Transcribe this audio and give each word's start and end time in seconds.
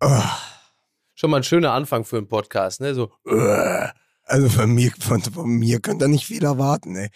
Oh. 0.00 0.22
Schon 1.14 1.30
mal 1.30 1.38
ein 1.38 1.42
schöner 1.42 1.72
Anfang 1.72 2.04
für 2.04 2.16
einen 2.16 2.28
Podcast, 2.28 2.80
ne? 2.80 2.94
So. 2.94 3.10
Also 4.24 4.48
von 4.48 4.70
mir, 4.72 4.92
von, 5.00 5.20
von 5.22 5.48
mir 5.48 5.80
könnt 5.80 6.02
ihr 6.02 6.08
nicht 6.08 6.26
viel 6.26 6.44
erwarten, 6.44 6.94
ey. 6.96 7.08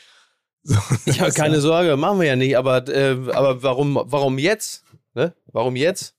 So, 0.64 0.76
Ja, 1.06 1.30
keine 1.30 1.60
Sorge, 1.60 1.96
machen 1.96 2.20
wir 2.20 2.26
ja 2.26 2.36
nicht, 2.36 2.56
aber, 2.56 2.88
äh, 2.88 3.16
aber 3.32 3.62
warum, 3.62 4.00
warum 4.04 4.38
jetzt? 4.38 4.84
Ne? 5.14 5.34
Warum 5.46 5.76
jetzt? 5.76 6.14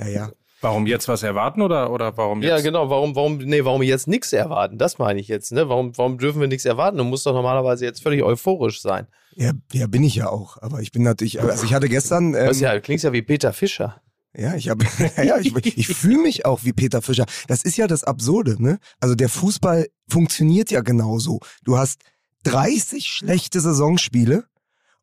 Ja, 0.00 0.08
ja. 0.08 0.30
Warum 0.60 0.86
jetzt 0.86 1.08
was 1.08 1.22
erwarten 1.22 1.60
oder, 1.60 1.90
oder 1.90 2.16
warum 2.16 2.40
jetzt? 2.40 2.48
Ja, 2.50 2.60
genau, 2.60 2.88
warum, 2.88 3.14
warum, 3.14 3.36
nee, 3.36 3.64
warum 3.64 3.82
jetzt 3.82 4.08
nichts 4.08 4.32
erwarten? 4.32 4.78
Das 4.78 4.98
meine 4.98 5.20
ich 5.20 5.28
jetzt, 5.28 5.52
ne? 5.52 5.68
Warum, 5.68 5.96
warum 5.98 6.16
dürfen 6.16 6.40
wir 6.40 6.48
nichts 6.48 6.64
erwarten? 6.64 6.96
Du 6.96 7.04
musst 7.04 7.26
doch 7.26 7.34
normalerweise 7.34 7.84
jetzt 7.84 8.02
völlig 8.02 8.22
euphorisch 8.22 8.80
sein. 8.80 9.06
Ja, 9.34 9.52
ja, 9.72 9.86
bin 9.86 10.02
ich 10.02 10.14
ja 10.14 10.30
auch. 10.30 10.56
Aber 10.62 10.80
ich 10.80 10.90
bin 10.90 11.02
natürlich, 11.02 11.38
also 11.42 11.64
ich 11.66 11.74
hatte 11.74 11.90
gestern. 11.90 12.34
Ähm, 12.34 12.52
ja, 12.54 12.72
du 12.72 12.80
klingst 12.80 13.04
ja 13.04 13.12
wie 13.12 13.20
Peter 13.20 13.52
Fischer. 13.52 14.00
Ja, 14.36 14.54
ich 14.54 14.68
habe, 14.68 14.84
ja, 15.16 15.38
ich, 15.38 15.54
ich 15.78 15.88
fühle 15.88 16.18
mich 16.18 16.44
auch 16.44 16.64
wie 16.64 16.72
Peter 16.72 17.02
Fischer. 17.02 17.26
Das 17.46 17.62
ist 17.62 17.76
ja 17.76 17.86
das 17.86 18.04
Absurde, 18.04 18.60
ne? 18.62 18.78
Also 19.00 19.14
der 19.14 19.28
Fußball 19.28 19.88
funktioniert 20.08 20.70
ja 20.70 20.80
genauso. 20.80 21.40
Du 21.62 21.78
hast 21.78 22.00
30 22.44 23.06
schlechte 23.06 23.60
Saisonspiele 23.60 24.44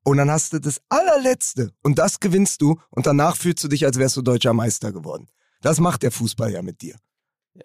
und 0.04 0.18
dann 0.18 0.30
hast 0.30 0.54
du 0.54 0.60
das 0.60 0.82
allerletzte 0.90 1.72
und 1.82 1.98
das 1.98 2.20
gewinnst 2.20 2.62
du 2.62 2.80
und 2.90 3.08
danach 3.08 3.38
fühlst 3.38 3.64
du 3.64 3.68
dich, 3.68 3.86
als 3.86 3.98
wärst 3.98 4.18
du 4.18 4.22
deutscher 4.22 4.54
Meister 4.54 4.92
geworden. 4.92 5.28
Das 5.62 5.80
macht 5.80 6.04
der 6.04 6.12
Fußball 6.12 6.52
ja 6.52 6.62
mit 6.62 6.82
dir. 6.82 6.96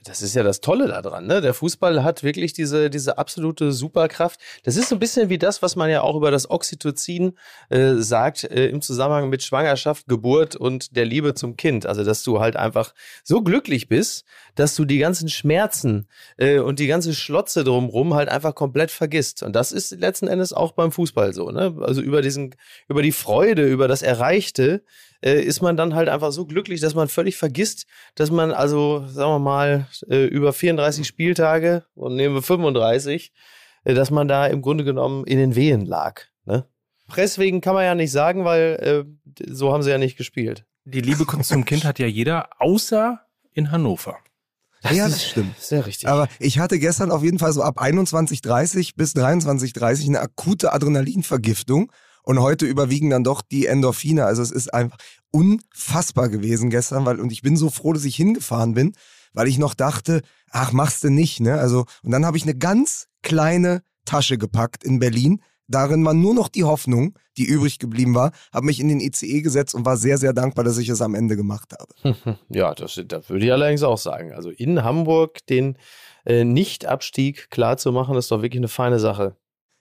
Das 0.03 0.21
ist 0.21 0.35
ja 0.35 0.43
das 0.43 0.61
Tolle 0.61 0.89
daran, 0.89 1.29
ne? 1.29 1.41
Der 1.41 1.55
Fußball 1.55 2.03
hat 2.03 2.25
wirklich 2.25 2.53
diese, 2.53 2.91
diese 2.91 3.19
absolute 3.19 3.71
Superkraft. 3.71 4.41
Das 4.65 4.77
ist 4.77 4.89
so 4.89 4.97
ein 4.97 4.99
bisschen 4.99 5.29
wie 5.29 5.39
das, 5.39 5.63
was 5.63 5.77
man 5.77 5.89
ja 5.89 6.01
auch 6.01 6.17
über 6.17 6.33
das 6.33 6.51
Oxytocin 6.51 7.39
äh, 7.69 7.95
sagt, 7.95 8.43
äh, 8.43 8.67
im 8.67 8.83
Zusammenhang 8.83 9.29
mit 9.29 9.45
Schwangerschaft, 9.45 10.09
Geburt 10.09 10.57
und 10.57 10.97
der 10.97 11.05
Liebe 11.05 11.35
zum 11.35 11.57
Kind. 11.57 11.87
Also, 11.87 12.03
dass 12.03 12.25
du 12.25 12.41
halt 12.41 12.57
einfach 12.57 12.95
so 13.23 13.43
glücklich 13.43 13.89
bist, 13.89 14.25
dass 14.57 14.75
du 14.75 14.85
die 14.85 14.99
ganzen 14.99 15.29
Schmerzen 15.29 16.09
äh, 16.37 16.59
und 16.59 16.81
die 16.81 16.89
ganze 16.89 17.15
Schlotze 17.15 17.63
drumrum 17.63 18.15
halt 18.15 18.29
einfach 18.29 18.57
komplett 18.57 18.91
vergisst. 18.91 19.45
Und 19.45 19.55
das 19.55 19.71
ist 19.71 19.93
letzten 19.93 20.27
Endes 20.27 20.53
auch 20.53 20.73
beim 20.73 20.91
Fußball 20.91 21.33
so, 21.33 21.53
ne? 21.53 21.77
Also 21.81 22.01
über 22.03 22.23
diesen, 22.23 22.57
über 22.89 23.03
die 23.03 23.13
Freude, 23.13 23.65
über 23.69 23.87
das 23.87 24.03
Erreichte, 24.03 24.83
äh, 25.27 25.41
ist 25.41 25.61
man 25.61 25.77
dann 25.77 25.95
halt 25.95 26.09
einfach 26.09 26.31
so 26.31 26.47
glücklich, 26.47 26.81
dass 26.81 26.95
man 26.95 27.09
völlig 27.09 27.37
vergisst, 27.37 27.87
dass 28.15 28.31
man 28.31 28.53
also, 28.53 29.05
sagen 29.09 29.33
wir 29.33 29.39
mal, 29.41 29.89
äh, 30.09 30.25
über 30.25 30.53
34 30.53 31.05
Spieltage 31.05 31.85
und 31.95 32.15
nehmen 32.15 32.37
wir 32.37 32.43
35, 32.43 33.33
äh, 33.83 33.95
dass 33.95 34.13
man 34.13 34.29
da 34.29 34.47
im 34.47 34.63
Grunde 34.63 34.85
genommen 34.85 35.25
in 35.25 35.39
den 35.39 35.57
Wehen 35.57 35.85
lag. 35.85 36.23
Ne? 36.45 36.65
Deswegen 37.17 37.61
kann 37.61 37.75
man 37.75 37.85
ja 37.85 37.97
nicht 37.97 38.13
sagen, 38.13 38.45
weil 38.45 39.07
äh, 39.41 39.53
so 39.53 39.73
haben 39.73 39.83
sie 39.83 39.91
ja 39.91 39.99
nicht 39.99 40.17
gespielt. 40.17 40.65
Die 40.85 41.01
Liebe 41.01 41.27
zum 41.43 41.65
Kind 41.65 41.85
hat 41.85 41.99
ja 41.99 42.07
jeder, 42.07 42.49
außer 42.61 43.21
in 43.53 43.73
Hannover. 43.73 44.19
ja, 44.93 45.09
das 45.09 45.25
stimmt. 45.25 45.59
Sehr 45.59 45.87
richtig. 45.87 46.09
Aber 46.09 46.29
ich 46.39 46.61
hatte 46.61 46.79
gestern 46.79 47.11
auf 47.11 47.25
jeden 47.25 47.41
Fall 47.41 47.53
so 47.53 47.63
ab 47.63 47.83
21.30 47.83 48.93
bis 48.95 49.17
23.30 49.17 50.07
eine 50.07 50.21
akute 50.21 50.73
Adrenalinvergiftung 50.73 51.91
und 52.27 52.41
heute 52.41 52.67
überwiegen 52.67 53.09
dann 53.09 53.25
doch 53.25 53.41
die 53.41 53.67
Endorphine. 53.67 54.25
Also 54.27 54.43
es 54.43 54.51
ist 54.51 54.75
einfach 54.75 54.99
unfassbar 55.31 56.29
gewesen 56.29 56.71
gestern, 56.71 57.07
weil 57.07 57.21
und 57.21 57.33
ich 57.33 57.41
bin 57.41 57.57
so 57.57 57.71
froh, 57.71 57.93
dass 57.93 58.05
ich 58.05 58.17
hingefahren 58.17 58.75
bin, 58.75 58.95
weil 59.33 59.47
ich 59.47 59.59
noch 59.59 59.75
dachte, 59.75 60.23
ach 60.51 60.73
machst 60.73 61.05
du 61.05 61.11
nicht, 61.11 61.41
ne? 61.41 61.55
Also 61.55 61.87
und 62.03 62.11
dann 62.11 62.27
habe 62.27 62.37
ich 62.37 62.43
eine 62.43 62.57
ganz 62.57 63.07
kleine 63.23 63.83
Tasche 64.05 64.39
gepackt 64.39 64.85
in 64.85 64.99
Berlin. 64.99 65.41
Darin 65.69 66.05
war 66.05 66.15
nur 66.15 66.35
noch 66.35 66.49
die 66.49 66.65
Hoffnung, 66.65 67.17
die 67.37 67.45
übrig 67.45 67.79
geblieben 67.79 68.15
war, 68.15 68.33
habe 68.53 68.67
mich 68.67 68.81
in 68.81 68.89
den 68.89 69.01
ICE 69.01 69.43
gesetzt 69.43 69.75
und 69.75 69.85
war 69.85 69.97
sehr, 69.97 70.19
sehr 70.19 70.33
dankbar, 70.33 70.65
dass 70.65 70.79
ich 70.79 70.89
es 70.89 71.03
am 71.03 71.15
Ende 71.15 71.37
gemacht 71.37 71.73
habe. 71.79 72.17
Ja, 72.49 72.75
das, 72.75 73.01
das 73.07 73.31
würde 73.31 73.47
ich 73.47 73.53
allerdings 73.53 73.83
auch 73.83 73.99
sagen. 73.99 74.33
Also 74.33 74.51
in 74.51 74.83
Hamburg 74.83 75.45
den 75.47 75.77
äh, 76.25 76.45
Nicht-Abstieg 76.45 77.51
klar 77.51 77.75
ist 77.75 77.87
doch 77.87 78.43
wirklich 78.43 78.61
eine 78.61 78.69
feine 78.69 78.99
Sache. 79.01 79.37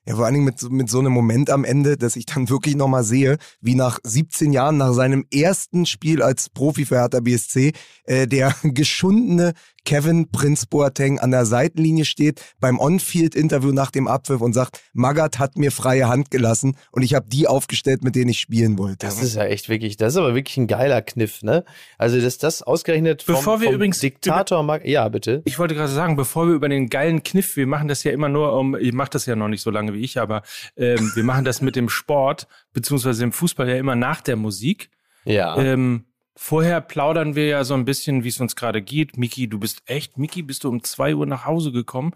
Ja, 0.08 0.16
vor 0.16 0.26
allen 0.26 0.36
Dingen 0.36 0.46
mit, 0.46 0.60
so- 0.60 0.70
mit 0.70 0.90
so 0.90 1.00
einem 1.00 1.12
Moment 1.12 1.50
am 1.50 1.64
Ende, 1.64 1.98
dass 1.98 2.16
ich 2.16 2.26
dann 2.26 2.50
wirklich 2.50 2.76
nochmal 2.76 3.04
sehe, 3.04 3.38
wie 3.62 3.76
nach 3.76 4.00
17 4.04 4.54
Jahren, 4.54 4.78
nach 4.78 4.94
seinem 4.94 5.26
ersten 5.34 5.86
Spiel 5.86 6.22
als 6.22 6.50
Profi 6.50 6.86
für 6.86 6.98
Hertha 7.00 7.20
BSC, 7.22 7.72
äh, 8.06 8.28
der 8.28 8.54
geschundene 8.64 9.54
Kevin 9.84 10.32
Prinz 10.32 10.66
Boateng 10.66 11.20
an 11.20 11.30
der 11.30 11.46
Seitenlinie 11.46 12.06
steht, 12.06 12.42
beim 12.60 12.80
On-Field-Interview 12.80 13.72
nach 13.72 13.92
dem 13.92 14.08
Abpfiff 14.08 14.42
und 14.42 14.54
sagt, 14.54 14.82
Magath 14.94 15.38
hat 15.38 15.58
mir 15.58 15.72
freie 15.72 16.08
Hand 16.08 16.32
gelassen 16.32 16.76
und 16.92 17.04
ich 17.04 17.14
habe 17.14 17.28
die 17.30 17.48
aufgestellt, 17.48 18.04
mit 18.04 18.16
denen 18.16 18.30
ich 18.30 18.40
spielen 18.40 18.80
wollte. 18.80 19.06
Das 19.06 19.22
ist 19.22 19.36
ja 19.36 19.44
echt 19.44 19.70
wirklich, 19.70 19.96
das 19.96 20.14
ist 20.14 20.18
aber 20.18 20.34
wirklich 20.34 20.58
ein 20.58 20.66
geiler 20.66 21.04
Kniff, 21.04 21.44
ne? 21.44 21.64
Also, 22.00 22.20
dass 22.20 22.40
das 22.40 22.64
ausgerechnet 22.64 23.22
vom, 23.24 23.36
Bevor 23.36 23.60
wir 23.62 23.68
vom 23.68 23.76
übrigens 23.76 24.00
Diktator 24.00 24.64
mag. 24.64 24.86
Ja, 24.88 25.08
bitte. 25.10 25.44
Ich 25.46 25.60
wollte 25.60 25.76
gerade 25.76 25.92
sagen, 25.94 26.16
bevor 26.16 26.48
wir 26.48 26.56
über 26.56 26.68
den 26.70 26.90
geilen 26.90 27.22
Kniff, 27.22 27.56
wir 27.56 27.68
machen 27.68 27.88
das 27.88 28.04
ja 28.04 28.12
immer 28.12 28.30
nur 28.30 28.58
um, 28.58 28.76
ich 28.76 28.92
mache 28.94 29.12
das 29.12 29.28
ja 29.28 29.36
noch 29.36 29.50
nicht 29.50 29.62
so 29.62 29.70
lange 29.70 29.94
wie 29.96 30.02
ich, 30.02 30.20
aber 30.20 30.44
ähm, 30.78 31.12
wir 31.16 31.24
machen 31.24 31.46
das 31.46 31.62
mit 31.62 31.76
dem 31.76 31.90
Sport, 31.90 32.48
beziehungsweise 32.74 33.22
dem 33.22 33.32
Fußball 33.32 33.68
ja 33.70 33.78
immer 33.78 33.96
nach 33.96 34.22
der 34.22 34.36
Musik. 34.36 34.90
Ja. 35.24 35.58
Ähm, 35.58 36.06
vorher 36.36 36.82
plaudern 36.82 37.36
wir 37.36 37.48
ja 37.48 37.64
so 37.64 37.74
ein 37.74 37.86
bisschen, 37.86 38.24
wie 38.24 38.30
es 38.30 38.40
uns 38.40 38.56
gerade 38.56 38.82
geht. 38.82 39.18
Miki, 39.18 39.48
du 39.48 39.60
bist 39.60 39.82
echt, 39.86 40.18
Miki, 40.18 40.44
bist 40.44 40.64
du 40.64 40.70
um 40.70 40.84
zwei 40.84 41.16
Uhr 41.16 41.26
nach 41.26 41.46
Hause 41.46 41.72
gekommen? 41.72 42.14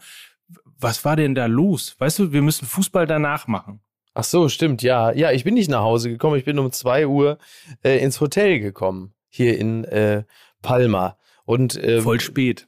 Was 0.79 1.06
war 1.06 1.16
denn 1.16 1.35
da 1.35 1.45
los? 1.45 1.95
Weißt 2.00 2.19
du, 2.19 2.31
wir 2.31 2.41
müssen 2.41 2.68
Fußball 2.68 3.07
danach 3.07 3.47
machen. 3.47 3.81
Ach 4.13 4.23
so, 4.23 4.50
stimmt, 4.50 4.81
ja. 4.81 5.12
Ja, 5.12 5.31
ich 5.31 5.44
bin 5.44 5.53
nicht 5.53 5.69
nach 5.69 5.81
Hause 5.81 6.09
gekommen. 6.09 6.38
Ich 6.38 6.45
bin 6.45 6.59
um 6.59 6.72
zwei 6.72 7.07
Uhr 7.07 7.38
äh, 7.84 8.03
ins 8.03 8.19
Hotel 8.19 8.59
gekommen. 8.59 9.13
Hier 9.29 9.57
in 9.57 9.84
äh, 9.85 10.23
Palma. 10.62 11.18
Und 11.45 11.81
ähm, 11.81 12.01
Voll 12.01 12.19
spät. 12.19 12.68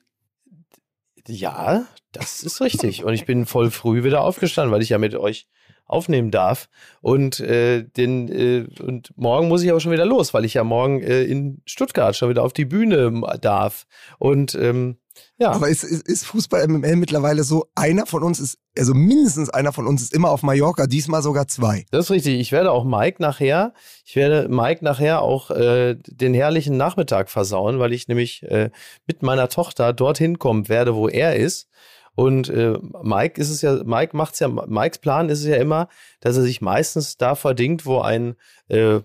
Ja, 1.28 1.86
das 2.12 2.44
ist 2.44 2.62
richtig. 2.62 3.04
Und 3.04 3.14
ich 3.14 3.26
bin 3.26 3.46
voll 3.46 3.72
früh 3.72 4.04
wieder 4.04 4.22
aufgestanden, 4.22 4.72
weil 4.74 4.82
ich 4.82 4.90
ja 4.90 4.98
mit 4.98 5.16
euch 5.16 5.48
aufnehmen 5.86 6.32
darf. 6.32 6.70
Und, 7.02 7.40
äh, 7.42 7.84
den, 7.84 8.30
äh, 8.30 8.68
und 8.82 9.12
morgen 9.18 9.48
muss 9.50 9.62
ich 9.62 9.70
aber 9.70 9.80
schon 9.82 9.92
wieder 9.92 10.06
los, 10.06 10.34
weil 10.34 10.46
ich 10.46 10.54
ja 10.54 10.64
morgen 10.64 11.02
äh, 11.02 11.24
in 11.24 11.62
Stuttgart 11.66 12.16
schon 12.16 12.30
wieder 12.30 12.44
auf 12.44 12.54
die 12.54 12.66
Bühne 12.66 13.08
m- 13.08 13.26
darf. 13.42 13.86
Und 14.18 14.56
ähm, 14.56 14.98
ja, 15.38 15.52
Aber 15.52 15.70
ist, 15.70 15.84
ist, 15.84 16.08
ist 16.08 16.26
Fußball 16.26 16.68
MML 16.68 16.96
mittlerweile 16.96 17.44
so, 17.44 17.68
einer 17.76 18.06
von 18.06 18.24
uns 18.24 18.40
ist, 18.40 18.58
also 18.78 18.94
mindestens 18.94 19.50
einer 19.50 19.74
von 19.74 19.88
uns 19.88 20.02
ist 20.02 20.14
immer 20.14 20.30
auf 20.30 20.44
Mallorca, 20.44 20.88
diesmal 20.88 21.22
sogar 21.22 21.48
zwei. 21.48 21.86
das 21.92 22.06
ist 22.06 22.12
richtig. 22.12 22.40
Ich 22.40 22.52
werde 22.52 22.72
auch 22.72 22.84
Mike 22.84 23.22
nachher, 23.22 23.74
ich 24.06 24.16
werde 24.16 24.48
Mike 24.50 24.84
nachher 24.84 25.22
auch 25.22 25.52
äh, 25.52 25.96
den 25.96 26.34
herrlichen 26.34 26.78
Nachmittag 26.78 27.30
versauen, 27.30 27.80
weil 27.80 27.94
ich 27.94 28.08
nämlich 28.08 28.44
äh, 28.44 28.70
mit 29.08 29.24
meiner 29.24 29.50
Tochter 29.50 29.94
dorthin 29.94 30.40
kommen 30.40 30.70
werde, 30.70 30.96
wo 30.96 31.08
er 31.08 31.36
ist. 31.36 31.68
Und 32.14 32.50
äh, 32.50 32.78
Mike 33.02 33.40
ist 33.40 33.50
es 33.50 33.62
ja, 33.62 33.84
Mike 33.84 34.16
macht's 34.16 34.40
ja, 34.40 34.48
Mikes 34.48 35.00
Plan 35.00 35.30
ist 35.30 35.40
es 35.40 35.46
ja 35.46 35.56
immer, 35.56 35.88
dass 36.20 36.36
er 36.36 36.44
sich 36.44 36.62
meistens 36.62 37.18
da 37.18 37.36
verdingt, 37.36 37.86
wo 37.86 38.00
ein 38.00 38.36
äh, 38.68 39.00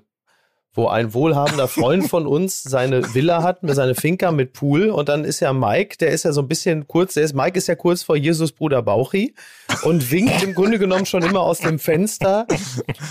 wo 0.77 0.89
ein 0.89 1.15
wohlhabender 1.15 1.69
Freund 1.69 2.09
von 2.09 2.27
uns 2.27 2.63
seine 2.63 3.15
Villa 3.15 3.43
hat, 3.43 3.59
seine 3.63 3.95
Finca 3.95 4.31
mit 4.31 4.53
Pool. 4.53 4.91
Und 4.91 5.09
dann 5.09 5.25
ist 5.25 5.41
ja 5.41 5.53
Mike, 5.53 5.97
der 5.99 6.11
ist 6.11 6.25
ja 6.25 6.33
so 6.33 6.43
ein 6.43 6.49
bisschen 6.49 6.87
kurz, 6.87 7.15
der 7.15 7.25
ist, 7.25 7.35
Mike 7.35 7.59
ist 7.59 7.67
ja 7.67 7.75
kurz 7.75 8.03
vor 8.03 8.17
Jesus 8.17 8.53
Bruder 8.53 8.83
Bauchi 8.83 9.35
und 9.83 10.11
winkt 10.11 10.43
im 10.43 10.55
Grunde 10.55 10.79
genommen 10.79 11.07
schon 11.07 11.23
immer 11.23 11.41
aus 11.41 11.59
dem 11.59 11.79
Fenster 11.79 12.47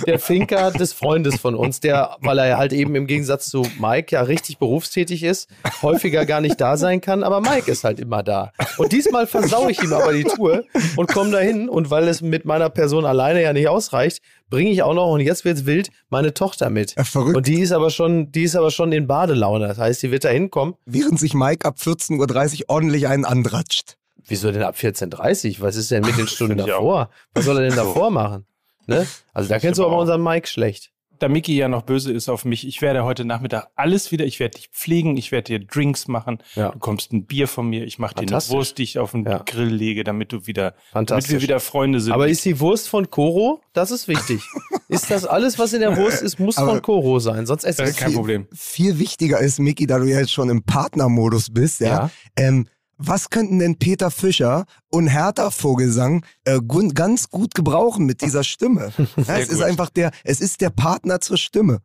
der 0.06 0.20
Finca 0.20 0.72
des 0.72 0.94
Freundes 0.94 1.36
von 1.36 1.56
uns, 1.56 1.80
der, 1.80 2.18
weil 2.22 2.38
er 2.38 2.58
halt 2.58 2.72
eben 2.72 2.96
im 2.96 3.08
Gegensatz 3.08 3.50
zu 3.50 3.66
Mike 3.80 4.16
ja 4.16 4.22
richtig 4.22 4.60
berufstätig 4.60 5.24
ist, 5.24 5.50
häufiger 5.82 6.26
gar 6.26 6.42
nicht 6.42 6.62
da 6.62 6.78
sein 6.78 7.02
kann, 7.02 7.24
aber 7.24 7.42
Mike 7.42 7.72
ist 7.72 7.84
halt 7.84 8.00
immer 8.00 8.24
da. 8.24 8.52
Und 8.78 8.92
diesmal 8.92 9.28
versau 9.28 9.68
ich 9.70 9.82
ihm 9.82 9.94
aber 9.94 10.14
die 10.14 10.24
Tour 10.24 10.64
und 10.96 11.08
komme 11.08 11.32
dahin. 11.32 11.70
Und 11.70 11.90
weil 11.90 12.08
es 12.08 12.22
mit 12.22 12.46
meiner 12.46 12.70
Person 12.70 13.06
alleine 13.06 13.42
ja 13.42 13.54
nicht 13.54 13.68
ausreicht, 13.68 14.22
bringe 14.50 14.70
ich 14.72 14.84
auch 14.84 14.94
noch, 14.94 15.12
und 15.12 15.22
jetzt 15.22 15.46
wird's 15.46 15.66
wild, 15.66 15.90
meine 16.10 16.34
Tochter 16.34 16.70
mit. 16.70 16.96
Ja, 16.96 17.04
verrückt. 17.04 17.36
Und 17.36 17.48
die 17.48 17.60
ist 17.62 17.72
aber 17.72 17.90
schon, 17.90 18.32
die 18.32 18.44
ist 18.44 18.56
aber 18.56 18.72
schon 18.72 18.92
in 18.92 19.08
Badelaune. 19.08 19.68
Das 19.68 19.78
heißt, 19.78 20.04
die 20.04 20.12
wird 20.12 20.24
da 20.24 20.30
hinkommen. 20.30 20.76
Während 20.86 21.20
sich 21.20 21.34
Mike 21.34 21.68
ab 21.68 21.78
14.30 21.82 22.62
Uhr 22.62 22.70
ordentlich 22.70 23.08
einen 23.08 23.26
andratscht. 23.26 23.98
Wieso 24.28 24.52
denn 24.52 24.64
ab 24.64 24.76
14.30 24.76 25.62
Was 25.62 25.76
ist 25.76 25.92
denn 25.92 26.04
mit 26.04 26.18
den 26.18 26.28
Stunden 26.30 26.58
davor? 26.58 27.10
Was 27.34 27.46
soll 27.46 27.58
er 27.58 27.68
denn 27.68 27.76
davor 27.76 28.10
machen? 28.12 28.46
Ne? 28.88 29.06
Also 29.34 29.50
da 29.50 29.60
kennst 29.60 29.80
du 29.80 29.86
aber 29.86 29.96
auch. 29.96 30.02
unseren 30.02 30.24
Mike 30.24 30.48
schlecht. 30.48 30.92
Da 31.20 31.30
Miki 31.30 31.56
ja 31.56 31.68
noch 31.68 31.84
böse 31.84 32.12
ist 32.12 32.30
auf 32.30 32.46
mich, 32.46 32.68
ich 32.68 32.82
werde 32.82 33.04
heute 33.04 33.26
Nachmittag 33.26 33.68
alles 33.76 34.12
wieder, 34.12 34.26
ich 34.26 34.40
werde 34.40 34.58
dich 34.58 34.70
pflegen, 34.70 35.18
ich 35.18 35.32
werde 35.32 35.60
dir 35.60 35.66
Drinks 35.66 36.08
machen, 36.08 36.40
Ja. 36.56 36.72
du 36.72 36.80
kommst 36.80 37.14
ein 37.14 37.26
Bier 37.26 37.48
von 37.48 37.68
mir, 37.70 37.86
ich 37.86 38.00
mache 38.00 38.16
dir 38.16 38.22
eine. 38.22 38.42
Wurst, 38.50 38.78
die 38.78 38.84
ich 38.84 39.00
auf 39.00 39.12
den 39.12 39.26
Ja. 39.26 39.40
Grill 39.46 39.70
lege, 39.74 40.04
damit 40.04 40.32
du 40.34 40.46
wieder, 40.48 40.74
damit 40.94 41.30
wir 41.30 41.42
wieder 41.42 41.60
Freunde 41.60 42.00
sind. 42.02 42.14
Aber 42.14 42.28
ist 42.28 42.44
die 42.46 42.60
Wurst 42.60 42.90
von 42.90 43.10
Koro? 43.10 43.62
Das 43.74 43.92
ist 43.92 44.08
wichtig. 44.08 44.42
ist 44.90 45.10
das 45.12 45.26
alles, 45.26 45.58
was 45.60 45.74
in 45.74 45.80
der 45.82 45.96
Wurst 45.98 46.22
ist, 46.22 46.40
muss 46.40 46.58
Aber- 46.58 46.72
von 46.72 46.82
Koro 46.82 47.20
sein, 47.20 47.46
sonst 47.46 47.64
esse 47.64 47.82
Das 47.84 47.92
ich 47.92 47.96
ist 47.98 48.02
kein 48.04 48.14
Problem. 48.14 48.48
Viel 48.54 49.00
wichtiger 49.00 49.40
ist, 49.40 49.60
Micky, 49.60 49.88
da 49.88 50.00
du 50.00 50.06
ja 50.06 50.20
jetzt 50.20 50.32
schon 50.34 50.50
im 50.50 50.64
Partnermodus 50.64 51.50
bist, 51.54 51.80
ja, 51.82 51.88
Ja. 51.88 52.10
Ähm, 52.38 52.68
was 52.98 53.30
könnten 53.30 53.60
denn 53.60 53.78
Peter 53.78 54.12
Fischer 54.12 54.66
und 54.90 55.08
Hertha 55.08 55.52
Vogelsang 55.52 56.26
äh, 56.46 56.60
ganz 56.94 57.30
gut 57.30 57.54
gebrauchen 57.56 58.06
mit 58.06 58.22
dieser 58.22 58.44
Stimme? 58.44 58.92
Ja, 59.28 59.38
es 59.38 59.50
ist 59.50 59.60
gut. 59.60 59.68
einfach 59.68 59.90
der, 59.90 60.12
es 60.24 60.40
ist 60.42 60.62
der 60.62 60.70
Partner 60.70 61.20
zur 61.20 61.38
Stimme. 61.38 61.80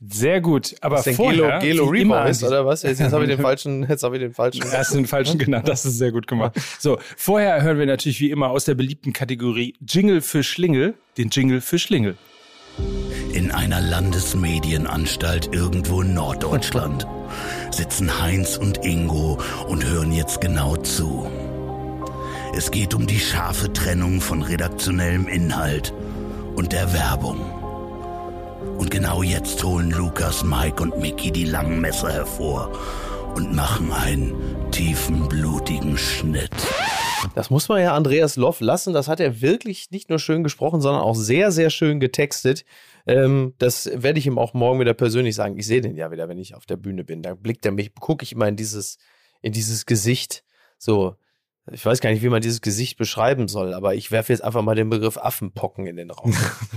Sehr 0.00 0.40
gut. 0.40 0.74
Aber 0.80 0.96
Was 1.04 1.14
vorher, 1.14 1.58
Gelo, 1.60 1.84
Gelo 1.84 1.84
Reaper 1.86 2.28
ist, 2.28 2.42
oder 2.42 2.66
was? 2.66 2.82
Jetzt, 2.82 3.00
jetzt 3.00 3.12
habe 3.12 3.24
ich 3.24 3.30
den 3.30 3.40
falschen, 3.40 3.86
jetzt 3.88 4.02
habe 4.02 4.16
ich 4.16 4.22
den 4.22 4.34
falschen. 4.34 4.62
Erst 4.70 4.94
den 4.94 5.06
falschen 5.06 5.38
genannt, 5.38 5.68
das 5.68 5.84
ist 5.84 5.98
sehr 5.98 6.12
gut 6.12 6.26
gemacht. 6.26 6.58
So, 6.78 6.98
vorher 7.16 7.62
hören 7.62 7.78
wir 7.78 7.86
natürlich 7.86 8.20
wie 8.20 8.30
immer 8.30 8.50
aus 8.50 8.64
der 8.64 8.74
beliebten 8.74 9.12
Kategorie 9.12 9.74
Jingle 9.86 10.20
für 10.20 10.42
Schlingel, 10.42 10.94
den 11.18 11.28
Jingle 11.30 11.60
für 11.60 11.78
Schlingel. 11.78 12.16
In 13.32 13.52
einer 13.52 13.80
Landesmedienanstalt 13.80 15.54
irgendwo 15.54 16.02
in 16.02 16.14
Norddeutschland 16.14 17.06
sitzen 17.70 18.20
Heinz 18.20 18.56
und 18.56 18.84
Ingo 18.84 19.38
und 19.68 19.84
hören 19.84 20.12
jetzt 20.12 20.40
genau 20.40 20.76
zu. 20.76 21.30
Es 22.56 22.72
geht 22.72 22.92
um 22.92 23.06
die 23.06 23.20
scharfe 23.20 23.72
Trennung 23.72 24.20
von 24.20 24.42
redaktionellem 24.42 25.28
Inhalt 25.28 25.94
und 26.56 26.72
der 26.72 26.92
Werbung. 26.92 27.38
Und 28.78 28.90
genau 28.90 29.22
jetzt 29.22 29.62
holen 29.62 29.92
Lukas, 29.92 30.42
Mike 30.42 30.82
und 30.82 30.98
Mickey 30.98 31.30
die 31.30 31.44
langen 31.44 31.80
Messer 31.80 32.12
hervor 32.12 32.72
und 33.36 33.54
machen 33.54 33.92
einen 33.92 34.34
tiefen, 34.72 35.28
blutigen 35.28 35.96
Schnitt. 35.96 36.50
Das 37.34 37.50
muss 37.50 37.68
man 37.68 37.80
ja 37.80 37.94
Andreas 37.94 38.36
Loff 38.36 38.60
lassen. 38.60 38.92
Das 38.92 39.06
hat 39.06 39.20
er 39.20 39.40
wirklich 39.40 39.90
nicht 39.90 40.10
nur 40.10 40.18
schön 40.18 40.42
gesprochen, 40.42 40.80
sondern 40.80 41.02
auch 41.02 41.14
sehr, 41.14 41.52
sehr 41.52 41.70
schön 41.70 42.00
getextet. 42.00 42.64
Ähm, 43.10 43.54
das 43.58 43.90
werde 43.92 44.18
ich 44.18 44.26
ihm 44.26 44.38
auch 44.38 44.54
morgen 44.54 44.78
wieder 44.80 44.94
persönlich 44.94 45.34
sagen. 45.34 45.58
Ich 45.58 45.66
sehe 45.66 45.80
den 45.80 45.96
ja 45.96 46.10
wieder, 46.10 46.28
wenn 46.28 46.38
ich 46.38 46.54
auf 46.54 46.64
der 46.66 46.76
Bühne 46.76 47.02
bin. 47.04 47.22
Da 47.22 47.34
blickt 47.34 47.66
er 47.66 47.72
mich, 47.72 47.94
gucke 47.94 48.22
ich 48.22 48.32
immer 48.32 48.46
in 48.46 48.56
dieses, 48.56 48.98
in 49.42 49.52
dieses 49.52 49.84
Gesicht. 49.84 50.44
So, 50.78 51.16
ich 51.70 51.84
weiß 51.84 52.00
gar 52.00 52.10
nicht, 52.10 52.22
wie 52.22 52.28
man 52.28 52.40
dieses 52.42 52.60
Gesicht 52.60 52.96
beschreiben 52.98 53.48
soll, 53.48 53.74
aber 53.74 53.94
ich 53.94 54.10
werfe 54.10 54.32
jetzt 54.32 54.42
einfach 54.42 54.62
mal 54.62 54.74
den 54.76 54.90
Begriff 54.90 55.16
Affenpocken 55.18 55.86
in 55.86 55.96
den 55.96 56.10
Raum. 56.10 56.34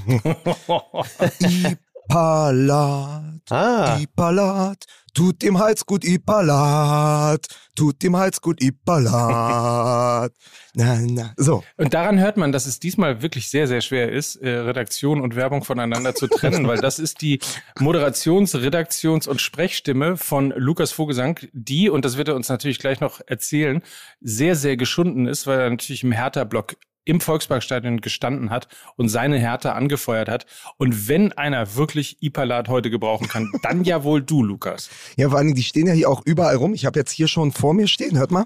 Ipalat, 2.10 3.42
Ah, 3.50 3.98
Ipalat, 4.00 4.86
tut 5.14 5.42
dem 5.42 5.60
Hals 5.60 5.86
gut, 5.86 6.04
Ipalat, 6.04 7.46
tut 7.76 8.02
dem 8.02 8.18
Hals 8.18 8.42
gut, 8.42 8.62
Ipalat. 8.62 10.32
Na, 10.76 11.00
na. 11.00 11.34
So, 11.38 11.64
Und 11.78 11.94
daran 11.94 12.20
hört 12.20 12.36
man, 12.36 12.52
dass 12.52 12.66
es 12.66 12.80
diesmal 12.80 13.22
wirklich 13.22 13.50
sehr, 13.50 13.68
sehr 13.68 13.82
schwer 13.82 14.12
ist, 14.12 14.38
äh, 14.38 14.50
Redaktion 14.50 15.22
und 15.22 15.36
Werbung 15.36 15.64
voneinander 15.64 16.16
zu 16.16 16.28
trennen, 16.28 16.68
weil 16.68 16.80
das 16.80 16.98
ist 16.98 17.22
die 17.22 17.40
Moderations-, 17.80 18.56
Redaktions- 18.56 19.28
und 19.28 19.40
Sprechstimme 19.40 20.18
von 20.18 20.52
Lukas 20.56 20.92
Vogelsang, 20.92 21.40
die, 21.54 21.90
und 21.90 22.06
das 22.06 22.18
wird 22.18 22.30
er 22.30 22.36
uns 22.36 22.50
natürlich 22.50 22.80
gleich 22.80 23.02
noch 23.02 23.22
erzählen, 23.28 23.84
sehr, 24.20 24.56
sehr 24.56 24.76
geschunden 24.76 25.28
ist, 25.28 25.46
weil 25.46 25.60
er 25.60 25.70
natürlich 25.70 26.04
im 26.04 26.12
Hertha-Block 26.12 26.76
im 27.06 27.20
Volksparkstadion 27.20 28.02
gestanden 28.02 28.50
hat 28.50 28.68
und 28.96 29.10
seine 29.10 29.38
Hertha 29.38 29.74
angefeuert 29.74 30.30
hat. 30.30 30.46
Und 30.78 31.08
wenn 31.08 31.32
einer 31.34 31.76
wirklich 31.76 32.18
Ipalat 32.22 32.70
heute 32.70 32.90
gebrauchen 32.90 33.28
kann, 33.28 33.52
dann 33.64 33.84
ja 33.84 34.04
wohl 34.04 34.22
du, 34.22 34.44
Lukas. 34.44 34.90
ja, 35.18 35.30
vor 35.30 35.38
allen 35.38 35.48
Dingen, 35.48 35.56
die 35.56 35.64
stehen 35.64 35.88
ja 35.88 35.94
hier 35.94 36.10
auch 36.10 36.22
überall 36.26 36.56
rum. 36.56 36.74
Ich 36.74 36.86
habe 36.86 37.00
jetzt 37.00 37.12
hier 37.12 37.28
schon 37.28 37.52
vor 37.52 37.74
mir 37.74 37.88
stehen, 37.88 38.18
hört 38.18 38.32
mal. 38.32 38.46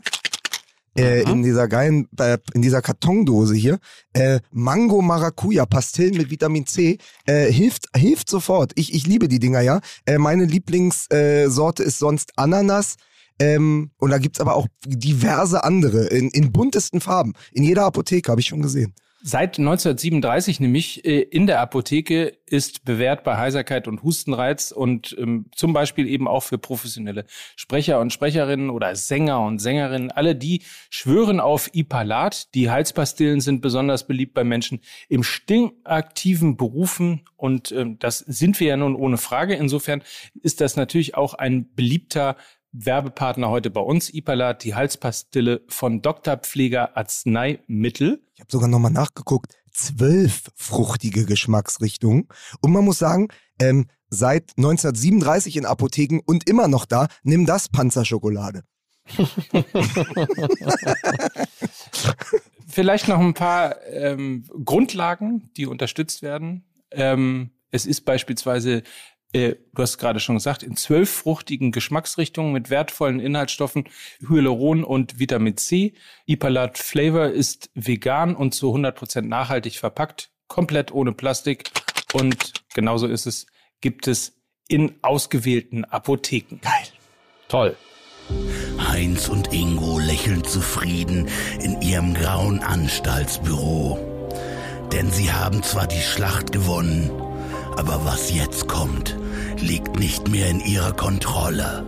Äh, 0.98 1.30
in 1.30 1.44
dieser 1.44 1.68
geilen, 1.68 2.08
äh, 2.18 2.40
in 2.56 2.64
dieser 2.64 2.82
Kartondose 2.82 3.54
hier. 3.54 3.78
Äh, 4.14 4.40
Mango 4.52 5.02
Maracuja, 5.02 5.68
Pastillen 5.68 6.18
mit 6.18 6.32
Vitamin 6.32 6.66
C. 6.66 6.98
Äh, 7.26 7.52
hilft, 7.52 7.86
hilft 7.96 8.30
sofort. 8.30 8.72
Ich, 8.76 8.96
ich 8.96 9.06
liebe 9.06 9.28
die 9.28 9.38
Dinger, 9.38 9.62
ja. 9.62 9.82
Äh, 10.06 10.18
meine 10.18 10.46
Lieblingssorte 10.46 11.84
äh, 11.84 11.86
ist 11.86 12.00
sonst 12.00 12.32
Ananas. 12.36 12.96
Ähm, 13.40 13.92
und 13.98 14.10
da 14.10 14.18
gibt's 14.18 14.40
aber 14.40 14.56
auch 14.56 14.68
diverse 14.86 15.64
andere 15.64 16.08
in, 16.08 16.30
in 16.30 16.52
buntesten 16.52 17.02
Farben. 17.02 17.34
In 17.52 17.64
jeder 17.64 17.86
Apotheke 17.86 18.32
habe 18.32 18.42
ich 18.42 18.48
schon 18.48 18.62
gesehen. 18.62 18.94
Seit 19.24 19.58
1937 19.58 20.60
nämlich 20.60 21.04
äh, 21.04 21.20
in 21.20 21.48
der 21.48 21.60
Apotheke 21.60 22.38
ist 22.46 22.86
bewährt 22.86 23.24
bei 23.24 23.36
Heiserkeit 23.36 23.88
und 23.88 24.04
Hustenreiz 24.04 24.72
und 24.72 25.16
ähm, 25.20 25.48
zum 25.56 25.74
Beispiel 25.74 26.08
eben 26.08 26.28
auch 26.28 26.44
für 26.44 26.60
professionelle 26.60 27.26
Sprecher 27.56 28.00
und 28.00 28.14
Sprecherinnen 28.14 28.70
oder 28.70 28.96
Sänger 28.96 29.42
und 29.42 29.58
Sängerinnen. 29.58 30.12
Alle 30.12 30.36
die 30.36 30.62
schwören 30.92 31.40
auf 31.40 31.74
Ipalat. 31.74 32.54
Die 32.54 32.70
Halspastillen 32.70 33.42
sind 33.42 33.62
besonders 33.62 34.06
beliebt 34.06 34.36
bei 34.36 34.44
Menschen 34.44 34.82
im 35.10 35.24
stinkaktiven 35.24 36.56
Berufen 36.56 37.24
und 37.36 37.72
ähm, 37.72 37.98
das 37.98 38.20
sind 38.20 38.60
wir 38.60 38.68
ja 38.68 38.78
nun 38.78 38.96
ohne 38.96 39.18
Frage. 39.18 39.56
Insofern 39.56 40.04
ist 40.42 40.62
das 40.62 40.76
natürlich 40.76 41.16
auch 41.16 41.34
ein 41.34 41.74
beliebter 41.74 42.38
Werbepartner 42.72 43.50
heute 43.50 43.70
bei 43.70 43.82
uns, 43.82 44.14
Ipalat, 44.14 44.64
die 44.64 44.76
Halspastille 44.76 45.62
von 45.68 46.02
Dr. 46.02 46.38
Pfleger 46.38 46.96
Arzneimittel. 46.98 48.22
Ich 48.36 48.42
habe 48.42 48.52
sogar 48.52 48.68
nochmal 48.68 48.92
nachgeguckt. 48.92 49.54
Zwölf 49.72 50.50
fruchtige 50.56 51.26
Geschmacksrichtungen. 51.26 52.28
Und 52.62 52.72
man 52.72 52.84
muss 52.84 53.00
sagen, 53.00 53.30
ähm, 53.60 53.88
seit 54.10 54.52
1937 54.58 55.58
in 55.58 55.66
Apotheken 55.66 56.20
und 56.26 56.50
immer 56.50 56.68
noch 56.68 56.86
da, 56.86 57.08
nimm 57.24 57.46
das 57.46 57.70
Panzerschokolade. 57.70 58.64
Vielleicht 62.68 63.08
noch 63.08 63.20
ein 63.20 63.34
paar 63.34 63.84
ähm, 63.88 64.46
Grundlagen, 64.64 65.50
die 65.56 65.66
unterstützt 65.66 66.22
werden. 66.22 66.66
Ähm, 66.92 67.52
es 67.72 67.86
ist 67.86 68.02
beispielsweise, 68.02 68.84
äh, 69.34 69.56
du 69.74 69.82
hast 69.82 69.98
gerade 69.98 70.20
schon 70.20 70.36
gesagt, 70.36 70.64
in 70.64 70.76
zwölf 70.76 71.10
fruchtigen 71.10 71.72
Geschmacksrichtungen 71.72 72.54
mit 72.54 72.70
wertvollen 72.70 73.20
Inhaltsstoffen 73.20 73.86
Hyaluron 74.28 74.84
und 74.84 75.20
Vitamin 75.20 75.58
C. 75.58 75.94
Ipalat 76.26 76.78
Flavor 76.78 77.28
ist 77.28 77.70
vegan 77.74 78.36
und 78.36 78.54
zu 78.54 78.74
100% 78.74 79.22
nachhaltig 79.22 79.78
verpackt, 79.78 80.32
komplett 80.48 80.92
ohne 80.92 81.12
Plastik. 81.12 81.70
Und 82.14 82.54
genauso 82.74 83.08
ist 83.08 83.26
es, 83.26 83.48
gibt 83.82 84.08
es 84.08 84.38
in 84.70 84.96
ausgewählten 85.02 85.86
Apotheken. 85.86 86.60
Geil. 86.62 86.88
toll. 87.48 87.76
Heinz 88.80 89.30
und 89.30 89.54
Ingo 89.54 90.00
lächeln 90.00 90.44
zufrieden 90.44 91.30
in 91.62 91.82
ihrem 91.82 92.14
grauen 92.14 92.60
Anstaltsbüro. 92.60 93.98
Denn 94.92 95.12
sie 95.12 95.32
haben 95.32 95.64
zwar 95.64 95.88
die 95.88 96.02
Schlacht 96.02 96.52
gewonnen, 96.52 97.10
aber 97.78 98.04
was 98.04 98.34
jetzt 98.34 98.68
kommt, 98.68 99.16
liegt 99.60 100.00
nicht 100.00 100.30
mehr 100.30 100.50
in 100.50 100.60
ihrer 100.60 100.94
Kontrolle. 100.94 101.86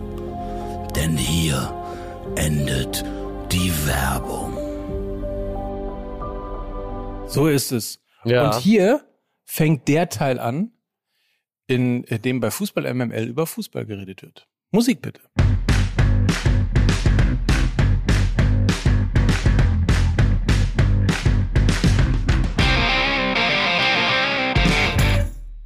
Denn 0.94 1.16
hier 1.16 1.74
endet 2.36 3.04
die 3.50 3.72
Werbung. 3.86 4.56
So 7.26 7.48
ist 7.48 7.72
es. 7.72 8.00
Ja. 8.24 8.46
Und 8.46 8.60
hier 8.60 9.04
fängt 9.44 9.88
der 9.88 10.08
Teil 10.08 10.38
an, 10.38 10.70
in 11.66 12.04
dem 12.04 12.40
bei 12.40 12.50
Fußball 12.50 12.92
MML 12.94 13.28
über 13.28 13.46
Fußball 13.46 13.84
geredet 13.84 14.22
wird. 14.22 14.48
Musik 14.70 15.02
bitte. 15.02 15.20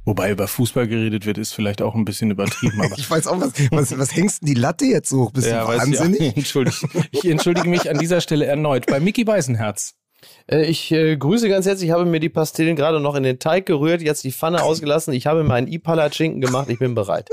Wobei 0.05 0.31
über 0.31 0.47
Fußball 0.47 0.87
geredet 0.87 1.25
wird, 1.25 1.37
ist 1.39 1.53
vielleicht 1.53 1.81
auch 1.81 1.95
ein 1.95 2.05
bisschen 2.05 2.31
übertrieben, 2.31 2.79
aber 2.81 2.95
Ich 2.97 3.09
weiß 3.09 3.27
auch, 3.27 3.39
was, 3.41 3.53
was, 3.71 3.97
was 3.97 4.15
hängst 4.15 4.41
denn 4.41 4.47
die 4.47 4.53
Latte 4.53 4.85
jetzt 4.85 5.09
so 5.09 5.23
hoch? 5.23 5.31
Bist 5.31 5.47
du 5.47 5.51
weiß 5.51 5.87
ich, 5.87 5.99
wahnsinnig? 5.99 6.19
ja, 6.21 6.33
entschuldige, 6.35 6.77
ich 7.11 7.25
entschuldige 7.25 7.69
mich 7.69 7.89
an 7.89 7.97
dieser 7.97 8.21
Stelle 8.21 8.45
erneut 8.45 8.85
bei 8.85 8.99
Mickey 8.99 9.23
Beisenherz. 9.23 9.95
Äh, 10.47 10.65
Ich 10.65 10.91
äh, 10.91 11.17
grüße 11.17 11.49
ganz 11.49 11.65
herzlich. 11.65 11.89
Ich 11.89 11.93
habe 11.93 12.05
mir 12.05 12.19
die 12.19 12.29
Pastillen 12.29 12.75
gerade 12.75 12.99
noch 12.99 13.15
in 13.15 13.23
den 13.23 13.39
Teig 13.39 13.65
gerührt, 13.65 14.01
jetzt 14.01 14.23
die 14.23 14.31
Pfanne 14.31 14.63
ausgelassen. 14.63 15.13
Ich 15.13 15.25
habe 15.27 15.43
mir 15.43 15.53
einen 15.53 15.67
Ipalat-Schinken 15.67 16.39
gemacht. 16.41 16.69
Ich 16.69 16.79
bin 16.79 16.93
bereit. 16.95 17.29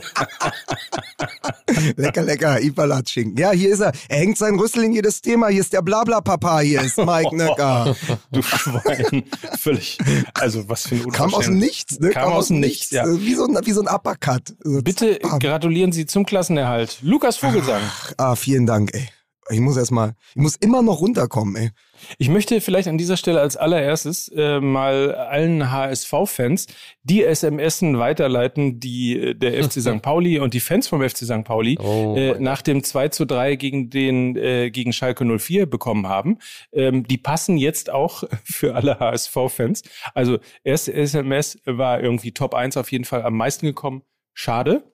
Lecker, 1.96 2.22
lecker, 2.22 2.60
Ipalat-Schinken. 2.60 3.36
Ja, 3.36 3.50
hier 3.50 3.70
ist 3.70 3.80
er. 3.80 3.92
Er 4.08 4.18
hängt 4.18 4.38
sein 4.38 4.58
Rüssel 4.58 4.84
in 4.84 4.92
jedes 4.92 5.20
Thema. 5.20 5.48
Hier 5.48 5.60
ist 5.60 5.72
der 5.72 5.82
Blabla-Papa. 5.82 6.60
Hier 6.60 6.82
ist 6.82 6.96
Mike 6.98 7.34
Nöcker. 7.34 7.94
Du 8.30 8.42
Schwein. 8.42 9.24
Völlig. 9.58 9.98
Also, 10.34 10.68
was 10.68 10.86
für 10.88 10.94
ein 10.96 11.10
Kam 11.12 11.34
aus 11.34 11.46
dem. 11.46 11.58
Nichts, 11.58 11.98
ne? 12.00 12.10
Kam 12.10 12.32
aus 12.32 12.48
dem 12.48 12.60
Nichts, 12.60 12.90
ja. 12.90 13.04
Äh, 13.04 13.20
Wie 13.20 13.34
so 13.34 13.46
ein, 13.46 13.58
wie 13.64 13.72
so 13.72 13.82
ein 13.82 13.88
Uppercut. 13.88 14.54
Bitte 14.82 15.18
bam. 15.22 15.38
gratulieren 15.38 15.92
Sie 15.92 16.06
zum 16.06 16.24
Klassenerhalt. 16.26 16.98
Lukas 17.02 17.36
Vogelsang. 17.36 17.82
Ah, 18.16 18.36
vielen 18.36 18.66
Dank, 18.66 18.94
ey. 18.94 19.08
Ich 19.48 19.60
muss 19.60 19.76
erst 19.76 19.92
mal, 19.92 20.14
ich 20.34 20.42
muss 20.42 20.56
immer 20.56 20.82
noch 20.82 21.00
runterkommen, 21.00 21.56
ey. 21.56 21.70
Ich 22.18 22.28
möchte 22.28 22.60
vielleicht 22.60 22.88
an 22.88 22.98
dieser 22.98 23.16
Stelle 23.16 23.40
als 23.40 23.56
allererstes 23.56 24.28
äh, 24.28 24.60
mal 24.60 25.14
allen 25.14 25.70
HSV-Fans 25.70 26.66
die 27.02 27.22
SMSen 27.22 27.98
weiterleiten, 27.98 28.80
die 28.80 29.18
äh, 29.18 29.34
der 29.34 29.62
FC 29.64 29.80
St. 29.80 30.02
Pauli 30.02 30.38
und 30.38 30.54
die 30.54 30.60
Fans 30.60 30.88
vom 30.88 31.02
FC 31.02 31.18
St. 31.18 31.44
Pauli 31.44 31.78
Oh 31.80 32.14
äh, 32.16 32.38
nach 32.38 32.62
dem 32.62 32.82
2 32.82 33.08
zu 33.08 33.24
3 33.24 33.56
gegen 33.56 33.90
den 33.90 34.36
äh, 34.36 34.70
gegen 34.70 34.92
Schalke 34.92 35.24
04 35.24 35.66
bekommen 35.66 36.08
haben. 36.08 36.38
Ähm, 36.72 37.06
die 37.06 37.18
passen 37.18 37.56
jetzt 37.56 37.90
auch 37.90 38.24
für 38.44 38.74
alle 38.74 38.98
HSV-Fans. 38.98 39.82
Also 40.14 40.38
erste 40.64 40.92
SMS 40.94 41.58
war 41.64 42.00
irgendwie 42.00 42.32
Top 42.32 42.54
1 42.54 42.76
auf 42.76 42.92
jeden 42.92 43.04
Fall 43.04 43.22
am 43.22 43.36
meisten 43.36 43.66
gekommen. 43.66 44.02
Schade. 44.34 44.84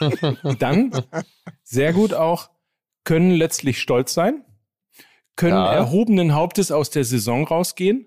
Dann 0.58 0.92
sehr 1.62 1.92
gut 1.92 2.14
auch 2.14 2.50
können 3.04 3.30
letztlich 3.30 3.80
stolz 3.80 4.12
sein, 4.12 4.44
können 5.38 5.54
Ja. 5.56 5.72
erhobenen 5.72 6.34
Hauptes 6.34 6.70
aus 6.70 6.90
der 6.90 7.04
Saison 7.04 7.46
rausgehen 7.46 8.06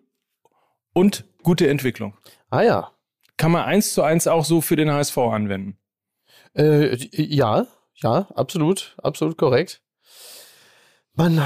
und 0.94 1.24
gute 1.42 1.68
Entwicklung. 1.70 2.18
Ah 2.50 2.62
ja. 2.62 2.92
Kann 3.38 3.52
man 3.52 3.64
eins 3.64 3.94
zu 3.94 4.04
eins 4.04 4.28
auch 4.28 4.46
so 4.46 4.62
für 4.62 4.76
den 4.76 4.92
HSV 4.92 5.18
anwenden. 5.18 5.78
Äh, 6.54 6.96
ja, 7.14 7.66
ja, 7.96 8.28
absolut, 8.36 8.96
absolut 9.02 9.38
korrekt. 9.38 9.82
Mann, 11.14 11.42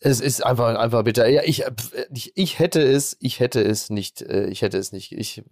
es 0.00 0.20
ist 0.20 0.44
einfach, 0.44 0.76
einfach 0.76 1.04
bitter. 1.04 1.28
Ja, 1.28 1.42
ich, 1.44 1.64
ich, 2.12 2.32
ich 2.36 2.58
hätte 2.58 2.82
es, 2.82 3.16
ich 3.20 3.38
hätte 3.40 3.62
es 3.62 3.90
nicht, 3.90 4.20
äh, 4.22 4.46
ich 4.48 4.62
hätte 4.62 4.78
es 4.78 4.90
nicht. 4.92 5.12
Ich, 5.12 5.42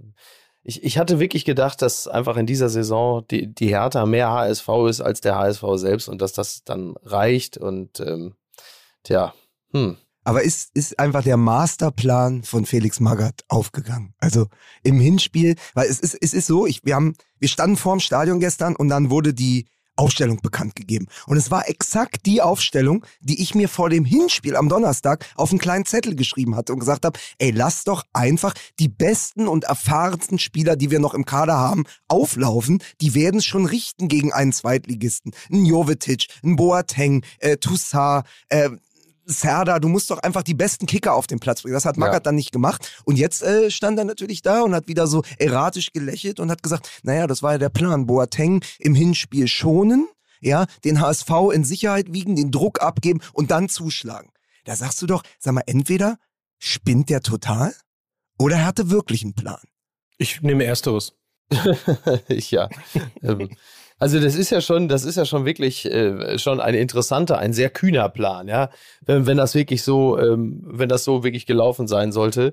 ich, 0.65 0.83
ich 0.83 0.99
hatte 0.99 1.21
wirklich 1.21 1.45
gedacht, 1.45 1.83
dass 1.83 2.09
einfach 2.09 2.37
in 2.37 2.47
dieser 2.47 2.69
Saison 2.69 3.25
die, 3.31 3.47
die 3.47 3.69
Hertha 3.69 4.05
mehr 4.07 4.31
HSV 4.31 4.69
ist 4.89 5.01
als 5.01 5.21
der 5.21 5.37
HSV 5.37 5.65
selbst 5.77 6.09
und 6.09 6.21
dass 6.21 6.33
das 6.33 6.65
dann 6.65 6.95
reicht 7.05 7.57
und 7.59 8.01
ähm, 8.01 8.35
tja, 9.05 9.33
hm. 9.73 9.97
Aber 10.25 10.43
ist, 10.43 10.71
ist 10.75 10.99
einfach 11.01 11.25
der 11.25 11.37
Masterplan 11.37 12.45
von 12.45 12.65
Felix 12.65 13.01
Magath 13.01 13.45
aufgegangen. 13.49 14.15
Also 14.19 14.47
im 14.85 15.01
Hinspiel, 15.01 15.57
weil 15.75 15.89
es 15.89 15.99
ist, 15.99 16.17
es 16.21 16.33
ist 16.33 16.47
so, 16.47 16.65
ich, 16.65 16.85
wir 16.85 16.95
haben, 16.95 17.15
wir 17.41 17.49
standen 17.49 17.77
vorm 17.77 17.99
Stadion 17.99 18.39
gestern 18.39 18.77
und 18.77 18.89
dann 18.89 19.11
wurde 19.11 19.35
die 19.35 19.67
Aufstellung 19.97 20.41
bekannt 20.41 20.75
gegeben. 20.75 21.07
Und 21.27 21.37
es 21.37 21.51
war 21.51 21.69
exakt 21.69 22.25
die 22.25 22.41
Aufstellung, 22.41 23.05
die 23.21 23.43
ich 23.43 23.55
mir 23.55 23.69
vor 23.69 23.91
dem 23.91 24.05
Hinspiel 24.05 24.57
am 24.57 24.69
Donnerstag 24.69 25.27
auf 25.35 25.51
einen 25.51 25.59
kleinen 25.59 25.85
Zettel 25.85 26.17
geschrieben 26.17 26.57
hatte 26.57 26.73
und 26.73 26.79
gesagt 26.79 27.05
habe, 27.05 27.19
ey, 27.39 27.51
lass 27.51 27.85
doch 27.85 28.05
einfach 28.13 28.55
die 28.79 28.89
besten 28.89 29.49
und 29.49 29.65
erfahrensten 29.65 30.39
Spieler, 30.39 30.77
die 30.77 30.91
wir 30.91 30.99
noch 30.99 31.15
im 31.15 31.27
Kader 31.27 31.59
haben, 31.59 31.85
auflaufen. 32.09 32.83
Die 33.01 33.15
werden 33.15 33.39
es 33.39 33.45
schon 33.45 33.67
richten 33.67 34.09
gegen 34.09 34.33
einen 34.33 34.53
Zweitligisten. 34.53 35.33
Ein 35.51 35.67
Jovetic, 35.67 36.27
ein 36.43 36.57
Boateng, 36.57 37.23
äh, 37.39 37.59
Toussaint, 37.59 38.25
äh, 38.49 38.71
Serda, 39.25 39.79
du 39.79 39.89
musst 39.89 40.11
doch 40.11 40.19
einfach 40.19 40.43
die 40.43 40.55
besten 40.55 40.87
Kicker 40.87 41.15
auf 41.15 41.27
den 41.27 41.39
Platz 41.39 41.63
bringen. 41.63 41.75
Das 41.75 41.85
hat 41.85 41.97
Magath 41.97 42.15
Ja. 42.15 42.21
dann 42.21 42.35
nicht 42.35 42.53
gemacht. 42.53 42.91
Und 43.05 43.17
jetzt 43.17 43.43
äh, 43.43 43.71
stand 43.71 43.99
er 43.99 44.05
natürlich 44.05 44.43
da 44.43 44.63
und 44.63 44.75
hat 44.75 44.89
wieder 44.89 45.07
so 45.07 45.23
erratisch 45.39 45.93
gelächelt 45.93 46.41
und 46.41 46.51
hat 46.51 46.63
gesagt, 46.63 46.89
naja, 47.03 47.27
das 47.27 47.43
war 47.43 47.53
ja 47.53 47.59
der 47.59 47.69
Plan. 47.69 48.07
Boateng 48.07 48.63
im 48.79 48.95
Hinspiel 48.95 49.47
schonen, 49.49 50.09
ja, 50.41 50.67
den 50.85 51.01
HSV 51.01 51.31
in 51.53 51.65
Sicherheit 51.65 52.13
wiegen, 52.13 52.35
den 52.37 52.51
Druck 52.51 52.83
abgeben 52.83 53.21
und 53.33 53.51
dann 53.51 53.69
zuschlagen. 53.69 54.31
Da 54.65 54.77
sagst 54.77 55.01
du 55.03 55.07
doch, 55.07 55.23
sag 55.39 55.55
mal, 55.55 55.63
entweder 55.67 56.19
spinnt 56.59 57.09
der 57.09 57.21
total 57.21 57.75
oder 58.39 58.57
er 58.57 58.67
hatte 58.67 58.91
wirklich 58.91 59.23
einen 59.23 59.35
Plan. 59.35 59.61
Ich 60.19 60.43
nehme 60.43 60.65
Ersteres. 60.65 61.15
ja. 62.29 62.69
Also 64.03 64.19
das 64.19 64.35
ist 64.35 64.51
ja 64.51 64.61
schon, 64.61 64.89
das 64.89 65.05
ist 65.05 65.15
ja 65.15 65.25
schon 65.25 65.45
wirklich 65.45 65.85
äh, 65.85 66.37
schon 66.37 66.59
ein 66.59 66.75
interessanter, 66.75 67.39
ein 67.39 67.53
sehr 67.53 67.71
kühner 67.71 68.09
Plan, 68.09 68.49
ja. 68.49 68.69
Wenn, 69.07 69.27
wenn 69.27 69.37
das 69.37 69.55
wirklich 69.55 69.85
so, 69.85 70.19
ähm, 70.19 70.61
wenn 70.65 70.89
das 70.89 71.05
so 71.05 71.23
wirklich 71.23 71.47
gelaufen 71.47 71.87
sein 71.87 72.11
sollte. 72.11 72.53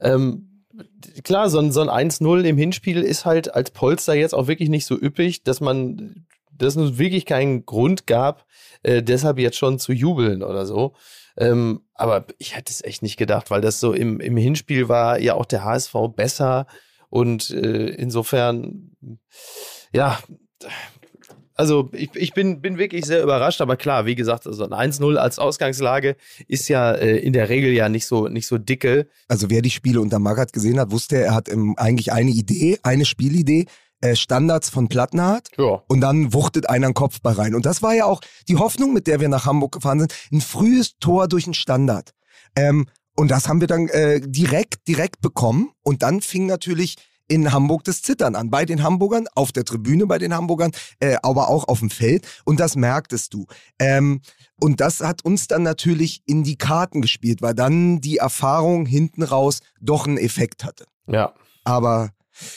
Ähm, 0.00 0.64
klar, 1.22 1.50
so 1.50 1.60
ein, 1.60 1.70
so 1.70 1.82
ein 1.82 2.10
1-0 2.10 2.42
im 2.42 2.58
Hinspiel 2.58 3.00
ist 3.00 3.24
halt 3.24 3.54
als 3.54 3.70
Polster 3.70 4.14
jetzt 4.14 4.34
auch 4.34 4.48
wirklich 4.48 4.70
nicht 4.70 4.86
so 4.86 5.00
üppig, 5.00 5.44
dass 5.44 5.60
man, 5.60 6.26
dass 6.50 6.74
es 6.74 6.98
wirklich 6.98 7.26
keinen 7.26 7.64
Grund 7.64 8.08
gab, 8.08 8.44
äh, 8.82 9.00
deshalb 9.00 9.38
jetzt 9.38 9.56
schon 9.56 9.78
zu 9.78 9.92
jubeln 9.92 10.42
oder 10.42 10.66
so. 10.66 10.94
Ähm, 11.36 11.82
aber 11.94 12.26
ich 12.38 12.56
hätte 12.56 12.72
es 12.72 12.82
echt 12.82 13.02
nicht 13.02 13.18
gedacht, 13.18 13.52
weil 13.52 13.60
das 13.60 13.78
so 13.78 13.92
im, 13.92 14.18
im 14.18 14.36
Hinspiel 14.36 14.88
war 14.88 15.20
ja 15.20 15.34
auch 15.34 15.46
der 15.46 15.62
HSV 15.62 15.94
besser 16.16 16.66
und 17.08 17.50
äh, 17.50 17.86
insofern, 17.86 18.96
ja, 19.92 20.18
also 21.54 21.90
ich, 21.92 22.10
ich 22.14 22.32
bin, 22.34 22.60
bin 22.60 22.78
wirklich 22.78 23.04
sehr 23.04 23.22
überrascht, 23.22 23.60
aber 23.60 23.76
klar, 23.76 24.06
wie 24.06 24.14
gesagt, 24.14 24.46
also 24.46 24.64
ein 24.68 24.92
1-0 24.92 25.16
als 25.16 25.38
Ausgangslage 25.38 26.16
ist 26.46 26.68
ja 26.68 26.92
äh, 26.92 27.16
in 27.18 27.32
der 27.32 27.48
Regel 27.48 27.72
ja 27.72 27.88
nicht 27.88 28.06
so, 28.06 28.28
nicht 28.28 28.46
so 28.46 28.58
dicke. 28.58 29.08
Also 29.26 29.50
wer 29.50 29.60
die 29.60 29.70
Spiele 29.70 30.00
unter 30.00 30.20
Magath 30.20 30.52
gesehen 30.52 30.78
hat, 30.78 30.92
wusste, 30.92 31.16
er 31.16 31.34
hat 31.34 31.48
ähm, 31.48 31.74
eigentlich 31.76 32.12
eine 32.12 32.30
Idee, 32.30 32.78
eine 32.84 33.04
Spielidee, 33.04 33.66
äh, 34.00 34.14
Standards 34.14 34.70
von 34.70 34.88
Plattenhardt. 34.88 35.48
Ja. 35.56 35.82
Und 35.88 36.00
dann 36.00 36.32
wuchtet 36.32 36.68
einer 36.68 36.86
einen 36.86 36.94
Kopfball 36.94 37.34
rein. 37.34 37.56
Und 37.56 37.66
das 37.66 37.82
war 37.82 37.94
ja 37.94 38.04
auch 38.04 38.20
die 38.48 38.56
Hoffnung, 38.56 38.92
mit 38.92 39.08
der 39.08 39.18
wir 39.18 39.28
nach 39.28 39.44
Hamburg 39.44 39.72
gefahren 39.72 39.98
sind. 39.98 40.14
Ein 40.30 40.40
frühes 40.40 40.98
Tor 41.00 41.26
durch 41.26 41.46
einen 41.46 41.54
Standard. 41.54 42.12
Ähm, 42.54 42.86
und 43.16 43.32
das 43.32 43.48
haben 43.48 43.60
wir 43.60 43.66
dann 43.66 43.88
äh, 43.88 44.20
direkt, 44.24 44.86
direkt 44.86 45.20
bekommen. 45.20 45.72
Und 45.82 46.04
dann 46.04 46.20
fing 46.20 46.46
natürlich 46.46 46.94
in 47.28 47.52
Hamburg 47.52 47.84
das 47.84 48.02
Zittern 48.02 48.34
an. 48.34 48.50
Bei 48.50 48.64
den 48.64 48.82
Hamburgern, 48.82 49.26
auf 49.34 49.52
der 49.52 49.64
Tribüne 49.64 50.06
bei 50.06 50.18
den 50.18 50.34
Hamburgern, 50.34 50.72
äh, 51.00 51.16
aber 51.22 51.48
auch 51.48 51.68
auf 51.68 51.80
dem 51.80 51.90
Feld. 51.90 52.26
Und 52.44 52.58
das 52.58 52.74
merktest 52.74 53.34
du. 53.34 53.46
Ähm, 53.78 54.20
und 54.60 54.80
das 54.80 55.00
hat 55.00 55.24
uns 55.24 55.46
dann 55.46 55.62
natürlich 55.62 56.22
in 56.26 56.42
die 56.42 56.56
Karten 56.56 57.02
gespielt, 57.02 57.42
weil 57.42 57.54
dann 57.54 58.00
die 58.00 58.16
Erfahrung 58.16 58.86
hinten 58.86 59.22
raus 59.22 59.60
doch 59.80 60.06
einen 60.06 60.18
Effekt 60.18 60.64
hatte. 60.64 60.86
Ja. 61.06 61.34
Aber 61.64 62.10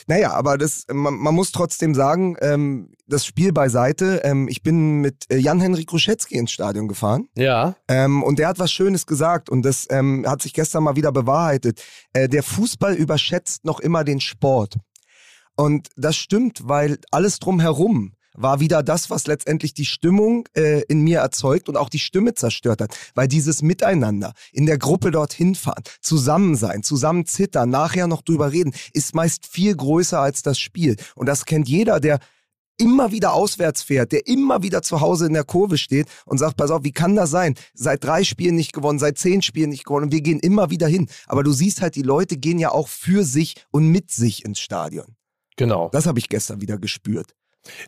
naja, 0.07 0.33
aber 0.33 0.57
das, 0.57 0.85
man, 0.91 1.15
man 1.15 1.33
muss 1.35 1.51
trotzdem 1.51 1.93
sagen, 1.95 2.35
ähm, 2.41 2.93
das 3.07 3.25
Spiel 3.25 3.51
beiseite. 3.51 4.21
Ähm, 4.23 4.47
ich 4.47 4.63
bin 4.63 5.01
mit 5.01 5.25
äh, 5.31 5.37
Jan-Henrik 5.37 5.91
Ruschetzky 5.91 6.35
ins 6.35 6.51
Stadion 6.51 6.87
gefahren 6.87 7.27
Ja. 7.35 7.75
ähm, 7.87 8.23
und 8.23 8.39
der 8.39 8.47
hat 8.47 8.59
was 8.59 8.71
Schönes 8.71 9.05
gesagt 9.05 9.49
und 9.49 9.63
das 9.63 9.87
ähm, 9.89 10.25
hat 10.27 10.41
sich 10.41 10.53
gestern 10.53 10.83
mal 10.83 10.95
wieder 10.95 11.11
bewahrheitet. 11.11 11.83
Äh, 12.13 12.29
der 12.29 12.43
Fußball 12.43 12.93
überschätzt 12.95 13.65
noch 13.65 13.79
immer 13.79 14.03
den 14.03 14.21
Sport. 14.21 14.75
Und 15.55 15.89
das 15.97 16.15
stimmt, 16.15 16.61
weil 16.63 16.97
alles 17.11 17.39
drumherum 17.39 18.13
war 18.33 18.59
wieder 18.59 18.83
das, 18.83 19.09
was 19.09 19.27
letztendlich 19.27 19.73
die 19.73 19.85
Stimmung 19.85 20.47
äh, 20.55 20.81
in 20.83 21.01
mir 21.01 21.19
erzeugt 21.19 21.69
und 21.69 21.77
auch 21.77 21.89
die 21.89 21.99
Stimme 21.99 22.33
zerstört 22.33 22.81
hat. 22.81 22.95
Weil 23.15 23.27
dieses 23.27 23.61
Miteinander, 23.61 24.33
in 24.51 24.65
der 24.65 24.77
Gruppe 24.77 25.11
dorthin 25.11 25.55
fahren, 25.55 25.83
zusammen 26.01 26.55
sein, 26.55 26.83
zusammen 26.83 27.25
zittern, 27.25 27.69
nachher 27.69 28.07
noch 28.07 28.21
drüber 28.21 28.51
reden, 28.51 28.73
ist 28.93 29.15
meist 29.15 29.45
viel 29.45 29.75
größer 29.75 30.19
als 30.19 30.43
das 30.43 30.59
Spiel. 30.59 30.95
Und 31.15 31.27
das 31.27 31.45
kennt 31.45 31.67
jeder, 31.67 31.99
der 31.99 32.19
immer 32.77 33.11
wieder 33.11 33.33
auswärts 33.33 33.83
fährt, 33.83 34.11
der 34.11 34.27
immer 34.27 34.63
wieder 34.63 34.81
zu 34.81 35.01
Hause 35.01 35.27
in 35.27 35.33
der 35.33 35.43
Kurve 35.43 35.77
steht 35.77 36.07
und 36.25 36.39
sagt, 36.39 36.57
pass 36.57 36.71
auf, 36.71 36.83
wie 36.83 36.91
kann 36.91 37.15
das 37.15 37.29
sein? 37.29 37.55
Seit 37.73 38.03
drei 38.03 38.23
Spielen 38.23 38.55
nicht 38.55 38.73
gewonnen, 38.73 38.97
seit 38.97 39.17
zehn 39.19 39.41
Spielen 39.41 39.69
nicht 39.69 39.85
gewonnen 39.85 40.05
und 40.05 40.11
wir 40.11 40.21
gehen 40.21 40.39
immer 40.39 40.71
wieder 40.71 40.87
hin. 40.87 41.07
Aber 41.27 41.43
du 41.43 41.51
siehst 41.51 41.81
halt, 41.81 41.95
die 41.95 42.01
Leute 42.01 42.37
gehen 42.37 42.57
ja 42.57 42.71
auch 42.71 42.87
für 42.87 43.23
sich 43.23 43.55
und 43.69 43.87
mit 43.87 44.09
sich 44.09 44.45
ins 44.45 44.59
Stadion. 44.59 45.15
Genau. 45.57 45.89
Das 45.91 46.07
habe 46.07 46.17
ich 46.17 46.27
gestern 46.27 46.61
wieder 46.61 46.79
gespürt. 46.79 47.35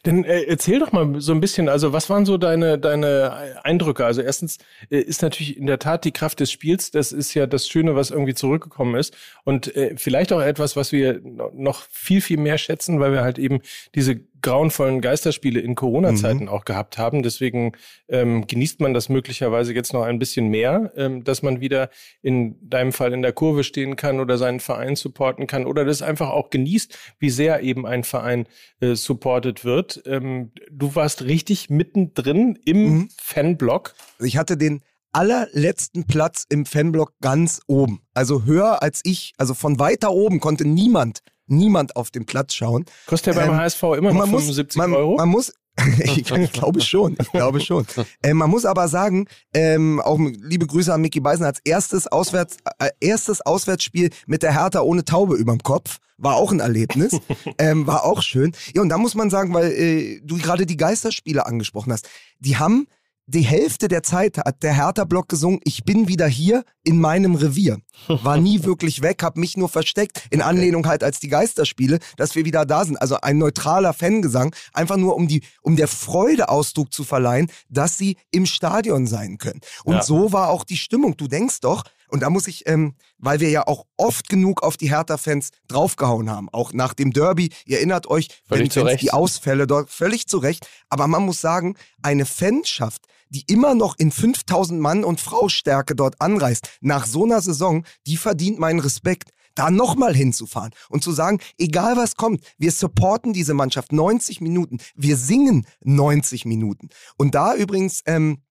Dann 0.04 0.24
äh, 0.24 0.44
erzähl 0.44 0.80
doch 0.80 0.92
mal 0.92 1.20
so 1.20 1.32
ein 1.32 1.42
bisschen, 1.42 1.68
also 1.68 1.94
was 1.94 2.10
waren 2.10 2.26
so 2.26 2.38
deine, 2.38 2.78
deine 2.78 3.60
Eindrücke? 3.64 4.06
Also 4.06 4.22
erstens 4.22 4.58
äh, 4.90 5.00
ist 5.00 5.22
natürlich 5.22 5.58
in 5.58 5.66
der 5.66 5.80
Tat 5.80 6.06
die 6.06 6.12
Kraft 6.12 6.40
des 6.40 6.52
Spiels, 6.52 6.92
das 6.92 7.12
ist 7.12 7.34
ja 7.34 7.48
das 7.48 7.68
Schöne, 7.68 7.96
was 7.96 8.12
irgendwie 8.12 8.36
zurückgekommen 8.36 8.96
ist. 8.96 9.16
Und 9.44 9.76
äh, 9.76 9.96
vielleicht 9.98 10.32
auch 10.32 10.42
etwas, 10.42 10.76
was 10.76 10.92
wir 10.92 11.22
no- 11.24 11.52
noch 11.56 11.84
viel, 11.90 12.22
viel 12.22 12.38
mehr 12.38 12.58
schätzen, 12.58 13.00
weil 13.00 13.12
wir 13.14 13.22
halt 13.22 13.40
eben 13.40 13.62
diese 13.96 14.22
grauenvollen 14.44 15.02
Geisterspiele 15.02 15.60
in 15.60 15.74
Corona-Zeiten 15.74 16.48
auch 16.50 16.66
gehabt 16.66 17.00
haben. 17.00 17.24
Deswegen 17.24 17.72
ähm, 18.10 18.46
genießt 18.46 18.80
man 18.82 18.94
das 18.94 19.10
möglicherweise 19.10 19.74
jetzt 19.74 19.94
noch 19.94 20.04
ein 20.04 20.20
bisschen 20.20 20.50
mehr, 20.50 20.92
ähm, 20.96 21.24
dass 21.24 21.42
man 21.42 21.62
wieder 21.62 21.90
in 22.22 22.56
deinem 22.62 22.92
Fall 22.94 23.14
in 23.14 23.24
der 23.24 23.34
Kurve 23.34 23.64
stehen 23.64 23.96
kann 23.96 24.20
oder 24.20 24.38
seinen 24.38 24.60
Verein 24.60 24.96
supporten 24.96 25.48
kann 25.48 25.66
oder 25.66 25.86
das 25.86 26.02
einfach 26.04 26.30
auch 26.30 26.52
genießt, 26.52 26.96
wie 27.18 27.30
sehr 27.32 27.64
eben 27.64 27.88
ein 27.88 28.04
Verein 28.04 28.46
äh, 28.82 28.94
supportet 28.94 29.66
wird. 29.66 30.04
Ähm, 30.06 30.52
du 30.70 30.94
warst 30.94 31.24
richtig 31.24 31.70
mittendrin 31.72 32.60
im 32.66 32.84
Mhm. 32.84 33.10
Fanblock. 33.18 33.96
Ich 34.20 34.38
hatte 34.38 34.58
den 34.58 34.82
allerletzten 35.14 36.06
Platz 36.06 36.46
im 36.50 36.66
Fanblock 36.66 37.14
ganz 37.22 37.62
oben. 37.68 38.02
Also 38.14 38.44
höher 38.44 38.84
als 38.84 39.02
ich, 39.04 39.34
also 39.38 39.54
von 39.54 39.80
weiter 39.80 40.12
oben 40.12 40.40
konnte 40.40 40.68
niemand, 40.68 41.20
niemand 41.48 41.96
auf 41.96 42.12
den 42.12 42.26
Platz 42.26 42.54
schauen. 42.54 42.86
Kostet 43.08 43.36
ja 43.36 43.42
beim 43.42 43.52
Ähm, 43.52 43.58
HSV 43.58 43.84
immer 43.84 44.12
Und 44.12 44.18
noch 44.18 44.28
75 44.28 44.78
man, 44.78 44.94
Euro. 44.94 45.18
Man 45.18 45.30
muss, 45.30 45.54
ich, 46.04 46.32
ich 46.32 46.52
glaube 46.52 46.82
schon, 46.82 47.16
ich 47.20 47.32
glaube 47.32 47.60
schon. 47.60 47.86
Äh, 48.22 48.34
man 48.34 48.50
muss 48.50 48.66
aber 48.66 48.88
sagen, 48.88 49.28
ähm, 49.54 50.00
auch 50.02 50.20
liebe 50.20 50.68
Grüße 50.68 50.94
an 50.94 51.02
Micky 51.02 51.20
Beisen, 51.20 51.46
als 51.46 51.60
erstes, 51.64 52.08
Auswärts, 52.08 52.58
äh, 52.80 52.90
erstes 53.00 53.42
Auswärtsspiel 53.42 54.10
mit 54.28 54.44
der 54.44 54.54
Hertha 54.54 54.82
ohne 54.82 55.04
Taube 55.04 55.36
überm 55.36 55.60
Kopf. 55.60 55.98
War 56.18 56.36
auch 56.36 56.52
ein 56.52 56.60
Erlebnis, 56.60 57.20
ähm, 57.58 57.88
war 57.88 58.06
auch 58.06 58.22
schön. 58.22 58.54
Ja, 58.76 58.82
und 58.82 58.90
da 58.90 58.98
muss 58.98 59.16
man 59.16 59.30
sagen, 59.30 59.54
weil 59.54 59.72
äh, 59.72 60.22
du 60.24 60.38
gerade 60.38 60.66
die 60.66 60.78
Geisterspiele 60.78 61.46
angesprochen 61.46 61.92
hast, 61.92 62.08
die 62.40 62.58
haben 62.58 62.88
die 63.26 63.42
Hälfte 63.42 63.88
der 63.88 64.04
Zeit 64.04 64.38
hat 64.38 64.64
der 64.64 64.74
Hertha-Block 64.76 65.30
gesungen, 65.30 65.60
ich 65.64 65.86
bin 65.86 66.08
wieder 66.08 66.28
hier 66.28 66.64
in 66.84 67.00
meinem 67.00 67.36
Revier. 67.36 67.78
War 68.08 68.38
nie 68.38 68.64
wirklich 68.66 69.02
weg, 69.02 69.24
hab 69.24 69.38
mich 69.38 69.56
nur 69.56 69.70
versteckt, 69.70 70.28
in 70.30 70.42
Anlehnung 70.42 70.86
halt 70.88 71.04
als 71.04 71.20
die 71.20 71.30
Geisterspiele, 71.30 72.00
dass 72.18 72.36
wir 72.36 72.44
wieder 72.44 72.66
da 72.66 72.84
sind. 72.84 72.98
Also 73.02 73.16
ein 73.22 73.38
neutraler 73.38 73.94
Fangesang, 73.94 74.54
einfach 74.74 74.98
nur 74.98 75.16
um, 75.16 75.28
die, 75.28 75.42
um 75.62 75.76
der 75.78 75.88
Freude 75.88 76.50
Ausdruck 76.50 76.94
zu 76.94 77.04
verleihen, 77.06 77.50
dass 77.70 77.98
sie 77.98 78.18
im 78.32 78.46
Stadion 78.46 79.08
sein 79.08 79.38
können. 79.38 79.62
Und 79.86 79.96
Ja. 79.96 80.02
so 80.04 80.34
war 80.34 80.50
auch 80.50 80.66
die 80.66 80.78
Stimmung. 80.78 81.16
Du 81.16 81.28
denkst 81.28 81.62
doch, 81.62 81.84
Und 82.14 82.20
da 82.20 82.30
muss 82.30 82.48
ich, 82.48 82.68
ähm, 82.68 82.94
weil 83.18 83.40
wir 83.40 83.50
ja 83.50 83.66
auch 83.66 83.88
oft 83.98 84.30
genug 84.30 84.62
auf 84.62 84.78
die 84.78 84.92
Hertha-Fans 84.92 85.50
draufgehauen 85.68 86.30
haben, 86.30 86.48
auch 86.52 86.72
nach 86.72 86.94
dem 86.94 87.12
Derby, 87.12 87.50
ihr 87.66 87.78
erinnert 87.78 88.06
euch, 88.06 88.28
Völlig 88.48 88.76
wenn 88.76 88.98
die 88.98 89.10
Ausfälle 89.10 89.66
dort 89.66 89.90
völlig 89.90 90.28
zu 90.28 90.38
Recht. 90.38 90.68
Aber 90.90 91.08
man 91.08 91.24
muss 91.24 91.42
sagen, 91.42 91.76
eine 92.04 92.28
Fanschaft, 92.28 93.08
die 93.30 93.44
immer 93.48 93.74
noch 93.74 93.98
in 93.98 94.12
5000 94.12 94.80
Mann 94.80 95.04
und 95.04 95.22
Frau 95.22 95.50
Stärke 95.50 95.96
dort 95.96 96.22
anreist, 96.22 96.70
nach 96.82 97.08
so 97.08 97.24
einer 97.24 97.42
Saison, 97.42 97.84
die 98.06 98.18
verdient 98.18 98.60
meinen 98.60 98.80
Respekt 98.80 99.32
da 99.56 99.72
nochmal 99.72 100.16
hinzufahren 100.16 100.74
und 100.90 101.04
zu 101.04 101.14
sagen, 101.14 101.40
egal 101.58 101.98
was 101.98 102.16
kommt, 102.16 102.44
wir 102.60 102.72
supporten 102.72 103.34
diese 103.34 103.56
Mannschaft 103.56 103.92
90 103.92 104.40
Minuten, 104.40 104.78
wir 104.94 105.18
singen 105.18 105.66
90 105.82 106.46
Minuten. 106.46 106.90
Und 107.18 107.34
da 107.34 107.56
übrigens, 107.56 108.02
ähm, 108.06 108.44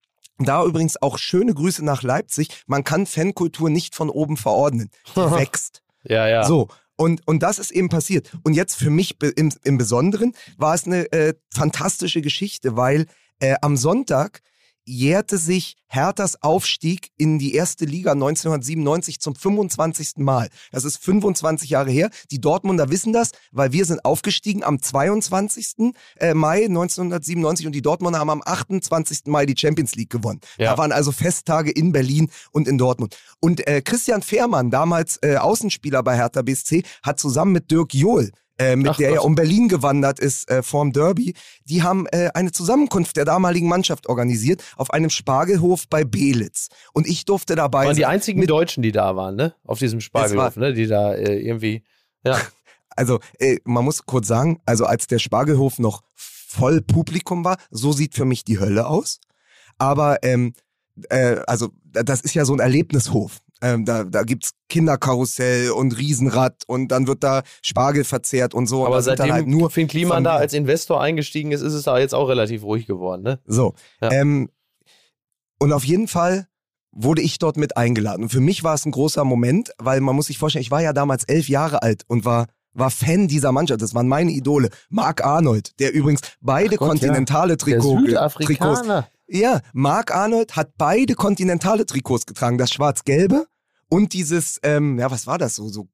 da 0.45 0.65
übrigens 0.65 1.01
auch 1.01 1.19
schöne 1.19 1.55
Grüße 1.55 1.85
nach 1.85 2.03
Leipzig. 2.03 2.49
Man 2.67 2.85
kann 2.85 3.07
Fankultur 3.07 3.71
nicht 3.71 3.95
von 3.95 4.11
oben 4.11 4.37
verordnen. 4.37 4.91
Die 5.15 5.21
wächst. 5.21 5.83
Ja, 6.05 6.27
ja. 6.29 6.45
So. 6.45 6.69
Und, 6.97 7.27
und 7.27 7.43
das 7.43 7.59
ist 7.59 7.71
eben 7.71 7.89
passiert. 7.89 8.31
Und 8.45 8.55
jetzt 8.55 8.77
für 8.77 8.91
mich 8.91 9.17
im, 9.37 9.53
im 9.65 9.79
Besonderen 9.79 10.35
war 10.57 10.75
es 10.75 10.87
eine 10.87 11.11
äh, 11.13 11.35
fantastische 11.53 12.21
Geschichte, 12.21 12.77
weil 12.77 13.07
äh, 13.41 13.57
am 13.61 13.77
Sonntag 13.77 14.41
jährte 14.85 15.39
sich 15.39 15.77
Herthas 15.87 16.43
Aufstieg 16.43 17.09
in 17.19 17.39
die 17.39 17.55
erste 17.55 17.85
Liga 17.85 18.13
1997 18.13 19.21
zum 19.21 19.35
25. 19.35 20.19
Mal. 20.19 20.49
Das 20.71 20.85
ist 20.85 20.97
25 21.05 21.71
Jahre 21.71 21.91
her. 21.91 22.11
Die 22.31 22.41
Dortmunder 22.41 22.89
wissen 22.91 23.13
das, 23.13 23.33
weil 23.51 23.73
wir 23.73 23.85
sind 23.85 24.05
aufgestiegen 24.05 24.65
am 24.65 24.81
22. 24.81 25.93
äh, 26.17 26.35
Mai 26.35 26.65
1997 26.65 27.67
und 27.67 27.73
die 27.73 27.83
Dortmunder 27.83 28.19
haben 28.19 28.31
am 28.31 28.43
28. 28.45 29.27
Mai 29.27 29.45
die 29.45 29.57
Champions 29.57 29.95
League 29.95 30.11
gewonnen. 30.11 30.41
Ja. 30.57 30.73
Da 30.73 30.79
waren 30.79 30.93
also 30.93 31.13
Festtage 31.13 31.71
in 31.71 31.93
Berlin 31.93 32.31
und 32.53 32.69
in 32.69 32.79
Dortmund. 32.79 33.19
Und 33.41 33.67
äh, 33.67 33.83
Christian 33.83 34.23
Fehrmann, 34.23 34.71
damals 34.71 35.19
äh, 35.23 35.37
Außenspieler 35.37 36.03
bei 36.03 36.17
Hertha 36.17 36.43
BSC, 36.43 36.85
hat 37.03 37.21
zusammen 37.21 37.53
mit 37.53 37.71
Dirk 37.71 37.95
Johl 37.95 38.31
äh, 38.59 38.77
mit 38.77 38.89
Ach 38.89 38.97
der 38.97 39.09
Gott. 39.11 39.19
er 39.19 39.25
um 39.25 39.35
Berlin 39.35 39.69
gewandert 39.69 40.19
ist 40.21 40.49
äh, 40.51 40.63
vorm 40.63 40.93
Derby, 40.93 41.35
die 41.65 41.83
haben 41.83 42.07
äh, 42.09 42.31
eine 42.35 42.53
Zusammenkunft 42.53 43.17
der 43.17 43.25
damaligen 43.25 43.69
Mannschaft 43.69 44.09
organisiert 44.09 44.63
auf 44.77 44.91
einem 44.93 45.11
Spargelhof 45.11 45.89
bei 45.89 46.05
Belitz. 46.05 46.69
Und 46.93 47.07
ich 47.07 47.25
durfte 47.25 47.55
dabei 47.55 47.87
waren 47.87 47.97
die 47.97 48.03
sein. 48.03 48.11
einzigen 48.11 48.41
mit- 48.41 48.51
Deutschen, 48.51 48.83
die 48.83 48.93
da 48.93 49.17
waren, 49.17 49.37
ne? 49.37 49.55
Auf 49.65 49.79
diesem 49.79 50.01
Spargelhof, 50.01 50.57
ne? 50.57 50.73
Die 50.75 50.87
da 50.87 51.15
äh, 51.15 51.39
irgendwie. 51.41 51.83
Ja. 52.25 52.39
Also, 52.95 53.21
äh, 53.39 53.57
man 53.65 53.87
muss 53.87 54.05
kurz 54.05 54.29
sagen, 54.29 54.61
also 54.67 54.85
als 54.85 55.07
der 55.07 55.19
Spargelhof 55.19 55.79
noch 55.79 56.03
voll 56.15 56.83
Publikum 56.83 57.43
war, 57.43 57.57
so 57.71 57.91
sieht 57.91 58.15
für 58.15 58.27
mich 58.27 58.45
die 58.45 58.59
Hölle 58.61 58.87
aus. 58.87 59.19
Aber, 59.79 60.23
ähm, 60.23 60.53
äh, 61.09 61.37
also, 61.47 61.71
da- 61.85 62.03
das 62.03 62.21
ist 62.21 62.35
ja 62.35 62.45
so 62.45 62.53
ein 62.53 62.61
Erlebnishof. 62.61 63.39
Ähm, 63.63 63.85
da, 63.85 64.03
da 64.03 64.25
gibt's 64.25 64.51
Kinderkarussell 64.69 65.71
und 65.71 65.97
Riesenrad 65.97 66.65
und 66.67 66.89
dann 66.89 67.07
wird 67.07 67.23
da 67.23 67.43
Spargel 67.63 68.03
verzehrt 68.03 68.55
und 68.55 68.67
so. 68.67 68.81
und 68.81 68.87
Aber 68.87 68.97
dann 68.97 69.05
seitdem 69.05 69.33
halt 69.33 69.47
nur 69.47 69.71
Finn 69.71 69.87
Kliman 69.87 70.25
da 70.25 70.35
als 70.35 70.53
Investor 70.53 71.01
eingestiegen 71.01 71.53
ist, 71.53 71.61
ist 71.61 71.73
es 71.73 71.85
da 71.85 71.99
jetzt 71.99 72.15
auch 72.15 72.29
relativ 72.29 72.65
ruhig 72.65 72.87
geworden, 72.87 73.23
ne? 73.23 73.39
So. 73.47 73.75
Ja. 74.01 74.11
Ähm, 74.11 74.51
und 75.61 75.73
auf 75.73 75.85
jeden 75.85 76.09
Fall 76.09 76.49
wurde 76.91 77.23
ich 77.23 77.39
dort 77.39 77.57
mit 77.57 77.77
eingeladen. 77.77 78.25
Und 78.25 78.29
für 78.31 78.41
mich 78.41 78.65
war 78.65 78.75
es 78.75 78.85
ein 78.85 78.91
großer 78.91 79.25
Moment, 79.25 79.71
weil 79.79 80.01
man 80.01 80.17
muss 80.17 80.27
sich 80.27 80.39
vorstellen, 80.39 80.63
ich 80.63 80.73
war 80.73 80.83
ja 80.83 80.93
damals 80.93 81.25
elf 81.25 81.49
Jahre 81.49 81.83
alt 81.83 82.03
und 82.09 82.25
war 82.25 82.47
war 82.75 82.91
Fan 82.91 83.29
dieser 83.29 83.53
Mannschaft. 83.53 83.83
Das 83.83 83.95
waren 83.95 84.09
meine 84.09 84.33
Idole. 84.33 84.71
Mark 84.89 85.25
Arnold, 85.25 85.79
der 85.79 85.93
übrigens 85.93 86.23
beide 86.41 86.77
Gott, 86.77 86.89
kontinentale 86.89 87.57
Der 87.57 87.59
Trikot, 87.59 88.01
Trikots. 88.41 88.89
Ja, 89.29 89.61
Mark 89.73 90.15
Arnold 90.15 90.57
hat 90.57 90.73
beide 90.77 91.15
kontinentale 91.15 91.87
Trikots 91.87 92.27
getragen. 92.27 92.59
Das 92.59 92.71
schwarz-gelbe 92.71 93.47
und 93.93 94.13
dieses, 94.15 94.59
ähm, 94.63 94.99
ja, 94.99 95.11
was 95.11 95.27
war 95.27 95.37
das? 95.39 95.55
So, 95.57 95.69
so 95.69 95.87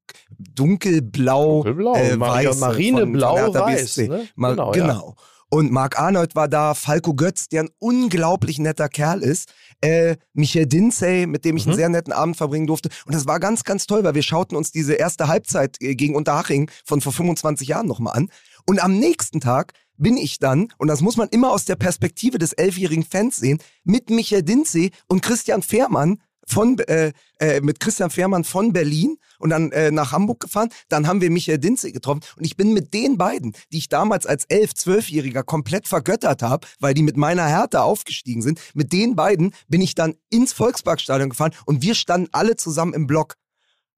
dunkelblau, 0.63 1.63
Dunkelblau, 1.63 1.95
äh, 1.95 2.19
weiß. 2.19 2.57
Marineblau, 2.59 3.35
von, 3.35 3.45
von 3.45 3.53
Hertha 3.53 3.65
weiß, 3.65 3.97
ne? 3.97 4.27
Ma- 4.35 4.49
Genau, 4.51 4.73
ja. 4.73 4.81
genau. 4.87 5.15
Und 5.51 5.71
Mark 5.71 5.99
Arnold 5.99 6.35
war 6.35 6.47
da, 6.47 6.75
Falco 6.75 7.15
Götz, 7.15 7.49
der 7.49 7.63
ein 7.63 7.69
unglaublich 7.79 8.59
netter 8.59 8.87
Kerl 8.87 9.23
ist, 9.23 9.51
äh, 9.81 10.15
Michael 10.33 10.67
Dinsey, 10.67 11.25
mit 11.25 11.43
dem 11.43 11.57
ich 11.57 11.65
Mhm. 11.65 11.71
einen 11.71 11.77
sehr 11.77 11.89
netten 11.89 12.13
Abend 12.13 12.37
verbringen 12.37 12.67
durfte. 12.67 12.89
Und 13.07 13.15
das 13.15 13.25
war 13.25 13.39
ganz, 13.39 13.63
ganz 13.63 13.87
toll, 13.87 14.03
weil 14.03 14.13
wir 14.13 14.21
schauten 14.21 14.55
uns 14.55 14.71
diese 14.71 14.93
erste 14.93 15.27
Halbzeit 15.27 15.77
äh, 15.81 15.95
gegen 15.95 16.15
Unterhaching 16.15 16.69
von 16.85 17.01
vor 17.01 17.13
25 17.13 17.67
Jahren 17.67 17.87
nochmal 17.87 18.15
an. 18.15 18.29
Und 18.67 18.81
am 18.83 18.99
nächsten 18.99 19.39
Tag 19.41 19.73
bin 19.97 20.17
ich 20.17 20.37
dann, 20.37 20.67
und 20.77 20.87
das 20.87 21.01
muss 21.01 21.17
man 21.17 21.27
immer 21.29 21.51
aus 21.51 21.65
der 21.65 21.75
Perspektive 21.75 22.37
des 22.37 22.53
elfjährigen 22.53 23.03
Fans 23.03 23.37
sehen, 23.37 23.57
mit 23.83 24.11
Michael 24.11 24.43
Dinsey 24.43 24.91
und 25.07 25.21
Christian 25.23 25.63
Fehrmann 25.63 26.19
von, 26.49 26.79
äh, 26.79 27.13
äh, 27.39 27.61
mit 27.61 27.79
Christian 27.79 28.09
Fehrmann 28.09 28.43
von 28.43 28.73
Berlin 28.73 29.17
und 29.37 29.51
dann 29.51 29.71
äh, 29.71 29.91
nach 29.91 30.11
Hamburg 30.11 30.39
gefahren. 30.39 30.69
Dann 30.89 31.07
haben 31.07 31.21
wir 31.21 31.29
Michael 31.29 31.59
Dinze 31.59 31.91
getroffen 31.91 32.21
und 32.37 32.45
ich 32.45 32.57
bin 32.57 32.73
mit 32.73 32.93
den 32.93 33.17
beiden, 33.17 33.53
die 33.71 33.77
ich 33.77 33.89
damals 33.89 34.25
als 34.25 34.45
elf, 34.45 34.73
zwölfjähriger 34.73 35.43
komplett 35.43 35.87
vergöttert 35.87 36.41
habe, 36.41 36.67
weil 36.79 36.93
die 36.93 37.03
mit 37.03 37.17
meiner 37.17 37.45
Härte 37.45 37.83
aufgestiegen 37.83 38.41
sind, 38.41 38.59
mit 38.73 38.91
den 38.91 39.15
beiden 39.15 39.53
bin 39.67 39.81
ich 39.81 39.95
dann 39.95 40.15
ins 40.29 40.53
Volksparkstadion 40.53 41.29
gefahren 41.29 41.53
und 41.65 41.81
wir 41.81 41.95
standen 41.95 42.29
alle 42.31 42.55
zusammen 42.55 42.93
im 42.93 43.07
Block. 43.07 43.35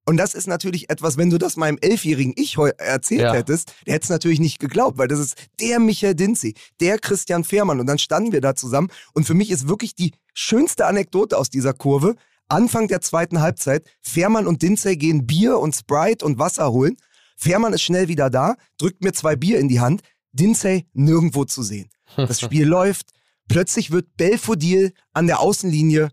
Und 0.06 0.18
das 0.18 0.34
ist 0.34 0.48
natürlich 0.48 0.90
etwas, 0.90 1.18
wenn 1.18 1.30
du 1.30 1.38
das 1.38 1.58
meinem 1.58 1.78
elfjährigen 1.80 2.34
Ich 2.36 2.58
erzählt 2.58 3.22
Ja. 3.22 3.34
hättest, 3.34 3.74
der 3.86 3.94
hätte 3.94 4.06
es 4.06 4.10
natürlich 4.10 4.40
nicht 4.40 4.60
geglaubt, 4.60 4.98
weil 4.98 5.08
das 5.08 5.20
ist 5.20 5.36
der 5.60 5.80
Michael 5.80 6.16
Dinzi, 6.16 6.56
der 6.80 6.98
Christian 6.98 7.44
Fehrmann. 7.44 7.80
Und 7.80 7.86
dann 7.86 8.00
standen 8.00 8.32
wir 8.32 8.42
da 8.42 8.56
zusammen. 8.56 8.90
Und 9.14 9.26
für 9.26 9.36
mich 9.36 9.52
ist 9.52 9.68
wirklich 9.68 9.96
die 9.96 10.12
schönste 10.34 10.88
Anekdote 10.88 11.38
aus 11.38 11.50
dieser 11.50 11.74
Kurve. 11.74 12.16
Anfang 12.52 12.88
der 12.88 13.02
zweiten 13.02 13.42
Halbzeit, 13.42 13.90
Fehrmann 14.02 14.46
und 14.46 14.62
Dinzey 14.62 14.98
gehen 14.98 15.26
Bier 15.26 15.60
und 15.60 15.74
Sprite 15.74 16.26
und 16.26 16.38
Wasser 16.38 16.72
holen. 16.72 16.98
Fehrmann 17.38 17.74
ist 17.74 17.82
schnell 17.82 18.08
wieder 18.08 18.30
da, 18.30 18.56
drückt 18.78 19.04
mir 19.04 19.14
zwei 19.14 19.36
Bier 19.36 19.60
in 19.60 19.70
die 19.70 19.80
Hand. 19.80 20.02
Dinzey 20.34 20.86
nirgendwo 20.94 21.46
zu 21.46 21.64
sehen. 21.64 21.90
Das 22.16 22.42
Spiel 22.42 22.68
läuft. 22.68 23.12
Plötzlich 23.48 23.92
wird 23.92 24.16
Belfodil 24.18 24.94
an 25.14 25.28
der 25.28 25.40
Außenlinie 25.40 26.10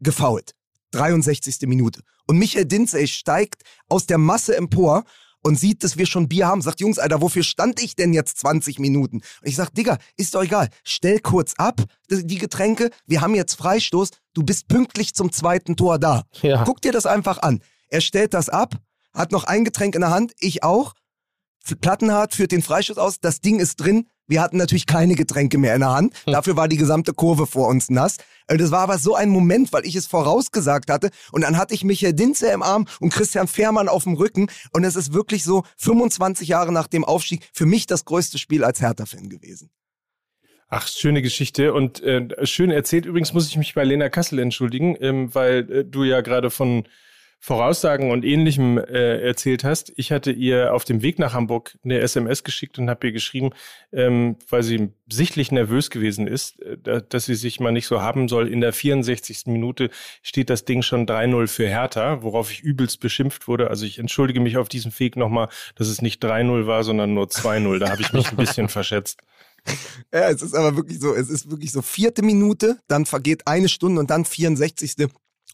gefoult. 0.00 0.54
63. 0.92 1.66
Minute. 1.66 2.02
Und 2.26 2.38
Michael 2.38 2.66
Dinzey 2.66 3.08
steigt 3.08 3.62
aus 3.88 4.06
der 4.06 4.18
Masse 4.18 4.56
empor 4.56 5.04
und 5.42 5.58
sieht, 5.58 5.84
dass 5.84 5.96
wir 5.96 6.06
schon 6.06 6.28
Bier 6.28 6.46
haben. 6.46 6.62
Sagt, 6.62 6.80
Jungs, 6.80 6.98
Alter, 6.98 7.20
wofür 7.20 7.42
stand 7.42 7.80
ich 7.82 7.96
denn 7.96 8.12
jetzt 8.12 8.38
20 8.38 8.78
Minuten? 8.78 9.16
Und 9.16 9.48
ich 9.48 9.56
sag, 9.56 9.74
Digga, 9.74 9.98
ist 10.16 10.34
doch 10.34 10.42
egal. 10.42 10.68
Stell 10.84 11.20
kurz 11.20 11.54
ab, 11.56 11.82
die 12.10 12.38
Getränke. 12.38 12.90
Wir 13.06 13.20
haben 13.20 13.34
jetzt 13.34 13.54
Freistoß. 13.54 14.10
Du 14.34 14.42
bist 14.42 14.68
pünktlich 14.68 15.14
zum 15.14 15.32
zweiten 15.32 15.76
Tor 15.76 15.98
da. 15.98 16.24
Ja. 16.42 16.64
Guck 16.64 16.80
dir 16.80 16.92
das 16.92 17.06
einfach 17.06 17.38
an. 17.38 17.60
Er 17.88 18.00
stellt 18.00 18.34
das 18.34 18.48
ab, 18.48 18.74
hat 19.14 19.32
noch 19.32 19.44
ein 19.44 19.64
Getränk 19.64 19.94
in 19.94 20.02
der 20.02 20.10
Hand, 20.10 20.32
ich 20.38 20.62
auch. 20.62 20.94
Plattenhardt 21.80 22.34
führt 22.34 22.52
den 22.52 22.62
Freistoß 22.62 22.98
aus, 22.98 23.20
das 23.20 23.40
Ding 23.40 23.60
ist 23.60 23.76
drin. 23.76 24.08
Wir 24.28 24.40
hatten 24.40 24.58
natürlich 24.58 24.86
keine 24.86 25.14
Getränke 25.14 25.58
mehr 25.58 25.74
in 25.74 25.80
der 25.80 25.90
Hand. 25.90 26.14
Dafür 26.26 26.56
war 26.56 26.68
die 26.68 26.76
gesamte 26.76 27.12
Kurve 27.14 27.46
vor 27.46 27.66
uns 27.68 27.88
nass. 27.90 28.18
Äh, 28.46 28.56
Das 28.58 28.70
war 28.70 28.80
aber 28.80 28.98
so 28.98 29.14
ein 29.14 29.30
Moment, 29.30 29.72
weil 29.72 29.84
ich 29.86 29.96
es 29.96 30.06
vorausgesagt 30.06 30.90
hatte. 30.90 31.10
Und 31.32 31.40
dann 31.42 31.56
hatte 31.56 31.74
ich 31.74 31.82
Michael 31.82 32.12
Dinze 32.12 32.50
im 32.50 32.62
Arm 32.62 32.86
und 33.00 33.10
Christian 33.12 33.48
Fehrmann 33.48 33.88
auf 33.88 34.04
dem 34.04 34.14
Rücken. 34.14 34.48
Und 34.72 34.84
es 34.84 34.94
ist 34.96 35.12
wirklich 35.12 35.42
so 35.42 35.64
25 35.78 36.46
Jahre 36.48 36.72
nach 36.72 36.86
dem 36.86 37.04
Aufstieg 37.04 37.48
für 37.52 37.66
mich 37.66 37.86
das 37.86 38.04
größte 38.04 38.38
Spiel 38.38 38.62
als 38.64 38.80
Hertha-Fan 38.80 39.28
gewesen. 39.28 39.70
Ach, 40.70 40.86
schöne 40.86 41.22
Geschichte 41.22 41.72
und 41.72 42.02
äh, 42.02 42.28
schön 42.46 42.70
erzählt. 42.70 43.06
Übrigens 43.06 43.32
muss 43.32 43.48
ich 43.48 43.56
mich 43.56 43.72
bei 43.74 43.84
Lena 43.84 44.10
Kassel 44.10 44.38
entschuldigen, 44.38 44.96
ähm, 45.00 45.34
weil 45.34 45.70
äh, 45.72 45.84
du 45.86 46.04
ja 46.04 46.20
gerade 46.20 46.50
von 46.50 46.84
Voraussagen 47.40 48.10
und 48.10 48.24
Ähnlichem 48.24 48.78
äh, 48.78 49.20
erzählt 49.20 49.62
hast. 49.64 49.92
Ich 49.96 50.10
hatte 50.12 50.32
ihr 50.32 50.74
auf 50.74 50.84
dem 50.84 51.02
Weg 51.02 51.18
nach 51.18 51.34
Hamburg 51.34 51.78
eine 51.84 52.00
SMS 52.00 52.42
geschickt 52.44 52.78
und 52.78 52.90
habe 52.90 53.06
ihr 53.06 53.12
geschrieben, 53.12 53.50
ähm, 53.92 54.36
weil 54.50 54.62
sie 54.64 54.90
sichtlich 55.10 55.52
nervös 55.52 55.90
gewesen 55.90 56.26
ist, 56.26 56.60
äh, 56.62 56.76
da- 56.82 57.00
dass 57.00 57.26
sie 57.26 57.36
sich 57.36 57.60
mal 57.60 57.70
nicht 57.72 57.86
so 57.86 58.02
haben 58.02 58.28
soll. 58.28 58.48
In 58.48 58.60
der 58.60 58.72
64. 58.72 59.52
Minute 59.52 59.90
steht 60.22 60.50
das 60.50 60.64
Ding 60.64 60.82
schon 60.82 61.06
3-0 61.06 61.46
für 61.46 61.68
Hertha, 61.68 62.22
worauf 62.22 62.50
ich 62.50 62.60
übelst 62.60 63.00
beschimpft 63.00 63.46
wurde. 63.46 63.70
Also 63.70 63.86
ich 63.86 63.98
entschuldige 63.98 64.40
mich 64.40 64.56
auf 64.56 64.68
diesem 64.68 64.92
Weg 64.98 65.16
nochmal, 65.16 65.48
dass 65.76 65.88
es 65.88 66.02
nicht 66.02 66.22
3-0 66.22 66.66
war, 66.66 66.82
sondern 66.82 67.14
nur 67.14 67.28
2-0. 67.28 67.78
Da 67.78 67.90
habe 67.90 68.02
ich 68.02 68.12
mich 68.12 68.30
ein 68.30 68.36
bisschen 68.36 68.68
verschätzt. 68.68 69.20
Ja, 70.14 70.30
es 70.30 70.40
ist 70.40 70.54
aber 70.54 70.76
wirklich 70.76 70.98
so, 71.00 71.14
es 71.14 71.28
ist 71.28 71.50
wirklich 71.50 71.72
so 71.72 71.82
vierte 71.82 72.22
Minute, 72.22 72.78
dann 72.86 73.04
vergeht 73.04 73.46
eine 73.46 73.68
Stunde 73.68 74.00
und 74.00 74.08
dann 74.08 74.24
64. 74.24 74.94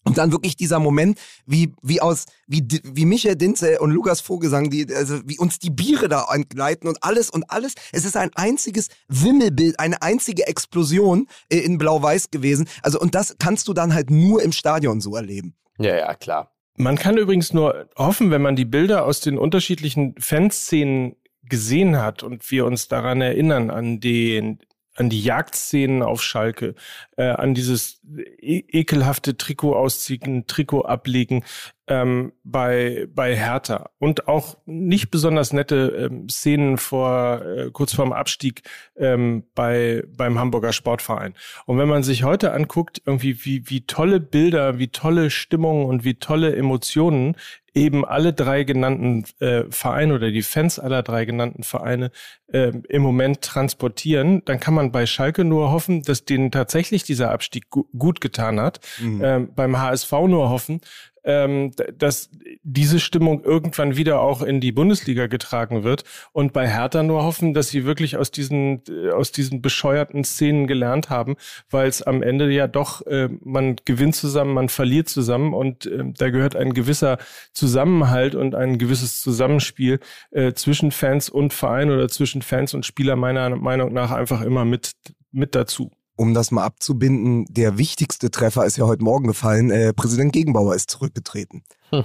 Und 0.05 0.19
dann 0.19 0.33
wirklich 0.33 0.55
dieser 0.55 0.79
Moment, 0.79 1.19
wie, 1.47 1.73
wie 1.83 2.01
aus, 2.01 2.27
wie, 2.47 2.63
wie 2.85 3.07
Michael 3.07 3.37
Dinze 3.37 3.79
und 3.81 3.91
Lukas 3.91 4.21
Vogelsang, 4.21 4.69
die, 4.69 4.87
also 4.95 5.21
wie 5.25 5.39
uns 5.39 5.59
die 5.59 5.71
Biere 5.71 6.09
da 6.09 6.27
entgleiten 6.31 6.89
und 6.89 7.03
alles 7.03 7.31
und 7.31 7.51
alles. 7.51 7.75
Es 7.91 8.05
ist 8.05 8.17
ein 8.17 8.31
einziges 8.35 8.89
Wimmelbild, 9.09 9.81
eine 9.81 10.03
einzige 10.03 10.47
Explosion 10.47 11.27
äh, 11.49 11.59
in 11.59 11.79
Blau-Weiß 11.79 12.31
gewesen. 12.31 12.69
Also, 12.83 13.01
und 13.01 13.15
das 13.15 13.37
kannst 13.39 13.67
du 13.67 13.73
dann 13.73 13.95
halt 13.95 14.11
nur 14.11 14.43
im 14.43 14.53
Stadion 14.53 15.01
so 15.01 15.17
erleben. 15.17 15.55
Ja, 15.79 15.97
ja, 15.97 16.15
klar. 16.15 16.53
Man 16.77 16.97
kann 16.97 17.17
übrigens 17.17 17.53
nur 17.53 17.89
hoffen, 17.97 18.31
wenn 18.31 18.43
man 18.43 18.57
die 18.57 18.65
Bilder 18.65 19.07
aus 19.07 19.21
den 19.21 19.39
unterschiedlichen 19.39 20.15
Fanszenen 20.19 21.17
gesehen 21.49 21.99
hat 21.99 22.23
und 22.23 22.51
wir 22.51 22.67
uns 22.67 22.89
daran 22.89 23.21
erinnern, 23.21 23.71
an 23.71 24.01
den 24.01 24.59
an 24.97 25.11
die 25.11 25.23
Jagdszenen 25.23 26.03
auf 26.03 26.23
Schalke, 26.23 26.75
äh, 27.17 27.25
an 27.25 27.55
dieses 27.55 28.01
e 28.39 28.63
ekelhafte 28.69 29.37
Trikot 29.37 29.75
ausziehen, 29.75 30.47
Trikot 30.47 30.83
ablegen 30.83 31.45
ähm, 31.87 32.33
bei 32.45 33.07
bei 33.13 33.37
Hertha 33.37 33.91
und 33.99 34.29
auch 34.29 34.57
nicht 34.65 35.11
besonders 35.11 35.53
nette 35.53 36.09
ähm, 36.11 36.29
Szenen 36.29 36.79
vor 36.79 37.43
äh, 37.43 37.71
kurz 37.73 37.93
vorm 37.95 38.13
Abstieg 38.13 38.63
ähm, 38.97 39.45
bei 39.55 40.03
beim 40.17 40.39
Hamburger 40.39 40.73
Sportverein. 40.73 41.35
Und 41.67 41.79
wenn 41.79 41.89
man 41.89 42.03
sich 42.03 42.25
heute 42.25 42.53
anguckt, 42.53 43.03
irgendwie 43.05 43.45
wie 43.45 43.69
wie 43.69 43.87
tolle 43.87 44.21
Bilder, 44.21 44.79
wie 44.79 44.89
tolle 44.89 45.31
Stimmungen 45.31 45.87
und 45.87 46.05
wie 46.05 46.15
tolle 46.15 46.55
Emotionen 46.57 47.37
eben 47.75 48.05
alle 48.05 48.33
drei 48.33 48.65
genannten 48.65 49.25
äh, 49.41 49.65
Vereine 49.71 50.15
oder 50.15 50.31
die 50.31 50.43
Fans 50.43 50.79
aller 50.79 51.03
drei 51.03 51.25
genannten 51.25 51.65
Vereine 51.65 52.11
äh, 52.53 52.73
im 52.89 53.03
Moment 53.03 53.43
transportieren, 53.43 54.43
dann 54.45 54.61
kann 54.61 54.75
man 54.75 54.93
bei 54.93 55.07
Schalke 55.07 55.45
nur 55.45 55.73
hoffen, 55.73 56.03
dass 56.03 56.25
denen 56.25 56.51
tatsächlich 56.51 57.03
dieser 57.03 57.33
Abstieg 57.33 57.71
gu 57.71 57.85
gut 57.99 58.21
getan 58.21 58.61
hat. 58.61 58.81
Mhm. 59.01 59.21
Ähm, 59.25 59.49
beim 59.55 59.79
HSV 59.79 60.13
nur 60.29 60.51
hoffen, 60.51 60.81
ähm, 61.25 61.73
dass 61.99 62.31
diese 62.63 63.01
Stimmung 63.01 63.43
irgendwann 63.43 63.97
wieder 63.97 64.21
auch 64.21 64.43
in 64.43 64.61
die 64.61 64.73
Bundesliga 64.73 65.27
getragen 65.27 65.85
wird 65.85 66.05
und 66.33 66.53
bei 66.53 66.69
Hertha 66.69 67.03
nur 67.03 67.25
hoffen, 67.25 67.55
dass 67.55 67.69
sie 67.69 67.85
wirklich 67.85 68.17
aus 68.17 68.31
diesen 68.31 68.83
äh, 68.89 69.11
aus 69.11 69.33
diesen 69.33 69.63
bescheuerten 69.63 70.25
Szenen 70.25 70.67
gelernt 70.67 71.11
haben, 71.11 71.37
weil 71.71 71.89
es 71.89 72.03
am 72.03 72.23
Ende 72.23 72.51
ja 72.51 72.67
doch 72.67 73.07
äh, 73.07 73.29
man 73.43 73.77
gewinnt 73.85 74.15
zusammen, 74.15 74.55
man 74.55 74.69
verliert 74.69 75.09
zusammen 75.09 75.55
und 75.55 75.87
äh, 75.87 76.05
da 76.17 76.31
gehört 76.31 76.57
ein 76.57 76.75
gewisser 76.75 77.19
Zusammenhalt 77.53 78.35
und 78.35 78.55
ein 78.55 78.79
gewisses 78.79 79.21
Zusammenspiel 79.21 80.01
äh, 80.31 80.53
zwischen 80.53 80.91
Fans 80.91 81.29
und 81.31 81.53
Verein 81.53 81.91
oder 81.91 82.09
zwischen 82.09 82.43
Fans 82.43 82.75
und 82.75 82.87
Spieler 82.87 83.17
meiner 83.17 83.57
Meinung 83.57 83.93
nach 83.93 84.11
einfach 84.11 84.43
immer 84.43 84.65
mit 84.65 84.93
mit 85.33 85.55
dazu 85.55 85.91
um 86.17 86.35
das 86.35 86.51
mal 86.51 86.65
abzubinden, 86.65 87.45
der 87.49 87.79
wichtigste 87.79 88.31
Treffer 88.31 88.65
ist 88.65 88.77
ja 88.77 88.87
heute 88.87 89.05
Morgen 89.05 89.27
gefallen. 89.27 89.71
Äh, 89.71 89.93
Präsident 89.93 90.33
Gegenbauer 90.33 90.75
ist 90.75 90.91
zurückgetreten. 90.91 91.65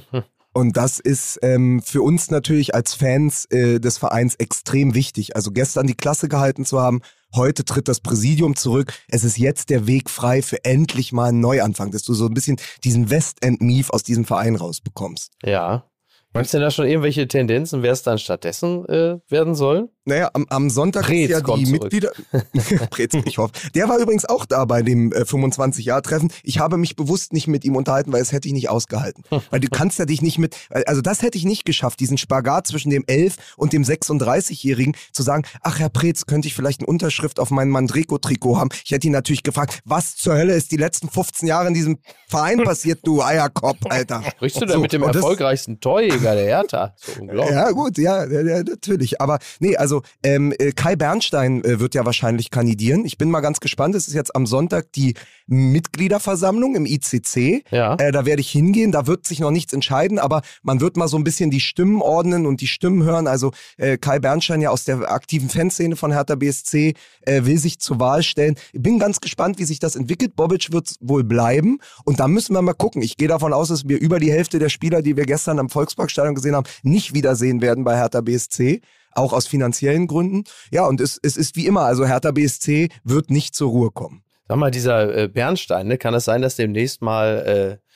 Und 0.52 0.78
das 0.78 1.00
ist 1.00 1.40
ähm, 1.44 1.82
für 1.82 2.02
uns 2.02 2.32
natürlich 2.32 2.74
als 2.74 2.96
Fans 2.96 3.46
äh, 3.46 3.80
des 3.80 3.98
Vereins 3.98 4.36
extrem 4.36 4.96
wichtig. 4.96 5.36
Also 5.36 5.52
gestern 5.52 5.86
die 5.86 5.96
Klasse 5.96 6.28
gehalten 6.28 6.66
zu 6.66 6.82
haben, 6.82 7.02
heute 7.36 7.64
tritt 7.66 7.88
das 7.88 8.00
Präsidium 8.00 8.56
zurück. 8.56 8.94
Es 9.08 9.24
ist 9.24 9.38
jetzt 9.38 9.70
der 9.70 9.86
Weg 9.86 10.10
frei 10.10 10.42
für 10.42 10.66
endlich 10.66 11.12
mal 11.12 11.30
einen 11.30 11.40
Neuanfang, 11.40 11.92
dass 11.92 12.04
du 12.04 12.14
so 12.14 12.26
ein 12.26 12.34
bisschen 12.34 12.58
diesen 12.84 13.12
Westend-Mief 13.12 13.92
aus 13.92 14.04
diesem 14.04 14.26
Verein 14.26 14.56
rausbekommst. 14.56 15.32
Ja. 15.44 15.86
Meinst 16.32 16.54
du 16.54 16.58
denn 16.58 16.66
da 16.66 16.72
schon 16.72 16.86
irgendwelche 16.86 17.28
Tendenzen, 17.28 17.82
wer 17.82 17.92
es 17.92 18.04
dann 18.04 18.20
stattdessen 18.20 18.86
äh, 18.88 19.18
werden 19.30 19.56
soll? 19.56 19.90
Naja, 20.06 20.30
am, 20.34 20.46
am 20.50 20.70
Sonntag 20.70 21.06
Preetz 21.06 21.32
ist 21.32 21.48
ja 21.48 21.56
die 21.56 21.66
Mitglieder. 21.66 22.12
Preetz, 22.92 23.16
ich 23.26 23.38
hoffe. 23.40 23.54
Der 23.74 23.90
war 23.90 23.98
übrigens 23.98 24.26
auch 24.26 24.46
da 24.46 24.66
bei 24.66 24.84
dem 24.84 25.12
äh, 25.12 25.22
25-Jahr-Treffen. 25.22 26.32
Ich 26.44 26.60
habe 26.60 26.78
mich 26.78 26.96
bewusst 26.96 27.34
nicht 27.34 27.48
mit 27.48 27.66
ihm 27.66 27.76
unterhalten, 27.76 28.14
weil 28.14 28.22
es 28.22 28.32
hätte 28.32 28.48
ich 28.48 28.54
nicht 28.54 28.70
ausgehalten. 28.70 29.24
weil 29.50 29.60
du 29.60 29.68
kannst 29.70 29.98
ja 29.98 30.06
dich 30.06 30.22
nicht 30.22 30.38
mit, 30.38 30.56
also 30.86 31.02
das 31.02 31.24
hätte 31.24 31.38
ich 31.38 31.46
nicht 31.46 31.66
geschafft, 31.66 32.00
diesen 32.00 32.18
Spagat 32.20 32.68
zwischen 32.68 32.92
dem 32.92 33.04
11 33.08 33.56
und 33.58 33.74
dem 33.74 33.84
36-Jährigen 33.84 34.96
zu 35.12 35.24
sagen, 35.24 35.44
ach 35.62 35.80
Herr 35.80 35.90
Preetz, 35.90 36.28
könnte 36.28 36.48
ich 36.48 36.54
vielleicht 36.54 36.82
eine 36.82 36.88
Unterschrift 36.88 37.40
auf 37.40 37.50
mein 37.50 37.70
Mandreko-Trikot 37.70 38.58
haben? 38.58 38.70
Ich 38.86 38.92
hätte 38.92 39.08
ihn 39.08 39.14
natürlich 39.14 39.44
gefragt, 39.44 39.80
was 39.84 40.16
zur 40.16 40.36
Hölle 40.36 40.54
ist 40.54 40.72
die 40.72 40.78
letzten 40.78 41.10
15 41.10 41.48
Jahre 41.48 41.68
in 41.68 41.74
diesem 41.74 42.00
Verein 42.28 42.64
passiert, 42.64 43.00
du 43.04 43.24
Eierkopf, 43.24 43.80
Alter. 43.90 44.24
Sprichst 44.36 44.62
du 44.62 44.66
da 44.66 44.74
so, 44.76 44.80
mit 44.80 44.94
dem 44.94 45.02
erfolgreichsten 45.04 45.80
Torjäger 45.80 46.19
der 46.24 46.46
Hertha? 46.46 46.94
So 46.98 47.22
unglaublich. 47.22 47.56
Ja 47.56 47.72
gut, 47.72 47.98
ja, 47.98 48.26
ja, 48.26 48.64
natürlich. 48.64 49.22
Aber 49.22 49.40
nee, 49.60 49.76
also 49.76 50.02
ähm, 50.24 50.54
äh, 50.58 50.72
Kai 50.72 50.96
Bernstein 50.96 51.64
äh, 51.64 51.80
wird 51.80 51.96
ja 51.96 52.06
wahrscheinlich 52.06 52.52
kandidieren. 52.52 53.06
Ich 53.06 53.18
bin 53.18 53.30
mal 53.30 53.42
ganz 53.42 53.60
gespannt. 53.60 53.96
Es 53.96 54.08
ist 54.08 54.14
jetzt 54.14 54.36
am 54.36 54.46
Sonntag 54.46 54.92
die 54.94 55.16
Mitgliederversammlung 55.48 56.76
im 56.76 56.86
ICC. 56.86 57.64
Ja. 57.72 57.96
Äh, 57.96 58.12
da 58.12 58.26
werde 58.26 58.42
ich 58.42 58.50
hingehen. 58.50 58.92
Da 58.92 59.08
wird 59.08 59.26
sich 59.26 59.40
noch 59.40 59.52
nichts 59.52 59.74
entscheiden, 59.74 60.20
aber 60.20 60.42
man 60.62 60.80
wird 60.80 60.98
mal 60.98 61.08
so 61.08 61.18
ein 61.18 61.24
bisschen 61.24 61.50
die 61.50 61.60
Stimmen 61.60 62.02
ordnen 62.02 62.46
und 62.46 62.62
die 62.62 62.68
Stimmen 62.68 63.04
hören. 63.04 63.28
Also 63.28 63.52
äh, 63.78 63.98
Kai 63.98 64.20
Bernstein 64.20 64.62
ja 64.62 64.70
aus 64.70 64.86
der 64.86 65.12
aktiven 65.12 65.50
Fanszene 65.50 65.96
von 65.96 66.12
Hertha 66.12 66.36
BSC 66.36 66.94
äh, 67.22 67.46
will 67.46 67.58
sich 67.58 67.80
zur 67.80 68.00
Wahl 68.00 68.24
stellen. 68.24 68.56
Ich 68.74 68.82
bin 68.82 69.00
ganz 69.00 69.22
gespannt, 69.22 69.60
wie 69.60 69.66
sich 69.66 69.80
das 69.80 69.96
entwickelt. 69.96 70.36
Bobic 70.36 70.72
wird 70.72 70.96
wohl 71.00 71.24
bleiben 71.24 71.80
und 72.06 72.20
da 72.20 72.28
müssen 72.28 72.54
wir 72.54 72.62
mal 72.62 72.74
gucken. 72.74 73.02
Ich 73.02 73.18
gehe 73.18 73.28
davon 73.28 73.54
aus, 73.54 73.70
dass 73.70 73.88
wir 73.88 74.00
über 74.00 74.20
die 74.20 74.32
Hälfte 74.32 74.60
der 74.60 74.70
Spieler, 74.70 75.02
die 75.02 75.18
wir 75.18 75.26
gestern 75.26 75.60
am 75.60 75.70
Volksparkstadion 76.10 76.36
gesehen 76.36 76.56
haben, 76.56 76.68
nicht 76.84 77.14
wiedersehen 77.14 77.62
werden 77.62 77.84
bei 77.84 77.96
Hertha 77.96 78.22
BSC 78.22 78.82
auch 79.14 79.34
aus 79.34 79.48
finanziellen 79.48 80.08
Gründen. 80.08 80.44
Ja, 80.72 80.86
und 80.86 81.02
es, 81.02 81.20
es 81.22 81.36
ist 81.38 81.56
wie 81.56 81.66
immer, 81.66 81.82
also 81.82 82.06
Hertha 82.06 82.32
BSC 82.32 82.90
wird 83.04 83.32
nicht 83.32 83.56
zur 83.56 83.70
Ruhe 83.70 83.92
kommen. 83.92 84.24
Sag 84.48 84.58
mal, 84.58 84.72
dieser 84.72 85.16
äh, 85.16 85.28
Bernstein, 85.28 85.88
ne, 85.88 85.98
kann 85.98 86.14
es 86.14 86.26
sein, 86.26 86.42
dass 86.42 86.56
demnächst 86.56 87.02
mal 87.02 87.80
äh, 87.82 87.89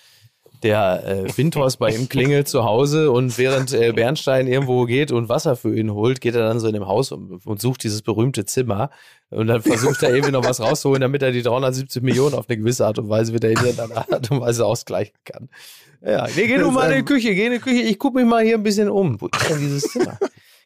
der 0.63 1.04
äh, 1.06 1.38
Windhorst 1.38 1.78
bei 1.78 1.91
ihm 1.91 2.10
klingelt 2.10 2.47
zu 2.47 2.63
Hause 2.63 3.12
und 3.12 3.38
während 3.38 3.73
äh, 3.73 3.91
Bernstein 3.91 4.47
irgendwo 4.47 4.86
geht 4.86 5.12
und 5.12 5.30
Wasser 5.30 5.56
für 5.56 5.78
ihn 5.78 5.93
holt, 5.93 6.21
geht 6.21 6.36
er 6.36 6.47
dann 6.47 6.60
so 6.60 6.67
in 6.67 6.73
dem 6.73 6.88
Haus 6.88 7.12
und, 7.12 7.45
und 7.45 7.62
sucht 7.62 7.84
dieses 7.84 8.02
berühmte 8.02 8.45
Zimmer 8.45 8.89
und 9.30 9.47
dann 9.47 9.62
versucht 9.62 10.02
er 10.04 10.10
irgendwie 10.10 10.32
noch 10.32 10.45
was 10.45 10.62
rauszuholen, 10.62 11.02
damit 11.02 11.21
er 11.21 11.32
die 11.32 11.41
370 11.41 12.02
Millionen 12.02 12.36
auf 12.36 12.49
eine 12.49 12.58
gewisse 12.58 12.86
Art 12.86 12.97
und 12.99 13.10
Weise 13.10 13.34
wieder 13.34 13.49
in 13.49 13.58
irgendeiner 13.58 13.97
Art 14.12 14.32
und 14.32 14.41
Weise 14.41 14.65
ausgleichen 14.65 15.15
kann. 15.26 15.49
Ja, 16.02 16.28
nee, 16.36 16.47
geh 16.47 16.58
du 16.58 16.71
mal 16.71 16.91
in 16.91 16.99
die 16.99 17.06
Küche, 17.06 17.34
geh 17.36 17.45
in 17.45 17.54
die 17.54 17.60
Küche, 17.60 17.82
ich 17.82 17.99
gucke 17.99 18.17
mich 18.19 18.28
mal 18.28 18.43
hier 18.43 18.56
ein 18.56 18.63
bisschen 18.63 18.89
um. 18.89 19.19
Wo 19.21 19.28
ist 19.28 19.49
denn 19.49 19.60
dieses 19.60 19.84
Zimmer? 19.84 20.17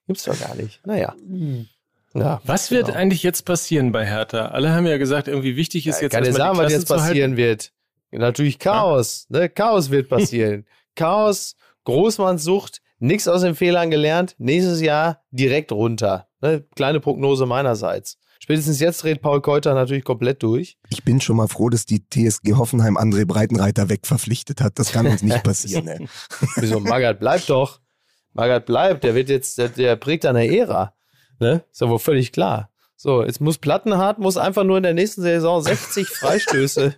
Gibt's 0.07 0.23
doch 0.23 0.39
gar 0.39 0.55
nicht. 0.55 0.79
Naja. 0.85 1.13
Hm. 1.27 1.67
Ja, 2.13 2.41
was 2.45 2.71
wird 2.71 2.87
genau. 2.87 2.97
eigentlich 2.97 3.21
jetzt 3.21 3.45
passieren 3.45 3.91
bei 3.91 4.05
Hertha? 4.05 4.47
Alle 4.47 4.71
haben 4.71 4.87
ja 4.87 4.97
gesagt, 4.97 5.27
irgendwie 5.27 5.55
wichtig 5.55 5.85
ist 5.85 5.97
ja, 5.97 6.03
jetzt 6.03 6.13
kann 6.13 6.23
ich 6.23 6.33
sagen, 6.33 6.57
was 6.57 6.71
jetzt 6.71 6.87
passieren 6.87 7.37
wird. 7.37 7.71
Natürlich 8.11 8.59
Chaos. 8.59 9.27
Ja. 9.29 9.39
Ne? 9.39 9.49
Chaos 9.49 9.89
wird 9.89 10.09
passieren. 10.09 10.65
Chaos, 10.95 11.55
Großmannssucht, 11.83 12.81
nichts 12.99 13.27
aus 13.27 13.41
den 13.41 13.55
Fehlern 13.55 13.91
gelernt. 13.91 14.35
Nächstes 14.37 14.81
Jahr 14.81 15.21
direkt 15.31 15.71
runter. 15.71 16.27
Ne? 16.41 16.65
Kleine 16.75 16.99
Prognose 16.99 17.45
meinerseits. 17.45 18.17
Spätestens 18.39 18.79
jetzt 18.79 19.03
dreht 19.03 19.21
Paul 19.21 19.41
Keuter 19.41 19.73
natürlich 19.73 20.03
komplett 20.03 20.43
durch. 20.43 20.77
Ich 20.89 21.03
bin 21.03 21.19
schon 21.19 21.37
mal 21.37 21.47
froh, 21.47 21.69
dass 21.69 21.85
die 21.85 22.07
TSG 22.07 22.53
Hoffenheim 22.53 22.97
André 22.97 23.25
Breitenreiter 23.25 23.89
wegverpflichtet 23.89 24.61
hat. 24.61 24.77
Das 24.79 24.91
kann 24.91 25.07
uns 25.07 25.23
nicht 25.23 25.43
passieren. 25.43 25.87
ey. 25.87 26.07
Wieso, 26.55 26.79
Magath, 26.79 27.19
bleib 27.19 27.45
doch. 27.47 27.81
Magath 28.33 28.67
bleibt, 28.67 29.03
der 29.03 29.15
wird 29.15 29.29
jetzt, 29.29 29.57
der, 29.57 29.69
der 29.69 29.95
prägt 29.95 30.25
eine 30.25 30.47
Ära. 30.47 30.93
Ne? 31.39 31.63
Ist 31.71 31.81
ja 31.81 31.89
wohl 31.89 31.99
völlig 31.99 32.31
klar. 32.31 32.69
So, 32.95 33.23
jetzt 33.23 33.41
muss 33.41 33.57
Plattenhardt 33.57 34.17
muss 34.19 34.37
einfach 34.37 34.63
nur 34.63 34.77
in 34.77 34.83
der 34.83 34.93
nächsten 34.93 35.21
Saison 35.21 35.61
60 35.61 36.07
Freistöße. 36.07 36.95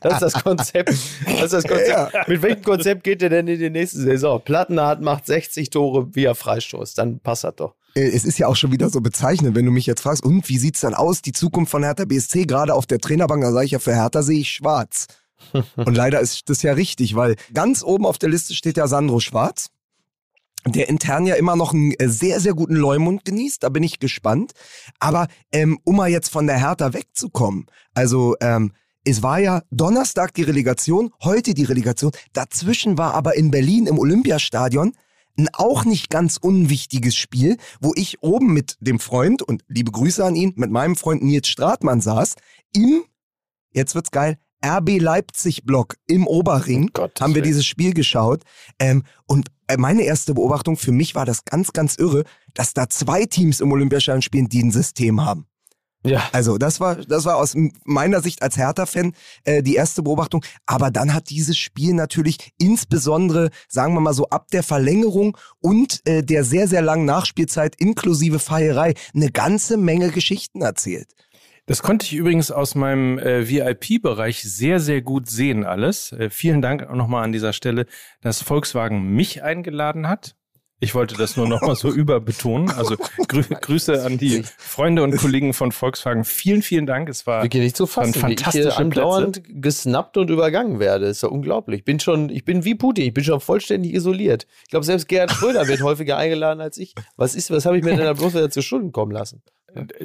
Das 0.00 0.14
ist 0.14 0.22
das 0.22 0.42
Konzept. 0.42 0.88
Das 0.88 1.42
ist 1.44 1.52
das 1.52 1.64
Konzept. 1.64 1.88
Ja. 1.88 2.24
Mit 2.26 2.42
welchem 2.42 2.62
Konzept 2.62 3.04
geht 3.04 3.22
er 3.22 3.28
denn 3.28 3.48
in 3.48 3.58
die 3.58 3.70
nächste 3.70 3.98
Saison? 3.98 4.40
Plattenhardt 4.44 5.00
macht 5.00 5.26
60 5.26 5.70
Tore 5.70 6.14
via 6.14 6.34
Freistoß. 6.34 6.94
Dann 6.94 7.20
passt 7.20 7.44
das 7.44 7.56
doch. 7.56 7.74
Äh, 7.94 8.08
es 8.08 8.24
ist 8.24 8.38
ja 8.38 8.46
auch 8.46 8.56
schon 8.56 8.72
wieder 8.72 8.90
so 8.90 9.00
bezeichnend, 9.00 9.54
wenn 9.54 9.64
du 9.64 9.70
mich 9.70 9.86
jetzt 9.86 10.02
fragst, 10.02 10.24
und 10.24 10.48
wie 10.48 10.58
sieht's 10.58 10.80
dann 10.80 10.94
aus, 10.94 11.22
die 11.22 11.32
Zukunft 11.32 11.70
von 11.70 11.82
Hertha 11.82 12.04
BSC, 12.04 12.44
gerade 12.46 12.74
auf 12.74 12.86
der 12.86 12.98
Trainerbank, 12.98 13.42
da 13.42 13.52
sage 13.52 13.66
ich 13.66 13.72
ja, 13.72 13.78
für 13.78 13.94
Hertha 13.94 14.22
sehe 14.22 14.40
ich 14.40 14.50
schwarz. 14.50 15.06
Und 15.76 15.94
leider 15.94 16.20
ist 16.20 16.48
das 16.48 16.62
ja 16.62 16.72
richtig, 16.72 17.16
weil 17.16 17.36
ganz 17.52 17.82
oben 17.82 18.06
auf 18.06 18.18
der 18.18 18.30
Liste 18.30 18.54
steht 18.54 18.78
ja 18.78 18.86
Sandro 18.86 19.20
Schwarz 19.20 19.70
der 20.66 20.88
intern 20.88 21.26
ja 21.26 21.34
immer 21.34 21.56
noch 21.56 21.74
einen 21.74 21.92
äh, 21.92 22.08
sehr, 22.08 22.40
sehr 22.40 22.54
guten 22.54 22.76
Leumund 22.76 23.24
genießt. 23.24 23.62
Da 23.62 23.68
bin 23.68 23.82
ich 23.82 23.98
gespannt. 23.98 24.52
Aber 24.98 25.28
ähm, 25.52 25.78
um 25.84 25.96
mal 25.96 26.08
jetzt 26.08 26.30
von 26.30 26.46
der 26.46 26.58
Hertha 26.58 26.92
wegzukommen, 26.94 27.66
also 27.92 28.36
ähm, 28.40 28.72
es 29.04 29.22
war 29.22 29.38
ja 29.38 29.62
Donnerstag 29.70 30.34
die 30.34 30.42
Relegation, 30.42 31.10
heute 31.22 31.54
die 31.54 31.64
Relegation. 31.64 32.12
Dazwischen 32.32 32.96
war 32.96 33.14
aber 33.14 33.36
in 33.36 33.50
Berlin 33.50 33.86
im 33.86 33.98
Olympiastadion 33.98 34.94
ein 35.36 35.48
auch 35.52 35.84
nicht 35.84 36.10
ganz 36.10 36.36
unwichtiges 36.36 37.16
Spiel, 37.16 37.56
wo 37.80 37.92
ich 37.96 38.22
oben 38.22 38.52
mit 38.52 38.76
dem 38.80 39.00
Freund 39.00 39.42
und 39.42 39.64
liebe 39.68 39.90
Grüße 39.90 40.24
an 40.24 40.36
ihn, 40.36 40.52
mit 40.56 40.70
meinem 40.70 40.96
Freund 40.96 41.22
Nils 41.22 41.48
Stratmann 41.48 42.00
saß, 42.00 42.36
im, 42.72 43.04
jetzt 43.72 43.94
wird's 43.94 44.10
geil, 44.10 44.38
RB 44.64 45.00
Leipzig-Block 45.00 45.96
im 46.06 46.26
Oberring 46.26 46.90
oh 46.96 47.08
haben 47.20 47.34
wir 47.34 47.42
dieses 47.42 47.66
Spiel 47.66 47.92
geschaut. 47.92 48.44
Ähm, 48.78 49.02
und 49.26 49.48
äh, 49.66 49.76
meine 49.76 50.04
erste 50.04 50.32
Beobachtung 50.32 50.76
für 50.76 50.92
mich 50.92 51.14
war 51.14 51.26
das 51.26 51.44
ganz, 51.44 51.72
ganz 51.72 51.96
irre, 51.96 52.24
dass 52.54 52.72
da 52.72 52.88
zwei 52.88 53.26
Teams 53.26 53.60
im 53.60 53.72
Olympiastadion 53.72 54.22
spielen, 54.22 54.48
die 54.48 54.62
ein 54.62 54.70
System 54.70 55.22
haben. 55.22 55.46
Ja. 56.04 56.28
Also 56.32 56.58
das 56.58 56.80
war, 56.80 56.96
das 56.96 57.24
war 57.24 57.36
aus 57.36 57.56
meiner 57.84 58.20
Sicht 58.20 58.42
als 58.42 58.58
Hertha-Fan 58.58 59.14
äh, 59.44 59.62
die 59.62 59.74
erste 59.74 60.02
Beobachtung. 60.02 60.44
Aber 60.66 60.90
dann 60.90 61.14
hat 61.14 61.30
dieses 61.30 61.56
Spiel 61.56 61.94
natürlich 61.94 62.52
insbesondere, 62.58 63.50
sagen 63.68 63.94
wir 63.94 64.00
mal 64.00 64.12
so, 64.12 64.28
ab 64.28 64.48
der 64.52 64.62
Verlängerung 64.62 65.36
und 65.60 66.02
äh, 66.04 66.22
der 66.22 66.44
sehr, 66.44 66.68
sehr 66.68 66.82
langen 66.82 67.06
Nachspielzeit 67.06 67.74
inklusive 67.76 68.38
Feierei 68.38 68.94
eine 69.14 69.30
ganze 69.30 69.78
Menge 69.78 70.10
Geschichten 70.10 70.60
erzählt. 70.60 71.08
Das 71.66 71.82
konnte 71.82 72.04
ich 72.04 72.12
übrigens 72.12 72.50
aus 72.50 72.74
meinem 72.74 73.18
äh, 73.18 73.48
VIP-Bereich 73.48 74.42
sehr, 74.42 74.80
sehr 74.80 75.00
gut 75.00 75.30
sehen 75.30 75.64
alles. 75.64 76.12
Äh, 76.12 76.28
vielen 76.28 76.60
Dank 76.60 76.82
auch 76.82 76.94
nochmal 76.94 77.24
an 77.24 77.32
dieser 77.32 77.54
Stelle, 77.54 77.86
dass 78.20 78.42
Volkswagen 78.42 79.14
mich 79.14 79.42
eingeladen 79.42 80.06
hat. 80.06 80.36
Ich 80.84 80.94
wollte 80.94 81.16
das 81.16 81.36
nur 81.36 81.48
noch 81.48 81.62
mal 81.62 81.74
so 81.74 81.90
überbetonen. 81.90 82.70
Also 82.76 82.96
grü 83.28 83.42
Grüße 83.42 84.04
an 84.04 84.18
die 84.18 84.42
Freunde 84.58 85.02
und 85.02 85.16
Kollegen 85.16 85.54
von 85.54 85.72
Volkswagen. 85.72 86.24
Vielen, 86.24 86.60
vielen 86.62 86.86
Dank. 86.86 87.08
Es 87.08 87.26
war 87.26 87.42
Wirklich 87.42 87.62
nicht 87.62 87.76
zu 87.76 87.86
fassen, 87.86 88.12
fantastische 88.12 88.64
wie 88.64 88.68
ich 88.68 88.74
hier 88.74 88.80
andauernd 88.84 89.42
Plätze. 89.42 89.60
gesnappt 89.60 90.16
und 90.18 90.28
übergangen 90.30 90.78
werde. 90.80 91.06
ist 91.06 91.22
ja 91.22 91.28
unglaublich. 91.30 91.78
Ich 91.80 91.84
bin 91.84 92.00
schon, 92.00 92.28
ich 92.28 92.44
bin 92.44 92.64
wie 92.64 92.74
Putin, 92.74 93.06
ich 93.06 93.14
bin 93.14 93.24
schon 93.24 93.40
vollständig 93.40 93.94
isoliert. 93.94 94.46
Ich 94.64 94.70
glaube, 94.70 94.84
selbst 94.84 95.08
Gerhard 95.08 95.30
Schröder 95.30 95.66
wird 95.68 95.82
häufiger 95.82 96.16
eingeladen 96.18 96.60
als 96.60 96.76
ich. 96.76 96.94
Was 97.16 97.34
ist, 97.34 97.50
was 97.50 97.64
habe 97.64 97.78
ich 97.78 97.84
mir 97.84 97.90
denn 97.96 98.04
da 98.04 98.12
bloß 98.12 98.34
wieder 98.34 98.50
zu 98.50 98.60
Schulden 98.62 98.92
kommen 98.92 99.12
lassen? 99.12 99.42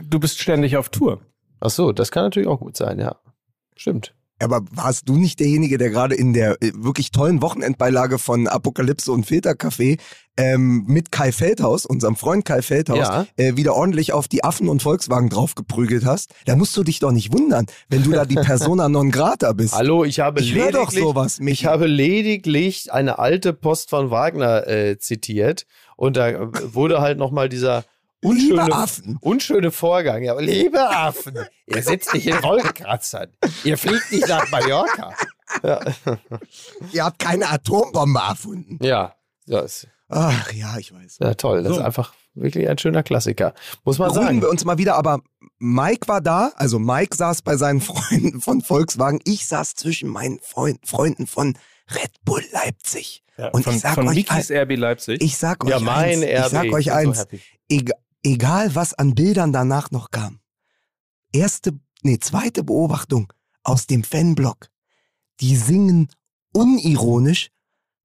Du 0.02 0.20
bist 0.20 0.40
ständig 0.40 0.78
auf 0.78 0.90
Tour. 0.90 1.20
Ach 1.60 1.70
so, 1.70 1.92
das 1.92 2.12
kann 2.12 2.24
natürlich 2.24 2.48
auch 2.48 2.60
gut 2.60 2.78
sein, 2.78 3.00
ja. 3.00 3.18
Stimmt. 3.76 4.14
Aber 4.42 4.62
warst 4.72 5.08
du 5.10 5.18
nicht 5.18 5.40
derjenige, 5.40 5.78
der 5.78 5.90
gerade 5.90 6.16
in 6.16 6.34
der 6.34 6.62
äh, 6.62 6.72
wirklich 6.76 7.12
tollen 7.12 7.42
Wochenendbeilage 7.42 8.20
von 8.20 8.48
Apokalypse 8.48 9.12
und 9.12 9.26
Filtercafé 9.26 10.00
ähm, 10.38 10.86
mit 10.88 11.12
Kai 11.12 11.32
Feldhaus, 11.34 11.86
unserem 11.86 12.16
Freund 12.16 12.46
Kai 12.46 12.62
Feldhaus, 12.62 13.00
Ja. 13.00 13.26
äh, 13.36 13.58
wieder 13.58 13.76
ordentlich 13.76 14.14
auf 14.14 14.30
die 14.30 14.44
Affen 14.46 14.70
und 14.70 14.82
Volkswagen 14.82 15.30
draufgeprügelt 15.30 16.06
hast? 16.06 16.34
Da 16.46 16.56
musst 16.56 16.76
du 16.78 16.84
dich 16.84 17.00
doch 17.00 17.12
nicht 17.12 17.34
wundern, 17.34 17.66
wenn 17.90 18.04
du 18.04 18.12
da 18.12 18.24
die 18.26 18.36
Persona 18.36 18.88
non 18.90 19.12
grata 19.12 19.52
bist. 19.52 19.74
Hallo, 19.76 20.06
ich 20.06 20.22
habe 20.22 20.40
Ich 20.40 20.56
hör 20.56 20.72
doch 20.72 20.92
lediglich, 20.92 21.04
sowas, 21.04 21.40
Michi. 21.40 21.52
ich 21.54 21.66
habe 21.66 21.88
lediglich 21.88 22.94
eine 22.94 23.20
alte 23.20 23.52
Post 23.54 23.90
von 23.90 24.10
Wagner 24.12 24.68
äh, 24.68 24.98
zitiert 25.00 25.66
und 25.98 26.16
da 26.16 26.30
äh, 26.30 26.48
wurde 26.74 27.02
halt 27.02 27.18
nochmal 27.18 27.50
dieser 27.50 27.84
Liebe 28.22 28.56
unschöne, 28.62 28.74
Affen. 28.76 29.18
unschöne 29.22 29.72
Vorgang. 29.72 30.24
Ja, 30.24 30.34
aber 30.34 30.42
liebe 30.42 30.80
Affen, 30.90 31.38
ihr 31.68 31.82
sitzt 31.84 32.14
nicht 32.14 32.28
in 32.28 32.42
Wolkenkratzern, 32.44 33.32
ihr 33.64 33.78
fliegt 33.78 34.12
nicht 34.12 34.28
nach 34.28 34.50
Mallorca. 34.52 35.14
Ja, 35.64 35.80
Ihr 36.92 37.06
habt 37.06 37.18
keine 37.20 37.50
Atombombe 37.50 38.20
erfunden. 38.20 38.78
ja, 38.86 39.16
das, 39.48 39.88
Ach 40.10 40.52
ja, 40.54 40.78
ich 40.78 40.94
weiß. 40.94 41.18
ja 41.22 41.34
toll. 41.36 41.64
Das 41.64 41.74
So. 41.74 41.80
ist 41.80 41.86
einfach 41.86 42.14
wirklich 42.36 42.68
ein 42.70 42.78
schöner 42.78 43.04
Klassiker. 43.04 43.54
Muss 43.84 43.98
man 44.00 44.10
Beruhigen 44.10 44.26
sagen. 44.28 44.42
wir 44.42 44.50
uns 44.50 44.66
mal 44.66 44.78
wieder, 44.78 44.96
aber 44.96 45.22
Mike 45.58 46.08
war 46.08 46.22
da, 46.22 46.52
also 46.56 46.78
Mike 46.80 47.16
saß 47.16 47.42
bei 47.44 47.58
seinen 47.58 47.80
Freunden 47.82 48.42
von 48.42 48.62
Volkswagen, 48.62 49.20
ich 49.24 49.48
saß 49.48 49.76
zwischen 49.76 50.10
meinen 50.10 50.40
Freund, 50.42 50.86
Freunden 50.86 51.26
von 51.28 51.58
Red 51.96 52.12
Bull 52.26 52.44
Leipzig. 52.52 53.24
Und 53.54 53.64
von 53.64 53.74
ich 53.76 53.82
sag 53.82 53.96
von 53.96 54.08
euch, 54.10 54.16
Mikis 54.16 54.52
RB 54.52 54.76
Leipzig. 54.78 55.22
Ich 55.24 55.38
sag 55.38 55.64
euch 55.64 55.72
Ja, 55.72 55.80
mein 55.80 56.22
eins, 56.22 56.24
RB. 56.24 56.46
ich 56.46 56.52
sag 56.52 56.74
euch 56.74 56.86
so 56.86 56.92
eins, 56.92 57.20
happy. 57.20 57.42
eg 57.70 57.92
egal 58.24 58.76
was 58.76 58.94
an 58.94 59.16
Bildern 59.16 59.54
danach 59.54 59.92
noch 59.92 60.12
kam. 60.12 60.40
Erste, 61.32 61.80
nee, 62.02 62.20
zweite 62.20 62.64
Beobachtung 62.64 63.32
aus 63.64 63.88
dem 63.88 64.04
Fanblock. 64.04 64.70
Die 65.40 65.56
singen 65.56 66.10
unironisch 66.54 67.52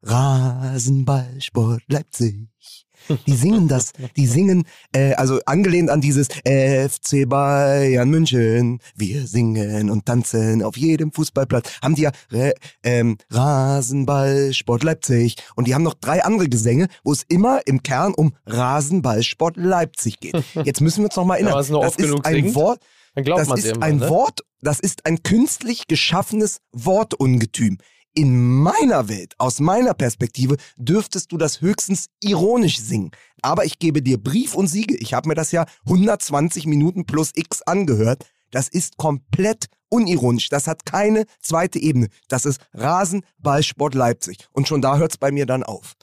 Rasenballsport 0.02 1.82
Leipzig. 1.88 2.83
Die 3.26 3.34
singen 3.34 3.68
das, 3.68 3.92
die 4.16 4.26
singen, 4.26 4.64
äh, 4.92 5.14
also 5.14 5.40
angelehnt 5.46 5.90
an 5.90 6.00
dieses 6.00 6.28
FC 6.28 7.28
Bayern 7.28 8.08
München. 8.10 8.80
Wir 8.94 9.26
singen 9.26 9.90
und 9.90 10.06
tanzen 10.06 10.62
auf 10.62 10.76
jedem 10.76 11.12
Fußballplatz. 11.12 11.70
Haben 11.82 11.94
die 11.94 12.02
ja 12.02 12.12
Re, 12.30 12.54
ähm, 12.82 13.16
Rasenballsport 13.30 14.82
Leipzig. 14.82 15.36
Und 15.54 15.68
die 15.68 15.74
haben 15.74 15.82
noch 15.82 15.94
drei 15.94 16.24
andere 16.24 16.48
Gesänge, 16.48 16.88
wo 17.02 17.12
es 17.12 17.22
immer 17.28 17.60
im 17.66 17.82
Kern 17.82 18.14
um 18.14 18.34
Rasenballsport 18.46 19.56
Leipzig 19.56 20.20
geht. 20.20 20.34
Jetzt 20.64 20.80
müssen 20.80 21.00
wir 21.00 21.06
uns 21.06 21.16
noch 21.16 21.24
mal 21.24 21.38
Wenn 21.38 21.46
erinnern. 21.46 21.66
nur 21.70 21.82
das 21.82 21.96
ist 21.96 22.26
ein 22.26 22.34
singt, 22.34 22.54
Wort, 22.54 22.80
Dann 23.14 23.24
glaubt 23.24 23.40
das 23.40 23.64
ist 23.64 23.82
ein 23.82 23.98
ne? 23.98 24.08
Wort, 24.08 24.40
das 24.60 24.80
ist 24.80 25.06
ein 25.06 25.22
künstlich 25.22 25.86
geschaffenes 25.86 26.60
Wortungetüm. 26.72 27.78
In 28.16 28.62
meiner 28.62 29.08
Welt, 29.08 29.34
aus 29.38 29.58
meiner 29.58 29.92
Perspektive, 29.92 30.56
dürftest 30.76 31.32
du 31.32 31.36
das 31.36 31.60
höchstens 31.60 32.06
ironisch 32.20 32.78
singen. 32.78 33.10
Aber 33.42 33.64
ich 33.64 33.80
gebe 33.80 34.02
dir 34.02 34.22
Brief 34.22 34.54
und 34.54 34.68
Siege. 34.68 34.94
Ich 34.96 35.14
habe 35.14 35.26
mir 35.26 35.34
das 35.34 35.50
ja 35.50 35.66
120 35.86 36.66
Minuten 36.66 37.06
plus 37.06 37.32
X 37.34 37.62
angehört. 37.62 38.24
Das 38.52 38.68
ist 38.68 38.98
komplett 38.98 39.66
unironisch. 39.88 40.48
Das 40.48 40.68
hat 40.68 40.86
keine 40.86 41.24
zweite 41.40 41.80
Ebene. 41.80 42.06
Das 42.28 42.44
ist 42.44 42.60
Rasenballsport 42.72 43.96
Leipzig. 43.96 44.46
Und 44.52 44.68
schon 44.68 44.80
da 44.80 44.96
hört's 44.96 45.18
bei 45.18 45.32
mir 45.32 45.44
dann 45.44 45.64
auf. 45.64 45.94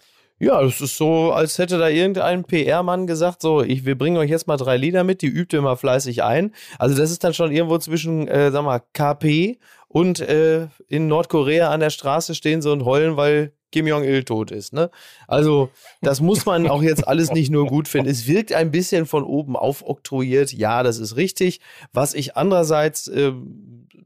Ja, 0.41 0.59
das 0.59 0.81
ist 0.81 0.97
so, 0.97 1.31
als 1.31 1.59
hätte 1.59 1.77
da 1.77 1.87
irgendein 1.87 2.43
PR-Mann 2.43 3.05
gesagt, 3.05 3.43
so, 3.43 3.61
ich, 3.61 3.85
wir 3.85 3.95
bringen 3.95 4.17
euch 4.17 4.31
jetzt 4.31 4.47
mal 4.47 4.57
drei 4.57 4.75
Lieder 4.75 5.03
mit, 5.03 5.21
die 5.21 5.27
übt 5.27 5.55
ihr 5.55 5.61
mal 5.61 5.75
fleißig 5.75 6.23
ein. 6.23 6.51
Also 6.79 6.97
das 6.97 7.11
ist 7.11 7.23
dann 7.23 7.35
schon 7.35 7.51
irgendwo 7.51 7.77
zwischen, 7.77 8.27
äh, 8.27 8.49
sag 8.49 8.63
mal, 8.63 8.81
KP 8.93 9.59
und 9.87 10.19
äh, 10.19 10.67
in 10.87 11.07
Nordkorea 11.07 11.69
an 11.69 11.79
der 11.79 11.91
Straße 11.91 12.33
stehen 12.33 12.63
so 12.63 12.71
und 12.71 12.85
heulen, 12.85 13.17
weil 13.17 13.53
Kim 13.71 13.85
Jong-il 13.85 14.23
tot 14.23 14.49
ist. 14.49 14.73
Ne? 14.73 14.89
Also 15.27 15.69
das 16.01 16.21
muss 16.21 16.47
man 16.47 16.67
auch 16.67 16.81
jetzt 16.81 17.07
alles 17.07 17.31
nicht 17.31 17.51
nur 17.51 17.67
gut 17.67 17.87
finden. 17.87 18.09
Es 18.09 18.25
wirkt 18.25 18.51
ein 18.51 18.71
bisschen 18.71 19.05
von 19.05 19.23
oben 19.23 19.55
aufoktroyiert. 19.55 20.53
Ja, 20.53 20.81
das 20.81 20.97
ist 20.97 21.17
richtig. 21.17 21.59
Was 21.93 22.15
ich 22.15 22.35
andererseits 22.35 23.07
äh, 23.07 23.31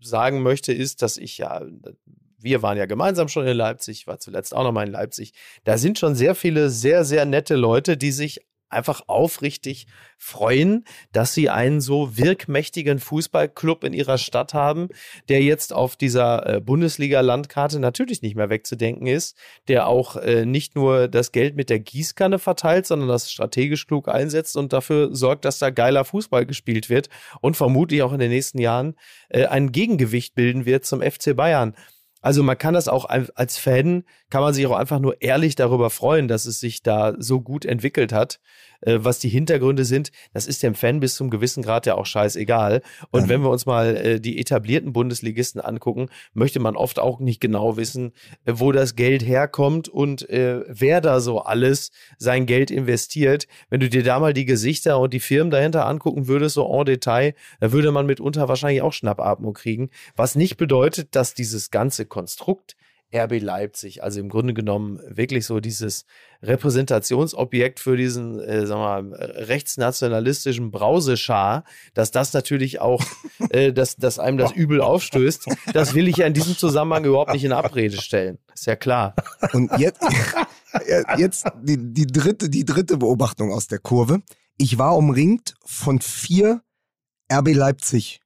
sagen 0.01 0.43
möchte, 0.43 0.73
ist, 0.73 1.01
dass 1.01 1.15
ich 1.15 1.37
ja 1.37 1.61
wir 2.45 2.61
waren 2.61 2.77
ja 2.77 2.85
gemeinsam 2.85 3.27
schon 3.27 3.45
in 3.47 3.57
Leipzig, 3.57 4.07
war 4.07 4.19
zuletzt 4.19 4.55
auch 4.55 4.63
noch 4.63 4.71
mal 4.71 4.85
in 4.85 4.93
Leipzig. 4.93 5.33
Da 5.65 5.77
sind 5.77 5.99
schon 5.99 6.15
sehr 6.15 6.35
viele 6.35 6.69
sehr, 6.69 7.03
sehr 7.03 7.25
nette 7.25 7.55
Leute, 7.55 7.97
die 7.97 8.11
sich 8.11 8.45
einfach 8.69 9.01
aufrichtig 9.07 9.87
freuen, 10.17 10.85
dass 11.11 11.33
sie 11.33 11.49
einen 11.49 11.81
so 11.81 12.17
wirkmächtigen 12.17 12.99
Fußballclub 12.99 13.83
in 13.83 13.93
ihrer 13.93 14.17
Stadt 14.17 14.53
haben, 14.53 14.89
der 15.29 15.41
jetzt 15.41 15.73
auf 15.73 15.95
dieser 15.95 16.45
äh, 16.47 16.61
Bundesliga-Landkarte 16.61 17.79
natürlich 17.79 18.21
nicht 18.21 18.35
mehr 18.35 18.49
wegzudenken 18.49 19.07
ist, 19.07 19.37
der 19.67 19.87
auch 19.87 20.15
äh, 20.17 20.45
nicht 20.45 20.75
nur 20.75 21.07
das 21.07 21.31
Geld 21.31 21.55
mit 21.55 21.69
der 21.69 21.79
Gießkanne 21.79 22.39
verteilt, 22.39 22.87
sondern 22.87 23.07
das 23.07 23.31
strategisch 23.31 23.87
klug 23.87 24.07
einsetzt 24.07 24.57
und 24.57 24.73
dafür 24.73 25.15
sorgt, 25.15 25.45
dass 25.45 25.59
da 25.59 25.69
geiler 25.69 26.05
Fußball 26.05 26.45
gespielt 26.45 26.89
wird 26.89 27.09
und 27.41 27.57
vermutlich 27.57 28.01
auch 28.03 28.13
in 28.13 28.19
den 28.19 28.31
nächsten 28.31 28.59
Jahren 28.59 28.95
äh, 29.29 29.45
ein 29.45 29.71
Gegengewicht 29.71 30.35
bilden 30.35 30.65
wird 30.65 30.85
zum 30.85 31.01
FC 31.01 31.35
Bayern. 31.35 31.75
Also 32.25 32.41
man 32.41 32.57
kann 32.57 32.73
das 32.73 32.87
auch 32.87 33.05
als 33.05 33.59
Fan, 33.59 34.03
kann 34.31 34.41
man 34.41 34.51
sich 34.51 34.65
auch 34.65 34.75
einfach 34.75 34.97
nur 34.97 35.21
ehrlich 35.21 35.53
darüber 35.53 35.91
freuen, 35.91 36.27
dass 36.27 36.47
es 36.47 36.59
sich 36.59 36.81
da 36.81 37.13
so 37.19 37.39
gut 37.39 37.65
entwickelt 37.65 38.11
hat. 38.11 38.39
Äh, 38.81 38.99
was 39.01 39.19
die 39.19 39.29
Hintergründe 39.29 39.85
sind, 39.85 40.11
das 40.33 40.47
ist 40.47 40.63
dem 40.63 40.75
Fan 40.75 40.99
bis 40.99 41.15
zum 41.15 41.29
gewissen 41.29 41.63
Grad 41.63 41.85
ja 41.85 41.95
auch 41.95 42.05
scheißegal. 42.05 42.81
Und 43.11 43.23
Ähm. 43.23 43.29
wenn 43.29 43.41
wir 43.41 43.49
uns 43.49 43.65
mal 43.65 43.95
äh, 43.95 44.19
die 44.19 44.39
etablierten 44.39 44.93
Bundesligisten 44.93 45.61
angucken, 45.61 46.07
möchte 46.33 46.59
man 46.59 46.75
oft 46.75 46.99
auch 46.99 47.19
nicht 47.19 47.39
genau 47.39 47.77
wissen, 47.77 48.13
äh, 48.45 48.53
wo 48.55 48.71
das 48.71 48.95
Geld 48.95 49.25
herkommt 49.25 49.89
und 49.89 50.29
äh, 50.29 50.61
wer 50.67 51.01
da 51.01 51.19
so 51.19 51.39
alles 51.39 51.91
sein 52.17 52.45
Geld 52.45 52.71
investiert. 52.71 53.47
Wenn 53.69 53.79
du 53.79 53.89
dir 53.89 54.03
da 54.03 54.19
mal 54.19 54.33
die 54.33 54.45
Gesichter 54.45 54.99
und 54.99 55.13
die 55.13 55.19
Firmen 55.19 55.51
dahinter 55.51 55.85
angucken 55.85 56.27
würdest, 56.27 56.55
so 56.55 56.65
en 56.65 56.85
Detail, 56.85 57.33
da 57.59 57.71
würde 57.71 57.91
man 57.91 58.05
mitunter 58.05 58.47
wahrscheinlich 58.47 58.81
auch 58.81 58.93
Schnappatmung 58.93 59.53
kriegen. 59.53 59.89
Was 60.15 60.35
nicht 60.35 60.57
bedeutet, 60.57 61.15
dass 61.15 61.33
dieses 61.33 61.71
ganze 61.71 62.05
Konstrukt 62.05 62.75
RB 63.13 63.39
Leipzig, 63.39 64.03
also 64.03 64.19
im 64.19 64.29
Grunde 64.29 64.53
genommen 64.53 64.99
wirklich 65.07 65.45
so 65.45 65.59
dieses 65.59 66.05
Repräsentationsobjekt 66.41 67.79
für 67.79 67.97
diesen, 67.97 68.39
äh, 68.39 68.65
sagen 68.65 68.81
wir 68.81 69.01
mal, 69.01 69.15
rechtsnationalistischen 69.15 70.71
Brauseschar, 70.71 71.63
dass 71.93 72.11
das 72.11 72.33
natürlich 72.33 72.81
auch, 72.81 73.03
äh, 73.49 73.71
dass, 73.71 73.95
dass 73.95 74.19
einem 74.19 74.37
das 74.37 74.51
übel 74.51 74.81
aufstößt, 74.81 75.47
das 75.73 75.93
will 75.93 76.07
ich 76.07 76.17
ja 76.17 76.27
in 76.27 76.33
diesem 76.33 76.57
Zusammenhang 76.57 77.05
überhaupt 77.05 77.33
nicht 77.33 77.43
in 77.43 77.53
Abrede 77.53 78.01
stellen. 78.01 78.37
Ist 78.53 78.65
ja 78.65 78.75
klar. 78.75 79.15
Und 79.53 79.71
jetzt, 79.77 80.01
jetzt 81.17 81.45
die, 81.61 81.77
die, 81.77 82.07
dritte, 82.07 82.49
die 82.49 82.65
dritte 82.65 82.97
Beobachtung 82.97 83.51
aus 83.51 83.67
der 83.67 83.79
Kurve. 83.79 84.21
Ich 84.57 84.77
war 84.77 84.95
umringt 84.97 85.55
von 85.65 85.99
vier 85.99 86.61
RB 87.31 87.53
Leipzig 87.53 88.21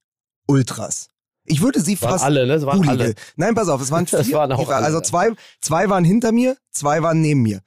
Ultras. 0.47 1.09
Ich 1.51 1.62
würde 1.62 1.81
sie 1.81 1.99
Waren 2.01 2.12
fast 2.12 2.23
alle, 2.23 2.45
ne? 2.45 2.53
Das 2.53 2.65
waren 2.65 2.77
Hooligan. 2.77 2.99
alle. 2.99 3.15
Nein, 3.35 3.55
pass 3.55 3.67
auf, 3.69 3.81
es 3.81 3.91
waren 3.91 4.05
vier. 4.05 4.19
Das 4.19 4.31
waren 4.31 4.51
war- 4.51 4.69
alle 4.75 4.85
also 4.85 5.01
zwei, 5.01 5.31
zwei 5.62 5.89
waren 5.89 6.05
hinter 6.05 6.31
mir, 6.31 6.55
zwei 6.71 7.01
waren 7.01 7.21
neben 7.21 7.41
mir. 7.41 7.62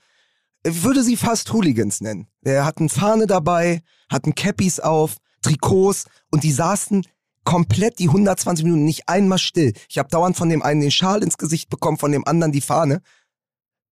Ich 0.64 0.85
würde 0.85 1.03
sie 1.03 1.16
fast 1.16 1.53
Hooligans 1.53 2.01
nennen. 2.01 2.29
Der 2.42 2.64
hatten 2.64 2.88
Fahne 2.88 3.27
dabei, 3.27 3.83
hatten 4.09 4.35
Cappies 4.37 4.79
auf, 4.79 5.16
Trikots 5.42 6.07
und 6.31 6.45
die 6.45 6.53
saßen 6.53 7.05
komplett 7.45 7.99
die 7.99 8.07
120 8.07 8.64
Minuten 8.64 8.85
nicht 8.85 9.09
einmal 9.09 9.38
still. 9.38 9.73
Ich 9.88 9.99
habe 9.99 10.09
dauernd 10.09 10.37
von 10.37 10.49
dem 10.49 10.62
einen 10.62 10.81
den 10.81 10.92
Schal 10.92 11.23
ins 11.25 11.37
Gesicht 11.37 11.68
bekommen, 11.68 11.99
von 11.99 12.12
dem 12.12 12.25
anderen 12.25 12.53
die 12.53 12.61
Fahne. 12.61 13.03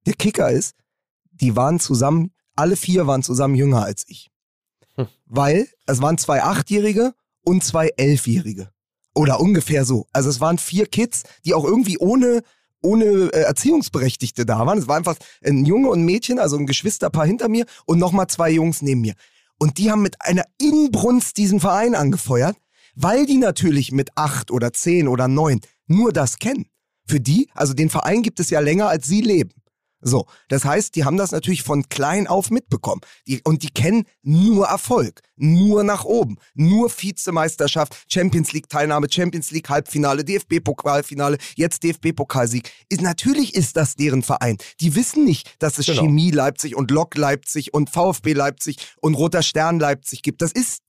Der 0.06 0.13
Kicker 0.13 0.52
ist, 0.52 0.75
die 1.32 1.56
waren 1.56 1.80
zusammen, 1.80 2.32
alle 2.56 2.75
vier 2.75 3.08
waren 3.08 3.23
zusammen 3.23 3.56
jünger 3.56 3.84
als 3.84 4.04
ich. 4.08 4.30
Hm. 4.95 5.08
Weil 5.25 5.67
es 5.88 5.99
waren 6.02 6.19
zwei 6.19 6.43
Achtjährige 6.43 7.15
und 7.43 7.63
zwei 7.63 7.91
Elfjährige. 7.97 8.71
Oder 9.15 9.39
ungefähr 9.39 9.86
so. 9.86 10.08
Also 10.13 10.30
es 10.30 10.39
waren 10.39 10.58
vier 10.58 10.86
Kids, 10.86 11.24
die 11.45 11.54
auch 11.54 11.65
irgendwie 11.65 11.98
ohne, 11.98 12.41
ohne 12.82 13.06
äh, 13.34 13.41
Erziehungsberechtigte 13.41 14.45
da 14.45 14.65
waren. 14.65 14.78
Es 14.78 14.88
war 14.88 14.98
einfach 14.98 15.17
ein 15.43 15.65
Junge 15.65 15.89
und 15.89 16.00
ein 16.02 16.06
Mädchen, 16.06 16.39
also 16.39 16.58
ein 16.58 16.67
Geschwisterpaar 16.67 17.26
hinter 17.26 17.50
mir 17.50 17.65
und 17.86 18.00
nochmal 18.00 18.28
zwei 18.28 18.50
Jungs 18.52 18.82
neben 18.82 19.02
mir. 19.02 19.15
Und 19.58 19.78
die 19.78 19.91
haben 19.91 20.02
mit 20.02 20.22
einer 20.22 20.45
Inbrunst 20.60 21.38
diesen 21.38 21.60
Verein 21.60 21.95
angefeuert, 21.95 22.56
weil 22.95 23.26
die 23.26 23.38
natürlich 23.38 23.91
mit 23.91 24.12
acht 24.15 24.52
oder 24.52 24.74
zehn 24.74 25.08
oder 25.08 25.28
neun 25.28 25.60
nur 25.88 26.13
das 26.13 26.38
kennen. 26.38 26.67
Für 27.06 27.19
die, 27.19 27.50
also 27.54 27.74
den 27.74 27.89
Verein 27.89 28.22
gibt 28.22 28.39
es 28.39 28.52
ja 28.52 28.60
länger, 28.60 28.88
als 28.88 29.08
sie 29.08 29.22
leben. 29.22 29.52
So, 30.02 30.26
das 30.48 30.64
heißt, 30.64 30.96
die 30.96 31.04
haben 31.04 31.18
das 31.18 31.32
natürlich 31.32 31.64
von 31.64 31.90
klein 31.90 32.28
auf 32.28 32.52
mitbekommen. 32.52 33.02
Die, 33.28 33.42
und 33.44 33.64
die 33.64 33.70
kennen 33.70 34.06
nur 34.22 34.68
Erfolg, 34.68 35.22
nur 35.36 35.84
nach 35.84 36.06
oben, 36.06 36.38
nur 36.54 36.90
Vizemeisterschaft, 36.90 37.96
Champions 38.08 38.54
League 38.54 38.70
Teilnahme, 38.70 39.08
Champions 39.12 39.52
League 39.52 39.70
Halbfinale, 39.70 40.24
DFB 40.24 40.64
Pokalfinale, 40.64 41.38
jetzt 41.56 41.84
DFB 41.84 42.16
Pokalsieg. 42.16 42.72
Ist, 42.88 43.02
natürlich 43.02 43.56
ist 43.56 43.76
das 43.76 43.96
deren 43.96 44.24
Verein. 44.24 44.58
Die 44.80 44.96
wissen 44.96 45.26
nicht, 45.26 45.56
dass 45.60 45.78
es 45.78 45.90
Genau. 45.90 46.04
Chemie 46.04 46.32
Leipzig 46.32 46.76
und 46.76 46.92
Lok 46.92 47.18
Leipzig 47.18 47.74
und 47.74 47.90
VfB 47.90 48.34
Leipzig 48.34 48.78
und 49.02 49.16
Roter 49.16 49.42
Stern 49.42 49.80
Leipzig 49.80 50.22
gibt. 50.22 50.42
Das 50.42 50.52
ist 50.52 50.84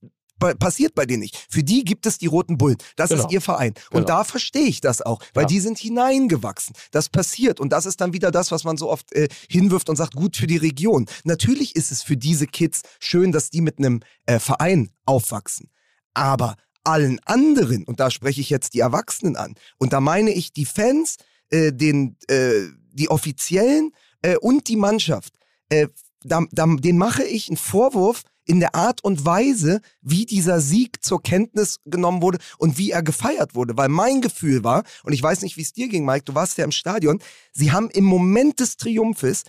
passiert 0.55 0.95
bei 0.95 1.05
denen 1.05 1.21
nicht. 1.21 1.37
Für 1.49 1.63
die 1.63 1.83
gibt 1.83 2.05
es 2.05 2.17
die 2.17 2.25
Roten 2.27 2.57
Bullen. 2.57 2.77
Das 2.95 3.09
Genau. 3.09 3.23
ist 3.25 3.31
ihr 3.31 3.41
Verein. 3.41 3.73
Und 3.91 4.05
Genau. 4.05 4.07
da 4.07 4.23
verstehe 4.23 4.65
ich 4.67 4.81
das 4.81 5.01
auch, 5.01 5.19
weil 5.33 5.43
Ja. 5.43 5.47
die 5.47 5.59
sind 5.59 5.77
hineingewachsen. 5.77 6.75
Das 6.91 7.09
passiert. 7.09 7.59
Und 7.59 7.69
das 7.71 7.85
ist 7.85 8.01
dann 8.01 8.13
wieder 8.13 8.31
das, 8.31 8.51
was 8.51 8.63
man 8.63 8.77
so 8.77 8.89
oft 8.89 9.11
äh, 9.13 9.27
hinwirft 9.49 9.89
und 9.89 9.95
sagt, 9.95 10.15
gut 10.15 10.35
für 10.37 10.47
die 10.47 10.57
Region. 10.57 11.05
Natürlich 11.23 11.75
ist 11.75 11.91
es 11.91 12.03
für 12.03 12.17
diese 12.17 12.47
Kids 12.47 12.81
schön, 12.99 13.31
dass 13.31 13.49
die 13.49 13.61
mit 13.61 13.77
einem 13.77 14.01
äh, 14.25 14.39
Verein 14.39 14.89
aufwachsen. 15.05 15.69
Aber 16.13 16.55
allen 16.83 17.19
anderen, 17.25 17.83
und 17.85 17.99
da 17.99 18.09
spreche 18.09 18.41
ich 18.41 18.49
jetzt 18.49 18.73
die 18.73 18.79
Erwachsenen 18.79 19.35
an, 19.35 19.53
und 19.77 19.93
da 19.93 20.01
meine 20.01 20.31
ich 20.31 20.51
die 20.51 20.65
Fans, 20.65 21.17
äh, 21.49 21.71
den, 21.71 22.17
äh, 22.27 22.67
die 22.91 23.09
Offiziellen 23.09 23.91
äh, 24.23 24.35
und 24.37 24.67
die 24.67 24.75
Mannschaft, 24.77 25.33
äh, 25.69 25.87
da, 26.23 26.43
da, 26.51 26.65
den 26.67 26.97
mache 26.97 27.23
ich 27.23 27.49
einen 27.49 27.57
Vorwurf 27.57 28.23
in 28.45 28.59
der 28.59 28.75
Art 28.75 29.03
und 29.03 29.25
Weise, 29.25 29.81
wie 30.01 30.25
dieser 30.25 30.61
Sieg 30.61 31.03
zur 31.03 31.21
Kenntnis 31.21 31.79
genommen 31.85 32.21
wurde 32.21 32.39
und 32.57 32.77
wie 32.77 32.91
er 32.91 33.03
gefeiert 33.03 33.55
wurde. 33.55 33.77
Weil 33.77 33.89
mein 33.89 34.21
Gefühl 34.21 34.63
war, 34.63 34.83
und 35.03 35.13
ich 35.13 35.21
weiß 35.21 35.41
nicht, 35.41 35.57
wie 35.57 35.61
es 35.61 35.73
dir 35.73 35.87
ging, 35.87 36.05
Mike, 36.05 36.25
du 36.25 36.35
warst 36.35 36.57
ja 36.57 36.65
im 36.65 36.71
Stadion, 36.71 37.21
sie 37.53 37.71
haben 37.71 37.89
im 37.89 38.05
Moment 38.05 38.59
des 38.59 38.77
Triumphes 38.77 39.43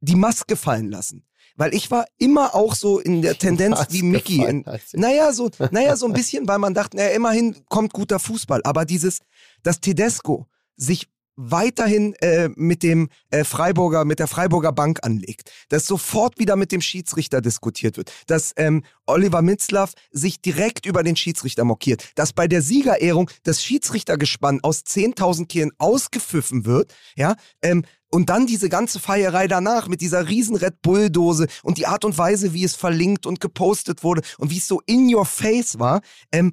die 0.00 0.16
Maske 0.16 0.56
fallen 0.56 0.90
lassen. 0.90 1.24
Weil 1.58 1.74
ich 1.74 1.90
war 1.90 2.04
immer 2.18 2.54
auch 2.54 2.74
so 2.74 2.98
in 2.98 3.22
der 3.22 3.38
Tendenz 3.38 3.86
wie 3.88 4.02
Mickey. 4.02 4.44
In, 4.44 4.64
naja, 4.92 5.32
so, 5.32 5.50
naja, 5.70 5.96
so 5.96 6.04
ein 6.04 6.12
bisschen, 6.12 6.46
weil 6.46 6.58
man 6.58 6.74
dachte, 6.74 6.98
naja, 6.98 7.10
immerhin 7.10 7.56
kommt 7.70 7.94
guter 7.94 8.18
Fußball. 8.18 8.60
Aber 8.64 8.84
dieses, 8.84 9.20
dass 9.62 9.80
Tedesco 9.80 10.46
sich 10.76 11.08
weiterhin 11.36 12.14
äh, 12.20 12.48
mit 12.56 12.82
dem 12.82 13.08
äh, 13.30 13.44
Freiburger, 13.44 14.04
mit 14.04 14.18
der 14.18 14.26
Freiburger 14.26 14.72
Bank 14.72 15.00
anlegt, 15.02 15.50
dass 15.68 15.86
sofort 15.86 16.38
wieder 16.38 16.56
mit 16.56 16.72
dem 16.72 16.80
Schiedsrichter 16.80 17.40
diskutiert 17.40 17.96
wird, 17.96 18.12
dass 18.26 18.52
ähm, 18.56 18.82
Oliver 19.06 19.42
Mitzlaff 19.42 19.92
sich 20.10 20.40
direkt 20.40 20.86
über 20.86 21.02
den 21.02 21.16
Schiedsrichter 21.16 21.64
mokiert, 21.64 22.10
dass 22.14 22.32
bei 22.32 22.48
der 22.48 22.62
Siegerehrung 22.62 23.30
das 23.44 23.62
Schiedsrichtergespann 23.62 24.60
aus 24.62 24.80
10.000 24.80 25.46
Kehlen 25.46 25.72
ausgepfiffen 25.78 26.64
wird, 26.64 26.94
ja, 27.16 27.36
ähm, 27.62 27.84
und 28.08 28.30
dann 28.30 28.46
diese 28.46 28.68
ganze 28.68 29.00
Feierei 29.00 29.48
danach 29.48 29.88
mit 29.88 30.00
dieser 30.00 30.28
riesen 30.28 30.56
Red 30.56 30.80
Bull-Dose 30.80 31.48
und 31.62 31.76
die 31.76 31.86
Art 31.86 32.04
und 32.04 32.16
Weise, 32.16 32.54
wie 32.54 32.64
es 32.64 32.76
verlinkt 32.76 33.26
und 33.26 33.40
gepostet 33.40 34.04
wurde 34.04 34.22
und 34.38 34.50
wie 34.50 34.58
es 34.58 34.68
so 34.68 34.80
in 34.86 35.12
your 35.12 35.26
face 35.26 35.78
war, 35.78 36.00
ähm, 36.32 36.52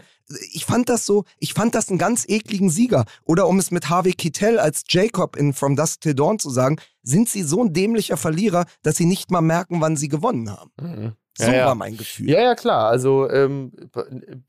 ich 0.51 0.65
fand 0.65 0.89
das 0.89 1.05
so, 1.05 1.25
ich 1.37 1.53
fand 1.53 1.75
das 1.75 1.89
einen 1.89 1.99
ganz 1.99 2.25
ekligen 2.27 2.69
Sieger. 2.69 3.05
Oder 3.23 3.47
um 3.47 3.59
es 3.59 3.71
mit 3.71 3.89
Harvey 3.89 4.13
Keitel 4.13 4.57
als 4.57 4.83
Jacob 4.89 5.35
in 5.35 5.53
From 5.53 5.75
Dusk 5.75 6.01
Till 6.01 6.15
Dawn 6.15 6.39
zu 6.39 6.49
sagen, 6.49 6.77
sind 7.03 7.29
sie 7.29 7.43
so 7.43 7.63
ein 7.63 7.73
dämlicher 7.73 8.17
Verlierer, 8.17 8.65
dass 8.81 8.95
sie 8.95 9.05
nicht 9.05 9.31
mal 9.31 9.41
merken, 9.41 9.81
wann 9.81 9.95
sie 9.95 10.07
gewonnen 10.07 10.49
haben. 10.49 10.71
Mhm. 10.81 11.13
So 11.35 11.45
Ja, 11.45 11.53
ja. 11.53 11.65
war 11.65 11.75
mein 11.75 11.97
Gefühl. 11.97 12.29
Ja, 12.29 12.41
ja, 12.41 12.55
klar. 12.55 12.89
Also 12.89 13.29
ähm, 13.29 13.71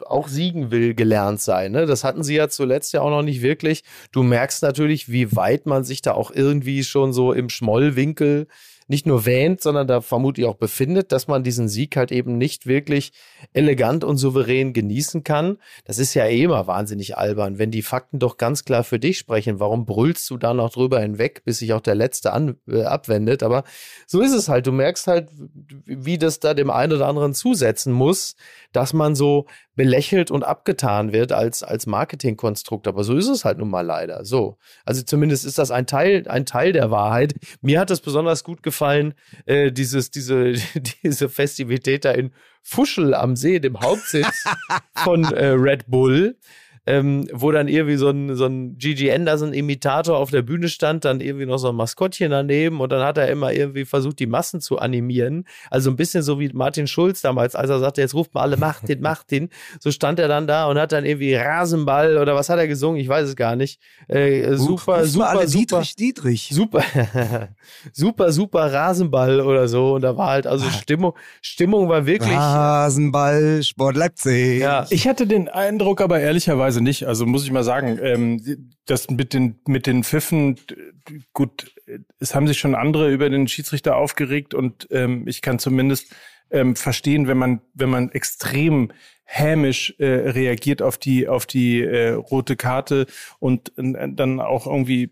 auch 0.04 0.28
siegen 0.28 0.70
will 0.70 0.94
gelernt 0.94 1.40
sein. 1.40 1.72
Ne? 1.72 1.86
Das 1.86 2.04
hatten 2.04 2.22
sie 2.22 2.34
ja 2.34 2.48
zuletzt 2.48 2.92
ja 2.92 3.00
auch 3.00 3.10
noch 3.10 3.22
nicht 3.22 3.40
wirklich. 3.42 3.84
Du 4.12 4.22
merkst 4.22 4.62
natürlich, 4.62 5.10
wie 5.10 5.34
weit 5.34 5.66
man 5.66 5.84
sich 5.84 6.02
da 6.02 6.12
auch 6.12 6.30
irgendwie 6.30 6.84
schon 6.84 7.12
so 7.12 7.32
im 7.32 7.48
Schmollwinkel 7.48 8.48
nicht 8.86 9.06
nur 9.06 9.24
wähnt, 9.24 9.60
sondern 9.60 9.86
da 9.86 10.00
vermutlich 10.00 10.46
auch 10.46 10.56
befindet, 10.56 11.12
dass 11.12 11.26
man 11.26 11.42
diesen 11.42 11.68
Sieg 11.68 11.96
halt 11.96 12.12
eben 12.12 12.36
nicht 12.36 12.66
wirklich 12.66 13.12
elegant 13.52 14.04
und 14.04 14.18
souverän 14.18 14.72
genießen 14.72 15.24
kann. 15.24 15.58
Das 15.84 15.98
ist 15.98 16.14
ja 16.14 16.26
eh 16.26 16.42
immer 16.42 16.66
wahnsinnig 16.66 17.16
albern, 17.16 17.58
wenn 17.58 17.70
die 17.70 17.82
Fakten 17.82 18.18
doch 18.18 18.36
ganz 18.36 18.64
klar 18.64 18.84
für 18.84 18.98
dich 18.98 19.18
sprechen. 19.18 19.60
Warum 19.60 19.86
brüllst 19.86 20.28
du 20.30 20.36
da 20.36 20.52
noch 20.52 20.70
drüber 20.70 21.00
hinweg, 21.00 21.42
bis 21.44 21.58
sich 21.58 21.72
auch 21.72 21.80
der 21.80 21.94
Letzte 21.94 22.32
an, 22.32 22.56
äh, 22.68 22.82
abwendet? 22.82 23.42
Aber 23.42 23.64
so 24.06 24.20
ist 24.20 24.32
es 24.32 24.48
halt. 24.48 24.66
Du 24.66 24.72
merkst 24.72 25.06
halt, 25.06 25.30
wie 25.86 26.18
das 26.18 26.40
da 26.40 26.54
dem 26.54 26.70
einen 26.70 26.92
oder 26.92 27.08
anderen 27.08 27.34
zusetzen 27.34 27.92
muss, 27.92 28.36
dass 28.72 28.92
man 28.92 29.14
so 29.14 29.46
belächelt 29.76 30.30
und 30.30 30.44
abgetan 30.44 31.12
wird 31.12 31.32
als, 31.32 31.62
als 31.62 31.86
Marketingkonstrukt. 31.86 32.86
Aber 32.86 33.02
so 33.04 33.16
ist 33.16 33.28
es 33.28 33.44
halt 33.44 33.58
nun 33.58 33.70
mal 33.70 33.80
leider. 33.80 34.24
So. 34.24 34.58
Also 34.84 35.02
zumindest 35.02 35.44
ist 35.44 35.58
das 35.58 35.70
ein 35.70 35.86
Teil, 35.86 36.26
ein 36.28 36.46
Teil 36.46 36.72
der 36.72 36.90
Wahrheit. 36.90 37.34
Mir 37.60 37.80
hat 37.80 37.90
es 37.90 38.00
besonders 38.00 38.44
gut 38.44 38.62
gefallen, 38.62 38.73
äh, 39.46 39.72
dieses, 39.72 40.10
diese, 40.10 40.52
diese 41.02 41.28
Festivität 41.28 42.04
da 42.04 42.12
in 42.12 42.32
Fuschel 42.62 43.14
am 43.14 43.36
See, 43.36 43.60
dem 43.60 43.80
Hauptsitz 43.80 44.44
von 44.96 45.24
äh, 45.24 45.48
Red 45.48 45.86
Bull. 45.86 46.36
Ähm, 46.86 47.26
wo 47.32 47.50
dann 47.50 47.68
irgendwie 47.68 47.96
so 47.96 48.10
ein, 48.10 48.36
so 48.36 48.44
ein 48.44 48.76
Gigi 48.76 49.10
Anderson-Imitator 49.10 50.16
auf 50.18 50.30
der 50.30 50.42
Bühne 50.42 50.68
stand, 50.68 51.04
dann 51.04 51.20
irgendwie 51.20 51.46
noch 51.46 51.58
so 51.58 51.68
ein 51.70 51.76
Maskottchen 51.76 52.30
daneben 52.30 52.80
und 52.80 52.92
dann 52.92 53.02
hat 53.02 53.16
er 53.18 53.28
immer 53.28 53.52
irgendwie 53.52 53.84
versucht, 53.84 54.18
die 54.18 54.26
Massen 54.26 54.60
zu 54.60 54.78
animieren. 54.78 55.44
Also 55.70 55.90
ein 55.90 55.96
bisschen 55.96 56.22
so 56.22 56.38
wie 56.40 56.50
Martin 56.52 56.86
Schulz 56.86 57.20
damals, 57.20 57.54
als 57.54 57.70
er 57.70 57.78
sagte, 57.78 58.00
jetzt 58.00 58.14
ruft 58.14 58.34
mal 58.34 58.42
alle 58.42 58.56
Martin, 58.56 59.00
Martin. 59.00 59.48
So 59.80 59.90
stand 59.90 60.18
er 60.18 60.28
dann 60.28 60.46
da 60.46 60.66
und 60.66 60.78
hat 60.78 60.92
dann 60.92 61.04
irgendwie 61.04 61.34
Rasenball 61.34 62.18
oder 62.18 62.34
was 62.34 62.48
hat 62.48 62.58
er 62.58 62.68
gesungen? 62.68 63.00
Ich 63.00 63.08
weiß 63.08 63.28
es 63.28 63.36
gar 63.36 63.56
nicht. 63.56 63.80
Äh, 64.08 64.54
super, 64.56 65.00
Ruf 65.00 65.06
super, 65.08 65.28
alle 65.30 65.48
super. 65.48 65.80
Dietrich, 65.80 65.96
Dietrich. 65.96 66.50
Super, 66.52 66.82
super, 67.92 68.32
super 68.32 68.72
Rasenball 68.72 69.40
oder 69.40 69.68
so. 69.68 69.94
Und 69.94 70.02
da 70.02 70.16
war 70.16 70.28
halt, 70.28 70.46
also 70.46 70.68
Stimmung, 70.70 71.14
Stimmung 71.40 71.88
war 71.88 72.06
wirklich. 72.06 72.36
Rasenball, 72.36 73.62
Sport 73.62 73.96
Leipzig. 73.96 74.60
Ja, 74.60 74.86
Ich 74.90 75.08
hatte 75.08 75.26
den 75.26 75.48
Eindruck 75.48 76.00
aber 76.00 76.20
ehrlicherweise 76.20 76.73
nicht. 76.80 77.06
Also 77.06 77.26
muss 77.26 77.44
ich 77.44 77.50
mal 77.50 77.64
sagen, 77.64 77.98
ähm, 78.02 78.72
das 78.86 79.10
mit 79.10 79.32
den, 79.32 79.60
mit 79.66 79.86
den 79.86 80.04
Pfiffen, 80.04 80.58
gut, 81.32 81.74
es 82.18 82.34
haben 82.34 82.46
sich 82.46 82.58
schon 82.58 82.74
andere 82.74 83.12
über 83.12 83.30
den 83.30 83.48
Schiedsrichter 83.48 83.96
aufgeregt 83.96 84.54
und 84.54 84.88
ähm, 84.90 85.26
ich 85.26 85.42
kann 85.42 85.58
zumindest 85.58 86.14
ähm, 86.50 86.76
verstehen, 86.76 87.26
wenn 87.26 87.38
man, 87.38 87.60
wenn 87.74 87.90
man 87.90 88.10
extrem 88.10 88.92
hämisch 89.24 89.94
äh, 89.98 90.06
reagiert 90.06 90.82
auf 90.82 90.98
die, 90.98 91.28
auf 91.28 91.46
die 91.46 91.82
äh, 91.82 92.10
rote 92.10 92.56
Karte 92.56 93.06
und 93.38 93.72
äh, 93.78 94.08
dann 94.12 94.40
auch 94.40 94.66
irgendwie 94.66 95.10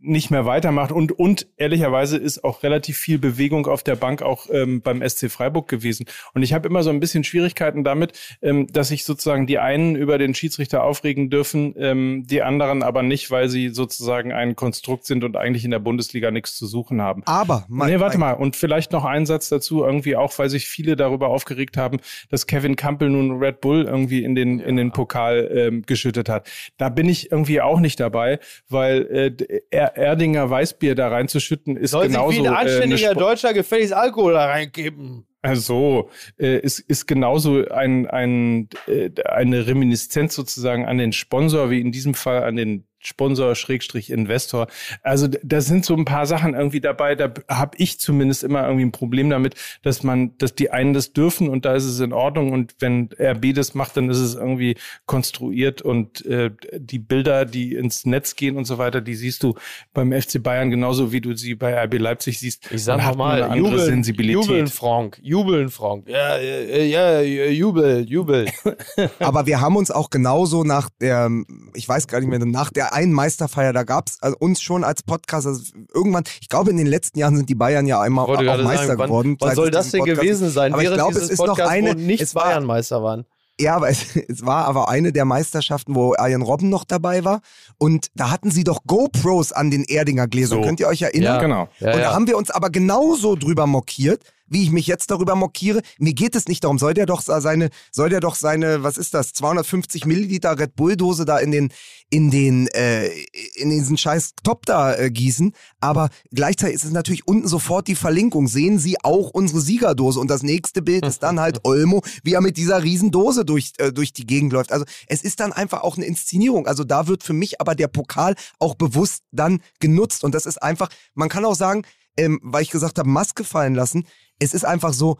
nicht 0.00 0.30
mehr 0.30 0.46
weitermacht. 0.46 0.92
Und, 0.92 1.12
und 1.12 1.46
ehrlicherweise 1.56 2.16
ist 2.16 2.44
auch 2.44 2.62
relativ 2.62 2.96
viel 2.96 3.18
Bewegung 3.18 3.66
auf 3.66 3.82
der 3.82 3.96
Bank 3.96 4.22
auch 4.22 4.46
ähm, 4.50 4.80
beim 4.82 5.06
SC 5.06 5.30
Freiburg 5.30 5.68
gewesen. 5.68 6.06
Und 6.34 6.42
ich 6.42 6.52
habe 6.52 6.68
immer 6.68 6.82
so 6.82 6.90
ein 6.90 7.00
bisschen 7.00 7.24
Schwierigkeiten 7.24 7.84
damit, 7.84 8.18
ähm, 8.42 8.66
dass 8.68 8.88
sich 8.88 9.04
sozusagen 9.04 9.46
die 9.46 9.58
einen 9.58 9.96
über 9.96 10.18
den 10.18 10.34
Schiedsrichter 10.34 10.82
aufregen 10.82 11.30
dürfen, 11.30 11.74
ähm, 11.76 12.24
die 12.26 12.42
anderen 12.42 12.82
aber 12.82 13.02
nicht, 13.02 13.30
weil 13.30 13.48
sie 13.48 13.68
sozusagen 13.68 14.32
ein 14.32 14.56
Konstrukt 14.56 15.04
sind 15.04 15.24
und 15.24 15.36
eigentlich 15.36 15.64
in 15.64 15.70
der 15.70 15.78
Bundesliga 15.78 16.30
nichts 16.30 16.56
zu 16.56 16.66
suchen 16.66 17.02
haben. 17.02 17.22
Aber, 17.26 17.66
mein, 17.68 17.90
nee, 17.90 18.00
warte 18.00 18.18
mal. 18.18 18.32
Und 18.32 18.56
vielleicht 18.56 18.92
noch 18.92 19.04
ein 19.04 19.26
Satz 19.26 19.48
dazu, 19.48 19.84
irgendwie 19.84 20.16
auch, 20.16 20.38
weil 20.38 20.48
sich 20.48 20.66
viele 20.66 20.96
darüber 20.96 21.28
aufgeregt 21.28 21.76
haben, 21.76 21.98
dass 22.30 22.46
Kevin 22.46 22.76
Campbell 22.76 23.10
nun 23.10 23.38
Red 23.38 23.60
Bull 23.60 23.84
irgendwie 23.84 24.24
in 24.24 24.34
den, 24.34 24.60
in 24.60 24.76
den 24.76 24.92
Pokal 24.92 25.50
ähm, 25.52 25.82
geschüttet 25.82 26.28
hat. 26.28 26.48
Da 26.78 26.88
bin 26.88 27.08
ich 27.08 27.30
irgendwie 27.30 27.60
auch 27.60 27.80
nicht 27.80 28.00
dabei, 28.00 28.38
weil 28.68 29.06
äh, 29.06 29.60
er, 29.70 29.89
Erdinger 29.96 30.48
Weißbier 30.50 30.94
da 30.94 31.08
reinzuschütten 31.08 31.76
ist 31.76 31.92
soll 31.92 32.08
genauso. 32.08 32.42
wie 32.42 32.48
ein 32.48 32.54
äh, 32.54 32.56
anständiger 32.56 33.10
Sp- 33.12 33.18
Deutscher 33.18 33.52
gefälligst 33.54 33.92
Alkohol 33.92 34.32
da 34.34 34.46
reingeben. 34.46 35.26
also, 35.42 36.10
äh, 36.38 36.58
ist, 36.58 36.80
ist 36.80 37.06
genauso 37.06 37.66
ein, 37.68 38.06
ein, 38.06 38.68
äh, 38.86 39.10
eine 39.24 39.66
Reminiszenz 39.66 40.34
sozusagen 40.34 40.84
an 40.86 40.98
den 40.98 41.12
Sponsor, 41.12 41.70
wie 41.70 41.80
in 41.80 41.92
diesem 41.92 42.14
Fall 42.14 42.42
an 42.44 42.56
den 42.56 42.86
Sponsor 43.00 43.54
Schrägstrich 43.54 44.10
Investor. 44.10 44.68
Also 45.02 45.26
da 45.42 45.60
sind 45.60 45.84
so 45.84 45.96
ein 45.96 46.04
paar 46.04 46.26
Sachen 46.26 46.54
irgendwie 46.54 46.80
dabei, 46.80 47.14
da 47.14 47.32
habe 47.48 47.76
ich 47.78 47.98
zumindest 47.98 48.44
immer 48.44 48.64
irgendwie 48.64 48.84
ein 48.84 48.92
Problem 48.92 49.30
damit, 49.30 49.54
dass 49.82 50.02
man, 50.02 50.36
dass 50.38 50.54
die 50.54 50.70
einen 50.70 50.92
das 50.92 51.12
dürfen 51.12 51.48
und 51.48 51.64
da 51.64 51.74
ist 51.74 51.84
es 51.84 51.98
in 52.00 52.12
Ordnung 52.12 52.52
und 52.52 52.74
wenn 52.78 53.08
RB 53.18 53.54
das 53.54 53.74
macht, 53.74 53.96
dann 53.96 54.10
ist 54.10 54.18
es 54.18 54.34
irgendwie 54.34 54.76
konstruiert 55.06 55.80
und 55.82 56.24
äh, 56.26 56.50
die 56.76 56.98
Bilder, 56.98 57.46
die 57.46 57.74
ins 57.74 58.04
Netz 58.04 58.36
gehen 58.36 58.56
und 58.56 58.66
so 58.66 58.76
weiter, 58.76 59.00
die 59.00 59.14
siehst 59.14 59.42
du 59.42 59.54
beim 59.94 60.12
FC 60.12 60.42
Bayern 60.42 60.70
genauso 60.70 61.10
wie 61.10 61.22
du 61.22 61.34
sie 61.34 61.54
bei 61.54 61.74
RB 61.84 61.98
Leipzig 61.98 62.38
siehst. 62.38 62.70
Ich 62.70 62.84
sag 62.84 62.98
eine 62.98 63.08
nochmal, 63.08 63.42
andere 63.42 63.58
jubeln, 63.58 63.86
Sensibilität. 63.86 64.44
jubeln, 64.44 64.66
Frank, 64.66 65.18
jubeln, 65.22 65.70
Frank. 65.70 66.06
Ja, 66.06 66.38
ja, 66.38 67.20
ja, 67.20 67.50
jubel, 67.50 68.04
jubel. 68.08 68.46
aber 69.18 69.46
wir 69.46 69.60
haben 69.60 69.76
uns 69.76 69.90
auch 69.90 70.10
genauso 70.10 70.64
nach 70.64 70.90
der, 71.00 71.30
ich 71.74 71.88
weiß 71.88 72.06
gar 72.06 72.20
nicht 72.20 72.28
mehr, 72.28 72.38
nach 72.44 72.70
der 72.70 72.89
einen 72.92 73.12
Meisterfeier, 73.12 73.72
da 73.72 73.82
gab 73.84 74.08
es 74.08 74.18
also 74.20 74.36
uns 74.38 74.60
schon 74.60 74.84
als 74.84 75.02
Podcast, 75.02 75.46
also 75.46 75.62
irgendwann, 75.94 76.24
ich 76.40 76.48
glaube 76.48 76.70
in 76.70 76.76
den 76.76 76.86
letzten 76.86 77.18
Jahren 77.18 77.36
sind 77.36 77.48
die 77.48 77.54
Bayern 77.54 77.86
ja 77.86 78.00
einmal 78.00 78.24
auch 78.26 78.62
Meister 78.62 78.86
sagen, 78.86 78.98
wann, 78.98 79.06
geworden. 79.08 79.36
wann 79.40 79.48
seit 79.48 79.56
soll 79.56 79.70
das 79.70 79.90
denn 79.90 80.00
Podcast 80.00 80.20
gewesen 80.20 80.50
sein, 80.50 80.72
Aber 80.72 80.82
ich 80.82 80.88
während 80.88 81.00
glaube, 81.02 81.18
es 81.18 81.30
ist 81.30 81.38
noch 81.38 81.46
Podcasts, 81.48 81.72
eine- 81.72 81.90
wo 81.90 81.94
nicht 81.98 82.20
es 82.22 82.34
war- 82.34 82.44
Bayernmeister 82.44 83.02
waren? 83.02 83.24
Ja, 83.60 83.76
aber 83.76 83.90
es, 83.90 84.16
es, 84.28 84.46
war 84.46 84.64
aber 84.64 84.88
eine 84.88 85.12
der 85.12 85.26
Meisterschaften, 85.26 85.94
wo 85.94 86.14
Arjen 86.16 86.40
Robben 86.40 86.70
noch 86.70 86.84
dabei 86.84 87.24
war. 87.26 87.42
Und 87.76 88.06
da 88.14 88.30
hatten 88.30 88.50
sie 88.50 88.64
doch 88.64 88.84
GoPros 88.86 89.52
an 89.52 89.70
den 89.70 89.84
Erdinger 89.84 90.28
Gläsern. 90.28 90.60
So. 90.62 90.64
Könnt 90.66 90.80
ihr 90.80 90.88
euch 90.88 91.02
erinnern? 91.02 91.34
Ja, 91.34 91.40
genau. 91.42 91.68
Ja, 91.78 91.92
und 91.92 92.00
da 92.00 92.14
haben 92.14 92.26
wir 92.26 92.38
uns 92.38 92.50
aber 92.50 92.70
genauso 92.70 93.36
drüber 93.36 93.66
mokiert 93.66 94.22
wie 94.50 94.64
ich 94.64 94.70
mich 94.70 94.86
jetzt 94.86 95.10
darüber 95.10 95.34
mokiere. 95.34 95.80
Mir 95.98 96.12
geht 96.12 96.36
es 96.36 96.46
nicht 96.46 96.64
darum, 96.64 96.78
soll 96.78 96.92
der 96.92 97.06
doch 97.06 97.22
seine, 97.22 97.70
soll 97.90 98.10
der 98.10 98.20
doch 98.20 98.34
seine, 98.34 98.82
was 98.82 98.98
ist 98.98 99.14
das, 99.14 99.32
250 99.32 100.04
Milliliter 100.04 100.58
Red 100.58 100.76
Bull 100.76 100.96
Dose 100.96 101.24
da 101.24 101.38
in 101.38 101.52
den, 101.52 101.72
in 102.10 102.30
den, 102.30 102.66
äh, 102.68 103.08
in 103.54 103.70
diesen 103.70 103.96
scheiß 103.96 104.32
Top 104.42 104.66
da 104.66 104.94
äh, 104.94 105.10
gießen. 105.10 105.52
Aber 105.80 106.10
gleichzeitig 106.32 106.74
ist 106.74 106.84
es 106.84 106.90
natürlich 106.90 107.26
unten 107.26 107.48
sofort 107.48 107.88
die 107.88 107.94
Verlinkung. 107.94 108.48
Sehen 108.48 108.78
Sie 108.78 108.96
auch 109.02 109.30
unsere 109.30 109.60
Siegerdose. 109.60 110.20
Und 110.20 110.28
das 110.28 110.42
nächste 110.42 110.82
Bild 110.82 111.06
ist 111.06 111.22
dann 111.22 111.40
halt 111.40 111.60
Olmo, 111.64 112.02
wie 112.24 112.34
er 112.34 112.40
mit 112.40 112.56
dieser 112.56 112.82
Riesendose 112.82 113.44
durch, 113.44 113.72
äh, 113.78 113.92
durch 113.92 114.12
die 114.12 114.26
Gegend 114.26 114.52
läuft. 114.52 114.72
Also 114.72 114.84
es 115.06 115.22
ist 115.22 115.40
dann 115.40 115.52
einfach 115.52 115.82
auch 115.82 115.96
eine 115.96 116.06
Inszenierung. 116.06 116.66
Also 116.66 116.82
da 116.84 117.06
wird 117.06 117.22
für 117.22 117.32
mich 117.32 117.60
aber 117.60 117.76
der 117.76 117.88
Pokal 117.88 118.34
auch 118.58 118.74
bewusst 118.74 119.22
dann 119.30 119.60
genutzt. 119.78 120.24
Und 120.24 120.34
das 120.34 120.46
ist 120.46 120.60
einfach, 120.60 120.88
man 121.14 121.28
kann 121.28 121.44
auch 121.44 121.54
sagen, 121.54 121.82
ähm, 122.16 122.40
weil 122.42 122.62
ich 122.62 122.70
gesagt 122.70 122.98
habe, 122.98 123.08
Maske 123.08 123.44
fallen 123.44 123.74
lassen 123.74 124.04
es 124.40 124.54
ist 124.54 124.64
einfach 124.64 124.92
so, 124.92 125.18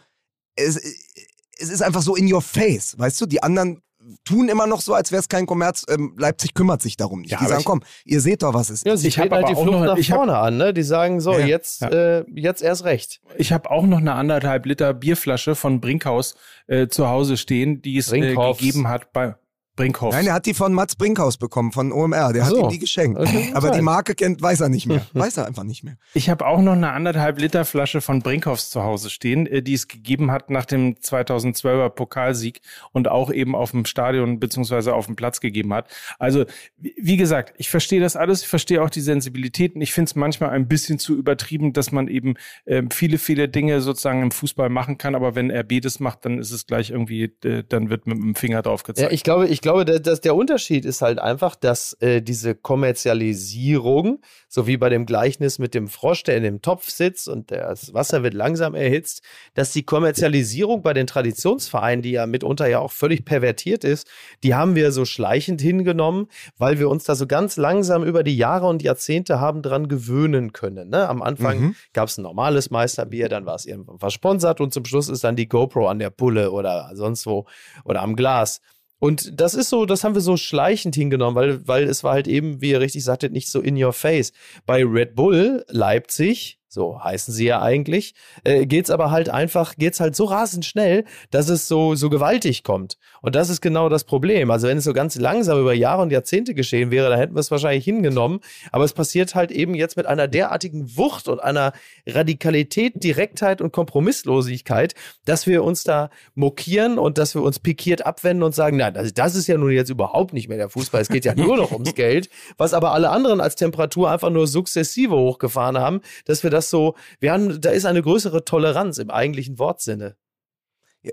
es, 0.57 0.77
es 0.77 1.68
ist 1.68 1.83
einfach 1.83 2.03
so 2.03 2.16
in 2.16 2.33
your 2.33 2.43
face, 2.43 2.99
weißt 2.99 3.21
du? 3.21 3.27
Die 3.27 3.43
anderen 3.43 3.83
tun 4.25 4.49
immer 4.49 4.66
noch 4.66 4.81
so, 4.81 4.95
als 4.95 5.12
wäre 5.12 5.21
es 5.21 5.29
kein 5.29 5.47
Kommerz. 5.47 5.85
Ähm, 5.89 6.14
Leipzig 6.18 6.55
kümmert 6.55 6.83
sich 6.83 6.97
darum 6.97 7.21
nicht. 7.21 7.33
Ja, 7.33 7.39
die 7.39 7.47
sagen, 7.47 7.64
komm, 7.64 7.83
ihr 8.05 8.21
seht 8.21 8.43
doch, 8.43 8.55
was 8.55 8.71
es 8.71 8.79
ist. 8.79 8.87
Ja, 8.87 8.97
sie 8.97 9.09
ich 9.09 9.18
habe 9.18 9.37
halt 9.37 9.49
die 9.49 9.55
Flucht 9.55 9.81
nach 9.81 9.99
vorne 9.99 10.33
hab, 10.33 10.45
an, 10.45 10.57
ne? 10.57 10.73
Die 10.75 10.83
sagen 10.83 11.21
so, 11.21 11.33
ja, 11.33 11.47
jetzt, 11.47 11.83
ja. 11.83 11.89
Äh, 11.89 12.25
jetzt 12.35 12.62
erst 12.62 12.85
recht. 12.85 13.21
Ich 13.37 13.53
habe 13.53 13.71
auch 13.71 13.85
noch 13.85 13.99
eine 13.99 14.14
anderthalb 14.14 14.66
Liter 14.66 14.95
Bierflasche 14.95 15.55
von 15.55 15.81
Brinkhaus 15.81 16.35
äh, 16.66 16.89
zu 16.89 17.09
Hause 17.09 17.37
stehen, 17.37 17.83
die 17.83 17.99
es 17.99 18.11
äh, 18.12 18.35
gegeben 18.35 18.89
hat 18.89 19.12
bei 19.12 19.35
Brinkhoff. 19.81 20.12
Nein, 20.12 20.26
er 20.26 20.35
hat 20.35 20.45
die 20.45 20.53
von 20.53 20.74
Mats 20.74 20.95
Brinkhaus 20.95 21.39
bekommen, 21.39 21.72
von 21.72 21.91
OMR. 21.91 22.35
Der 22.35 22.45
so. 22.45 22.57
hat 22.59 22.64
ihm 22.64 22.68
die 22.68 22.78
geschenkt. 22.78 23.18
Aber 23.55 23.70
die 23.70 23.81
Marke 23.81 24.14
kennt, 24.14 24.43
weiß 24.43 24.61
er 24.61 24.68
nicht 24.68 24.87
mehr. 24.87 25.07
Weiß 25.14 25.39
er 25.39 25.47
einfach 25.47 25.64
nicht 25.64 25.85
mehr. 25.85 25.97
Ich 26.12 26.28
habe 26.28 26.47
auch 26.47 26.61
noch 26.61 26.72
eine 26.72 26.93
anderthalb 26.93 27.41
Liter 27.41 27.64
Flasche 27.64 28.03
von 28.03 28.20
Brinkhoffs 28.20 28.68
zu 28.68 28.83
Hause 28.83 29.09
stehen, 29.09 29.47
äh, 29.47 29.62
die 29.62 29.72
es 29.72 29.89
gegeben 29.89 30.31
hat 30.31 30.51
nach 30.51 30.66
dem 30.66 30.97
2012er 30.97 31.89
Pokalsieg 31.89 32.61
und 32.93 33.09
auch 33.09 33.33
eben 33.33 33.57
auf 33.57 33.70
dem 33.70 33.87
Stadion 33.87 34.39
beziehungsweise 34.39 34.95
auf 34.95 35.07
dem 35.07 35.16
Platz 35.16 35.41
gegeben 35.41 35.72
hat. 35.72 35.89
Also, 36.18 36.45
wie 36.78 37.16
gesagt, 37.16 37.55
ich 37.57 37.70
verstehe 37.70 38.01
das 38.01 38.16
alles. 38.16 38.43
Ich 38.43 38.49
verstehe 38.49 38.83
auch 38.83 38.91
die 38.91 39.01
Sensibilitäten. 39.01 39.81
Ich 39.81 39.95
finde 39.95 40.11
es 40.11 40.14
manchmal 40.14 40.51
ein 40.51 40.68
bisschen 40.68 40.99
zu 40.99 41.16
übertrieben, 41.16 41.72
dass 41.72 41.91
man 41.91 42.09
eben 42.09 42.35
äh, 42.66 42.83
viele, 42.93 43.16
viele 43.16 43.49
Dinge 43.49 43.81
sozusagen 43.81 44.22
im 44.22 44.31
Fußball 44.31 44.68
machen 44.68 44.99
kann. 44.99 45.14
Aber 45.14 45.35
wenn 45.35 45.51
RB 45.51 45.81
das 45.81 46.01
macht, 46.01 46.26
dann 46.26 46.39
ist 46.39 46.51
es 46.51 46.66
gleich 46.66 46.91
irgendwie, 46.91 47.33
äh, 47.45 47.64
dann 47.66 47.89
wird 47.89 48.07
mit 48.07 48.18
dem 48.18 48.35
Finger 48.35 48.61
drauf 48.61 48.83
gezeigt. 48.83 49.11
Ja, 49.11 49.14
ich 49.14 49.22
glaube, 49.22 49.49
ich 49.49 49.62
glaube, 49.62 49.70
glaube, 49.71 50.01
dass 50.01 50.21
der 50.21 50.35
Unterschied 50.35 50.85
ist 50.85 51.01
halt 51.01 51.21
einfach, 51.21 51.55
dass 51.55 51.93
äh, 52.01 52.21
diese 52.23 52.57
Kommerzialisierung, 52.57 54.21
so 54.49 54.66
wie 54.66 54.77
bei 54.77 54.89
dem 54.89 55.07
Gleichnis 55.07 55.61
mit 55.61 55.75
dem 55.75 55.87
Frosch, 55.87 56.25
der 56.25 56.37
in 56.37 56.43
dem 56.43 56.61
Topf 56.61 56.91
sitzt 56.91 57.29
und 57.29 57.53
das 57.53 57.95
Wasser 57.95 58.25
wird 58.25 58.35
langsam 58.35 58.75
erhitzt, 58.75 59.23
dass 59.55 59.73
die 59.73 59.85
Kommerzialisierung 59.85 60.83
bei 60.83 60.93
den 60.93 61.07
Traditionsvereinen, 61.07 62.03
die 62.03 62.11
ja 62.11 62.27
mitunter 62.27 62.66
ja 62.66 62.81
auch 62.81 62.91
völlig 62.91 63.25
pervertiert 63.25 63.85
ist, 63.85 64.09
die 64.43 64.57
haben 64.57 64.75
wir 64.75 64.91
so 64.91 65.05
schleichend 65.05 65.61
hingenommen, 65.61 66.27
weil 66.59 66.81
wir 66.81 66.89
uns 66.89 67.05
da 67.05 67.14
so 67.14 67.29
ganz 67.29 67.57
langsam 67.57 68.03
über 68.03 68.25
die 68.25 68.37
Jahre 68.37 68.66
und 68.66 68.83
Jahrzehnte 68.83 69.39
haben 69.39 69.62
dran 69.62 69.87
gewöhnen 69.87 70.53
können. 70.53 70.91
Ne? 70.91 71.09
Am 71.09 71.23
Anfang 71.23 71.61
mhm. 71.61 71.75
gab 71.93 72.09
es 72.09 72.18
ein 72.18 72.23
normales 72.23 72.71
Meisterbier, 72.71 73.29
dann 73.29 73.47
war 73.47 73.55
es 73.55 73.66
irgendwann 73.66 74.01
versponsert 74.01 74.61
und 74.61 74.75
zum 74.75 74.85
Schluss 74.85 75.09
ist 75.09 75.23
dann 75.23 75.37
die 75.37 75.49
GoPro 75.49 75.87
an 75.87 76.01
der 76.01 76.11
Pulle 76.11 76.51
oder 76.51 76.91
sonst 76.95 77.25
wo 77.27 77.47
oder 77.85 78.03
am 78.03 78.16
Glas. 78.16 78.61
Und 79.01 79.40
das 79.40 79.55
ist 79.55 79.70
so, 79.70 79.86
das 79.86 80.05
haben 80.05 80.14
wir 80.14 80.20
so 80.20 80.36
schleichend 80.36 80.94
hingenommen, 80.94 81.34
weil, 81.34 81.66
weil 81.66 81.84
es 81.84 82.05
war 82.05 82.12
halt 82.12 82.28
eben, 82.28 82.61
wie 82.61 82.70
ihr 82.70 82.80
richtig 82.80 83.03
sagtet, 83.03 83.32
nicht 83.32 83.48
so 83.48 83.61
in 83.61 83.82
your 83.82 83.94
face. 83.94 84.32
Bei 84.66 84.84
Red 84.84 85.16
Bull 85.16 85.64
Leipzig 85.68 86.60
so 86.73 87.03
heißen 87.03 87.35
sie 87.35 87.47
ja 87.47 87.61
eigentlich, 87.61 88.14
äh, 88.45 88.64
geht's 88.64 88.91
aber 88.91 89.11
halt 89.11 89.29
einfach, 89.29 89.75
geht's 89.75 89.99
halt 89.99 90.14
so 90.14 90.25
rasend 90.25 90.64
schnell, 90.64 91.05
dass 91.33 91.49
es 91.49 91.66
so, 91.66 91.97
so 91.97 92.09
gewaltig 92.11 92.62
kommt. 92.62 92.97
Und 93.23 93.35
das 93.35 93.51
ist 93.51 93.61
genau 93.61 93.89
das 93.89 94.05
Problem. 94.05 94.53
Also 94.53 94.68
wenn 94.68 94.79
es 94.79 94.85
so 94.85 94.93
ganz 94.93 95.16
langsam 95.16 95.61
über 95.61 95.75
Jahre 95.75 96.03
und 96.03 96.12
Jahrzehnte 96.12 96.55
geschehen 96.55 96.93
wäre, 96.93 97.11
dann 97.11 97.18
hätten 97.18 97.35
wir 97.35 97.41
es 97.41 97.51
wahrscheinlich 97.51 97.85
hingenommen. 97.85 98.39
Aber 98.71 98.85
es 98.85 98.93
passiert 98.93 99.35
halt 99.35 99.51
eben 99.51 99.75
jetzt 99.75 99.97
mit 99.97 100.07
einer 100.07 100.29
derartigen 100.29 100.97
Wucht 100.97 101.27
und 101.27 101.43
einer 101.43 101.73
Radikalität, 102.07 103.03
Direktheit 103.03 103.61
und 103.61 103.73
Kompromisslosigkeit, 103.73 104.95
dass 105.25 105.49
wir 105.49 105.64
uns 105.64 105.83
da 105.83 106.11
mokieren 106.37 107.01
und 107.01 107.18
dass 107.18 107.35
wir 107.35 107.43
uns 107.43 107.59
pikiert 107.59 108.07
abwenden 108.07 108.45
und 108.45 108.55
sagen, 108.55 108.77
nein, 108.77 108.95
das, 108.95 109.12
das 109.12 109.35
ist 109.35 109.49
ja 109.49 109.59
nun 109.59 109.73
jetzt 109.73 109.91
überhaupt 109.91 110.33
nicht 110.33 110.49
mehr 110.49 110.59
der 110.59 110.68
Fußball. 110.68 111.01
Es 111.01 111.09
geht 111.09 111.25
ja 111.25 111.35
nur 111.35 111.57
noch 111.57 111.73
ums 111.73 111.95
Geld, 111.97 112.31
was 112.57 112.75
aber 112.75 112.93
alle 112.93 113.11
anderen 113.11 113.41
als 113.41 113.57
Temperatur 113.57 114.09
einfach 114.09 114.31
nur 114.31 114.47
sukzessive 114.47 115.16
hochgefahren 115.16 115.77
haben, 115.77 116.01
dass 116.27 116.45
wir 116.45 116.51
das 116.51 116.60
das 116.61 116.71
so, 116.71 116.95
wir 117.19 117.33
haben, 117.33 117.61
da 117.61 117.71
ist 117.71 117.87
eine 117.87 118.03
größere 118.03 118.45
Toleranz 118.45 118.99
im 118.99 119.11
eigentlichen 119.11 119.59
Wortsinne. 119.59 120.17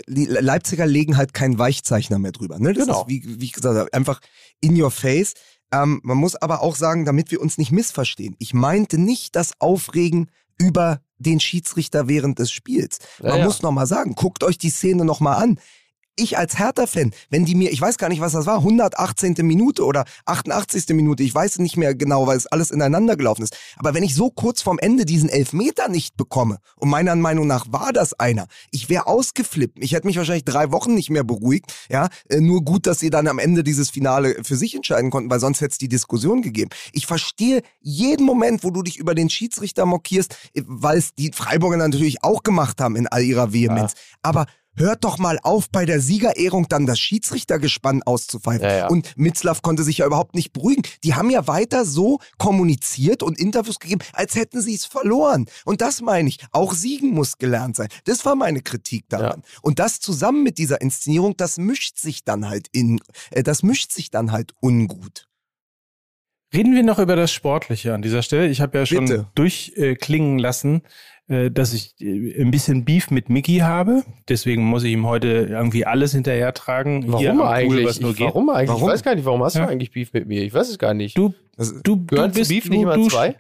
Die 0.08 0.26
Leipziger 0.26 0.86
legen 0.86 1.16
halt 1.16 1.34
keinen 1.34 1.58
Weichzeichner 1.58 2.20
mehr 2.20 2.34
drüber. 2.34 2.60
Ne? 2.60 2.74
Das 2.74 2.86
genau. 2.86 3.02
ist, 3.02 3.08
wie, 3.08 3.40
wie 3.40 3.46
ich 3.46 3.54
gesagt 3.54 3.78
habe, 3.78 3.94
einfach 3.94 4.20
in 4.60 4.80
your 4.80 4.92
face. 4.92 5.34
Ähm, 5.72 6.02
man 6.04 6.18
muss 6.18 6.36
aber 6.36 6.62
auch 6.62 6.76
sagen, 6.76 7.06
damit 7.06 7.32
wir 7.32 7.42
uns 7.42 7.58
nicht 7.58 7.72
missverstehen, 7.72 8.36
ich 8.40 8.54
meinte 8.54 8.98
nicht 8.98 9.36
das 9.36 9.54
Aufregen 9.60 10.30
über 10.58 11.02
den 11.18 11.40
Schiedsrichter 11.40 12.08
während 12.08 12.40
des 12.40 12.52
Spiels. 12.52 13.00
Man 13.22 13.32
ja, 13.32 13.38
ja. 13.38 13.46
muss 13.46 13.62
nochmal 13.62 13.88
sagen, 13.88 14.16
guckt 14.16 14.44
euch 14.44 14.58
die 14.58 14.70
Szene 14.70 15.06
nochmal 15.06 15.42
an 15.42 15.60
ich 16.18 16.38
als 16.38 16.60
Hertha-Fan, 16.60 17.12
wenn 17.30 17.46
die 17.46 17.56
mir, 17.56 17.72
ich 17.72 17.80
weiß 17.80 17.98
gar 17.98 18.10
nicht, 18.10 18.22
was 18.22 18.34
das 18.34 18.46
war, 18.46 18.58
118. 18.58 19.36
Minute 19.44 19.86
oder 19.86 20.06
88. 20.26 20.88
Minute, 20.90 21.24
ich 21.24 21.34
weiß 21.34 21.60
nicht 21.60 21.78
mehr 21.78 21.96
genau, 21.96 22.28
weil 22.28 22.38
es 22.38 22.48
alles 22.48 22.72
ineinander 22.72 23.16
gelaufen 23.16 23.44
ist. 23.44 23.56
Aber 23.78 23.94
wenn 23.94 24.04
ich 24.04 24.16
so 24.16 24.30
kurz 24.30 24.62
vorm 24.62 24.80
Ende 24.80 25.06
diesen 25.06 25.30
Elfmeter 25.30 25.88
nicht 25.88 26.18
bekomme, 26.18 26.58
und 26.76 26.90
meiner 26.90 27.16
Meinung 27.16 27.48
nach 27.48 27.66
war 27.72 27.94
das 27.94 28.14
einer, 28.14 28.48
ich 28.72 28.90
wäre 28.90 29.08
ausgeflippt. 29.08 29.78
Ich 29.82 29.94
hätte 29.94 30.08
mich 30.08 30.18
wahrscheinlich 30.18 30.46
drei 30.46 30.72
Wochen 30.72 30.94
nicht 30.94 31.10
mehr 31.10 31.24
beruhigt. 31.24 31.74
Ja, 31.90 32.10
äh, 32.30 32.40
nur 32.40 32.64
gut, 32.64 32.88
dass 32.88 33.00
sie 33.00 33.10
dann 33.10 33.28
am 33.28 33.40
Ende 33.40 33.64
dieses 33.64 33.90
Finale 33.90 34.44
für 34.44 34.56
sich 34.56 34.76
entscheiden 34.76 35.12
konnten, 35.12 35.30
weil 35.30 35.40
sonst 35.40 35.62
hätte 35.62 35.72
es 35.72 35.78
die 35.78 35.90
Diskussion 35.90 36.42
gegeben. 36.42 36.70
Ich 36.94 37.08
verstehe 37.08 37.62
jeden 37.82 38.26
Moment, 38.26 38.64
wo 38.64 38.72
du 38.72 38.82
dich 38.82 38.98
über 38.98 39.16
den 39.16 39.30
Schiedsrichter 39.30 39.86
mockierst, 39.86 40.36
äh, 40.54 40.64
weil 40.66 40.98
es 40.98 41.14
die 41.14 41.32
Freiburger 41.34 41.78
natürlich 41.78 42.24
auch 42.24 42.44
gemacht 42.44 42.82
haben 42.82 42.96
in 42.96 43.08
all 43.08 43.24
ihrer 43.24 43.54
Vehemenz. 43.54 43.94
Ja. 43.94 44.00
Aber 44.24 44.46
hört 44.78 45.04
doch 45.04 45.18
mal 45.18 45.40
auf, 45.44 45.70
bei 45.70 45.86
der 45.86 46.00
Siegerehrung 46.00 46.68
dann 46.70 46.86
das 46.86 47.00
Schiedsrichtergespann 47.00 48.04
auszupfeifen. 48.04 48.64
Ja, 48.64 48.78
ja. 48.78 48.88
Und 48.88 49.18
Mitzlaff 49.18 49.62
konnte 49.62 49.84
sich 49.84 50.00
ja 50.00 50.06
überhaupt 50.06 50.36
nicht 50.36 50.54
beruhigen. 50.54 50.84
Die 51.04 51.16
haben 51.16 51.30
ja 51.30 51.48
weiter 51.48 51.86
so 51.86 52.20
kommuniziert 52.38 53.24
und 53.24 53.40
Interviews 53.40 53.80
gegeben, 53.80 54.02
als 54.14 54.36
hätten 54.36 54.62
sie 54.62 54.76
es 54.76 54.86
verloren. 54.86 55.46
Und 55.66 55.82
das 55.82 56.02
meine 56.02 56.30
ich. 56.30 56.40
Auch 56.52 56.74
Siegen 56.74 57.12
muss 57.12 57.38
gelernt 57.38 57.76
sein. 57.76 57.90
Das 58.06 58.26
war 58.26 58.36
meine 58.36 58.62
Kritik 58.62 59.06
daran. 59.10 59.42
Ja. 59.44 59.60
Und 59.62 59.80
das 59.80 60.00
zusammen 60.00 60.44
mit 60.44 60.58
dieser 60.58 60.82
Inszenierung, 60.82 61.36
das 61.38 61.58
mischt 61.58 61.98
sich 61.98 62.24
dann 62.24 62.48
halt 62.48 62.68
in, 62.72 63.00
äh, 63.32 63.44
das 63.44 63.64
mischt 63.64 63.92
sich 63.92 64.12
dann 64.12 64.32
halt 64.32 64.54
ungut. 64.62 65.28
Reden 66.54 66.76
wir 66.76 66.84
noch 66.84 67.00
über 67.00 67.18
das 67.18 67.34
Sportliche 67.34 67.94
an 67.94 68.02
dieser 68.02 68.24
Stelle. 68.24 68.48
Ich 68.48 68.62
habe 68.62 68.78
ja 68.78 68.86
schon 68.86 69.06
Bitte. 69.06 69.28
durchklingen 69.36 70.40
äh, 70.40 70.42
lassen, 70.42 70.82
dass 71.28 71.74
ich 71.74 71.96
äh, 72.00 72.42
ein 72.42 72.52
bisschen 72.52 72.86
Beef 72.86 73.12
mit 73.12 73.30
Mickey 73.30 73.58
habe. 73.58 74.04
Deswegen 74.30 74.64
muss 74.64 74.84
ich 74.84 74.94
ihm 74.94 75.06
heute 75.06 75.28
irgendwie 75.50 75.86
alles 75.86 76.14
hinterher 76.14 76.54
tragen. 76.54 77.06
Warum 77.08 77.42
eigentlich? 77.42 77.86
was 77.86 78.00
nur 78.00 78.12
ich, 78.12 78.18
geht. 78.18 78.28
Warum 78.28 78.50
eigentlich? 78.50 78.70
Warum? 78.70 78.84
Ich 78.84 78.94
weiß 78.94 79.04
gar 79.04 79.16
nicht, 79.16 79.26
warum 79.26 79.44
hast 79.44 79.56
ja? 79.56 79.66
du 79.66 79.72
eigentlich 79.72 79.92
Beef 79.92 80.14
mit 80.14 80.28
mir? 80.28 80.44
Ich 80.44 80.54
weiß 80.54 80.70
es 80.70 80.80
gar 80.80 80.94
nicht. 80.94 81.18
Du, 81.18 81.34
du, 81.84 82.06
Gehört 82.06 82.36
du 82.36 82.40
bist, 82.40 82.50
Beef 82.50 82.70
nicht 82.70 82.82
immer 82.82 83.02
zwei? 83.10 83.36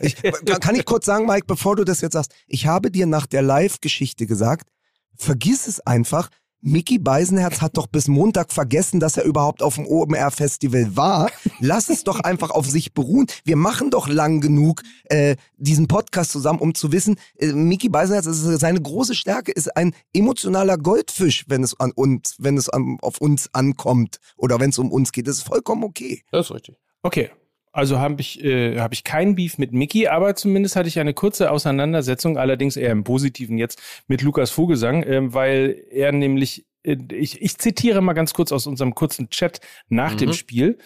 ich, 0.00 0.16
kann 0.60 0.74
ich 0.74 0.84
kurz 0.84 1.04
sagen, 1.04 1.26
Mike, 1.26 1.46
bevor 1.46 1.76
du 1.76 1.84
das 1.84 2.00
jetzt 2.00 2.12
sagst, 2.12 2.34
ich 2.46 2.66
habe 2.66 2.90
dir 2.90 3.06
nach 3.06 3.26
der 3.26 3.42
Live-Geschichte 3.42 4.26
gesagt, 4.26 4.70
vergiss 5.16 5.66
es 5.66 5.80
einfach, 5.86 6.30
Mickey 6.62 6.98
Beisenherz 6.98 7.62
hat 7.62 7.76
doch 7.76 7.86
bis 7.86 8.06
Montag 8.06 8.52
vergessen, 8.52 9.00
dass 9.00 9.16
er 9.16 9.24
überhaupt 9.24 9.62
auf 9.62 9.76
dem 9.76 9.86
OMR-Festival 9.86 10.96
war. 10.96 11.30
Lass 11.60 11.88
es 11.88 12.04
doch 12.04 12.20
einfach 12.20 12.50
auf 12.50 12.68
sich 12.68 12.92
beruhen. 12.92 13.26
Wir 13.44 13.56
machen 13.56 13.90
doch 13.90 14.08
lang 14.08 14.40
genug 14.40 14.82
äh, 15.04 15.36
diesen 15.56 15.88
Podcast 15.88 16.30
zusammen, 16.32 16.58
um 16.58 16.74
zu 16.74 16.92
wissen, 16.92 17.16
äh, 17.38 17.52
Mickey 17.52 17.88
Beisenherz, 17.88 18.26
ist, 18.26 18.42
seine 18.42 18.80
große 18.80 19.14
Stärke 19.14 19.52
ist 19.52 19.74
ein 19.76 19.94
emotionaler 20.12 20.76
Goldfisch, 20.76 21.44
wenn 21.48 21.62
es 21.62 21.78
an 21.80 21.92
uns, 21.92 22.36
wenn 22.38 22.58
es 22.58 22.68
an, 22.68 22.98
auf 23.00 23.18
uns 23.18 23.48
ankommt 23.54 24.18
oder 24.36 24.60
wenn 24.60 24.70
es 24.70 24.78
um 24.78 24.92
uns 24.92 25.12
geht. 25.12 25.28
Das 25.28 25.36
ist 25.36 25.42
vollkommen 25.42 25.84
okay. 25.84 26.22
Das 26.30 26.46
ist 26.46 26.54
richtig. 26.54 26.76
Okay, 27.02 27.30
also 27.72 27.98
habe 27.98 28.20
ich, 28.20 28.42
äh, 28.44 28.78
hab 28.80 28.92
ich 28.92 29.04
keinen 29.04 29.34
Beef 29.34 29.58
mit 29.58 29.72
Mickey, 29.72 30.08
aber 30.08 30.34
zumindest 30.34 30.76
hatte 30.76 30.88
ich 30.88 30.98
eine 30.98 31.14
kurze 31.14 31.50
Auseinandersetzung, 31.50 32.36
allerdings 32.36 32.76
eher 32.76 32.92
im 32.92 33.04
Positiven 33.04 33.58
jetzt, 33.58 33.80
mit 34.08 34.22
Lukas 34.22 34.50
Vogelsang, 34.50 35.02
äh, 35.02 35.32
weil 35.32 35.84
er 35.90 36.12
nämlich, 36.12 36.66
äh, 36.82 36.96
ich, 37.12 37.40
ich 37.40 37.58
zitiere 37.58 38.00
mal 38.00 38.14
ganz 38.14 38.34
kurz 38.34 38.50
aus 38.50 38.66
unserem 38.66 38.94
kurzen 38.94 39.30
Chat 39.30 39.60
nach 39.88 40.14
mhm. 40.14 40.18
dem 40.18 40.32
Spiel. 40.32 40.78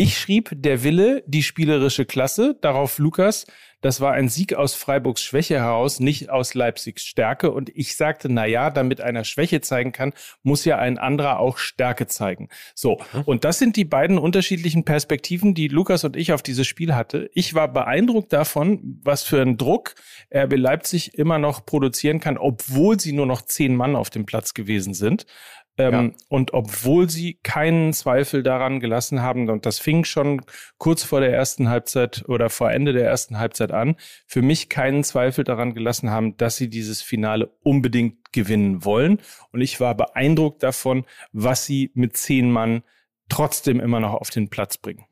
Ich 0.00 0.16
schrieb 0.16 0.48
der 0.54 0.82
Wille, 0.82 1.22
die 1.26 1.42
spielerische 1.42 2.06
Klasse, 2.06 2.56
darauf 2.62 2.96
Lukas, 2.96 3.44
das 3.82 4.00
war 4.00 4.12
ein 4.12 4.28
Sieg 4.28 4.54
aus 4.54 4.74
Freiburgs 4.74 5.22
Schwäche 5.22 5.56
heraus, 5.56 6.00
nicht 6.00 6.28
aus 6.28 6.54
Leipzigs 6.54 7.02
Stärke. 7.02 7.50
Und 7.50 7.70
ich 7.74 7.96
sagte, 7.96 8.28
na 8.30 8.44
ja, 8.44 8.70
damit 8.70 9.00
einer 9.00 9.24
Schwäche 9.24 9.62
zeigen 9.62 9.92
kann, 9.92 10.12
muss 10.42 10.64
ja 10.66 10.78
ein 10.78 10.98
anderer 10.98 11.38
auch 11.38 11.56
Stärke 11.56 12.06
zeigen. 12.06 12.48
So. 12.74 13.00
Mhm. 13.12 13.22
Und 13.22 13.44
das 13.44 13.58
sind 13.58 13.76
die 13.76 13.86
beiden 13.86 14.18
unterschiedlichen 14.18 14.84
Perspektiven, 14.84 15.54
die 15.54 15.68
Lukas 15.68 16.04
und 16.04 16.16
ich 16.16 16.32
auf 16.32 16.42
dieses 16.42 16.66
Spiel 16.66 16.94
hatte. 16.94 17.30
Ich 17.32 17.54
war 17.54 17.68
beeindruckt 17.68 18.32
davon, 18.32 19.00
was 19.02 19.22
für 19.22 19.40
einen 19.40 19.56
Druck 19.56 19.94
RB 20.34 20.56
Leipzig 20.56 21.14
immer 21.14 21.38
noch 21.38 21.64
produzieren 21.64 22.20
kann, 22.20 22.36
obwohl 22.36 23.00
sie 23.00 23.12
nur 23.12 23.26
noch 23.26 23.42
zehn 23.42 23.74
Mann 23.74 23.96
auf 23.96 24.10
dem 24.10 24.26
Platz 24.26 24.52
gewesen 24.52 24.92
sind. 24.92 25.24
Ähm, 25.80 25.92
ja. 25.92 26.24
Und 26.28 26.52
obwohl 26.52 27.08
sie 27.08 27.38
keinen 27.42 27.92
Zweifel 27.92 28.42
daran 28.42 28.80
gelassen 28.80 29.22
haben, 29.22 29.48
und 29.48 29.66
das 29.66 29.78
fing 29.78 30.04
schon 30.04 30.42
kurz 30.78 31.02
vor 31.02 31.20
der 31.20 31.32
ersten 31.32 31.68
Halbzeit 31.68 32.24
oder 32.28 32.50
vor 32.50 32.70
Ende 32.70 32.92
der 32.92 33.06
ersten 33.06 33.38
Halbzeit 33.38 33.72
an, 33.72 33.96
für 34.26 34.42
mich 34.42 34.68
keinen 34.68 35.04
Zweifel 35.04 35.44
daran 35.44 35.74
gelassen 35.74 36.10
haben, 36.10 36.36
dass 36.36 36.56
sie 36.56 36.68
dieses 36.68 37.02
Finale 37.02 37.50
unbedingt 37.62 38.32
gewinnen 38.32 38.84
wollen. 38.84 39.20
Und 39.52 39.60
ich 39.60 39.80
war 39.80 39.96
beeindruckt 39.96 40.62
davon, 40.62 41.04
was 41.32 41.66
sie 41.66 41.90
mit 41.94 42.16
zehn 42.16 42.50
Mann 42.50 42.82
trotzdem 43.28 43.80
immer 43.80 44.00
noch 44.00 44.14
auf 44.14 44.30
den 44.30 44.50
Platz 44.50 44.76
bringen. 44.76 45.04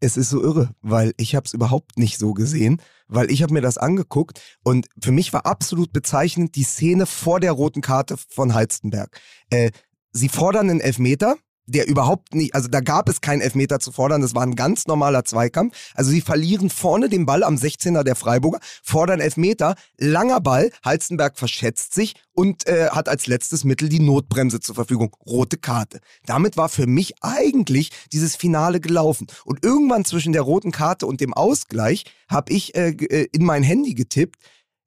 Es 0.00 0.18
ist 0.18 0.28
so 0.28 0.42
irre, 0.42 0.74
weil 0.82 1.14
ich 1.16 1.34
habe 1.34 1.46
es 1.46 1.54
überhaupt 1.54 1.98
nicht 1.98 2.18
so 2.18 2.34
gesehen, 2.34 2.82
weil 3.08 3.30
ich 3.30 3.42
habe 3.42 3.54
mir 3.54 3.62
das 3.62 3.78
angeguckt 3.78 4.40
und 4.62 4.86
für 5.02 5.12
mich 5.12 5.32
war 5.32 5.46
absolut 5.46 5.92
bezeichnend 5.92 6.56
die 6.56 6.62
Szene 6.62 7.06
vor 7.06 7.40
der 7.40 7.52
roten 7.52 7.80
Karte 7.80 8.16
von 8.28 8.52
Halstenberg. 8.52 9.18
Äh, 9.48 9.70
sie 10.14 10.30
fordern 10.30 10.70
einen 10.70 10.80
Elfmeter, 10.80 11.36
der 11.66 11.88
überhaupt 11.88 12.34
nicht, 12.34 12.54
also 12.54 12.68
da 12.68 12.80
gab 12.80 13.08
es 13.08 13.20
keinen 13.20 13.40
Elfmeter 13.40 13.80
zu 13.80 13.90
fordern, 13.90 14.20
das 14.20 14.34
war 14.34 14.42
ein 14.42 14.54
ganz 14.54 14.86
normaler 14.86 15.24
Zweikampf. 15.24 15.74
Also 15.94 16.10
sie 16.10 16.20
verlieren 16.20 16.68
vorne 16.68 17.08
den 17.08 17.24
Ball 17.26 17.42
am 17.42 17.56
16er 17.56 18.02
der 18.02 18.16
Freiburger, 18.16 18.58
fordern 18.82 19.20
Elfmeter, 19.20 19.74
langer 19.98 20.40
Ball, 20.40 20.70
Halzenberg 20.84 21.38
verschätzt 21.38 21.94
sich 21.94 22.14
und 22.32 22.66
äh, 22.66 22.88
hat 22.90 23.08
als 23.08 23.26
letztes 23.26 23.64
Mittel 23.64 23.88
die 23.88 24.00
Notbremse 24.00 24.60
zur 24.60 24.74
Verfügung, 24.74 25.16
rote 25.26 25.56
Karte. 25.56 26.00
Damit 26.26 26.56
war 26.56 26.68
für 26.68 26.86
mich 26.86 27.14
eigentlich 27.22 27.90
dieses 28.12 28.36
Finale 28.36 28.80
gelaufen. 28.80 29.26
Und 29.46 29.64
irgendwann 29.64 30.04
zwischen 30.04 30.34
der 30.34 30.42
roten 30.42 30.70
Karte 30.70 31.06
und 31.06 31.20
dem 31.20 31.32
Ausgleich 31.32 32.04
habe 32.28 32.52
ich 32.52 32.74
äh, 32.74 32.90
äh 32.90 33.28
in 33.32 33.44
mein 33.44 33.62
Handy 33.62 33.94
getippt, 33.94 34.36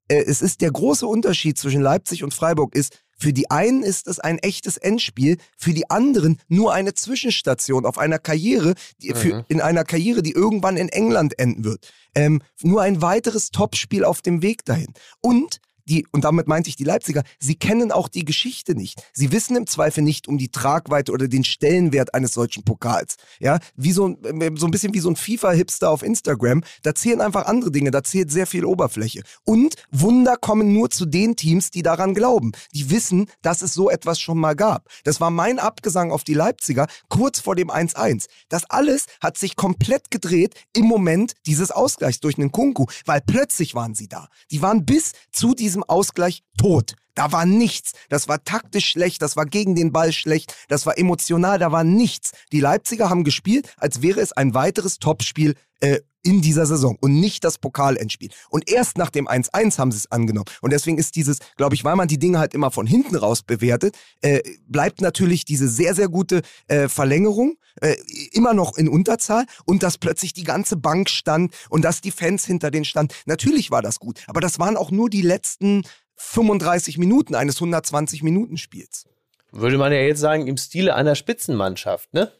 äh, 0.10 0.24
es 0.24 0.42
ist 0.42 0.62
der 0.62 0.72
große 0.72 1.08
Unterschied 1.08 1.58
zwischen 1.58 1.82
Leipzig 1.82 2.24
und 2.24 2.34
Freiburg 2.34 2.76
ist, 2.76 3.04
für 3.18 3.34
die 3.34 3.50
einen 3.50 3.84
ist 3.84 4.08
es 4.08 4.20
ein 4.20 4.38
echtes 4.40 4.78
Endspiel, 4.78 5.38
für 5.58 5.74
die 5.74 5.90
anderen 5.90 6.40
nur 6.48 6.74
eine 6.74 6.94
Zwischenstation 6.94 7.86
auf 7.86 7.98
einer 7.98 8.20
Karriere, 8.20 8.76
die, 9.02 9.14
für, 9.14 9.36
mhm. 9.36 9.46
in 9.48 9.62
einer 9.62 9.84
Karriere, 9.84 10.22
die 10.22 10.32
irgendwann 10.32 10.78
in 10.78 10.90
England 10.90 11.38
enden 11.40 11.64
wird. 11.64 11.92
Ähm, 12.16 12.42
nur 12.62 12.82
ein 12.82 13.02
weiteres 13.02 13.50
Topspiel 13.52 14.06
auf 14.06 14.22
dem 14.22 14.42
Weg 14.42 14.66
dahin. 14.66 14.94
Und 15.22 15.60
die, 15.88 16.06
und 16.12 16.24
damit 16.24 16.48
meinte 16.48 16.70
ich 16.70 16.76
die 16.76 16.84
Leipziger, 16.84 17.24
sie 17.40 17.56
kennen 17.56 17.92
auch 17.92 18.08
die 18.08 18.26
Geschichte 18.26 18.76
nicht. 18.76 19.02
Sie 19.14 19.32
wissen 19.32 19.56
im 19.56 19.68
Zweifel 19.68 20.04
nicht 20.04 20.28
um 20.28 20.38
die 20.38 20.50
Tragweite 20.50 21.12
oder 21.12 21.28
den 21.28 21.44
Stellenwert 21.44 22.14
eines 22.14 22.34
solchen 22.34 22.64
Pokals. 22.64 23.16
Ja, 23.40 23.60
wie 23.76 23.92
so, 23.92 24.18
so 24.56 24.68
ein 24.68 24.72
bisschen 24.72 24.94
wie 24.94 25.00
so 25.00 25.10
ein 25.10 25.16
FIFA-Hipster 25.16 25.90
auf 25.90 26.04
Instagram. 26.04 26.64
Da 26.84 26.94
zählen 26.94 27.22
einfach 27.22 27.46
andere 27.46 27.72
Dinge, 27.72 27.92
da 27.92 28.04
zählt 28.04 28.32
sehr 28.32 28.48
viel 28.48 28.66
Oberfläche. 28.66 29.24
Und 29.44 29.76
Wunder 29.92 30.38
kommen 30.38 30.74
nur 30.74 30.90
zu 30.90 31.06
den 31.06 31.36
Teams, 31.36 31.72
die 31.72 31.84
daran 31.84 32.14
glauben. 32.14 32.52
Die 32.74 32.90
wissen, 32.90 33.28
dass 33.42 33.62
es 33.62 33.74
so 33.74 33.90
etwas 33.90 34.20
schon 34.20 34.38
mal 34.38 34.56
gab. 34.56 34.90
Das 35.04 35.22
war 35.22 35.32
mein 35.32 35.60
Abgesang 35.60 36.12
auf 36.12 36.24
die 36.24 36.34
Leipziger 36.34 36.88
kurz 37.10 37.40
vor 37.40 37.56
dem 37.56 37.70
1-1. 37.70 38.28
Das 38.50 38.70
alles 38.70 39.06
hat 39.22 39.38
sich 39.38 39.56
komplett 39.56 40.12
gedreht 40.12 40.56
im 40.74 40.86
Moment 40.86 41.34
dieses 41.46 41.72
Ausgleichs 41.72 42.20
durch 42.20 42.38
einen 42.38 42.52
Kunku, 42.52 42.86
weil 43.06 43.22
plötzlich 43.22 43.76
waren 43.76 43.96
sie 43.96 44.08
da. 44.08 44.28
Die 44.52 44.62
waren 44.62 44.86
bis 44.86 45.14
zu 45.32 45.54
diesem 45.54 45.77
diesem 45.78 45.84
Ausgleich 45.84 46.44
tot. 46.58 46.96
Da 47.14 47.32
war 47.32 47.46
nichts. 47.46 47.94
Das 48.10 48.28
war 48.28 48.44
taktisch 48.44 48.90
schlecht, 48.90 49.22
das 49.22 49.36
war 49.36 49.46
gegen 49.46 49.76
den 49.76 49.92
Ball 49.92 50.12
schlecht, 50.12 50.54
das 50.68 50.86
war 50.86 50.98
emotional, 50.98 51.58
da 51.58 51.72
war 51.72 51.84
nichts. 51.84 52.32
Die 52.52 52.60
Leipziger 52.60 53.10
haben 53.10 53.24
gespielt, 53.24 53.74
als 53.78 54.02
wäre 54.02 54.22
es 54.22 54.34
ein 54.34 54.54
weiteres 54.54 55.00
Topspiel 55.00 55.56
äh, 55.80 56.00
in 56.28 56.42
dieser 56.42 56.66
Saison 56.66 56.98
und 57.00 57.20
nicht 57.20 57.46
das 57.46 57.58
Pokalendspiel. 57.58 58.30
Und 58.50 58.70
erst 58.70 58.98
nach 58.98 59.10
dem 59.10 59.30
1-1 59.30 59.80
haben 59.80 59.92
sie 59.94 60.00
es 60.00 60.12
angenommen. 60.12 60.48
Und 60.62 60.74
deswegen 60.74 60.98
ist 60.98 61.16
dieses, 61.16 61.40
glaube 61.56 61.74
ich, 61.74 61.86
weil 61.86 61.96
man 61.96 62.10
die 62.10 62.20
Dinge 62.20 62.38
halt 62.38 62.54
immer 62.54 62.70
von 62.70 62.86
hinten 62.86 63.16
raus 63.16 63.44
bewertet, 63.44 63.96
äh, 64.22 64.42
bleibt 64.68 65.00
natürlich 65.00 65.46
diese 65.46 65.70
sehr, 65.70 65.96
sehr 65.96 66.10
gute 66.10 66.42
äh, 66.68 66.90
Verlängerung 66.90 67.56
äh, 67.80 67.96
immer 68.34 68.54
noch 68.54 68.78
in 68.78 68.90
Unterzahl 68.90 69.46
und 69.66 69.84
dass 69.84 69.98
plötzlich 69.98 70.34
die 70.34 70.44
ganze 70.44 70.76
Bank 70.76 71.10
stand 71.10 71.56
und 71.70 71.86
dass 71.86 72.02
die 72.02 72.12
Fans 72.12 72.46
hinter 72.46 72.72
denen 72.72 72.84
standen. 72.84 73.14
Natürlich 73.26 73.72
war 73.72 73.82
das 73.82 74.00
gut, 74.00 74.20
aber 74.28 74.42
das 74.42 74.60
waren 74.60 74.76
auch 74.76 74.92
nur 74.92 75.10
die 75.10 75.22
letzten 75.22 75.84
35 76.16 76.98
Minuten 76.98 77.36
eines 77.36 77.60
120-Minuten-Spiels. 77.62 79.06
Würde 79.54 79.78
man 79.78 79.94
ja 79.94 80.00
jetzt 80.00 80.20
sagen, 80.20 80.46
im 80.48 80.58
Stile 80.58 80.94
einer 80.94 81.16
Spitzenmannschaft, 81.16 82.14
ne? 82.14 82.34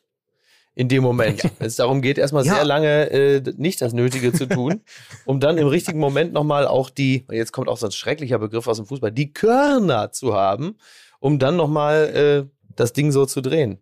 In 0.78 0.90
dem 0.90 1.02
Moment. 1.02 1.42
Ja. 1.42 1.50
Es 1.58 1.76
darum 1.76 2.04
geht, 2.04 2.20
erstmal 2.20 2.46
ja. 2.46 2.54
sehr 2.54 2.64
lange 2.64 3.10
äh, 3.10 3.42
nicht 3.58 3.82
das 3.82 3.94
Nötige 3.94 4.32
zu 4.32 4.48
tun, 4.48 4.82
um 5.26 5.40
dann 5.40 5.58
im 5.58 5.66
richtigen 5.66 5.98
Moment 5.98 6.34
nochmal 6.34 6.68
auch 6.68 6.92
die, 6.92 7.26
jetzt 7.32 7.52
kommt 7.52 7.68
auch 7.68 7.78
so 7.78 7.88
ein 7.88 7.92
schrecklicher 7.92 8.38
Begriff 8.38 8.68
aus 8.68 8.78
dem 8.78 8.86
Fußball, 8.86 9.12
die 9.12 9.34
Körner 9.34 10.12
zu 10.12 10.36
haben, 10.36 10.76
um 11.20 11.40
dann 11.40 11.56
nochmal 11.56 12.48
äh, 12.48 12.70
das 12.76 12.94
Ding 12.94 13.12
so 13.12 13.26
zu 13.26 13.42
drehen. 13.42 13.80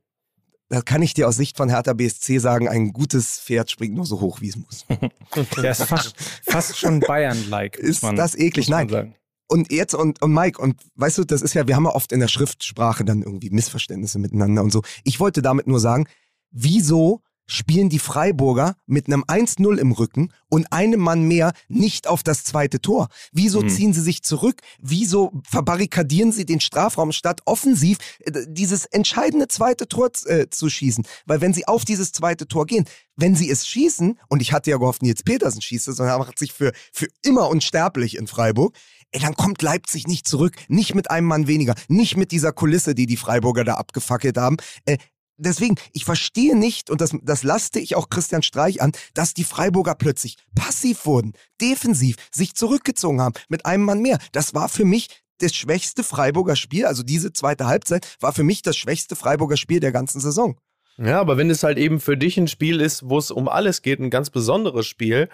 Da 0.70 0.82
kann 0.82 1.02
ich 1.02 1.14
dir 1.14 1.28
aus 1.28 1.36
Sicht 1.36 1.58
von 1.58 1.68
Hertha 1.68 1.92
BSC 1.92 2.40
sagen, 2.40 2.70
ein 2.70 2.94
gutes 2.94 3.42
Pferd 3.42 3.70
springt 3.70 3.94
nur 3.94 4.06
so 4.06 4.22
hoch, 4.22 4.40
wie 4.40 4.48
es 4.48 4.56
muss. 4.56 4.86
Der 5.62 5.72
ist 5.72 5.84
fast, 5.84 6.16
fast 6.44 6.78
schon 6.78 7.02
Bayern-like. 7.02 7.76
Ist 7.76 8.04
man, 8.04 8.16
das 8.16 8.36
eklig? 8.36 8.70
Nein. 8.70 8.88
Sagen. 8.88 9.16
Und 9.48 9.72
jetzt 9.72 9.94
und, 9.94 10.22
und 10.22 10.34
Mike, 10.34 10.60
und 10.60 10.82
weißt 10.96 11.18
du, 11.18 11.24
das 11.26 11.42
ist 11.42 11.54
ja, 11.54 11.68
wir 11.68 11.76
haben 11.76 11.84
ja 11.84 11.92
oft 11.92 12.14
in 12.14 12.22
der 12.22 12.30
Schriftsprache 12.30 13.04
dann 13.04 13.22
irgendwie 13.22 13.50
Missverständnisse 13.50 14.18
miteinander 14.18 14.64
und 14.64 14.72
so. 14.72 14.82
Ich 15.04 15.20
wollte 15.20 15.42
damit 15.42 15.68
nur 15.68 15.80
sagen, 15.80 16.08
wieso 16.52 17.22
spielen 17.48 17.90
die 17.90 18.00
Freiburger 18.00 18.76
mit 18.86 19.08
einem 19.08 19.24
1-0 19.24 19.78
im 19.78 19.92
Rücken 19.92 20.34
und 20.50 20.72
einem 20.72 21.00
Mann 21.00 21.24
mehr 21.24 21.54
nicht 21.68 22.08
auf 22.08 22.24
das 22.24 22.44
zweite 22.44 22.82
Tor? 22.82 23.08
Wieso 23.32 23.62
mhm. 23.62 23.70
ziehen 23.70 23.94
sie 23.94 24.02
sich 24.02 24.24
zurück? 24.24 24.62
Wieso 24.80 25.32
verbarrikadieren 25.50 26.32
sie 26.32 26.46
den 26.46 26.60
Strafraum 26.60 27.12
statt 27.12 27.42
offensiv 27.46 27.98
äh, 28.22 28.46
dieses 28.48 28.86
entscheidende 28.86 29.48
zweite 29.48 29.88
Tor 29.88 30.10
äh, 30.26 30.50
zu 30.50 30.70
schießen? 30.70 31.06
Weil 31.26 31.42
wenn 31.42 31.54
sie 31.54 31.68
auf 31.68 31.86
dieses 31.86 32.12
zweite 32.12 32.48
Tor 32.48 32.66
gehen, 32.66 32.86
wenn 33.16 33.36
sie 33.36 33.50
es 33.50 33.68
schießen, 33.68 34.20
und 34.28 34.42
ich 34.42 34.52
hatte 34.52 34.72
ja 34.72 34.78
gehofft, 34.78 35.02
Nils 35.02 35.24
Petersen 35.24 35.62
schießt 35.62 35.88
es, 35.88 35.98
sondern 35.98 36.16
er 36.16 36.20
macht 36.20 36.40
sich 36.40 36.52
für, 36.52 36.74
für 36.92 37.08
immer 37.24 37.50
unsterblich 37.50 38.18
in 38.18 38.28
Freiburg, 38.28 38.76
ey, 39.12 39.22
dann 39.22 39.36
kommt 39.36 39.62
Leipzig 39.62 40.08
nicht 40.08 40.28
zurück, 40.28 40.56
nicht 40.68 40.96
mit 40.96 41.10
einem 41.10 41.28
Mann 41.28 41.48
weniger, 41.48 41.76
nicht 41.88 42.18
mit 42.18 42.32
dieser 42.32 42.52
Kulisse, 42.52 42.96
die 42.96 43.06
die 43.06 43.18
Freiburger 43.18 43.64
da 43.64 43.76
abgefackelt 43.76 44.38
haben. 44.38 44.58
Äh, 44.86 44.98
deswegen, 45.38 45.76
ich 45.94 46.06
verstehe 46.06 46.58
nicht, 46.58 46.90
und 46.90 47.02
das, 47.02 47.12
das 47.22 47.44
lasste 47.44 47.80
ich 47.80 47.96
auch 47.96 48.10
Christian 48.10 48.44
Streich 48.44 48.82
an, 48.82 48.92
dass 49.14 49.34
die 49.34 49.44
Freiburger 49.44 49.96
plötzlich 49.96 50.38
passiv 50.56 51.06
wurden, 51.06 51.34
defensiv, 51.62 52.16
sich 52.32 52.56
zurückgezogen 52.56 53.22
haben, 53.22 53.36
mit 53.50 53.66
einem 53.66 53.84
Mann 53.84 54.02
mehr. 54.02 54.20
Das 54.32 54.54
war 54.54 54.70
für 54.70 54.86
mich 54.86 55.24
das 55.40 55.54
schwächste 55.54 56.04
Freiburger 56.04 56.56
Spiel, 56.56 56.86
also 56.86 57.04
diese 57.04 57.34
zweite 57.34 57.68
Halbzeit, 57.68 58.08
war 58.20 58.34
für 58.34 58.44
mich 58.44 58.62
das 58.62 58.78
schwächste 58.78 59.16
Freiburger 59.16 59.58
Spiel 59.58 59.80
der 59.80 59.92
ganzen 59.92 60.22
Saison. 60.22 60.58
Ja, 60.98 61.20
aber 61.20 61.38
wenn 61.38 61.50
es 61.50 61.64
halt 61.64 61.78
eben 61.78 62.00
für 62.00 62.16
dich 62.16 62.38
ein 62.38 62.48
Spiel 62.48 62.80
ist, 62.80 63.10
wo 63.10 63.18
es 63.18 63.32
um 63.32 63.50
alles 63.50 63.82
geht, 63.82 64.00
ein 64.00 64.10
ganz 64.10 64.30
besonderes 64.30 64.88
Spiel 64.88 65.30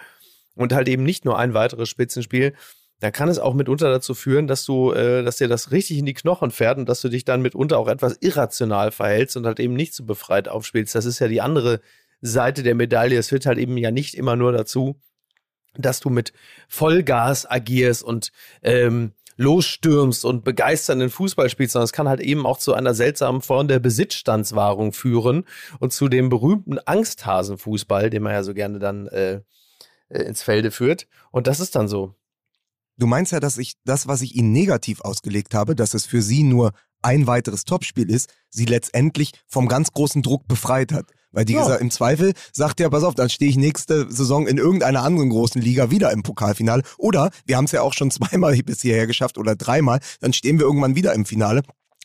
und 0.56 0.72
halt 0.72 0.88
eben 0.88 1.04
nicht 1.04 1.24
nur 1.24 1.38
ein 1.38 1.54
weiteres 1.54 1.88
Spitzenspiel, 1.88 2.54
da 3.02 3.10
kann 3.10 3.28
es 3.28 3.40
auch 3.40 3.52
mitunter 3.52 3.90
dazu 3.90 4.14
führen, 4.14 4.46
dass 4.46 4.64
du, 4.64 4.92
äh, 4.92 5.24
dass 5.24 5.38
dir 5.38 5.48
das 5.48 5.72
richtig 5.72 5.98
in 5.98 6.06
die 6.06 6.14
Knochen 6.14 6.52
fährt 6.52 6.78
und 6.78 6.88
dass 6.88 7.00
du 7.00 7.08
dich 7.08 7.24
dann 7.24 7.42
mitunter 7.42 7.76
auch 7.76 7.88
etwas 7.88 8.16
irrational 8.20 8.92
verhältst 8.92 9.36
und 9.36 9.44
halt 9.44 9.58
eben 9.58 9.74
nicht 9.74 9.92
so 9.92 10.04
befreit 10.04 10.46
aufspielst. 10.46 10.94
Das 10.94 11.04
ist 11.04 11.18
ja 11.18 11.26
die 11.26 11.40
andere 11.40 11.80
Seite 12.20 12.62
der 12.62 12.76
Medaille. 12.76 13.18
Es 13.18 13.30
führt 13.30 13.44
halt 13.44 13.58
eben 13.58 13.76
ja 13.76 13.90
nicht 13.90 14.14
immer 14.14 14.36
nur 14.36 14.52
dazu, 14.52 15.00
dass 15.74 15.98
du 15.98 16.10
mit 16.10 16.32
Vollgas 16.68 17.44
agierst 17.50 18.04
und 18.04 18.30
ähm, 18.62 19.14
losstürmst 19.36 20.24
und 20.24 20.44
begeisternden 20.44 21.10
Fußball 21.10 21.50
spielst, 21.50 21.72
sondern 21.72 21.86
es 21.86 21.92
kann 21.92 22.08
halt 22.08 22.20
eben 22.20 22.46
auch 22.46 22.58
zu 22.58 22.72
einer 22.72 22.94
seltsamen 22.94 23.42
Form 23.42 23.66
der 23.66 23.80
Besitzstandswahrung 23.80 24.92
führen 24.92 25.44
und 25.80 25.92
zu 25.92 26.08
dem 26.08 26.28
berühmten 26.28 26.78
Angsthasenfußball, 26.78 28.10
den 28.10 28.22
man 28.22 28.32
ja 28.32 28.44
so 28.44 28.54
gerne 28.54 28.78
dann 28.78 29.08
äh, 29.08 29.40
äh 30.08 30.22
ins 30.22 30.44
Felde 30.44 30.70
führt. 30.70 31.08
Und 31.32 31.48
das 31.48 31.58
ist 31.58 31.74
dann 31.74 31.88
so. 31.88 32.14
Du 32.98 33.06
meinst 33.06 33.32
ja, 33.32 33.40
dass 33.40 33.58
ich 33.58 33.74
das, 33.84 34.06
was 34.06 34.22
ich 34.22 34.34
Ihnen 34.34 34.52
negativ 34.52 35.00
ausgelegt 35.00 35.54
habe, 35.54 35.74
dass 35.74 35.94
es 35.94 36.06
für 36.06 36.22
Sie 36.22 36.42
nur 36.42 36.72
ein 37.02 37.26
weiteres 37.26 37.64
Topspiel 37.64 38.10
ist, 38.10 38.32
Sie 38.48 38.64
letztendlich 38.64 39.32
vom 39.46 39.66
ganz 39.66 39.92
großen 39.92 40.22
Druck 40.22 40.46
befreit 40.46 40.92
hat. 40.92 41.06
Weil 41.32 41.46
die 41.46 41.54
ja. 41.54 41.62
gesagt, 41.62 41.80
im 41.80 41.90
Zweifel 41.90 42.34
sagt 42.52 42.78
ja, 42.80 42.90
pass 42.90 43.04
auf, 43.04 43.14
dann 43.14 43.30
stehe 43.30 43.50
ich 43.50 43.56
nächste 43.56 44.10
Saison 44.10 44.46
in 44.46 44.58
irgendeiner 44.58 45.02
anderen 45.02 45.30
großen 45.30 45.60
Liga 45.60 45.90
wieder 45.90 46.12
im 46.12 46.22
Pokalfinale. 46.22 46.82
Oder 46.98 47.30
wir 47.46 47.56
haben 47.56 47.64
es 47.64 47.72
ja 47.72 47.80
auch 47.80 47.94
schon 47.94 48.10
zweimal 48.12 48.54
bis 48.62 48.82
hierher 48.82 49.06
geschafft 49.06 49.38
oder 49.38 49.56
dreimal, 49.56 50.00
dann 50.20 50.32
stehen 50.32 50.58
wir 50.58 50.66
irgendwann 50.66 50.94
wieder 50.94 51.14
im 51.14 51.24
Finale. 51.24 51.62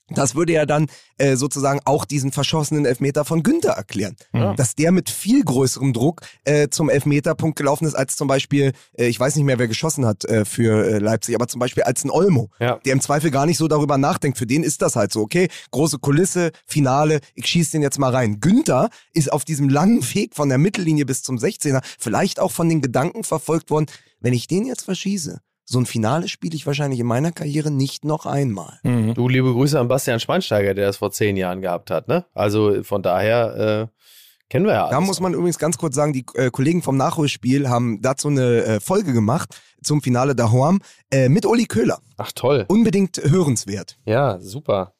Das 0.09 0.35
würde 0.35 0.53
ja 0.53 0.65
dann 0.65 0.87
äh, 1.17 1.35
sozusagen 1.35 1.79
auch 1.85 2.05
diesen 2.05 2.31
verschossenen 2.31 2.85
Elfmeter 2.85 3.25
von 3.25 3.43
Günther 3.43 3.73
erklären. 3.73 4.15
Ja. 4.33 4.53
Dass 4.53 4.75
der 4.75 4.91
mit 4.91 5.09
viel 5.09 5.43
größerem 5.43 5.91
Druck 5.93 6.21
äh, 6.45 6.69
zum 6.69 6.89
Elfmeterpunkt 6.89 7.57
gelaufen 7.57 7.85
ist, 7.85 7.93
als 7.95 8.15
zum 8.15 8.27
Beispiel, 8.27 8.71
äh, 8.97 9.07
ich 9.07 9.19
weiß 9.19 9.35
nicht 9.35 9.45
mehr, 9.45 9.59
wer 9.59 9.67
geschossen 9.67 10.05
hat 10.05 10.23
äh, 10.25 10.45
für 10.45 10.85
äh, 10.87 10.99
Leipzig, 10.99 11.35
aber 11.35 11.47
zum 11.47 11.59
Beispiel 11.59 11.83
als 11.83 12.05
ein 12.05 12.09
Olmo, 12.09 12.49
Ja. 12.59 12.79
der 12.85 12.93
im 12.93 13.01
Zweifel 13.01 13.31
gar 13.31 13.45
nicht 13.45 13.57
so 13.57 13.67
darüber 13.67 13.97
nachdenkt. 13.97 14.37
Für 14.37 14.47
den 14.47 14.63
ist 14.63 14.81
das 14.81 14.95
halt 14.95 15.11
so, 15.11 15.21
okay, 15.21 15.49
große 15.71 15.99
Kulisse, 15.99 16.51
Finale, 16.65 17.19
ich 17.35 17.45
schieße 17.47 17.71
den 17.73 17.81
jetzt 17.81 17.99
mal 17.99 18.11
rein. 18.13 18.39
Günther 18.39 18.89
ist 19.13 19.31
auf 19.31 19.43
diesem 19.43 19.67
langen 19.69 20.01
Weg 20.13 20.35
von 20.35 20.49
der 20.49 20.57
Mittellinie 20.57 21.05
bis 21.05 21.21
zum 21.23 21.37
16er 21.37 21.81
vielleicht 21.99 22.39
auch 22.39 22.51
von 22.51 22.69
den 22.69 22.81
Gedanken 22.81 23.23
verfolgt 23.23 23.69
worden, 23.69 23.87
wenn 24.19 24.33
ich 24.33 24.47
den 24.47 24.65
jetzt 24.65 24.83
verschieße, 24.83 25.39
so 25.69 25.79
ein 25.79 25.85
Finale 25.85 26.29
spiele 26.29 26.55
ich 26.55 26.65
wahrscheinlich 26.65 26.99
in 27.01 27.05
meiner 27.05 27.33
Karriere 27.33 27.69
nicht 27.71 28.05
noch 28.05 28.25
einmal. 28.25 28.79
Mhm. 28.83 29.13
Du, 29.15 29.27
liebe 29.27 29.51
Grüße 29.51 29.77
an 29.77 29.89
Bastian 29.89 30.21
Schweinsteiger, 30.21 30.73
der 30.73 30.87
das 30.87 30.97
vor 30.97 31.11
zehn 31.11 31.35
Jahren 31.35 31.59
gehabt 31.61 31.91
hat, 31.91 32.07
ne? 32.07 32.25
Also 32.33 32.83
von 32.83 33.01
daher 33.03 33.89
äh, 33.91 34.03
kennen 34.49 34.65
wir 34.65 34.73
ja 34.73 34.89
Da 34.89 34.95
alles. 34.95 35.07
muss 35.07 35.19
man 35.19 35.33
übrigens 35.33 35.59
ganz 35.59 35.77
kurz 35.77 35.93
sagen, 35.95 36.13
die 36.13 36.25
äh, 36.35 36.49
Kollegen 36.51 36.81
vom 36.81 36.95
Nachholspiel 36.95 37.67
haben 37.67 38.01
dazu 38.01 38.29
eine 38.29 38.63
äh, 38.63 38.79
Folge 38.79 39.11
gemacht 39.11 39.59
zum 39.83 40.01
Finale 40.01 40.35
der 40.35 40.53
Horm 40.53 40.79
äh, 41.11 41.27
mit 41.27 41.45
Uli 41.45 41.65
Köhler. 41.65 41.99
Ach 42.15 42.31
toll. 42.31 42.63
Unbedingt 42.69 43.17
hörenswert. 43.21 43.97
Ja, 44.05 44.39
super. 44.39 44.93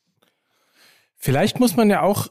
Vielleicht 1.16 1.60
muss 1.62 1.78
man 1.78 1.90
ja 1.90 2.02
auch 2.02 2.28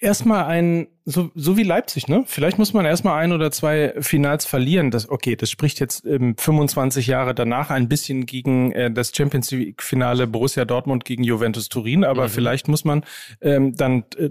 erstmal 0.00 0.44
ein, 0.44 0.88
so, 1.04 1.30
so 1.34 1.56
wie 1.56 1.62
Leipzig, 1.62 2.08
ne? 2.08 2.24
Vielleicht 2.26 2.58
muss 2.58 2.72
man 2.72 2.84
erstmal 2.84 3.22
ein 3.22 3.32
oder 3.32 3.50
zwei 3.50 3.94
Finals 4.00 4.44
verlieren. 4.44 4.90
Das, 4.90 5.08
okay, 5.08 5.36
das 5.36 5.50
spricht 5.50 5.80
jetzt 5.80 6.04
ähm, 6.06 6.36
25 6.36 7.06
Jahre 7.06 7.34
danach 7.34 7.70
ein 7.70 7.88
bisschen 7.88 8.26
gegen 8.26 8.72
äh, 8.72 8.90
das 8.90 9.12
Champions 9.14 9.50
League-Finale 9.50 10.26
Borussia 10.26 10.64
Dortmund 10.64 11.04
gegen 11.04 11.24
Juventus 11.24 11.68
Turin, 11.68 12.04
aber 12.04 12.24
Mhm. 12.24 12.28
vielleicht 12.30 12.68
muss 12.68 12.84
man 12.84 13.04
ähm, 13.40 13.74
dann 13.74 14.04
äh, 14.16 14.30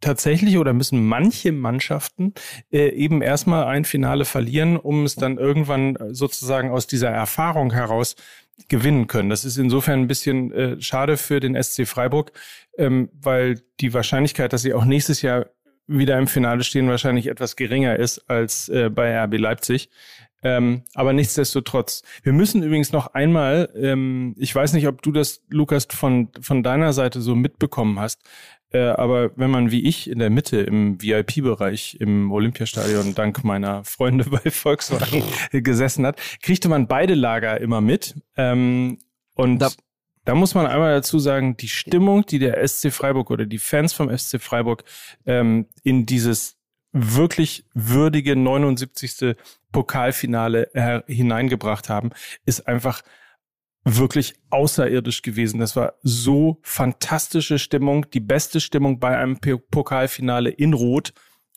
tatsächlich 0.00 0.58
oder 0.58 0.72
müssen 0.72 1.06
manche 1.06 1.52
Mannschaften 1.52 2.34
äh, 2.70 2.88
eben 2.88 3.22
erstmal 3.22 3.64
ein 3.64 3.84
Finale 3.84 4.24
verlieren, 4.24 4.76
um 4.76 5.04
es 5.04 5.14
dann 5.14 5.38
irgendwann 5.38 5.96
äh, 5.96 6.14
sozusagen 6.14 6.70
aus 6.70 6.86
dieser 6.86 7.08
Erfahrung 7.08 7.72
heraus 7.72 8.16
gewinnen 8.68 9.06
können. 9.06 9.30
Das 9.30 9.44
ist 9.44 9.56
insofern 9.56 10.00
ein 10.00 10.08
bisschen 10.08 10.52
äh, 10.52 10.80
schade 10.80 11.16
für 11.16 11.40
den 11.40 11.60
SC 11.60 11.86
Freiburg, 11.86 12.32
ähm, 12.78 13.10
weil 13.12 13.62
die 13.80 13.94
Wahrscheinlichkeit, 13.94 14.52
dass 14.52 14.62
sie 14.62 14.74
auch 14.74 14.84
nächstes 14.84 15.22
Jahr 15.22 15.46
wieder 15.86 16.18
im 16.18 16.26
Finale 16.26 16.64
stehen, 16.64 16.88
wahrscheinlich 16.88 17.26
etwas 17.26 17.56
geringer 17.56 17.96
ist 17.96 18.30
als 18.30 18.68
äh, 18.68 18.88
bei 18.88 19.18
RB 19.24 19.38
Leipzig. 19.38 19.90
Ähm, 20.44 20.82
aber 20.94 21.12
nichtsdestotrotz. 21.12 22.02
Wir 22.22 22.32
müssen 22.32 22.62
übrigens 22.62 22.90
noch 22.92 23.08
einmal, 23.14 23.72
ähm, 23.76 24.34
ich 24.36 24.52
weiß 24.52 24.72
nicht, 24.72 24.88
ob 24.88 25.00
du 25.02 25.12
das, 25.12 25.44
Lukas, 25.48 25.86
von, 25.90 26.30
von 26.40 26.64
deiner 26.64 26.92
Seite 26.92 27.20
so 27.20 27.36
mitbekommen 27.36 28.00
hast, 28.00 28.22
äh, 28.72 28.88
aber 28.88 29.30
wenn 29.36 29.50
man 29.50 29.70
wie 29.70 29.86
ich 29.86 30.08
in 30.10 30.18
der 30.18 30.30
Mitte 30.30 30.60
im 30.60 31.00
VIP-Bereich 31.00 31.96
im 32.00 32.30
Olympiastadion 32.32 33.14
dank 33.14 33.44
meiner 33.44 33.84
Freunde 33.84 34.24
bei 34.30 34.50
Volkswagen 34.50 35.22
gesessen 35.52 36.06
hat, 36.06 36.18
kriegte 36.42 36.68
man 36.68 36.86
beide 36.86 37.14
Lager 37.14 37.60
immer 37.60 37.80
mit. 37.80 38.14
Ähm, 38.36 38.98
und 39.34 39.58
Da- 39.58 39.70
da, 40.24 40.34
muss 40.34 40.54
man 40.54 40.66
einmal 40.66 40.94
dazu 40.94 41.18
sagen, 41.18 41.56
die 41.56 41.68
Stimmung, 41.68 42.24
die 42.26 42.38
der 42.38 42.66
SC 42.66 42.92
Freiburg 42.92 43.30
oder 43.30 43.44
die 43.46 43.58
Fans 43.58 43.92
vom 43.92 44.16
SC 44.16 44.40
Freiburg 44.40 44.84
ähm, 45.26 45.66
in 45.82 46.06
dieses 46.06 46.56
wirklich 46.92 47.64
würdige 47.74 48.36
79. 48.36 49.36
Pokalfinale 49.72 51.02
hineingebracht 51.06 51.88
haben, 51.88 52.10
ist 52.44 52.68
einfach 52.68 53.00
wirklich 53.84 54.34
außerirdisch 54.50 55.22
gewesen. 55.22 55.60
Das 55.60 55.76
war 55.76 55.94
so 56.02 56.58
fantastische 56.62 57.58
Stimmung, 57.58 58.08
die 58.10 58.20
beste 58.20 58.60
Stimmung 58.60 59.00
bei 59.00 59.16
einem 59.16 59.38
Pokalfinale 59.38 60.50
in 60.50 60.72
Rot 60.72 61.12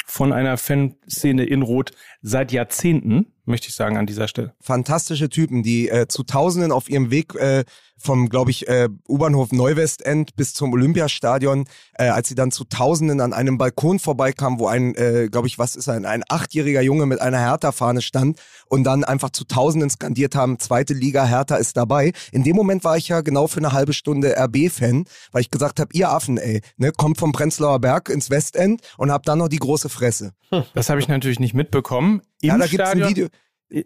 von 0.06 0.34
einer 0.34 0.58
Fanszene 0.58 1.46
in 1.46 1.62
Rot 1.62 1.92
seit 2.22 2.52
Jahrzehnten, 2.52 3.34
möchte 3.46 3.70
ich 3.70 3.76
sagen 3.76 3.98
an 3.98 4.06
dieser 4.06 4.28
Stelle. 4.28 4.54
Fantastische 4.62 5.30
Typen, 5.30 5.64
die 5.64 5.90
äh, 5.90 6.08
zu 6.08 6.24
Tausenden 6.24 6.72
auf 6.72 6.90
ihrem 6.90 7.12
Weg 7.12 7.36
äh, 7.36 7.64
vom, 7.98 8.30
glaube 8.30 8.52
ich, 8.52 8.68
äh, 8.68 8.90
U-Bahnhof 9.08 9.52
Neuwestend 9.52 10.36
bis 10.36 10.54
zum 10.54 10.74
Olympiastadion, 10.74 11.66
äh, 11.98 12.08
als 12.08 12.28
sie 12.28 12.36
dann 12.36 12.52
zu 12.52 12.66
Tausenden 12.66 13.22
an 13.22 13.34
einem 13.34 13.58
Balkon 13.58 14.00
vorbeikamen, 14.00 14.60
wo 14.60 14.68
ein, 14.68 14.96
äh, 14.96 15.30
glaube 15.32 15.48
ich, 15.48 15.58
was 15.58 15.76
ist 15.76 15.88
ein, 15.90 16.06
ein 16.06 16.24
achtjähriger 16.28 16.82
Junge 16.82 17.06
mit 17.06 17.22
einer 17.22 17.40
Hertha-Fahne 17.40 18.02
stand 18.02 18.40
und 18.68 18.84
dann 18.84 19.04
einfach 19.04 19.30
zu 19.30 19.46
Tausenden 19.46 19.90
skandiert 19.90 20.36
haben, 20.36 20.60
zweite 20.60 20.94
Liga, 20.94 21.26
Hertha 21.26 21.56
ist 21.56 21.78
dabei. 21.78 22.12
In 22.32 22.44
dem 22.44 22.56
Moment 22.56 22.84
war 22.84 22.98
ich 22.98 23.08
ja 23.08 23.22
genau 23.22 23.48
für 23.48 23.60
eine 23.60 23.72
halbe 23.72 23.94
Stunde 23.94 24.36
RB-Fan, 24.38 25.06
weil 25.32 25.42
ich 25.42 25.52
gesagt 25.52 25.80
habe, 25.80 25.90
ihr 25.94 26.10
Affen, 26.10 26.38
ey, 26.38 26.62
ne, 26.78 26.92
kommt 26.92 27.18
vom 27.18 27.32
Prenzlauer 27.32 27.80
Berg 27.80 28.10
ins 28.10 28.30
Westend 28.30 28.82
und 28.98 29.12
habt 29.12 29.28
dann 29.28 29.40
noch 29.40 29.48
die 29.48 29.58
große 29.58 29.90
Fresse. 29.90 30.34
Das 30.74 30.90
habe 30.90 31.00
ich 31.00 31.08
natürlich 31.08 31.40
nicht 31.40 31.54
mitbekommen. 31.54 32.22
Im 32.42 32.50
ja, 32.50 32.58
da 32.58 32.68
gibt's 32.68 32.80
ein 32.90 32.98
Stadion- 32.98 33.10
Video. 33.10 33.28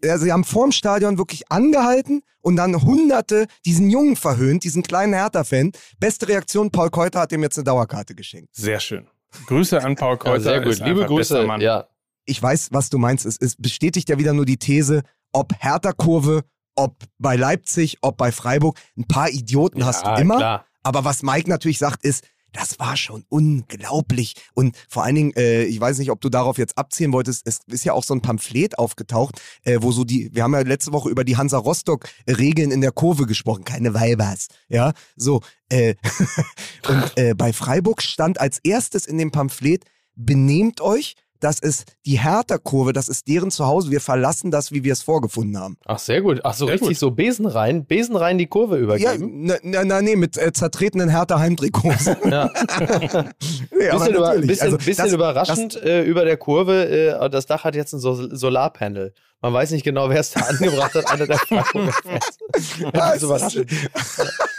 Ja, 0.04 0.18
sie 0.18 0.32
haben 0.32 0.44
vorm 0.44 0.72
Stadion 0.74 1.18
wirklich 1.18 1.50
angehalten 1.52 2.22
und 2.42 2.58
dann 2.58 2.82
Hunderte 2.82 3.48
diesen 3.66 3.90
Jungen 3.90 4.18
verhöhnt, 4.18 4.66
diesen 4.66 4.84
kleinen 4.84 5.14
Hertha-Fan. 5.14 5.72
Beste 6.00 6.28
Reaktion, 6.28 6.70
Paul 6.70 6.90
Keuter 6.90 7.22
hat 7.22 7.32
ihm 7.32 7.42
jetzt 7.44 7.58
eine 7.58 7.64
Dauerkarte 7.64 8.14
geschenkt. 8.14 8.50
Sehr 8.56 8.82
schön. 8.82 9.08
Grüße 9.48 9.82
an 9.82 9.96
Paul 9.96 10.18
Keuter. 10.18 10.36
Ja, 10.36 10.42
sehr 10.42 10.62
gut. 10.62 10.74
ist 10.74 10.82
Liebe 10.82 11.06
Grüße. 11.06 11.44
Mann. 11.46 11.62
Ja. 11.62 11.88
Ich 12.26 12.42
weiß, 12.44 12.70
was 12.72 12.90
du 12.90 12.98
meinst. 12.98 13.26
Es, 13.26 13.38
es 13.40 13.56
bestätigt 13.56 14.10
ja 14.10 14.18
wieder 14.20 14.34
nur 14.34 14.46
die 14.46 14.58
These, 14.58 15.04
ob 15.32 15.54
Hertha-Kurve, 15.58 16.44
ob 16.76 16.98
bei 17.18 17.36
Leipzig, 17.38 17.98
ob 18.02 18.18
bei 18.18 18.32
Freiburg, 18.34 18.78
ein 18.98 19.08
paar 19.08 19.30
Idioten 19.30 19.86
hast 19.86 20.06
du 20.06 20.10
Ja, 20.10 20.18
immer. 20.18 20.38
Klar. 20.38 20.66
Aber 20.84 21.06
was 21.06 21.24
Mike 21.24 21.50
natürlich 21.50 21.78
sagt, 21.78 22.04
ist, 22.04 22.26
das 22.52 22.80
war 22.80 22.98
schon 22.98 23.26
unglaublich. 23.30 24.36
Und 24.54 24.76
vor 24.88 25.04
allen 25.04 25.16
Dingen, 25.16 25.34
äh, 25.36 25.64
ich 25.64 25.80
weiß 25.80 26.00
nicht, 26.00 26.12
ob 26.12 26.22
du 26.22 26.30
darauf 26.30 26.58
jetzt 26.58 26.78
abzielen 26.78 27.14
wolltest, 27.14 27.48
es 27.48 27.60
ist 27.68 27.86
ja 27.86 27.94
auch 27.94 28.04
so 28.04 28.14
ein 28.14 28.22
Pamphlet 28.22 28.78
aufgetaucht, 28.78 29.42
äh, 29.64 29.78
wo 29.82 29.92
so 29.92 30.04
die, 30.04 30.30
wir 30.34 30.44
haben 30.44 30.54
ja 30.54 30.62
letzte 30.62 30.94
Woche 30.94 31.10
über 31.10 31.24
die 31.24 31.38
Hansa 31.38 31.58
Rostock-Regeln 31.58 32.72
in 32.72 32.82
der 32.82 32.92
Kurve 32.92 33.26
gesprochen, 33.26 33.64
keine 33.64 33.94
Weibers. 33.94 34.48
Ja, 34.68 34.94
so. 35.16 35.42
Äh, 35.70 35.96
und 36.88 37.18
äh, 37.18 37.34
bei 37.36 37.54
Freiburg 37.54 38.02
stand 38.02 38.40
als 38.40 38.60
erstes 38.64 39.06
in 39.06 39.18
dem 39.18 39.32
Pamphlet, 39.32 39.86
benehmt 40.16 40.82
euch, 40.82 41.16
das 41.40 41.60
ist 41.60 41.86
die 42.06 42.20
Hertha-Kurve, 42.20 42.94
das 42.94 43.08
ist 43.08 43.28
deren 43.28 43.52
Zuhause, 43.52 43.92
wir 43.92 44.02
verlassen 44.02 44.52
das, 44.52 44.72
wie 44.72 44.84
wir 44.84 44.94
es 44.94 45.02
vorgefunden 45.02 45.58
haben. 45.60 45.78
Ach, 45.86 46.00
sehr 46.00 46.22
gut. 46.22 46.42
Ach, 46.44 46.54
so 46.54 46.66
Sehr 46.66 46.74
richtig 46.76 46.90
gut. 46.90 46.98
so 46.98 47.12
Besen 47.12 47.46
rein, 47.46 47.86
Besen 47.86 48.16
rein 48.16 48.38
die 48.38 48.48
Kurve 48.48 48.78
Ja, 48.78 48.84
übergeben. 48.84 49.46
na, 49.46 49.56
na, 49.64 49.86
na, 49.86 50.02
nee, 50.02 50.16
mit 50.16 50.38
äh, 50.38 50.52
zertretenen 50.54 51.10
Hertha-Heimtrikots. 51.10 52.06
Ja. 52.30 52.50
nee, 53.72 53.90
bisschen 53.90 54.14
über, 54.16 54.36
bisschen, 54.38 54.62
Also 54.66 54.78
bisschen 54.78 55.06
das- 55.06 55.14
überraschend 55.14 55.76
äh, 55.84 56.04
über 56.04 56.26
der 56.26 56.38
Kurve. 56.38 56.86
Äh, 57.24 57.30
das 57.30 57.46
Dach 57.46 57.64
hat 57.64 57.76
jetzt 57.76 57.94
ein 57.94 58.00
Sol 58.00 58.30
Solarpanel. 58.36 59.14
Man 59.42 59.54
weiß 59.54 59.72
nicht 59.72 59.84
genau, 59.84 60.10
wer 60.10 60.20
es 60.20 60.32
da 60.32 60.40
angebracht 60.48 60.94
hat. 60.96 61.10
Einer 61.12 61.28
der 61.28 61.38
Freiburger 61.38 61.94
Fans. 61.94 62.38
Das 62.94 63.16
ist 63.18 63.24
überraschend. 63.24 63.72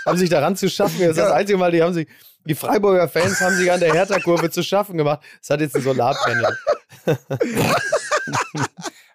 haben 0.07 0.19
sich 0.19 0.31
daran 0.31 0.57
zu 0.57 0.69
schaffen. 0.71 1.01
Das 1.01 1.11
ist 1.11 1.19
das 1.19 1.29
Ja. 1.31 1.35
einzige 1.35 1.59
Mal, 1.59 1.71
die 1.73 1.83
haben 1.83 1.93
sich, 1.93 2.09
die 2.47 2.55
Freiburger 2.55 3.09
Fans 3.09 3.41
haben 3.41 3.55
sich 3.57 3.71
an 3.71 3.81
der 3.81 3.93
Hertha-Kurve 3.93 4.49
zu 4.51 4.63
schaffen 4.63 4.97
gemacht. 4.97 5.21
Es 5.43 5.51
hat 5.51 5.61
jetzt 5.61 5.77
ein 5.77 5.83
Solarpanel. 5.83 6.57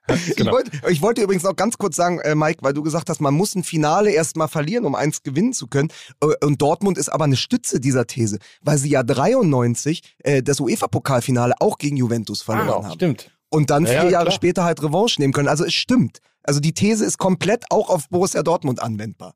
Ich, 0.27 0.35
Genau. 0.35 0.51
wollte, 0.51 0.71
ich 0.89 1.01
wollte 1.01 1.21
übrigens 1.21 1.43
noch 1.43 1.55
ganz 1.55 1.77
kurz 1.77 1.95
sagen, 1.95 2.19
äh, 2.19 2.35
Mike, 2.35 2.59
weil 2.61 2.73
du 2.73 2.83
gesagt 2.83 3.09
hast, 3.09 3.19
man 3.21 3.33
muss 3.33 3.55
ein 3.55 3.63
Finale 3.63 4.11
erstmal 4.11 4.47
verlieren, 4.47 4.85
um 4.85 4.93
eins 4.95 5.23
gewinnen 5.23 5.53
zu 5.53 5.67
können. 5.67 5.89
Äh, 6.21 6.45
und 6.45 6.61
Dortmund 6.61 6.97
ist 6.97 7.09
aber 7.09 7.23
eine 7.25 7.35
Stütze 7.37 7.79
dieser 7.79 8.05
These, 8.05 8.37
weil 8.61 8.77
sie 8.77 8.89
ja 8.89 9.03
93 9.03 10.01
äh, 10.23 10.43
das 10.43 10.59
UEFA-Pokalfinale 10.59 11.53
auch 11.59 11.77
gegen 11.77 11.97
Juventus 11.97 12.41
verloren 12.41 12.85
haben. 12.85 12.93
Stimmt. 12.95 13.31
Und 13.49 13.69
dann 13.69 13.83
Ja, 13.85 13.89
vier 13.91 14.03
ja, 14.05 14.09
Jahre 14.09 14.25
klar. 14.25 14.35
später 14.35 14.63
halt 14.63 14.81
Revanche 14.83 15.19
nehmen 15.21 15.33
können. 15.33 15.47
Also 15.47 15.65
es 15.65 15.73
stimmt. 15.73 16.19
Also 16.43 16.59
die 16.59 16.73
These 16.73 17.03
ist 17.05 17.17
komplett 17.17 17.65
auch 17.71 17.89
auf 17.89 18.09
Borussia 18.09 18.43
Dortmund 18.43 18.81
anwendbar. 18.81 19.33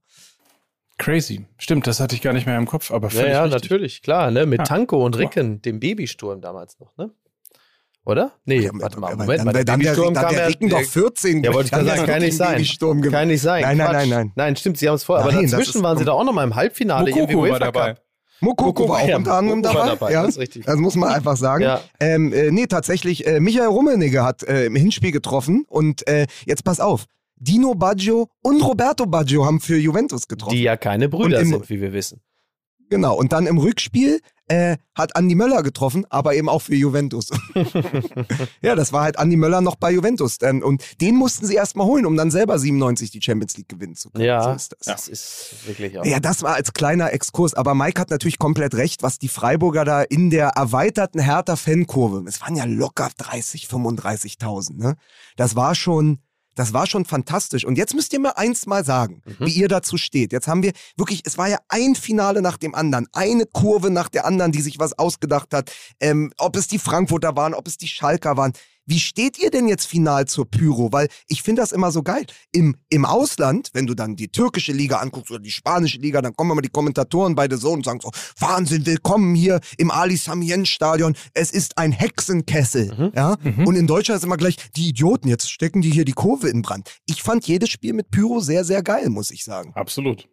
Crazy. 0.98 1.46
Stimmt, 1.58 1.88
das 1.88 2.00
hatte 2.02 2.14
ich 2.16 2.22
gar 2.22 2.34
nicht 2.34 2.46
mehr 2.46 2.58
im 2.58 2.66
Kopf, 2.68 2.92
aber 2.92 3.08
Ja, 3.08 3.14
völlig 3.22 3.32
ja, 3.34 3.48
natürlich, 3.48 4.02
klar, 4.02 4.32
ne? 4.32 4.46
Mit 4.46 4.60
Ja. 4.60 4.66
Tanko 4.66 5.04
und 5.06 5.18
Ricken, 5.18 5.62
dem 5.62 5.80
Babysturm 5.80 6.42
damals 6.42 6.78
noch, 6.80 6.96
ne? 6.98 7.12
Oder? 8.10 8.32
Nee, 8.46 8.60
Ja, 8.62 8.72
warte 8.74 9.00
mal, 9.00 9.16
Moment 9.16 9.40
dann, 9.40 9.46
mal. 9.46 9.54
dann, 9.54 9.66
dann 9.66 9.80
der, 9.80 9.96
dann 9.96 10.14
der 10.34 10.48
Ricken 10.50 10.70
doch 10.70 10.82
14. 10.82 11.44
Ja, 11.44 11.54
wollte 11.54 11.66
ich 11.68 11.72
gerade 11.72 11.86
sagen, 11.86 12.06
der 12.06 12.14
kann 12.16 12.22
nicht 12.24 12.38
sein. 12.38 13.12
Kann 13.12 13.28
nicht 13.28 13.42
sein. 13.42 13.62
Nein, 13.62 13.78
nein, 13.78 13.92
nein, 13.94 14.10
nein. 14.10 14.32
Nein, 14.36 14.56
stimmt, 14.56 14.78
sie 14.78 14.88
haben 14.88 14.96
es 14.96 15.04
vorher. 15.04 15.26
Aber 15.26 15.34
Nein, 15.34 15.50
dazwischen 15.50 15.84
waren 15.84 15.98
sie 15.98 16.06
da 16.06 16.14
auch 16.14 16.24
noch 16.24 16.34
mal 16.34 16.44
im 16.44 16.56
Halbfinale. 16.56 17.10
irgendwie 17.10 17.36
Mokoko 17.36 17.52
war 17.52 17.60
dabei. 17.60 17.94
Cup. 17.94 18.04
Mokoko 18.42 18.88
war 18.90 19.02
auch 19.02 19.08
Ja, 19.08 19.18
unter 19.18 19.34
anderem 19.34 19.62
dabei. 19.62 19.88
dabei, 19.90 20.12
ja. 20.14 20.22
das 20.22 20.32
ist 20.32 20.40
richtig. 20.40 20.66
Das 20.66 20.78
muss 20.78 20.96
man 20.96 21.10
einfach 21.12 21.36
sagen. 21.38 21.64
Ja. 21.64 21.82
Ähm, 22.00 22.32
äh, 22.34 22.52
nee, 22.52 22.68
tatsächlich, 22.68 23.28
äh, 23.28 23.40
Michael 23.42 23.68
Rummenigge 23.68 24.24
hat 24.24 24.44
äh, 24.44 24.66
im 24.66 24.76
Hinspiel 24.76 25.12
getroffen 25.12 25.66
und 25.68 26.04
jetzt 26.46 26.64
pass 26.64 26.80
auf. 26.80 27.06
Dino 27.42 27.74
Baggio 27.74 28.28
und 28.42 28.62
Roberto 28.62 29.06
Baggio 29.06 29.46
haben 29.46 29.60
für 29.62 29.78
Juventus 29.78 30.28
getroffen. 30.28 30.56
Die 30.56 30.64
ja 30.64 30.76
keine 30.78 31.08
Brüder 31.10 31.40
im- 31.40 31.48
sind, 31.50 31.70
wie 31.70 31.80
wir 31.80 31.94
wissen. 31.94 32.22
Genau, 32.90 33.16
und 33.16 33.32
dann 33.32 33.48
im 33.48 33.58
Rückspiel 33.58 34.20
äh, 34.50 34.78
hat 34.96 35.16
Andi 35.16 35.36
Möller 35.36 35.64
getroffen, 35.64 36.06
aber 36.10 36.34
eben 36.36 36.50
auch 36.50 36.62
für 36.62 36.76
Juventus. 36.76 37.30
ja, 38.62 38.76
das 38.76 38.92
war 38.92 39.04
halt 39.04 39.20
Andi 39.20 39.38
Möller 39.38 39.62
noch 39.62 39.76
bei 39.76 39.92
Juventus. 39.92 40.38
Ähm, 40.42 40.64
und 40.64 41.02
den 41.02 41.16
mussten 41.16 41.46
sie 41.46 41.56
erstmal 41.56 41.86
holen, 41.86 42.06
um 42.06 42.18
dann 42.18 42.32
selber 42.32 42.58
97 42.58 43.12
die 43.12 43.22
Champions 43.22 43.56
League 43.58 43.70
gewinnen 43.70 43.96
zu 43.96 44.10
können. 44.10 44.26
Ja, 44.26 44.44
so 44.44 44.52
ist 44.52 44.76
das. 44.80 44.86
das 44.86 45.08
ist 45.08 45.56
wirklich 45.68 45.98
auch. 46.00 46.06
Ja, 46.06 46.20
das 46.20 46.42
war 46.42 46.56
als 46.56 46.74
kleiner 46.74 47.14
Exkurs. 47.14 47.54
Aber 47.54 47.76
Mike 47.76 48.02
hat 48.02 48.10
natürlich 48.10 48.40
komplett 48.40 48.74
recht, 48.76 49.04
was 49.04 49.20
die 49.20 49.30
Freiburger 49.30 49.86
da 49.86 50.02
in 50.02 50.30
der 50.30 50.50
erweiterten 50.50 51.20
Hertha-Fankurve, 51.20 52.24
es 52.28 52.42
waren 52.42 52.56
ja 52.56 52.66
locker 52.66 53.10
30, 53.18 53.68
35.000, 53.68 54.78
ne? 54.78 54.96
Das 55.36 55.56
war 55.56 55.76
schon, 55.76 56.20
das 56.56 56.74
war 56.74 56.88
schon 56.88 57.06
fantastisch. 57.06 57.64
Und 57.66 57.78
jetzt 57.78 57.94
müsst 57.94 58.12
ihr 58.14 58.20
mir 58.20 58.38
eins 58.38 58.66
mal 58.66 58.84
sagen, 58.84 59.22
Mhm. 59.26 59.46
wie 59.46 59.52
ihr 59.54 59.68
dazu 59.68 59.98
steht. 59.98 60.32
Jetzt 60.34 60.48
haben 60.48 60.64
wir 60.64 60.74
wirklich, 60.98 61.22
es 61.26 61.38
war 61.38 61.48
ja 61.48 61.58
ein 61.70 61.96
Finale 61.96 62.42
nach 62.42 62.58
dem 62.58 62.76
anderen, 62.76 63.08
eine 63.14 63.46
Kurve 63.46 63.90
nach 63.90 64.10
der 64.10 64.26
anderen, 64.26 64.52
die 64.52 64.62
sich 64.62 64.80
was 64.80 64.98
ausgedacht 64.98 65.54
hat. 65.54 65.72
Ähm, 66.00 66.32
ob 66.38 66.56
es 66.56 66.68
die 66.68 66.80
Frankfurter 66.80 67.36
waren, 67.36 67.54
ob 67.54 67.68
es 67.68 67.78
die 67.78 67.88
Schalker 67.88 68.36
waren. 68.38 68.54
Wie 68.90 69.00
steht 69.00 69.38
ihr 69.38 69.52
denn 69.52 69.68
jetzt 69.68 69.86
final 69.86 70.26
zur 70.26 70.50
Pyro? 70.50 70.92
Weil 70.92 71.10
ich 71.28 71.44
finde 71.44 71.62
das 71.62 71.72
immer 71.72 71.92
so 71.92 72.02
geil. 72.02 72.26
Im, 72.52 72.76
Im 72.90 73.06
Ausland, 73.06 73.70
wenn 73.74 73.86
du 73.86 73.94
dann 73.94 74.16
die 74.16 74.30
türkische 74.30 74.72
Liga 74.72 74.98
anguckst 74.98 75.30
oder 75.30 75.40
die 75.40 75.52
spanische 75.52 76.00
Liga, 76.00 76.24
dann 76.24 76.36
kommen 76.36 76.50
immer 76.50 76.64
die 76.64 76.70
Kommentatoren 76.70 77.36
bei 77.36 77.48
The 77.48 77.60
Zone 77.60 77.76
und 77.76 77.86
sagen 77.86 78.00
so, 78.02 78.10
Wahnsinn, 78.40 78.88
willkommen 78.88 79.36
hier 79.36 79.60
im 79.78 79.92
Ali 79.92 80.18
Samien 80.18 80.66
Stadion. 80.66 81.16
Es 81.36 81.52
ist 81.52 81.78
ein 81.78 81.92
Hexenkessel. 81.92 83.12
Ja? 83.16 83.38
Und 83.64 83.76
in 83.76 83.86
Deutschland 83.86 84.18
ist 84.18 84.26
immer 84.26 84.38
gleich, 84.38 84.56
die 84.76 84.90
Idioten, 84.90 85.28
jetzt 85.28 85.52
stecken 85.52 85.82
die 85.82 85.92
hier 85.92 86.04
die 86.04 86.14
Kurve 86.14 86.50
in 86.50 86.64
Brand. 86.64 86.90
Ich 87.06 87.22
fand 87.22 87.46
jedes 87.46 87.70
Spiel 87.70 87.94
mit 87.94 88.10
Pyro 88.10 88.40
sehr, 88.40 88.64
sehr 88.64 88.82
geil, 88.82 89.10
muss 89.10 89.30
ich 89.30 89.44
sagen. 89.44 89.72
Absolut. 89.76 90.28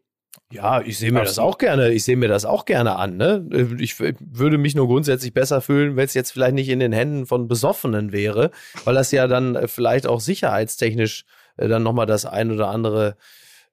Ja, 0.52 0.80
ich 0.80 0.98
sehe 0.98 1.10
mir 1.10 1.20
das 1.20 1.30
Absolut. 1.30 1.54
auch 1.54 1.58
gerne. 1.58 1.90
Ich 1.90 2.04
sehe 2.04 2.16
mir 2.16 2.28
das 2.28 2.44
auch 2.44 2.66
gerne 2.66 2.96
an. 2.96 3.16
Ne? 3.16 3.44
Ich 3.80 3.98
würde 3.98 4.58
mich 4.58 4.76
nur 4.76 4.86
grundsätzlich 4.86 5.34
besser 5.34 5.60
fühlen, 5.60 5.96
wenn 5.96 6.04
es 6.04 6.14
jetzt 6.14 6.30
vielleicht 6.30 6.54
nicht 6.54 6.68
in 6.68 6.78
den 6.78 6.92
Händen 6.92 7.26
von 7.26 7.48
Besoffenen 7.48 8.12
wäre, 8.12 8.52
weil 8.84 8.94
das 8.94 9.10
ja 9.10 9.26
dann 9.26 9.56
äh, 9.56 9.66
vielleicht 9.66 10.06
auch 10.06 10.20
sicherheitstechnisch 10.20 11.24
äh, 11.56 11.66
dann 11.66 11.82
nochmal 11.82 12.06
das 12.06 12.26
ein 12.26 12.52
oder 12.52 12.68
andere 12.68 13.16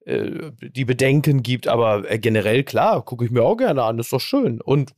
äh, 0.06 0.52
die 0.62 0.86
Bedenken 0.86 1.44
gibt. 1.44 1.68
Aber 1.68 2.10
äh, 2.10 2.18
generell 2.18 2.64
klar, 2.64 3.06
gucke 3.06 3.24
ich 3.24 3.30
mir 3.30 3.44
auch 3.44 3.58
gerne 3.58 3.84
an. 3.84 4.00
Ist 4.00 4.12
doch 4.12 4.20
schön. 4.20 4.60
Und 4.60 4.96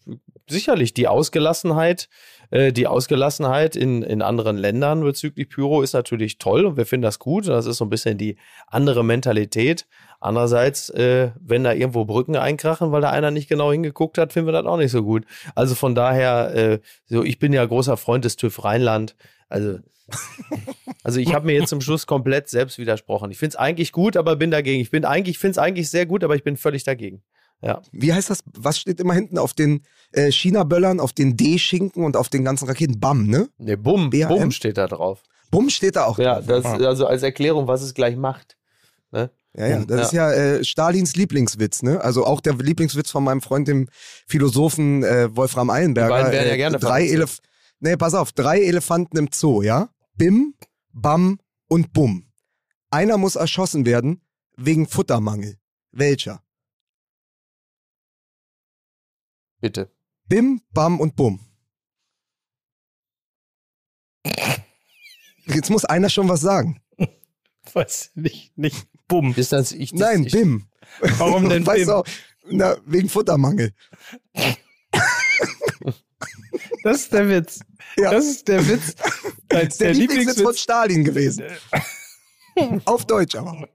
sicherlich 0.47 0.93
die 0.93 1.07
Ausgelassenheit, 1.07 2.07
die 2.51 2.85
Ausgelassenheit 2.85 3.75
in, 3.75 4.03
in 4.03 4.21
anderen 4.21 4.55
Ländern 4.55 5.01
bezüglich 5.01 5.49
Pyro 5.49 5.81
ist 5.81 5.93
natürlich 5.93 6.37
toll 6.37 6.65
und 6.65 6.77
wir 6.77 6.85
finden 6.85 7.01
das 7.01 7.17
gut. 7.17 7.47
Das 7.47 7.65
ist 7.65 7.77
so 7.77 7.85
ein 7.85 7.89
bisschen 7.89 8.19
die 8.19 8.37
andere 8.67 9.03
Mentalität. 9.03 9.87
Andererseits, 10.19 10.89
äh, 10.89 11.31
wenn 11.39 11.63
da 11.63 11.73
irgendwo 11.73 12.05
Brücken 12.05 12.35
einkrachen, 12.35 12.91
weil 12.91 13.01
da 13.01 13.09
einer 13.09 13.31
nicht 13.31 13.49
genau 13.49 13.71
hingeguckt 13.71 14.17
hat, 14.17 14.33
finden 14.33 14.47
wir 14.47 14.53
das 14.53 14.65
auch 14.65 14.77
nicht 14.77 14.91
so 14.91 15.03
gut. 15.03 15.25
Also 15.53 15.75
von 15.75 15.95
daher, 15.95 16.55
äh, 16.55 16.79
so 17.05 17.23
ich 17.23 17.39
bin 17.39 17.53
ja 17.53 17.65
großer 17.65 17.97
Freund 17.97 18.25
des 18.25 18.35
TÜV 18.35 18.63
Rheinland. 18.63 19.15
Also, 19.49 19.79
also 21.03 21.19
ich 21.19 21.33
habe 21.33 21.45
mir 21.45 21.53
jetzt 21.53 21.69
zum 21.69 21.81
Schluss 21.81 22.07
komplett 22.07 22.49
selbst 22.49 22.77
widersprochen. 22.77 23.31
Ich 23.31 23.37
finde 23.37 23.49
es 23.51 23.55
eigentlich 23.55 23.91
gut, 23.91 24.17
aber 24.17 24.35
bin 24.35 24.51
dagegen. 24.51 24.81
Ich 24.81 24.91
bin 24.91 25.05
eigentlich, 25.05 25.37
finde 25.37 25.51
es 25.51 25.57
eigentlich 25.57 25.89
sehr 25.89 26.05
gut, 26.05 26.23
aber 26.23 26.35
ich 26.35 26.43
bin 26.43 26.57
völlig 26.57 26.83
dagegen. 26.83 27.21
Ja. 27.61 27.81
Wie 27.91 28.13
heißt 28.13 28.29
das? 28.29 28.43
Was 28.53 28.79
steht 28.79 28.99
immer 28.99 29.13
hinten 29.13 29.37
auf 29.37 29.53
den 29.53 29.81
äh, 30.11 30.31
China-Böllern, 30.31 30.99
auf 30.99 31.13
den 31.13 31.37
D-Schinken 31.37 32.03
und 32.03 32.17
auf 32.17 32.29
den 32.29 32.43
ganzen 32.43 32.67
Raketen? 32.67 32.99
BAM, 32.99 33.27
ne? 33.27 33.49
Ne, 33.57 33.77
Bumm, 33.77 34.09
BAM? 34.09 34.27
Bumm 34.27 34.51
steht 34.51 34.77
da 34.77 34.87
drauf. 34.87 35.23
Bumm 35.51 35.69
steht 35.69 35.95
da 35.95 36.05
auch. 36.05 36.19
Ja, 36.19 36.41
drauf. 36.41 36.63
das, 36.63 36.65
also 36.65 37.07
als 37.07 37.23
Erklärung, 37.23 37.67
was 37.67 37.81
es 37.81 37.93
gleich 37.93 38.17
macht. 38.17 38.57
Ne? 39.11 39.31
Ja, 39.57 39.67
ja, 39.67 39.85
das 39.85 40.07
ist 40.07 40.13
ja 40.13 40.31
äh, 40.33 40.63
Stalins 40.65 41.15
Lieblingswitz, 41.15 41.81
ne? 41.81 42.01
Also 42.01 42.25
auch 42.25 42.41
der 42.41 42.55
Lieblingswitz 42.55 43.09
von 43.09 43.23
meinem 43.23 43.41
Freund, 43.41 43.67
dem 43.67 43.87
Philosophen 44.27 45.03
äh, 45.03 45.33
Wolfram 45.33 45.69
Eilenberger. 45.69 46.07
Die 46.07 46.23
beiden 46.23 46.31
werden 46.33 46.47
ja 46.47 46.53
äh, 46.53 46.57
gerne 46.57 46.77
drei. 46.77 47.07
Elef 47.07 47.39
Nee, 47.79 47.97
pass 47.97 48.13
auf, 48.13 48.31
drei 48.31 48.63
Elefanten 48.63 49.17
im 49.17 49.29
Zoo, 49.31 49.61
ja? 49.61 49.89
Bim, 50.15 50.55
Bam 50.91 51.39
und 51.67 51.93
Bum. 51.93 52.31
Einer 52.89 53.17
muss 53.17 53.35
erschossen 53.35 53.85
werden 53.85 54.21
wegen 54.55 54.87
Futtermangel. 54.87 55.57
Welcher? 55.91 56.43
Bitte. 59.59 59.91
Bim, 60.27 60.61
Bam 60.71 60.99
und 60.99 61.15
Bum. 61.15 61.39
Jetzt 65.45 65.69
muss 65.69 65.85
einer 65.85 66.09
schon 66.09 66.29
was 66.29 66.41
sagen. 66.41 66.81
Weiß 67.73 68.11
nicht, 68.15 68.57
nicht. 68.57 68.87
Bumm. 69.07 69.33
Ist 69.35 69.51
das, 69.51 69.71
ich, 69.71 69.91
das, 69.91 69.99
Nein, 69.99 70.23
ich, 70.25 70.33
Bim. 70.33 70.65
Warum 71.17 71.49
denn 71.49 71.65
weißt 71.67 71.79
Bim? 71.79 71.87
du 71.87 71.95
auch, 71.95 72.05
na, 72.49 72.77
wegen 72.85 73.09
Futtermangel. 73.09 73.71
Das 76.83 77.01
ist 77.01 77.13
der 77.13 77.27
Witz. 77.27 77.59
Ja. 77.97 78.11
Das 78.11 78.25
ist 78.25 78.47
der 78.47 78.67
Witz. 78.67 78.95
Als 79.49 79.77
der, 79.77 79.87
der, 79.87 79.95
Lieblingswitz 79.95 80.41
von. 80.41 80.55
Stalin 80.55 81.03
gewesen. 81.03 81.45
Auf 82.85 83.05
Deutsch 83.05 83.35
aber. 83.35 83.67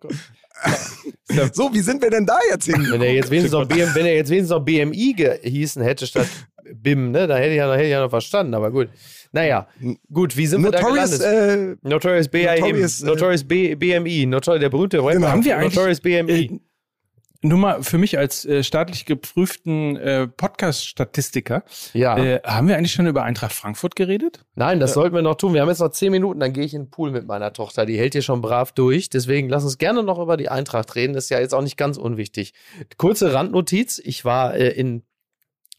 So, 1.53 1.73
wie 1.73 1.81
sind 1.81 2.03
wir 2.03 2.11
denn 2.11 2.27
da 2.27 2.39
jetzt 2.51 2.67
hin? 2.67 2.87
Wenn 2.91 3.03
er 3.03 3.15
jetzt 3.15 3.31
wenigstens 3.31 3.53
noch, 3.53 3.67
BM, 3.67 3.95
wenn 3.95 4.07
er 4.07 4.15
jetzt 4.15 4.31
wenigstens 4.31 4.51
noch 4.51 4.65
BMI 4.65 5.15
gehießen 5.15 5.83
hätte 5.83 6.07
statt 6.07 6.29
BIM, 6.75 7.11
ne, 7.11 7.27
da 7.27 7.37
hätte 7.37 7.51
ich 7.51 7.57
ja, 7.57 7.67
da 7.67 7.75
hätte 7.75 7.85
ich 7.85 7.91
ja 7.91 8.01
noch 8.01 8.11
verstanden, 8.11 8.55
aber 8.55 8.71
gut. 8.71 8.89
Naja, 9.33 9.69
gut, 10.13 10.37
wie 10.37 10.47
sind 10.47 10.63
wir 10.63 10.71
da 10.71 10.81
Notorious, 10.81 11.19
gelandet? 11.19 11.79
äh, 11.85 11.89
Notorious 11.89 12.29
BIM, 12.29 12.47
Notorious, 12.47 13.03
Notorious, 13.03 13.43
äh, 13.43 13.45
B, 13.45 13.75
BMI, 13.77 14.27
Notor 14.27 14.59
der 14.59 14.69
berühmte 14.71 14.99
Rapper, 14.99 15.13
Genau. 15.15 15.29
Haben 15.29 15.45
wir 15.45 15.57
eigentlich- 15.57 15.75
Notorious 15.75 16.01
BMI. 16.01 16.45
Äh, 16.47 16.61
nur 17.43 17.57
mal 17.59 17.83
für 17.83 17.97
mich 17.97 18.19
als 18.19 18.45
äh, 18.45 18.63
staatlich 18.63 19.07
geprüften 19.07 19.97
äh, 19.97 20.27
Podcast-Statistiker, 20.29 21.63
ja. 21.95 22.19
äh, 22.19 22.41
haben 22.45 22.69
wir 22.69 22.77
eigentlich 22.77 22.93
schon 22.93 23.07
über 23.07 23.23
Eintracht 23.23 23.53
Frankfurt 23.55 23.97
geredet? 23.97 24.45
Nein, 24.57 24.79
das 24.79 24.93
sollten 24.93 25.15
wir 25.15 25.23
noch 25.23 25.37
tun. 25.37 25.55
Wir 25.55 25.63
haben 25.63 25.69
jetzt 25.71 25.79
noch 25.81 25.91
zehn 25.91 26.11
Minuten, 26.13 26.41
dann 26.41 26.53
gehe 26.53 26.65
ich 26.65 26.75
in 26.75 26.83
den 26.85 26.91
Pool 26.91 27.11
mit 27.11 27.27
meiner 27.27 27.53
Tochter. 27.55 27.87
Die 27.87 27.97
hält 27.99 28.13
hier 28.13 28.21
schon 28.21 28.43
brav 28.43 28.73
durch. 28.73 29.09
Deswegen 29.09 29.49
lass 29.49 29.65
uns 29.65 29.79
gerne 29.79 30.03
noch 30.03 30.19
über 30.19 30.37
die 30.37 30.51
Eintracht 30.51 30.95
reden. 30.97 31.15
Das 31.15 31.25
ist 31.25 31.31
ja 31.31 31.41
jetzt 31.41 31.55
auch 31.55 31.63
nicht 31.63 31.77
ganz 31.79 31.97
unwichtig. 31.97 32.53
Kurze 32.99 33.33
Randnotiz. 33.33 33.99
Ich 34.05 34.25
war 34.27 34.55
äh, 34.55 34.69
in, 34.69 35.03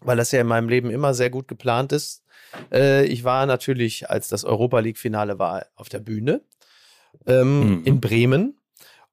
weil 0.02 0.18
das 0.18 0.32
ja 0.32 0.41
in 0.41 0.47
meinem 0.47 0.70
Leben 0.70 0.89
immer 0.89 1.14
sehr 1.14 1.30
gut 1.30 1.47
geplant 1.47 1.91
ist. 1.91 2.24
Äh, 2.72 3.06
ich 3.06 3.24
war 3.24 3.45
natürlich, 3.45 4.10
als 4.10 4.28
das 4.28 4.43
Europa 4.43 4.80
League-Finale 4.80 5.39
war, 5.39 5.66
auf 5.76 5.89
der 5.89 5.99
Bühne 5.99 6.41
ähm, 7.26 7.80
Mhm. 7.80 7.84
in 7.86 8.02
Bremen 8.02 8.58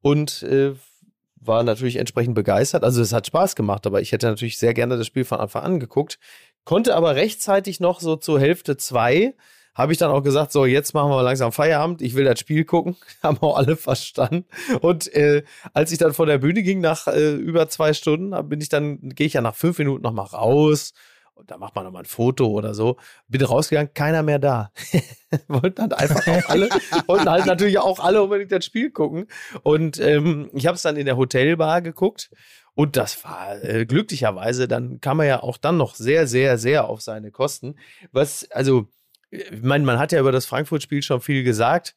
und 0.00 0.42
äh, 0.42 0.74
war 1.40 1.62
natürlich 1.62 1.96
entsprechend 1.96 2.34
begeistert. 2.34 2.84
Also 2.84 3.00
es 3.00 3.12
hat 3.12 3.26
Spaß 3.26 3.54
gemacht, 3.54 3.86
aber 3.86 4.00
ich 4.00 4.12
hätte 4.12 4.26
natürlich 4.26 4.58
sehr 4.58 4.74
gerne 4.74 4.96
das 4.96 5.06
Spiel 5.06 5.24
von 5.24 5.38
Anfang 5.38 5.62
an 5.62 5.80
geguckt. 5.80 6.18
Konnte 6.64 6.94
aber 6.94 7.14
rechtzeitig 7.14 7.80
noch 7.80 8.00
so 8.00 8.16
zur 8.16 8.40
Hälfte 8.40 8.76
zwei, 8.76 9.34
habe 9.78 9.92
ich 9.92 9.98
dann 9.98 10.10
auch 10.10 10.22
gesagt, 10.22 10.50
so 10.50 10.66
jetzt 10.66 10.92
machen 10.92 11.10
wir 11.10 11.22
langsam 11.22 11.52
Feierabend, 11.52 12.02
ich 12.02 12.16
will 12.16 12.24
das 12.24 12.40
Spiel 12.40 12.64
gucken. 12.64 12.96
Haben 13.22 13.38
auch 13.38 13.56
alle 13.56 13.76
verstanden. 13.76 14.44
Und 14.80 15.14
äh, 15.14 15.44
als 15.72 15.92
ich 15.92 15.98
dann 15.98 16.12
vor 16.12 16.26
der 16.26 16.38
Bühne 16.38 16.64
ging, 16.64 16.80
nach 16.80 17.06
äh, 17.06 17.34
über 17.34 17.68
zwei 17.68 17.94
Stunden, 17.94 18.48
bin 18.48 18.60
ich 18.60 18.68
dann, 18.68 18.98
gehe 19.10 19.28
ich 19.28 19.34
ja 19.34 19.40
nach 19.40 19.54
fünf 19.54 19.78
Minuten 19.78 20.02
noch 20.02 20.12
mal 20.12 20.24
raus. 20.24 20.94
Und 21.34 21.52
da 21.52 21.58
macht 21.58 21.76
man 21.76 21.84
noch 21.84 21.92
mal 21.92 22.00
ein 22.00 22.06
Foto 22.06 22.48
oder 22.48 22.74
so. 22.74 22.96
Bin 23.28 23.40
rausgegangen, 23.40 23.94
keiner 23.94 24.24
mehr 24.24 24.40
da. 24.40 24.72
wollten 25.46 25.82
halt 25.82 25.94
einfach 25.94 26.26
auch 26.26 26.48
alle, 26.48 26.68
wollten 27.06 27.30
halt 27.30 27.46
natürlich 27.46 27.78
auch 27.78 28.00
alle 28.00 28.20
unbedingt 28.20 28.50
das 28.50 28.64
Spiel 28.64 28.90
gucken. 28.90 29.28
Und 29.62 30.00
ähm, 30.00 30.50
ich 30.54 30.66
habe 30.66 30.74
es 30.74 30.82
dann 30.82 30.96
in 30.96 31.06
der 31.06 31.16
Hotelbar 31.16 31.82
geguckt. 31.82 32.30
Und 32.74 32.96
das 32.96 33.22
war 33.22 33.62
äh, 33.62 33.86
glücklicherweise, 33.86 34.66
dann 34.66 35.00
kam 35.00 35.20
er 35.20 35.26
ja 35.26 35.42
auch 35.44 35.56
dann 35.56 35.76
noch 35.76 35.94
sehr, 35.94 36.26
sehr, 36.26 36.58
sehr 36.58 36.88
auf 36.88 37.00
seine 37.00 37.30
Kosten. 37.30 37.76
Was, 38.10 38.50
also, 38.50 38.88
ich 39.30 39.62
meine, 39.62 39.84
man 39.84 39.98
hat 39.98 40.12
ja 40.12 40.20
über 40.20 40.32
das 40.32 40.46
Frankfurt-Spiel 40.46 41.02
schon 41.02 41.20
viel 41.20 41.44
gesagt. 41.44 41.94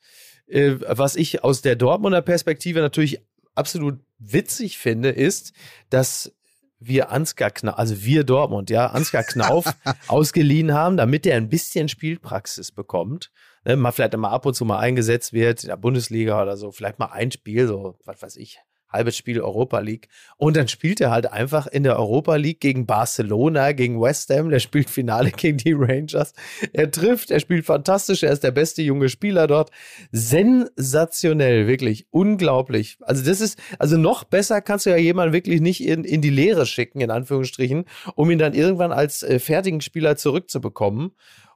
Äh, 0.48 0.76
was 0.80 1.16
ich 1.16 1.44
aus 1.44 1.62
der 1.62 1.76
Dortmunder 1.76 2.22
Perspektive 2.22 2.80
natürlich 2.80 3.22
absolut 3.56 4.00
witzig 4.20 4.78
finde, 4.78 5.10
ist, 5.10 5.54
dass 5.90 6.34
wir 6.80 7.12
Ansgar 7.12 7.52
Knauf, 7.52 7.78
also 7.78 8.04
wir 8.04 8.24
Dortmund, 8.24 8.70
ja, 8.70 8.88
Ansgar 8.88 9.24
Knauf 9.24 9.66
ausgeliehen 10.08 10.74
haben, 10.74 10.98
damit 10.98 11.26
er 11.26 11.38
ein 11.38 11.50
bisschen 11.50 11.88
Spielpraxis 11.88 12.72
bekommt. 12.72 13.32
Ne, 13.64 13.76
mal 13.76 13.92
vielleicht 13.92 14.18
mal 14.18 14.32
ab 14.32 14.48
und 14.48 14.56
zu 14.56 14.66
mal 14.66 14.80
eingesetzt 14.80 15.34
wird 15.34 15.64
in 15.64 15.70
der 15.70 15.78
Bundesliga 15.78 16.42
oder 16.42 16.58
so, 16.58 16.72
vielleicht 16.72 16.98
mal 16.98 17.12
ein 17.12 17.32
Spiel, 17.32 17.68
so, 17.68 17.96
was 18.06 18.22
weiß 18.22 18.36
ich, 18.38 18.60
halbes 18.92 19.16
Spiel 19.16 19.42
Europa 19.42 19.80
League. 19.80 20.08
Und 20.38 20.58
dann 20.58 20.68
spielt 20.68 21.02
er 21.02 21.12
halt 21.12 21.32
einfach 21.32 21.68
in 21.68 21.84
der 21.84 21.98
Europa 21.98 22.36
League 22.36 22.60
gegen 22.60 22.86
Barcelona, 22.86 23.72
gegen 23.72 24.02
West 24.02 24.30
Ham, 24.30 24.50
der 24.50 24.60
spielt 24.60 24.89
Finale 24.89 25.32
gegen 25.36 25.58
die 25.58 25.74
Rangers. 25.74 26.34
Er 26.74 26.92
trifft, 26.92 27.32
er 27.32 27.39
spielt 27.39 27.66
fantastisch, 27.66 28.24
er 28.24 28.32
ist 28.32 28.44
der 28.44 28.52
beste 28.52 28.82
junge 28.82 29.10
Spieler 29.10 29.48
dort. 29.48 29.72
Sensationell, 30.12 31.68
wirklich 31.68 32.08
unglaublich. 32.12 32.98
Also 33.02 33.24
das 33.24 33.42
ist, 33.42 33.60
also 33.80 33.98
noch 33.98 34.24
besser 34.24 34.62
kannst 34.62 34.86
du 34.86 34.89
ja 34.89 34.98
jemanden 34.98 35.34
wirklich 35.34 35.62
nicht 35.62 35.86
in, 35.86 36.04
in 36.04 36.22
die 36.22 36.30
Lehre 36.30 36.66
schicken, 36.66 37.02
in 37.02 37.12
Anführungsstrichen, 37.12 37.86
um 38.16 38.30
ihn 38.30 38.39
dann 38.39 38.54
irgendwann 38.54 38.92
als 38.92 39.24
äh, 39.24 39.39
fertigen 39.39 39.82
Spieler 39.82 40.16
zurückzubekommen. 40.16 41.12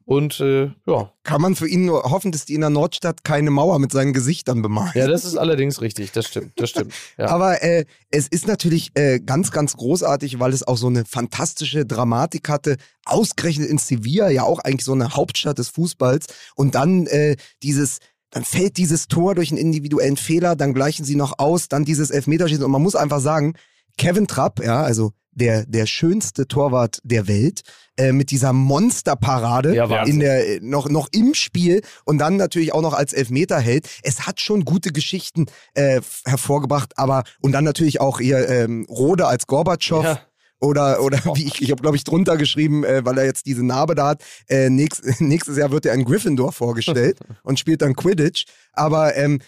Und 0.06 0.40
äh, 0.40 0.72
ja. 0.86 1.12
Kann 1.24 1.42
man 1.42 1.56
für 1.56 1.68
ihn 1.68 1.86
nur 1.86 2.04
hoffen, 2.04 2.32
dass 2.32 2.46
die 2.46 2.54
in 2.54 2.62
der 2.62 2.70
Nordstadt 2.70 3.24
keine 3.24 3.50
Mauer 3.50 3.80
mit 3.80 3.92
seinen 3.92 4.14
Gesichtern 4.14 4.62
bemalen. 4.62 4.92
Ja, 4.94 5.08
das 5.08 5.26
ist 5.26 5.36
allerdings 5.36 5.82
richtig. 5.82 6.12
Das 6.12 6.28
stimmt. 6.28 6.52
Das 6.58 6.70
stimmt. 6.70 6.94
Ja. 7.18 7.28
Aber 7.28 7.64
äh, 7.64 7.86
es 8.12 8.28
ist 8.28 8.46
natürlich 8.46 8.92
äh, 8.96 9.20
ganz, 9.20 9.52
ganz 9.52 9.78
großartig, 9.78 10.40
weil 10.40 10.54
es 10.54 10.68
auch 10.68 10.78
so 10.78 10.88
eine 10.88 11.06
fantastische 11.06 11.86
Dramatik 11.86 12.50
hatte. 12.50 12.76
Ausgerechnet 13.06 13.70
in 13.70 13.78
Sevilla, 13.78 14.30
ja 14.30 14.44
auch 14.44 14.60
eigentlich 14.60 14.84
so 14.84 14.92
eine 14.92 15.16
Hauptstadt 15.16 15.58
des 15.58 15.70
Fußballs. 15.70 16.28
Und 16.56 16.76
dann 16.76 17.08
äh, 17.08 17.38
dieses 17.64 18.00
dann 18.32 18.44
fällt 18.44 18.76
dieses 18.76 19.08
Tor 19.08 19.34
durch 19.34 19.52
einen 19.52 19.60
individuellen 19.60 20.18
Fehler, 20.18 20.58
dann 20.58 20.74
gleichen 20.74 21.06
sie 21.06 21.16
noch 21.16 21.40
aus, 21.40 21.70
dann 21.70 21.86
dieses 21.86 22.10
Elfmeterschießen 22.10 22.66
und 22.66 22.72
man 22.72 22.82
muss 22.82 22.96
einfach 22.96 23.22
sagen, 23.22 23.54
Kevin 23.98 24.28
Trapp, 24.28 24.62
ja, 24.62 24.84
also 24.84 25.14
der, 25.36 25.66
der 25.66 25.86
schönste 25.86 26.48
Torwart 26.48 27.00
der 27.04 27.28
Welt, 27.28 27.62
äh, 27.98 28.12
mit 28.12 28.32
dieser 28.32 28.52
Monsterparade 28.52 29.76
Ja, 29.76 30.04
in 30.04 30.20
der, 30.20 30.62
noch, 30.62 30.90
noch 30.90 31.08
im 31.14 31.34
Spiel 31.34 31.82
und 32.04 32.18
dann 32.18 32.36
natürlich 32.36 32.74
auch 32.74 32.82
noch 32.82 32.94
als 32.94 33.14
Elfmeter 33.14 33.60
hält. 33.60 33.88
Es 34.04 34.28
hat 34.28 34.42
schon 34.42 34.66
gute 34.66 34.92
Geschichten 34.92 35.46
äh, 35.76 36.02
hervorgebracht, 36.26 36.98
aber 36.98 37.24
und 37.42 37.54
dann 37.54 37.64
natürlich 37.64 38.02
auch 38.02 38.20
ihr 38.20 38.50
ähm, 38.50 38.86
Rode 38.90 39.28
als 39.28 39.48
Gorbatschow. 39.48 40.04
Ja. 40.04 40.20
Oder, 40.62 41.02
oder 41.02 41.20
wie 41.36 41.46
ich, 41.46 41.62
ich 41.62 41.72
habe, 41.72 41.82
glaube 41.82 41.98
ich, 41.98 42.06
drunter 42.06 42.38
geschrieben, 42.38 42.84
äh, 42.86 43.06
weil 43.06 43.18
er 43.18 43.26
jetzt 43.26 43.46
diese 43.46 43.64
Narbe 43.64 43.94
da 43.94 44.08
hat. 44.08 44.24
Äh, 44.48 44.70
nächst, 44.70 45.04
nächstes 45.22 45.58
Jahr 45.58 45.72
wird 45.72 45.86
er 45.86 45.94
in 45.94 46.06
Gryffindor 46.06 46.54
vorgestellt 46.54 47.20
und 47.44 47.60
spielt 47.60 47.82
dann 47.82 47.96
Quidditch. 47.96 48.46
Aber 48.72 49.16
ähm, 49.16 49.40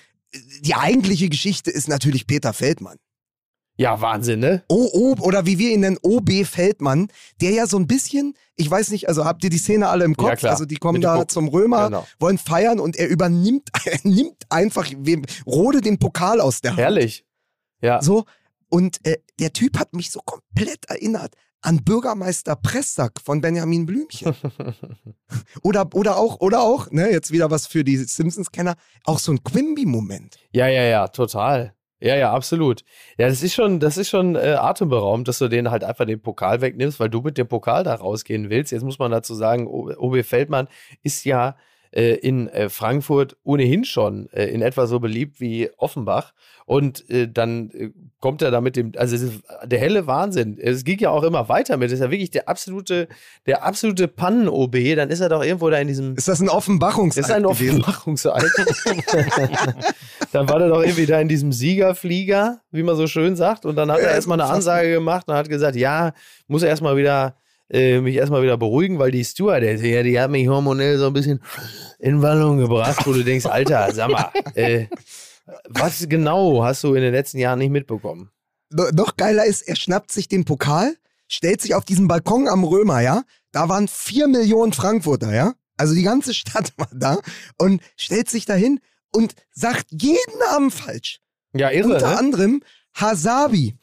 die 0.62 0.76
eigentliche 0.76 1.30
Geschichte 1.30 1.72
ist 1.72 1.88
natürlich 1.88 2.28
Peter 2.28 2.54
Feldmann. 2.54 2.98
Ja, 3.78 4.02
Wahnsinn, 4.02 4.40
ne? 4.40 4.64
O, 4.70 4.90
o, 4.92 5.16
oder 5.22 5.46
wie 5.46 5.60
wir 5.60 5.72
ihn 5.72 5.82
nennen, 5.82 5.98
OB 6.02 6.46
Feldmann, 6.46 7.10
der 7.42 7.52
ja 7.52 7.68
so 7.68 7.78
ein 7.78 7.86
bisschen, 7.86 8.34
ich 8.56 8.70
weiß 8.70 8.90
nicht, 8.90 9.08
also 9.08 9.24
habt 9.24 9.44
ihr 9.44 9.52
die 9.52 9.60
Szene 9.60 9.88
alle 9.88 10.04
im 10.04 10.18
Kopf? 10.18 10.30
Ja, 10.30 10.36
klar. 10.36 10.52
Also 10.54 10.66
die 10.66 10.78
kommen 10.78 10.96
Mit 11.00 11.04
da 11.04 11.28
zum 11.28 11.48
Römer, 11.48 11.86
Genau. 11.86 12.08
wollen 12.20 12.40
feiern 12.40 12.80
und 12.80 12.96
er 12.96 13.08
übernimmt, 13.08 13.70
er 13.86 14.00
nimmt 14.04 14.44
einfach 14.50 14.88
wem, 14.98 15.24
Rode 15.46 15.82
den 15.82 16.00
Pokal 16.00 16.42
aus 16.42 16.62
der 16.62 16.72
Hand. 16.72 16.80
Herrlich. 16.80 17.24
Ja. 17.82 18.02
So, 18.02 18.26
und 18.70 19.06
äh, 19.06 19.18
der 19.40 19.54
Typ 19.54 19.78
hat 19.78 19.94
mich 19.94 20.10
so 20.12 20.20
komplett 20.26 20.86
erinnert 20.90 21.36
an 21.62 21.84
Bürgermeister 21.84 22.56
Pressack 22.56 23.20
von 23.24 23.42
Benjamin 23.42 23.86
Blümchen. 23.86 24.36
oder, 25.64 25.88
oder 25.94 26.18
auch, 26.18 26.40
oder 26.40 26.62
auch, 26.62 26.90
ne, 26.92 27.12
jetzt 27.12 27.32
wieder 27.32 27.52
was 27.52 27.68
für 27.68 27.84
die 27.84 27.98
Simpsons-Kenner, 27.98 28.76
auch 29.04 29.20
so 29.20 29.32
ein 29.32 29.44
Quimby-Moment. 29.44 30.38
Ja, 30.52 30.68
ja, 30.68 30.84
ja, 30.84 31.08
total. 31.08 31.74
Ja, 32.00 32.16
ja, 32.16 32.32
absolut. 32.32 32.84
Ja, 33.18 33.28
das 33.28 33.42
ist 33.42 33.56
schon, 33.56 33.80
das 33.80 33.98
ist 33.98 34.10
schon 34.10 34.36
äh, 34.36 34.56
atemberaubend, 34.60 35.28
dass 35.28 35.40
du 35.40 35.48
den 35.48 35.72
halt 35.72 35.84
einfach 35.84 36.06
den 36.06 36.22
Pokal 36.22 36.62
wegnimmst, 36.62 37.00
weil 37.00 37.10
du 37.10 37.22
mit 37.22 37.38
dem 37.40 37.48
Pokal 37.48 37.84
da 37.84 37.96
rausgehen 37.96 38.52
willst. 38.52 38.72
Jetzt 38.72 38.84
muss 38.84 39.00
man 39.00 39.12
dazu 39.12 39.34
sagen, 39.34 39.68
OB 39.68 40.24
Feldmann 40.24 40.68
ist 41.02 41.26
ja 41.26 41.56
in 41.92 42.48
äh, 42.50 42.70
Frankfurt 42.70 43.38
ohnehin 43.44 43.86
schon 43.86 44.30
äh, 44.32 44.46
in 44.46 44.62
etwa 44.62 44.88
so 44.88 45.00
beliebt 45.00 45.40
wie 45.40 45.70
Offenbach. 45.78 46.34
Und 46.66 47.10
äh, 47.10 47.30
dann 47.32 47.72
äh, 47.72 47.92
kommt 48.20 48.42
er 48.42 48.52
da 48.52 48.60
mit 48.60 48.76
dem, 48.76 48.92
also 48.98 49.16
es 49.16 49.22
ist 49.22 49.44
der 49.64 49.80
helle 49.80 50.06
Wahnsinn. 50.06 50.58
Es 50.60 50.84
ging 50.84 51.00
ja 51.00 51.12
auch 51.12 51.24
immer 51.24 51.48
weiter 51.48 51.78
mit. 51.78 51.88
Das 51.88 51.94
ist 51.94 52.04
ja 52.04 52.12
wirklich 52.12 52.30
der 52.30 52.50
absolute, 52.50 53.08
der 53.46 53.64
absolute 53.64 54.10
Pannen-OB. 54.10 54.76
Dann 54.98 55.10
ist 55.10 55.22
er 55.22 55.30
doch 55.30 55.44
irgendwo 55.44 55.70
da 55.70 55.78
in 55.78 55.88
diesem 55.88 56.16
Ist 56.16 56.28
das 56.28 56.42
ein 56.42 56.50
Offenbachungsakt 56.50 57.24
das 57.24 57.30
ist 57.30 57.36
ein? 57.36 57.46
Offenbarungseid. 57.46 58.44
dann 60.34 60.50
war 60.50 60.60
er 60.60 60.68
doch 60.68 60.82
irgendwie 60.82 61.06
da 61.06 61.22
in 61.22 61.30
diesem 61.30 61.54
Siegerflieger, 61.54 62.60
wie 62.72 62.84
man 62.84 62.98
so 62.98 63.08
schön 63.08 63.38
sagt. 63.38 63.66
Und 63.66 63.78
dann 63.78 63.90
hat 63.90 64.00
er 64.00 64.12
erstmal 64.12 64.42
eine. 64.42 64.58
Ansage 64.58 64.92
gemacht 64.92 65.28
und 65.28 65.36
hat 65.36 65.50
gesagt, 65.50 65.76
ja, 65.76 66.14
muss 66.48 66.64
er 66.64 66.70
erstmal 66.70 66.98
wieder, 66.98 67.38
äh, 67.70 68.00
mich 68.00 68.16
erstmal 68.16 68.44
wieder 68.44 68.58
beruhigen, 68.58 69.00
weil 69.00 69.12
die 69.12 69.24
Stewardess, 69.24 69.82
ja, 69.82 70.04
die 70.04 70.20
hat 70.20 70.32
mich 70.32 70.48
hormonell 70.48 70.98
so 70.98 71.08
ein 71.08 71.14
bisschen 71.14 71.42
in 72.00 72.22
Wallung 72.22 72.58
gebracht, 72.58 73.06
wo 73.06 73.14
du 73.14 73.24
denkst, 73.24 73.46
Alter, 73.46 73.94
sag 73.94 74.10
mal, 74.12 74.32
äh, 74.56 74.88
was 75.70 76.08
genau 76.10 76.64
hast 76.64 76.84
du 76.84 76.94
in 76.94 77.02
den 77.02 77.14
letzten 77.14 77.40
Jahren 77.40 77.60
nicht 77.60 77.72
mitbekommen? 77.72 78.30
No- 78.70 78.90
noch 78.94 79.16
geiler 79.18 79.46
ist, 79.46 79.62
er 79.62 79.76
schnappt 79.76 80.12
sich 80.12 80.28
den 80.28 80.46
Pokal, 80.46 80.96
stellt 81.28 81.62
sich 81.62 81.74
auf 81.76 81.86
diesen 81.86 82.08
Balkon 82.08 82.48
am 82.48 82.64
Römer, 82.64 83.02
ja. 83.02 83.24
Da 83.52 83.70
waren 83.70 83.88
vier 83.88 84.28
Millionen 84.28 84.74
Frankfurter, 84.74 85.34
ja. 85.34 85.54
Also 85.78 85.94
die 85.94 86.04
ganze 86.04 86.34
Stadt 86.34 86.74
war 86.78 86.90
da 86.94 87.20
und 87.58 87.82
stellt 87.96 88.30
sich 88.30 88.46
dahin 88.46 88.80
und 89.14 89.36
sagt 89.52 89.88
jeden 89.92 90.40
Namen 90.40 90.72
falsch. 90.72 91.20
Ja, 91.54 91.70
irre, 91.72 91.94
Unter 91.94 92.12
ne? 92.12 92.18
anderem 92.18 92.64
Hasabi. 93.00 93.76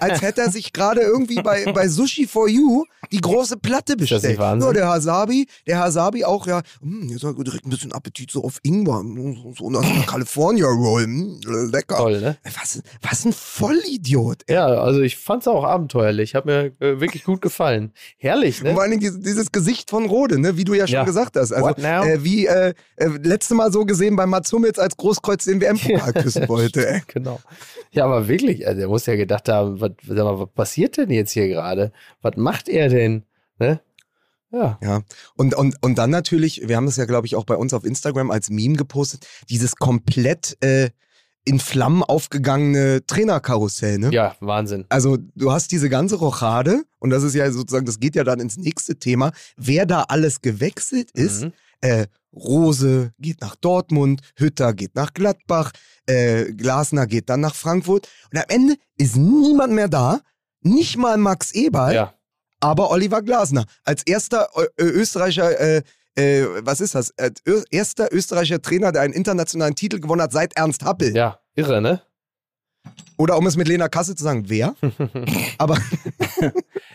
Als 0.00 0.22
hätte 0.22 0.42
er 0.42 0.50
sich 0.50 0.72
gerade 0.72 1.00
irgendwie 1.00 1.36
bei, 1.42 1.70
bei 1.72 1.88
Sushi 1.88 2.26
for 2.26 2.48
You 2.48 2.84
die 3.12 3.20
große 3.20 3.56
Platte 3.56 3.96
bestellt. 3.96 4.38
Nur 4.58 4.74
der 4.74 4.88
Hasabi, 4.88 5.46
der 5.66 5.78
Hasabi 5.78 6.24
auch, 6.24 6.46
ja, 6.46 6.62
hm, 6.80 7.08
jetzt 7.08 7.24
hat 7.24 7.36
direkt 7.38 7.66
ein 7.66 7.70
bisschen 7.70 7.92
Appetit 7.92 8.30
so 8.30 8.44
auf 8.44 8.58
Ingwer, 8.62 9.02
so, 9.56 9.70
so 9.70 9.78
eine 9.78 10.04
California 10.06 10.66
Roll, 10.66 11.04
hm, 11.04 11.40
lecker. 11.70 11.96
Toll, 11.96 12.20
ne? 12.20 12.36
Was, 12.60 12.82
was 13.02 13.24
ein 13.24 13.32
Vollidiot. 13.32 14.42
Ja, 14.48 14.66
also 14.66 15.00
ich 15.00 15.16
fand's 15.16 15.46
auch 15.48 15.64
abenteuerlich. 15.64 16.34
Hat 16.34 16.46
mir 16.46 16.72
äh, 16.80 17.00
wirklich 17.00 17.24
gut 17.24 17.40
gefallen. 17.40 17.92
Herrlich, 18.18 18.62
ne? 18.62 18.70
Und 18.70 18.74
vor 18.74 18.82
allen 18.82 18.98
Dingen 18.98 19.22
dieses, 19.22 19.50
Gesicht 19.52 19.90
von 19.90 20.06
Rode, 20.06 20.38
ne, 20.38 20.56
wie 20.56 20.64
du 20.64 20.74
ja 20.74 20.86
schon 20.86 20.94
Ja. 20.94 21.04
gesagt 21.04 21.36
hast. 21.36 21.52
Also 21.52 21.68
äh, 21.82 22.22
wie 22.22 22.46
äh, 22.46 22.74
äh, 22.96 23.06
letzte 23.22 23.54
Mal 23.54 23.72
so 23.72 23.84
gesehen 23.84 24.16
bei 24.16 24.26
Mats 24.26 24.52
Hummels 24.52 24.78
als 24.78 24.96
Großkreuz 24.96 25.44
den 25.44 25.60
WM-Pokal 25.60 26.12
küssen 26.22 26.48
wollte. 26.48 26.86
Ey. 26.88 27.02
Genau. 27.08 27.40
Ja, 27.92 28.04
aber 28.04 28.28
wirklich, 28.28 28.39
also 28.66 28.78
der 28.78 28.88
muss 28.88 29.06
ja 29.06 29.16
gedacht 29.16 29.48
haben, 29.48 29.80
was, 29.80 29.92
mal, 30.06 30.38
was 30.38 30.48
passiert 30.54 30.96
denn 30.96 31.10
jetzt 31.10 31.32
hier 31.32 31.48
gerade? 31.48 31.92
Was 32.22 32.36
macht 32.36 32.68
er 32.68 32.88
denn? 32.88 33.24
Ne? 33.58 33.80
Ja. 34.52 34.78
Ja. 34.82 35.02
Und, 35.36 35.54
und, 35.54 35.76
und 35.80 35.98
dann 35.98 36.10
natürlich, 36.10 36.68
wir 36.68 36.76
haben 36.76 36.86
das 36.86 36.96
ja, 36.96 37.04
glaube 37.04 37.26
ich, 37.26 37.36
auch 37.36 37.44
bei 37.44 37.56
uns 37.56 37.72
auf 37.72 37.84
Instagram 37.84 38.30
als 38.30 38.50
Meme 38.50 38.76
gepostet, 38.76 39.26
dieses 39.48 39.76
komplett 39.76 40.56
äh, 40.60 40.90
in 41.44 41.58
Flammen 41.58 42.02
aufgegangene 42.02 43.06
Trainerkarussell, 43.06 43.98
ne? 43.98 44.10
Ja, 44.12 44.36
Wahnsinn. 44.40 44.84
Also 44.88 45.16
du 45.34 45.52
hast 45.52 45.72
diese 45.72 45.88
ganze 45.88 46.16
Rochade 46.16 46.82
und 46.98 47.10
das 47.10 47.22
ist 47.22 47.34
ja 47.34 47.50
sozusagen, 47.50 47.86
das 47.86 47.98
geht 47.98 48.14
ja 48.14 48.24
dann 48.24 48.40
ins 48.40 48.56
nächste 48.56 48.98
Thema, 48.98 49.32
wer 49.56 49.86
da 49.86 50.02
alles 50.02 50.42
gewechselt 50.42 51.10
ist. 51.12 51.44
Mhm. 51.44 51.52
Äh, 51.80 52.06
Rose 52.32 53.12
geht 53.18 53.40
nach 53.40 53.56
Dortmund, 53.56 54.20
Hütter 54.36 54.72
geht 54.72 54.94
nach 54.94 55.12
Gladbach, 55.14 55.72
äh, 56.06 56.52
Glasner 56.52 57.06
geht 57.06 57.28
dann 57.28 57.40
nach 57.40 57.54
Frankfurt 57.54 58.08
und 58.32 58.38
am 58.38 58.44
Ende 58.48 58.74
ist 58.96 59.16
niemand 59.16 59.72
mehr 59.72 59.88
da, 59.88 60.20
nicht 60.62 60.96
mal 60.96 61.16
Max 61.16 61.52
Eberl, 61.52 61.94
Ja. 61.94 62.14
aber 62.60 62.90
Oliver 62.90 63.22
Glasner 63.22 63.64
als 63.84 64.02
erster 64.04 64.48
Ö 64.56 64.66
Ö 64.80 64.90
Österreicher, 64.90 65.58
äh, 65.58 65.82
äh, 66.16 66.46
was 66.64 66.80
ist 66.80 66.94
das? 66.94 67.10
Äh, 67.16 67.30
Ö 67.48 67.62
erster 67.70 68.12
österreichischer 68.12 68.62
Trainer, 68.62 68.92
der 68.92 69.02
einen 69.02 69.14
internationalen 69.14 69.74
Titel 69.74 69.98
gewonnen 70.00 70.22
hat 70.22 70.32
seit 70.32 70.54
Ernst 70.56 70.84
Happel. 70.84 71.16
Ja, 71.16 71.40
irre, 71.54 71.80
ne? 71.80 72.02
Oder 73.16 73.36
um 73.36 73.46
es 73.46 73.56
mit 73.56 73.68
Lena 73.68 73.88
Kassel 73.88 74.14
zu 74.14 74.24
sagen, 74.24 74.44
wer? 74.48 74.74
aber 75.58 75.76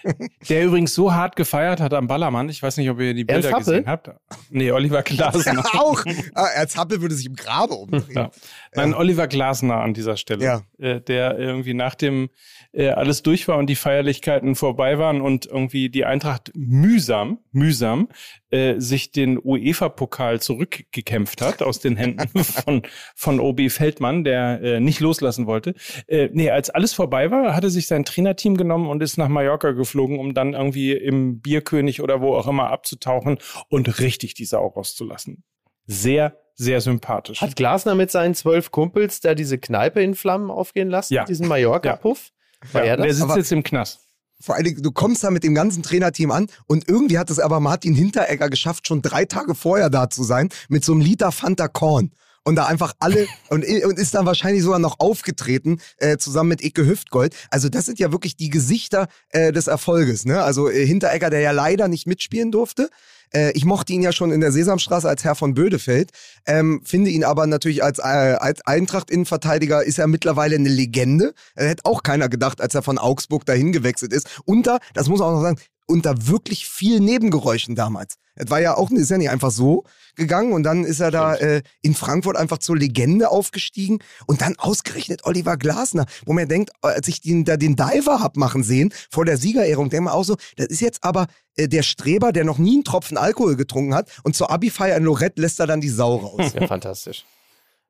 Der 0.50 0.66
übrigens 0.66 0.94
so 0.94 1.14
hart 1.14 1.36
gefeiert 1.36 1.80
hat 1.80 1.94
am 1.94 2.08
Ballermann. 2.08 2.50
Ich 2.50 2.62
weiß 2.62 2.78
nicht, 2.78 2.90
ob 2.90 3.00
ihr 3.00 3.14
die 3.14 3.24
Bilder 3.24 3.52
gesehen 3.54 3.88
habt. 3.88 4.10
Nee, 4.50 4.72
Oliver 4.72 5.02
Glasner. 5.02 5.64
auch. 5.74 6.04
Ah, 6.34 6.48
Ernst 6.56 6.78
Happel 6.78 7.02
würde 7.02 7.16
sich 7.16 7.26
im 7.26 7.36
Grabe 7.36 7.74
umdrehen. 7.74 8.16
Ja. 8.16 8.32
Nein, 8.76 8.94
Oliver 8.94 9.28
Glasner 9.28 9.78
an 9.78 9.94
dieser 9.94 10.18
Stelle. 10.18 10.44
Ja. 10.44 10.62
Äh, 10.78 11.02
der 11.02 11.38
irgendwie 11.38 11.74
nachdem 11.74 12.30
äh, 12.76 12.90
alles 12.90 13.24
durch 13.24 13.48
war 13.48 13.58
und 13.58 13.68
die 13.68 13.76
Feierlichkeiten 13.76 14.56
vorbei 14.56 15.00
waren 15.00 15.22
und 15.22 15.46
irgendwie 15.46 15.90
die 15.90 16.06
Eintracht 16.06 16.52
mühsam, 16.56 17.40
mühsam 17.52 18.10
äh, 18.52 18.80
sich 18.80 19.12
den 19.12 19.40
UEFA-Pokal 19.42 20.42
zurückgekämpft 20.42 21.42
hat 21.42 21.62
aus 21.62 21.80
den 21.80 21.96
Händen 21.96 22.44
von, 22.44 22.82
von 23.16 23.40
OB 23.40 23.70
Feldmann, 23.70 24.24
der 24.24 24.62
äh, 24.62 24.80
nicht 24.80 25.00
loslassen 25.00 25.48
wollte. 25.48 25.74
Äh, 26.08 26.30
nee, 26.34 26.50
als 26.50 26.70
alles 26.70 26.94
vorbei 26.94 27.32
war, 27.32 27.56
hatte 27.56 27.70
sich 27.70 27.88
sein 27.88 28.06
Trainerteam 28.06 28.58
genommen 28.58 28.90
und 28.90 29.02
ist 29.02 29.18
nach 29.18 29.30
Mallorca 29.30 29.72
geflogen, 29.72 30.20
um 30.20 30.34
dann 30.34 30.54
irgendwie 30.54 30.92
im 30.94 31.40
Bierkönig 31.40 32.02
oder 32.02 32.22
wo 32.22 32.36
auch 32.36 32.48
immer 32.48 32.72
abzutauchen 32.72 33.38
und 33.70 34.00
richtig 34.00 34.34
die 34.34 34.46
Sau 34.46 34.68
rauszulassen. 34.68 35.44
Sehr, 35.88 36.38
sehr 36.56 36.82
sympathisch. 36.82 37.42
Hat 37.42 37.56
Glasner 37.56 37.96
mit 37.96 38.12
seinen 38.12 38.34
zwölf 38.34 38.72
Kumpels 38.72 39.20
da 39.20 39.36
diese 39.36 39.58
Kneipe 39.58 40.02
in 40.02 40.16
Flammen 40.16 40.50
aufgehen 40.50 40.90
lassen? 40.90 41.14
Ja. 41.14 41.26
Diesen 41.26 41.48
Mallorca-Puff? 41.48 42.32
War 42.74 42.84
ja, 42.84 42.92
er 42.92 42.98
der 42.98 43.08
das? 43.08 43.18
sitzt 43.18 43.30
Aber- 43.30 43.38
jetzt 43.38 43.52
im 43.52 43.64
Knast. 43.64 44.00
Vor 44.42 44.56
allen 44.56 44.66
Dingen, 44.66 44.82
du 44.84 44.92
kommst 44.92 45.24
da 45.24 45.32
mit 45.32 45.46
dem 45.46 45.56
ganzen 45.56 45.82
Trainerteam 45.82 46.30
an 46.30 46.48
und 46.68 46.90
irgendwie 46.90 47.18
hat 47.18 47.30
es 47.30 47.40
aber 47.40 47.62
Martin 47.62 47.96
Hinteregger 47.96 48.50
geschafft, 48.50 48.86
schon 48.86 49.02
drei 49.02 49.24
Tage 49.24 49.56
vorher 49.56 49.90
da 49.90 50.10
zu 50.10 50.24
sein, 50.24 50.50
mit 50.68 50.84
so 50.84 50.92
einem 50.92 51.00
Liter 51.02 51.32
Fanta 51.32 51.70
Korn. 51.70 52.12
Und 52.44 52.58
da 52.58 52.66
einfach 52.66 52.94
alle, 53.00 53.28
und, 53.50 53.66
und 53.66 53.98
ist 53.98 54.14
dann 54.14 54.26
wahrscheinlich 54.26 54.62
sogar 54.62 54.78
noch 54.78 55.00
aufgetreten, 55.00 55.80
äh, 55.98 56.18
zusammen 56.18 56.50
mit 56.50 56.64
Icke 56.64 56.86
Hüftgold. 56.86 57.34
Also 57.50 57.70
das 57.70 57.86
sind 57.86 57.98
ja 57.98 58.12
wirklich 58.12 58.36
die 58.36 58.50
Gesichter 58.50 59.08
äh, 59.30 59.52
des 59.54 59.68
Erfolges. 59.68 60.26
Ne? 60.26 60.44
Also 60.44 60.70
äh, 60.70 60.86
Hinteregger, 60.86 61.30
der 61.30 61.40
ja 61.40 61.52
leider 61.52 61.88
nicht 61.88 62.06
mitspielen 62.06 62.52
durfte. 62.52 62.90
Äh, 63.34 63.52
ich 63.52 63.66
mochte 63.66 63.94
ihn 63.94 64.02
ja 64.02 64.12
schon 64.12 64.32
in 64.32 64.42
der 64.42 64.52
Sesamstraße 64.52 65.08
als 65.08 65.24
Herr 65.24 65.36
von 65.36 65.54
Bödefeld, 65.54 66.12
ähm, 66.46 66.82
finde 66.84 67.10
ihn 67.10 67.24
aber 67.24 67.48
natürlich 67.48 67.84
als, 67.84 68.00
äh, 68.00 68.02
als 68.04 68.66
Eintracht-Innenverteidiger 68.66 69.84
ist 69.84 70.00
er 70.00 70.08
mittlerweile 70.08 70.56
eine 70.56 70.70
Legende. 70.70 71.34
Äh, 71.56 71.68
hätte 71.68 71.86
auch 71.86 72.04
keiner 72.04 72.30
gedacht, 72.30 72.62
als 72.62 72.76
er 72.76 72.82
von 72.82 72.98
Augsburg 72.98 73.46
dahin 73.46 73.72
gewechselt 73.72 74.14
ist. 74.14 74.42
Da, 74.64 74.80
das 74.94 75.10
muss 75.10 75.20
man 75.20 75.30
auch 75.30 75.34
noch 75.34 75.42
sagen, 75.42 75.60
unter 75.88 76.28
wirklich 76.28 76.68
viel 76.68 77.00
Nebengeräuschen 77.00 77.76
damals. 77.76 78.16
Es 78.36 78.50
war 78.50 78.60
ja 78.60 78.76
auch, 78.76 78.92
ist 78.92 79.12
ja 79.12 79.18
nicht 79.18 79.30
einfach 79.30 79.52
so 79.52 79.86
gegangen 80.16 80.54
und 80.54 80.64
dann 80.64 80.84
ist 80.84 81.00
er 81.00 81.12
da 81.12 81.36
äh, 81.36 81.62
in 81.82 81.94
Frankfurt 81.94 82.36
einfach 82.36 82.58
zur 82.58 82.78
Legende 82.78 83.30
aufgestiegen 83.30 84.00
und 84.28 84.42
dann 84.42 84.56
ausgerechnet 84.58 85.26
Oliver 85.26 85.58
Glasner, 85.58 86.06
wo 86.26 86.34
man 86.34 86.48
denkt, 86.48 86.72
als 86.82 87.08
ich 87.08 87.22
den, 87.22 87.46
da 87.46 87.56
den 87.56 87.76
Diver 87.76 88.20
hab 88.22 88.36
machen 88.36 88.64
sehen 88.64 88.94
vor 89.10 89.26
der 89.26 89.38
Siegerehrung, 89.38 89.90
denkt 89.90 90.06
man 90.06 90.14
auch 90.14 90.24
so, 90.24 90.36
das 90.58 90.68
ist 90.68 90.82
jetzt 90.82 91.04
aber 91.04 91.28
äh, 91.56 91.68
der 91.68 91.84
Streber, 91.84 92.32
der 92.32 92.44
noch 92.44 92.58
nie 92.58 92.76
einen 92.76 92.84
Tropfen 92.84 93.18
Alkohol 93.18 93.56
getrunken 93.56 93.96
hat 93.96 94.10
und 94.24 94.36
zur 94.36 94.52
Abi-Feier 94.52 94.98
in 94.98 95.04
Lorette 95.04 95.42
lässt 95.42 95.60
er 95.60 95.68
dann 95.68 95.82
die 95.82 95.90
Sau 95.90 96.16
raus. 96.18 96.54
Ja, 96.54 96.68
fantastisch. 96.68 97.26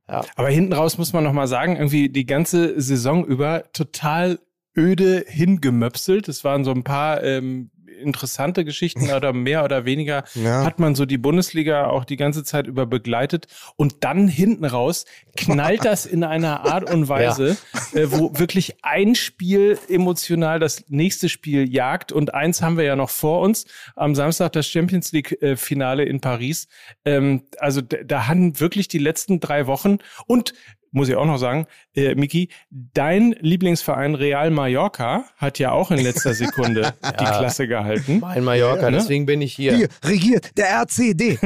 Ja. 0.08 0.24
Aber 0.36 0.50
hinten 0.50 0.74
raus 0.74 0.98
muss 0.98 1.14
man 1.14 1.24
nochmal 1.24 1.48
sagen, 1.48 1.76
irgendwie 1.76 2.10
die 2.10 2.26
ganze 2.28 2.80
Saison 2.80 3.26
über 3.26 3.72
total 3.74 4.40
öde 4.78 5.26
hingemöpselt. 5.28 6.28
Es 6.28 6.44
waren 6.44 6.64
so 6.64 6.72
ein 6.72 6.84
paar 6.84 7.24
ähm, 7.24 7.72
interessante 8.02 8.66
Geschichten 8.66 9.12
oder 9.12 9.34
mehr 9.34 9.64
oder 9.64 9.86
weniger 9.86 10.24
ja. 10.36 10.64
hat 10.64 10.80
man 10.80 10.96
so 10.96 11.06
die 11.06 11.18
Bundesliga 11.18 11.88
auch 11.88 12.06
die 12.06 12.18
ganze 12.18 12.44
Zeit 12.44 12.68
über 12.68 12.86
begleitet 12.86 13.48
und 13.76 14.04
dann 14.04 14.28
hinten 14.28 14.66
raus 14.66 15.06
knallt 15.36 15.86
das 15.86 16.06
in 16.06 16.24
einer 16.24 16.66
Art 16.66 16.92
und 16.92 17.08
Weise, 17.10 17.58
ja. 17.94 18.02
äh, 18.02 18.12
wo 18.12 18.38
wirklich 18.38 18.78
ein 18.84 19.16
Spiel 19.16 19.78
emotional 19.90 20.60
das 20.60 20.86
nächste 20.88 21.30
Spiel 21.30 21.72
jagt 21.72 22.12
und 22.12 22.34
eins 22.34 22.62
haben 22.62 22.78
wir 22.78 22.86
ja 22.86 22.96
noch 22.96 23.10
vor 23.10 23.42
uns 23.42 23.66
am 23.96 24.16
Samstag 24.16 24.54
das 24.54 24.68
Champions 24.68 25.12
League 25.12 25.42
äh, 25.42 25.56
Finale 25.56 26.04
in 26.04 26.22
Paris. 26.22 26.68
Ähm, 27.04 27.44
also 27.60 27.82
da 27.82 28.28
haben 28.28 28.60
wirklich 28.60 28.88
die 28.88 29.00
letzten 29.00 29.40
drei 29.40 29.68
Wochen 29.68 30.00
und 30.28 30.54
muss 30.92 31.10
ich 31.10 31.16
auch 31.16 31.26
noch 31.26 31.38
sagen, 31.38 31.68
äh, 31.96 32.16
Miki, 32.16 32.50
dein 32.70 33.36
Lieblingsverein 33.40 34.16
Real 34.16 34.52
Mallorca 34.52 35.26
hat 35.38 35.60
ja 35.60 35.72
auch 35.72 35.92
in 35.92 36.00
letzter 36.00 36.34
Sekunde 36.34 36.82
ja. 37.04 37.12
die 37.12 37.26
Klasse 37.26 37.68
gehalten. 37.68 38.20
Mein 38.20 38.44
Mallorca, 38.44 38.84
ja, 38.84 38.92
ne? 38.92 38.98
deswegen 38.98 39.26
bin 39.26 39.42
ich 39.42 39.54
hier. 39.54 39.76
Hier, 39.76 39.90
regiert 40.04 40.58
der 40.58 40.70
RCD. 40.70 41.40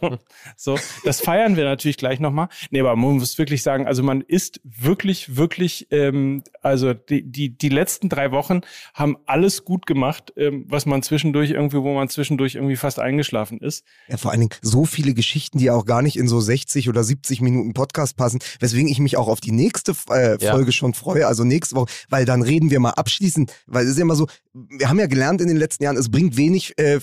so, 0.56 0.78
das 1.04 1.20
feiern 1.20 1.56
wir 1.56 1.64
natürlich 1.64 1.96
gleich 1.96 2.20
nochmal. 2.20 2.48
Nee, 2.70 2.80
aber 2.80 2.96
man 2.96 3.14
muss 3.14 3.38
wirklich 3.38 3.62
sagen, 3.62 3.86
also 3.86 4.02
man 4.02 4.22
ist 4.22 4.60
wirklich, 4.64 5.36
wirklich, 5.36 5.86
ähm, 5.90 6.42
also 6.62 6.94
die, 6.94 7.22
die, 7.22 7.56
die 7.56 7.68
letzten 7.68 8.08
drei 8.08 8.32
Wochen 8.32 8.60
haben 8.94 9.16
alles 9.26 9.64
gut 9.64 9.86
gemacht, 9.86 10.32
ähm, 10.36 10.64
was 10.68 10.86
man 10.86 11.02
zwischendurch 11.02 11.50
irgendwie, 11.50 11.82
wo 11.82 11.94
man 11.94 12.08
zwischendurch 12.08 12.56
irgendwie 12.56 12.76
fast 12.76 12.98
eingeschlafen 12.98 13.58
ist. 13.58 13.84
Ja, 14.08 14.16
vor 14.16 14.30
allen 14.30 14.40
Dingen 14.40 14.54
so 14.62 14.84
viele 14.84 15.14
Geschichten, 15.14 15.58
die 15.58 15.70
auch 15.70 15.84
gar 15.84 16.02
nicht 16.02 16.16
in 16.16 16.28
so 16.28 16.40
60 16.40 16.88
oder 16.88 17.04
70 17.04 17.40
Minuten 17.40 17.74
Podcast 17.74 18.16
passen, 18.16 18.40
weswegen 18.60 18.87
ich 18.88 18.98
mich 18.98 19.16
auch 19.16 19.28
auf 19.28 19.40
die 19.40 19.52
nächste 19.52 19.92
äh, 20.10 20.38
Folge 20.38 20.66
ja. 20.66 20.72
schon 20.72 20.94
freue, 20.94 21.26
also 21.26 21.44
nächste 21.44 21.76
Woche, 21.76 21.90
weil 22.08 22.24
dann 22.24 22.42
reden 22.42 22.70
wir 22.70 22.80
mal 22.80 22.90
abschließend, 22.90 23.52
weil 23.66 23.84
es 23.84 23.92
ist 23.92 23.98
ja 23.98 24.02
immer 24.02 24.16
so, 24.16 24.26
wir 24.52 24.88
haben 24.88 24.98
ja 24.98 25.06
gelernt 25.06 25.40
in 25.40 25.48
den 25.48 25.56
letzten 25.56 25.84
Jahren, 25.84 25.96
es 25.96 26.10
bringt 26.10 26.36
wenig 26.36 26.78
äh, 26.78 27.00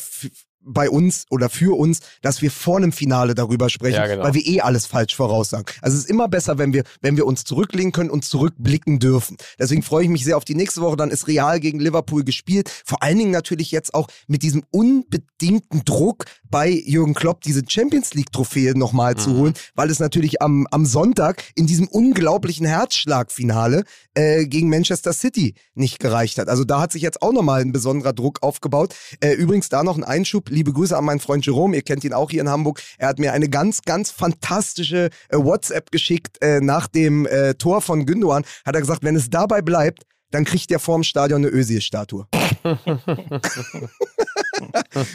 bei 0.66 0.90
uns 0.90 1.26
oder 1.30 1.50
für 1.50 1.78
uns, 1.78 2.00
dass 2.22 2.42
wir 2.42 2.52
vor 2.52 2.78
einem 2.78 2.92
Finale 2.92 3.36
darüber 3.36 3.70
sprechen, 3.70 3.96
ja, 3.96 4.08
genau. 4.08 4.24
weil 4.24 4.34
wir 4.34 4.46
eh 4.46 4.62
alles 4.62 4.86
falsch 4.86 5.16
voraussagen. 5.16 5.66
Also 5.82 5.96
es 5.98 6.04
ist 6.04 6.10
immer 6.10 6.28
besser, 6.28 6.58
wenn 6.58 6.74
wir, 6.74 6.84
wenn 7.02 7.18
wir 7.18 7.26
uns 7.26 7.44
zurücklegen 7.44 7.92
können 7.92 8.10
und 8.10 8.26
zurückblicken 8.26 9.00
dürfen. 9.00 9.38
Deswegen 9.60 9.84
freue 9.84 10.04
ich 10.04 10.10
mich 10.10 10.24
sehr 10.24 10.38
auf 10.38 10.46
die 10.46 10.56
nächste 10.56 10.82
Woche. 10.82 10.98
Dann 10.98 11.12
ist 11.12 11.28
Real 11.28 11.60
gegen 11.60 11.80
Liverpool 11.80 12.24
gespielt. 12.24 12.70
Vor 12.86 13.04
allen 13.04 13.18
Dingen 13.18 13.32
natürlich 13.32 13.72
jetzt 13.72 13.94
auch 13.94 14.08
mit 14.28 14.42
diesem 14.42 14.64
unbedingten 14.72 15.86
Druck 15.86 16.26
bei 16.50 16.70
Jürgen 16.70 17.14
Klopp, 17.14 17.42
diese 17.42 17.64
Champions 17.68 18.14
League 18.14 18.32
Trophäe 18.32 18.78
nochmal 18.78 19.14
mhm. 19.14 19.20
zu 19.20 19.38
holen, 19.38 19.54
weil 19.76 19.90
es 19.90 20.00
natürlich 20.00 20.42
am, 20.42 20.68
am 20.72 20.86
Sonntag 20.86 21.44
in 21.56 21.68
diesem 21.68 21.88
unglaublichen 21.88 22.66
Herzschlagfinale 22.66 23.84
äh, 24.14 24.46
gegen 24.46 24.70
Manchester 24.70 25.14
City 25.14 25.54
nicht 25.74 26.00
gereicht 26.00 26.38
hat. 26.38 26.48
Also 26.48 26.64
da 26.64 26.80
hat 26.80 26.92
sich 26.92 27.02
jetzt 27.02 27.22
auch 27.22 27.34
nochmal 27.34 27.62
ein 27.62 27.72
besonderer 27.72 28.14
Druck 28.14 28.42
aufgebaut. 28.42 28.96
Äh, 29.20 29.34
übrigens 29.34 29.70
da 29.70 29.84
noch 29.84 29.98
ein 29.98 30.04
Einschub 30.04 30.50
liebe 30.56 30.74
Grüße 30.74 30.98
an 30.98 31.06
meinen 31.06 31.20
Freund 31.20 31.46
Jerome, 31.46 31.76
ihr 31.76 31.84
kennt 31.84 32.04
ihn 32.04 32.14
auch 32.14 32.32
hier 32.32 32.42
in 32.42 32.50
Hamburg. 32.50 32.82
Er 32.98 33.10
hat 33.10 33.20
mir 33.20 33.34
eine 33.34 33.50
ganz, 33.50 33.84
ganz 33.84 34.10
fantastische 34.10 35.10
äh, 35.30 35.38
WhatsApp 35.38 35.92
geschickt 35.92 36.42
äh, 36.42 36.62
nach 36.62 36.88
dem 36.88 37.28
äh, 37.28 37.54
Tor 37.54 37.82
von 37.82 38.06
Gündogan. 38.06 38.44
Hat 38.66 38.74
er 38.74 38.82
gesagt, 38.82 39.04
wenn 39.04 39.16
es 39.16 39.30
dabei 39.30 39.62
bleibt, 39.62 40.04
dann 40.32 40.44
kriegt 40.44 40.70
der 40.72 40.80
vorm 40.80 41.04
Stadion 41.04 41.46
eine 41.46 41.54
Özil-Statue. 41.54 42.26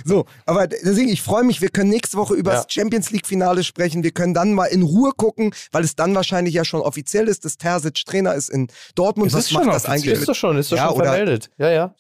so, 0.05 0.25
aber 0.47 0.67
deswegen, 0.69 1.09
ich 1.09 1.21
freue 1.21 1.43
mich, 1.45 1.61
wir 1.61 1.69
können 1.69 1.91
nächste 1.91 2.17
Woche 2.17 2.35
über 2.35 2.53
das 2.53 2.63
ja. 2.63 2.83
Champions 2.83 3.11
League-Finale 3.11 3.65
sprechen. 3.65 4.03
Wir 4.05 4.13
können 4.13 4.35
dann 4.35 4.55
mal 4.55 4.67
in 4.67 4.83
Ruhe 4.83 5.11
gucken, 5.17 5.53
weil 5.73 5.85
es 5.85 5.97
dann 5.97 6.15
wahrscheinlich 6.15 6.55
ja 6.55 6.65
schon 6.65 6.81
offiziell 6.81 7.29
ist, 7.29 7.45
dass 7.45 7.59
Terzic 7.59 8.05
Trainer 8.07 8.35
ist 8.35 8.51
in 8.51 8.69
Dortmund. 8.95 9.29
Ist 9.29 9.35
Was 9.35 9.51
macht 9.53 9.67
das 9.67 9.87
eigentlich? 9.87 10.21
Ist 10.21 10.29
doch 10.29 10.35
schon, 10.35 10.57
ist 10.57 10.71
doch 10.73 10.77
ja, 10.77 10.89
schon 10.89 10.97
vermeldet. 10.97 11.51
Ja, 11.59 11.71
ja. 11.71 11.95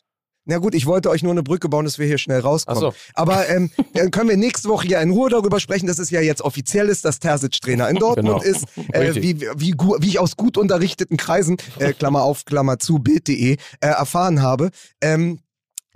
Na 0.50 0.58
gut, 0.58 0.74
ich 0.74 0.84
wollte 0.84 1.10
euch 1.10 1.22
nur 1.22 1.30
eine 1.30 1.44
Brücke 1.44 1.68
bauen, 1.68 1.84
dass 1.84 2.00
wir 2.00 2.08
hier 2.08 2.18
schnell 2.18 2.40
rauskommen. 2.40 2.80
So. 2.80 2.92
Aber 3.14 3.48
ähm, 3.48 3.70
dann 3.94 4.10
können 4.10 4.28
wir 4.28 4.36
nächste 4.36 4.68
Woche 4.68 4.88
ja 4.88 5.00
in 5.00 5.10
Ruhe 5.10 5.30
darüber 5.30 5.60
sprechen, 5.60 5.86
dass 5.86 6.00
es 6.00 6.10
ja 6.10 6.20
jetzt 6.20 6.42
offiziell 6.42 6.88
ist, 6.88 7.04
dass 7.04 7.20
Terzic 7.20 7.60
Trainer 7.60 7.88
in 7.88 7.96
Dortmund 7.96 8.42
genau. 8.42 8.56
ist. 8.56 8.64
Äh, 8.92 9.14
wie, 9.14 9.40
wie, 9.40 9.74
wie 9.74 10.08
ich 10.08 10.18
aus 10.18 10.36
gut 10.36 10.58
unterrichteten 10.58 11.16
Kreisen, 11.16 11.56
äh, 11.78 11.92
Klammer 11.92 12.24
auf, 12.24 12.44
Klammer 12.46 12.80
zu, 12.80 12.98
Bild.de, 12.98 13.52
äh, 13.52 13.56
erfahren 13.80 14.42
habe. 14.42 14.70
Ähm, 15.00 15.38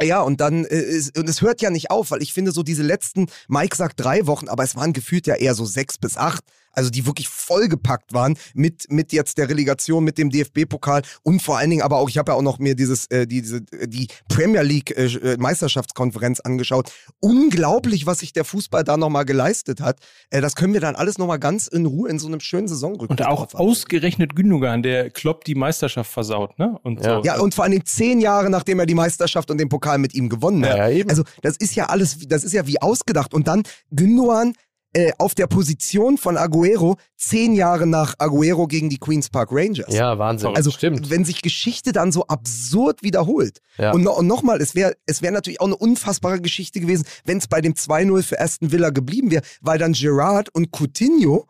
ja, 0.01 0.21
und 0.21 0.41
dann, 0.41 0.65
äh, 0.67 1.03
und 1.17 1.29
es 1.29 1.43
hört 1.43 1.61
ja 1.61 1.71
nicht 1.71 1.91
auf, 1.91 2.13
weil 2.13 2.23
ich 2.23 2.33
finde, 2.33 2.53
so 2.53 2.63
diese 2.63 2.85
letzten, 2.85 3.27
Mike 3.49 3.77
sagt 3.77 3.99
drei 3.99 4.29
Wochen, 4.29 4.49
aber 4.49 4.63
es 4.63 4.77
waren 4.77 4.93
gefühlt 4.93 5.27
ja 5.27 5.35
eher 5.35 5.57
so 5.57 5.65
sechs 5.65 5.99
bis 5.99 6.17
acht 6.17 6.45
also 6.75 6.91
die 6.91 7.07
wirklich 7.07 7.29
vollgepackt 7.29 8.13
waren 8.13 8.37
mit, 8.55 8.91
mit 8.91 9.13
jetzt 9.13 9.39
der 9.39 9.49
Relegation, 9.49 10.05
mit 10.05 10.19
dem 10.19 10.31
DFB-Pokal 10.31 11.03
und 11.23 11.43
vor 11.43 11.59
allen 11.59 11.71
Dingen 11.71 11.83
aber 11.83 11.99
auch, 11.99 12.09
ich 12.09 12.19
habe 12.19 12.33
ja 12.33 12.39
auch 12.39 12.43
noch 12.43 12.59
mir 12.59 12.75
dieses, 12.75 13.07
äh, 13.07 13.27
die, 13.27 13.43
diese, 13.43 13.63
die 13.63 14.09
Premier 14.29 14.63
League 14.63 14.97
äh, 14.97 15.07
äh, 15.07 15.37
Meisterschaftskonferenz 15.39 16.41
angeschaut. 16.41 16.91
Unglaublich, 17.21 18.07
was 18.07 18.19
sich 18.19 18.33
der 18.33 18.45
Fußball 18.45 18.85
da 18.85 18.97
nochmal 18.97 19.25
geleistet 19.25 19.81
hat. 19.81 19.99
Äh, 20.31 20.41
das 20.41 20.57
können 20.57 20.73
wir 20.73 20.81
dann 20.81 20.97
alles 20.97 21.19
nochmal 21.19 21.39
ganz 21.39 21.67
in 21.67 21.87
Ruhe 21.87 22.09
in 22.09 22.19
so 22.19 22.27
einem 22.27 22.41
schönen 22.41 22.69
Saisonrückblick. 22.69 23.11
Und 23.11 23.27
auch 23.27 23.55
ausgerechnet 23.55 24.37
Gündogan, 24.37 24.83
der 24.83 25.11
Klopp 25.11 25.45
die 25.45 25.55
Meisterschaft 25.55 26.11
versaut, 26.11 26.59
ne? 26.59 26.79
Und 26.83 27.05
ja. 27.05 27.17
So. 27.17 27.23
ja, 27.25 27.39
und 27.39 27.55
vor 27.55 27.65
allen 27.65 27.73
Dingen 27.73 27.87
zehn 27.87 28.21
Jahre, 28.21 28.51
nachdem 28.51 28.79
er 28.81 28.87
die 28.87 28.95
Meisterschaft 28.95 29.51
und 29.51 29.59
den 29.59 29.69
Pokal 29.69 29.99
mit 29.99 30.15
ihm 30.15 30.29
gewonnen 30.29 30.65
hat. 30.65 30.77
Ja, 30.77 30.89
eben. 30.91 31.11
Also 31.11 31.25
das 31.43 31.57
ist 31.57 31.75
ja 31.75 31.87
alles, 31.87 32.19
das 32.29 32.45
ist 32.45 32.53
ja 32.53 32.67
wie 32.67 32.81
ausgedacht. 32.81 33.35
Und 33.35 33.49
dann 33.49 33.63
Gündogan 33.91 34.55
äh, 34.95 35.13
auf 35.19 35.35
der 35.35 35.47
Position 35.47 36.17
von 36.19 36.37
Aguero 36.37 36.97
zehn 37.17 37.53
Jahre 37.55 37.87
nach 37.87 38.15
Aguero 38.19 38.67
gegen 38.67 38.89
die 38.89 38.99
Queens 38.99 39.29
Park 39.29 39.51
Rangers. 39.53 39.93
Ja, 39.93 40.19
Wahnsinn. 40.19 40.55
Also 40.55 40.71
Stimmt. 40.71 41.11
wenn 41.11 41.25
sich 41.25 41.43
Geschichte 41.43 41.93
dann 41.93 42.13
so 42.13 42.27
absurd 42.27 43.03
wiederholt. 43.03 43.59
Ja. 43.77 43.93
Und, 43.93 44.05
no, 44.05 44.13
und 44.13 44.27
nochmal, 44.27 44.63
es 44.63 44.75
wäre 44.75 44.95
es 45.07 45.21
wär 45.21 45.33
natürlich 45.33 45.61
auch 45.61 45.67
eine 45.67 45.77
unfassbare 45.77 46.41
Geschichte 46.41 46.81
gewesen, 46.81 47.05
wenn 47.25 47.39
es 47.39 47.49
bei 47.49 47.61
dem 47.61 47.75
2-0 47.75 48.23
für 48.23 48.41
Aston 48.41 48.73
Villa 48.73 48.91
geblieben 48.91 49.31
wäre, 49.31 49.43
weil 49.61 49.79
dann 49.79 49.93
Gerard 49.93 50.49
und 50.55 50.71
Coutinho 50.71 51.47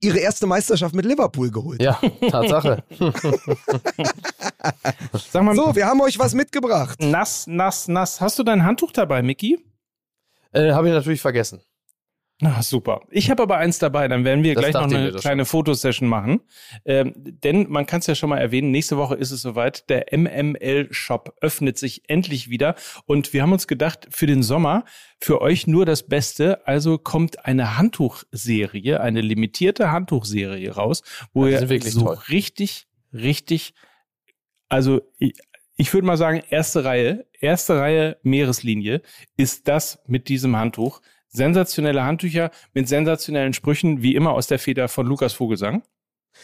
ihre 0.00 0.18
erste 0.18 0.46
Meisterschaft 0.46 0.94
mit 0.94 1.04
Liverpool 1.04 1.50
geholt. 1.50 1.82
Ja, 1.82 2.00
Tatsache. 2.30 2.82
Sag 5.30 5.42
mal, 5.42 5.54
so, 5.54 5.74
wir 5.74 5.86
haben 5.86 6.00
euch 6.00 6.18
was 6.18 6.34
mitgebracht. 6.34 7.00
Nass, 7.02 7.46
nass, 7.46 7.88
nass. 7.88 8.20
Hast 8.20 8.38
du 8.38 8.42
dein 8.42 8.64
Handtuch 8.64 8.92
dabei, 8.92 9.22
Mickey? 9.22 9.58
Äh, 10.52 10.72
Habe 10.72 10.88
ich 10.88 10.94
natürlich 10.94 11.20
vergessen. 11.20 11.60
Na, 12.38 12.62
super. 12.62 13.00
Ich 13.10 13.30
habe 13.30 13.42
aber 13.42 13.56
eins 13.56 13.78
dabei, 13.78 14.08
dann 14.08 14.24
werden 14.24 14.44
wir 14.44 14.54
das 14.54 14.62
gleich 14.62 14.74
noch 14.74 14.92
eine 14.92 15.12
kleine 15.12 15.46
Fotosession 15.46 16.06
machen. 16.06 16.42
Ähm, 16.84 17.14
denn 17.16 17.70
man 17.70 17.86
kann 17.86 18.00
es 18.00 18.06
ja 18.08 18.14
schon 18.14 18.28
mal 18.28 18.36
erwähnen, 18.38 18.70
nächste 18.70 18.98
Woche 18.98 19.14
ist 19.14 19.30
es 19.30 19.40
soweit. 19.40 19.88
Der 19.88 20.06
MML-Shop 20.12 21.34
öffnet 21.40 21.78
sich 21.78 22.10
endlich 22.10 22.50
wieder. 22.50 22.74
Und 23.06 23.32
wir 23.32 23.40
haben 23.40 23.52
uns 23.52 23.66
gedacht, 23.66 24.08
für 24.10 24.26
den 24.26 24.42
Sommer, 24.42 24.84
für 25.18 25.40
euch 25.40 25.66
nur 25.66 25.86
das 25.86 26.02
Beste. 26.02 26.66
Also 26.66 26.98
kommt 26.98 27.46
eine 27.46 27.78
Handtuchserie, 27.78 29.00
eine 29.00 29.22
limitierte 29.22 29.90
Handtuchserie 29.90 30.70
raus, 30.72 31.02
wo 31.32 31.46
ihr 31.46 31.66
so 31.80 32.04
toll. 32.04 32.18
richtig, 32.28 32.86
richtig, 33.14 33.72
also 34.68 35.00
ich 35.78 35.92
würde 35.94 36.06
mal 36.06 36.16
sagen, 36.16 36.42
erste 36.50 36.84
Reihe, 36.84 37.26
erste 37.40 37.78
Reihe 37.78 38.18
Meereslinie 38.22 39.00
ist 39.38 39.68
das 39.68 40.02
mit 40.06 40.28
diesem 40.28 40.56
Handtuch 40.56 41.00
sensationelle 41.36 42.04
Handtücher 42.04 42.50
mit 42.74 42.88
sensationellen 42.88 43.52
Sprüchen, 43.52 44.02
wie 44.02 44.14
immer 44.14 44.32
aus 44.32 44.46
der 44.46 44.58
Feder 44.58 44.88
von 44.88 45.06
Lukas 45.06 45.34
Vogelsang? 45.34 45.82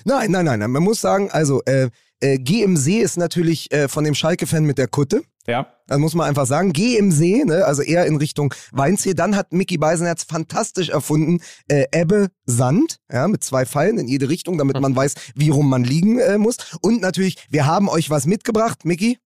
Nein, 0.05 0.31
nein, 0.31 0.45
nein, 0.45 0.59
nein. 0.61 0.71
Man 0.71 0.83
muss 0.83 1.01
sagen, 1.01 1.31
also 1.31 1.63
äh, 1.65 1.89
äh, 2.21 2.39
Geh 2.39 2.63
im 2.63 2.77
See 2.77 3.01
ist 3.01 3.17
natürlich 3.17 3.73
äh, 3.73 3.89
von 3.89 4.05
dem 4.05 4.15
Schalke-Fan 4.15 4.65
mit 4.65 4.79
der 4.79 4.87
Kutte. 4.87 5.23
Ja. 5.47 5.67
Das 5.89 5.99
muss 5.99 6.15
man 6.15 6.29
einfach 6.29 6.47
sagen. 6.47 6.73
Geh 6.73 6.97
im 6.97 7.11
See, 7.11 7.45
ne? 7.45 7.65
also 7.65 7.83
eher 7.83 8.07
in 8.07 8.17
Richtung 8.17 8.55
Weinsee. 8.71 9.15
Dann 9.15 9.35
hat 9.35 9.53
Mickey 9.53 9.77
Beisenherz 9.77 10.23
fantastisch 10.23 10.89
erfunden, 10.89 11.41
äh, 11.69 11.87
Ebbe, 11.91 12.29
Sand, 12.47 12.99
ja, 13.11 13.27
mit 13.27 13.43
zwei 13.43 13.67
Pfeilen 13.67 13.99
in 13.99 14.07
jede 14.07 14.29
Richtung, 14.29 14.57
damit 14.57 14.81
man 14.81 14.95
weiß, 14.95 15.15
wie 15.35 15.51
rum 15.51 15.69
man 15.69 15.83
liegen 15.83 16.21
äh, 16.21 16.39
muss. 16.39 16.57
Und 16.81 17.01
natürlich, 17.03 17.45
wir 17.51 17.67
haben 17.67 17.89
euch 17.89 18.09
was 18.09 18.27
mitgebracht, 18.27 18.85
Mickey. 18.85 19.19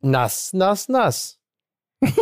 Nass, 0.00 0.50
nass, 0.52 0.88
nass. 0.88 1.37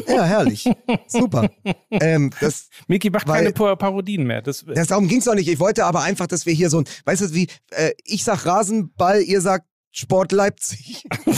Ja, 0.08 0.24
herrlich. 0.24 0.70
Super. 1.06 1.50
Ähm, 1.90 2.30
das, 2.40 2.68
Miki 2.86 3.10
macht 3.10 3.28
weil, 3.28 3.52
keine 3.52 3.76
Parodien 3.76 4.26
mehr. 4.26 4.40
Das, 4.42 4.64
das 4.66 4.88
darum 4.88 5.06
ging 5.08 5.18
es 5.18 5.24
doch 5.26 5.34
nicht. 5.34 5.48
Ich 5.48 5.58
wollte 5.58 5.84
aber 5.84 6.02
einfach, 6.02 6.26
dass 6.26 6.46
wir 6.46 6.54
hier 6.54 6.70
so 6.70 6.78
ein, 6.80 6.84
weißt 7.04 7.22
du, 7.22 7.34
wie, 7.34 7.46
äh, 7.70 7.92
ich 8.04 8.24
sag 8.24 8.46
Rasenball, 8.46 9.22
ihr 9.22 9.40
sagt 9.40 9.66
Sport 9.92 10.32
Leipzig. 10.32 11.04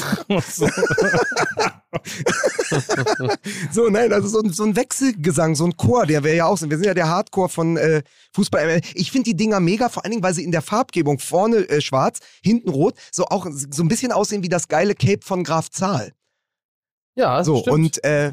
so, 3.73 3.89
nein, 3.89 4.13
also 4.13 4.29
so, 4.29 4.41
ein- 4.41 4.53
so 4.53 4.65
ein 4.65 4.77
Wechselgesang, 4.77 5.55
so 5.55 5.65
ein 5.65 5.77
Chor, 5.77 6.07
der 6.07 6.25
wäre 6.25 6.37
ja 6.37 6.47
auch 6.47 6.59
so. 6.59 6.69
Wir 6.69 6.77
sind 6.77 6.87
ja 6.87 6.95
der 6.95 7.09
Hardcore 7.09 7.49
von 7.49 7.77
äh, 7.77 8.03
Fußball. 8.35 8.81
Ich 8.95 9.11
finde 9.13 9.25
die 9.31 9.37
Dinger 9.37 9.61
mega, 9.61 9.89
vor 9.89 10.05
allen 10.05 10.13
Dingen, 10.13 10.23
weil 10.23 10.35
sie 10.35 10.45
in 10.45 10.53
der 10.53 10.63
Farbgebung 10.63 11.19
vorne 11.19 11.69
äh, 11.69 11.81
schwarz, 11.81 12.19
hinten 12.43 12.69
rot, 12.71 12.95
so 13.13 13.27
auch 13.27 13.47
so 13.51 13.83
ein 13.83 13.89
bisschen 13.89 14.13
aussehen 14.13 14.43
wie 14.43 14.49
das 14.49 14.69
geile 14.69 14.95
Cape 14.95 15.21
von 15.25 15.45
Graf 15.45 15.71
Zahl. 15.71 16.13
Ja, 17.19 17.43
So, 17.43 17.59
stimmt. 17.59 17.75
und 17.75 18.05
äh, 18.05 18.33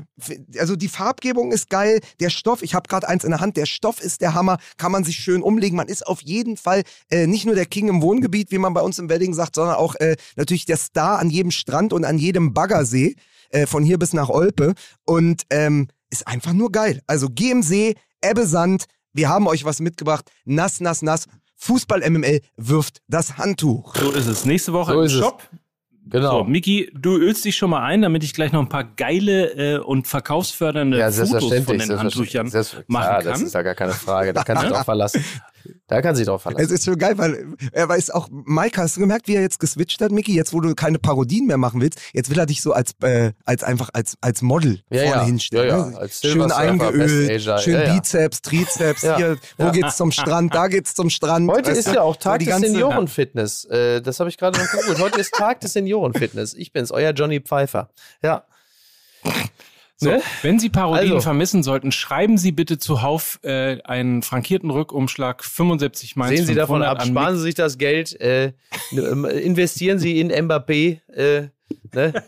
also 0.59 0.75
die 0.75 0.87
Farbgebung 0.87 1.51
ist 1.51 1.69
geil, 1.71 1.99
der 2.19 2.29
Stoff, 2.29 2.61
ich 2.61 2.75
habe 2.75 2.87
gerade 2.87 3.07
eins 3.09 3.23
in 3.23 3.31
der 3.31 3.39
Hand, 3.39 3.57
der 3.57 3.65
Stoff 3.65 3.99
ist 3.99 4.21
der 4.21 4.35
Hammer, 4.35 4.59
kann 4.77 4.91
man 4.91 5.03
sich 5.03 5.17
schön 5.17 5.41
umlegen. 5.41 5.75
Man 5.75 5.87
ist 5.87 6.05
auf 6.05 6.21
jeden 6.21 6.55
Fall 6.55 6.83
äh, 7.09 7.25
nicht 7.25 7.45
nur 7.45 7.55
der 7.55 7.65
King 7.65 7.87
im 7.87 8.01
Wohngebiet, 8.03 8.51
wie 8.51 8.59
man 8.59 8.75
bei 8.75 8.81
uns 8.81 8.99
im 8.99 9.09
Wedding 9.09 9.33
sagt, 9.33 9.55
sondern 9.55 9.75
auch 9.75 9.95
äh, 9.95 10.15
natürlich 10.35 10.65
der 10.65 10.77
Star 10.77 11.17
an 11.17 11.31
jedem 11.31 11.49
Strand 11.49 11.93
und 11.93 12.05
an 12.05 12.19
jedem 12.19 12.53
Baggersee, 12.53 13.15
äh, 13.49 13.65
von 13.65 13.83
hier 13.83 13.97
bis 13.97 14.13
nach 14.13 14.29
Olpe. 14.29 14.75
Und 15.05 15.43
ähm, 15.49 15.87
ist 16.11 16.27
einfach 16.27 16.53
nur 16.53 16.71
geil. 16.71 17.01
Also 17.07 17.27
geh 17.29 17.49
im 17.49 17.63
See, 17.63 17.95
Ebbe 18.23 18.45
Sand, 18.45 18.85
wir 19.13 19.29
haben 19.29 19.47
euch 19.47 19.65
was 19.65 19.79
mitgebracht, 19.79 20.29
nass, 20.45 20.79
nass, 20.79 21.01
nass. 21.01 21.25
Fußball 21.55 22.07
MML 22.07 22.41
wirft 22.57 23.01
das 23.07 23.37
Handtuch. 23.39 23.95
So 23.95 24.11
ist 24.11 24.27
es. 24.27 24.45
Nächste 24.45 24.73
Woche 24.73 24.91
So 24.93 24.99
im 24.99 25.05
ist 25.05 25.13
es. 25.13 25.19
Genau. 26.07 26.39
So, 26.39 26.43
Miki, 26.43 26.91
du 26.93 27.17
ölst 27.17 27.45
dich 27.45 27.55
schon 27.55 27.71
mal 27.71 27.81
ein, 27.83 28.01
damit 28.03 28.23
ich 28.23 28.33
gleich 28.33 28.51
noch 28.51 28.61
ein 28.61 28.69
paar 28.69 28.83
geile 28.83 29.75
äh, 29.75 29.77
und 29.79 30.07
verkaufsfördernde 30.07 30.99
ja, 30.99 31.11
Fotos 31.11 31.63
von 31.63 31.77
den 31.79 31.99
Handtüchern 31.99 32.51
machen 32.87 33.03
ja, 33.03 33.15
kann. 33.15 33.25
Das 33.25 33.41
ist 33.41 33.53
ja 33.53 33.63
gar 33.63 33.75
keine 33.75 33.93
Frage. 33.93 34.33
Da 34.33 34.43
kann 34.43 34.59
sich 34.59 34.69
drauf 34.71 34.85
verlassen. 34.85 35.25
Da 35.87 36.01
kann 36.01 36.15
sich 36.15 36.25
drauf 36.25 36.41
Es 36.45 36.51
verlassen. 36.51 36.73
ist 36.73 36.85
schon 36.85 36.97
geil, 36.97 37.17
weil 37.17 37.55
er 37.71 37.87
weiß 37.89 38.09
auch, 38.11 38.27
Mike, 38.31 38.81
hast 38.81 38.95
du 38.97 39.01
gemerkt, 39.01 39.27
wie 39.27 39.35
er 39.35 39.41
jetzt 39.41 39.59
geswitcht 39.59 40.01
hat, 40.01 40.11
Micky? 40.11 40.33
Jetzt, 40.35 40.53
wo 40.53 40.61
du 40.61 40.73
keine 40.75 40.99
Parodien 40.99 41.45
mehr 41.47 41.57
machen 41.57 41.81
willst, 41.81 41.99
jetzt 42.13 42.29
will 42.29 42.39
er 42.39 42.45
dich 42.45 42.61
so 42.61 42.73
als, 42.73 42.91
äh, 43.01 43.33
als 43.45 43.63
einfach 43.63 43.89
als, 43.93 44.17
als 44.21 44.41
Model 44.41 44.81
Ja, 44.89 45.03
vorne 45.03 45.15
ja. 45.15 45.25
hinstellen. 45.25 45.69
Ja, 45.69 45.85
ne? 45.87 45.97
Als 45.97 46.21
Schön 46.21 46.51
eingeölt, 46.51 47.41
schön. 47.61 47.95
Bizeps, 47.95 48.41
Trizeps, 48.41 49.01
hier, 49.01 49.37
wo 49.57 49.71
geht's 49.71 49.97
zum 49.97 50.11
Strand, 50.11 50.53
da 50.53 50.67
geht's 50.67 50.93
zum 50.95 51.09
Strand. 51.09 51.49
Heute 51.49 51.71
ist 51.71 51.87
ja 51.87 52.01
auch 52.01 52.15
So 52.15 52.21
Tag 52.21 52.39
die 52.39 52.45
des 52.45 52.59
Seniorenfitness. 52.59 53.65
Äh, 53.65 54.01
das 54.01 54.19
habe 54.19 54.29
ich 54.29 54.37
gerade 54.37 54.59
noch 54.59 54.69
gegoogelt. 54.69 54.99
Heute 54.99 55.19
ist 55.19 55.33
Tag 55.33 55.59
des 55.61 55.73
Seniorenfitness. 55.73 56.53
Ich 56.53 56.71
bin's, 56.71 56.91
euer 56.91 57.11
Johnny 57.11 57.39
Pfeiffer. 57.39 57.89
Ja. 58.23 58.43
So, 59.97 60.09
Ne? 60.09 60.21
wenn 60.41 60.59
Sie 60.59 60.69
Parodien 60.69 61.13
Also. 61.13 61.21
vermissen 61.21 61.63
sollten, 61.63 61.91
schreiben 61.93 62.37
Sie 62.37 62.51
bitte 62.51 62.77
zuhauf 62.77 63.39
äh, 63.43 63.81
einen 63.83 64.23
frankierten 64.23 64.69
Rückumschlag 64.69 65.43
75 65.43 66.15
Mainz 66.17 66.37
Sehen 66.37 66.45
Sie 66.47 66.53
davon 66.55 66.81
500 66.81 66.89
ab, 66.89 67.01
an 67.01 67.07
sparen 67.09 67.35
Sie 67.37 67.41
sich 67.43 67.55
das 67.55 67.77
Geld, 67.77 68.19
äh, 68.19 68.51
investieren 68.91 69.99
Sie 69.99 70.19
in 70.19 70.31
Mbappé. 70.31 70.99
Äh, 71.13 71.47
ne? 71.93 72.13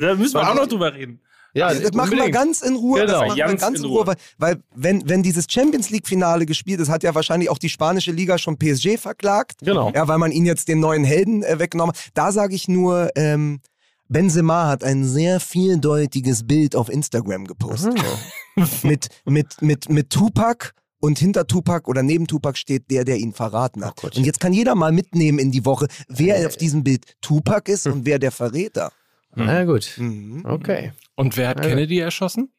Da 0.00 0.14
müssen 0.14 0.34
wir 0.34 0.48
auch 0.50 0.54
noch 0.54 0.66
drüber 0.66 0.94
reden. 0.94 1.20
Ja, 1.54 1.72
das 1.74 1.92
machen 1.92 2.16
wir 2.16 2.30
ganz 2.30 2.60
in 2.62 2.76
Ruhe. 2.76 3.00
Genau. 3.00 3.12
Das 3.12 3.20
machen 3.28 3.36
wir 3.36 3.44
Ganz 3.46 3.60
ganz 3.60 3.78
in 3.80 3.84
Ruhe, 3.86 4.04
Ruhe. 4.04 4.06
weil, 4.06 4.16
weil 4.38 4.62
wenn, 4.76 5.08
wenn 5.08 5.22
dieses 5.22 5.46
Champions 5.48 5.90
League-Finale 5.90 6.46
gespielt 6.46 6.78
ist, 6.78 6.88
hat 6.88 7.02
ja 7.02 7.14
wahrscheinlich 7.14 7.48
auch 7.50 7.58
die 7.58 7.70
spanische 7.70 8.12
Liga 8.12 8.38
schon 8.38 8.58
PSG 8.58 8.96
verklagt. 8.98 9.56
Genau. 9.62 9.90
Ja, 9.94 10.06
weil 10.06 10.18
man 10.18 10.30
ihn 10.30 10.44
jetzt 10.46 10.68
den 10.68 10.78
neuen 10.78 11.04
Helden 11.04 11.42
äh, 11.42 11.58
weggenommen 11.58 11.94
hat. 11.96 12.02
Da 12.14 12.30
sage 12.32 12.54
ich 12.54 12.68
nur, 12.68 13.10
ähm, 13.16 13.60
Benzema 14.08 14.66
hat 14.68 14.82
ein 14.84 15.04
sehr 15.04 15.38
vieldeutiges 15.40 16.46
Bild 16.46 16.74
auf 16.74 16.88
Instagram 16.88 17.46
gepostet. 17.46 17.94
mit, 18.82 19.08
mit, 19.26 19.62
mit, 19.62 19.90
mit 19.90 20.10
Tupac 20.10 20.72
und 21.00 21.18
hinter 21.18 21.46
Tupac 21.46 21.88
oder 21.88 22.02
neben 22.02 22.26
Tupac 22.26 22.56
steht 22.58 22.90
der, 22.90 23.04
der 23.04 23.16
ihn 23.18 23.32
verraten 23.32 23.84
hat. 23.84 24.02
und 24.02 24.16
jetzt 24.18 24.40
kann 24.40 24.52
jeder 24.52 24.74
mal 24.74 24.92
mitnehmen 24.92 25.38
in 25.38 25.52
die 25.52 25.64
Woche, 25.64 25.86
wer 26.08 26.46
auf 26.46 26.56
diesem 26.56 26.82
Bild 26.84 27.16
Tupac 27.20 27.70
ist 27.70 27.86
und 27.86 28.04
wer 28.06 28.18
der 28.18 28.32
Verräter. 28.32 28.92
Na 29.34 29.64
gut. 29.64 29.94
Mhm. 29.98 30.44
Okay. 30.44 30.92
Und 31.14 31.36
wer 31.36 31.48
hat 31.50 31.58
Also. 31.58 31.68
Kennedy 31.68 31.98
erschossen? 31.98 32.50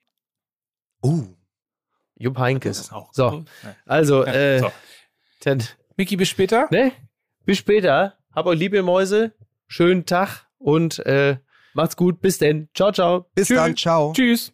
Oh. 1.02 1.24
Jupp 2.16 2.38
Heinkes. 2.38 2.92
auch. 2.92 3.14
So, 3.14 3.44
also, 3.86 4.24
äh, 4.24 4.60
So. 4.60 5.58
Miki, 5.98 6.16
bis 6.16 6.30
später. 6.30 6.68
ne? 6.72 6.92
Bis 7.46 7.58
später. 7.58 8.16
Hab 8.34 8.46
euch 8.46 8.60
lieb, 8.60 8.74
ihr 8.74 8.84
Mäuse. 8.84 9.34
Schönen 9.68 10.06
Tag 10.06 10.49
und 10.60 11.00
äh, 11.06 11.38
macht's 11.74 11.96
gut. 11.96 12.22
Bis 12.22 12.38
denn. 12.38 12.70
Ciao, 12.76 12.92
ciao. 12.92 13.26
Bis 13.34 13.48
Tschüss. 13.48 13.58
dann, 13.58 13.76
ciao. 13.76 14.14
Tschüss. 14.14 14.54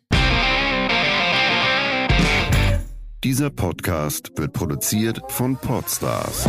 Dieser 3.23 3.49
Podcast 3.49 4.31
wird 4.37 4.53
produziert 4.53 5.19
von 5.29 5.57
Podstars 5.57 6.45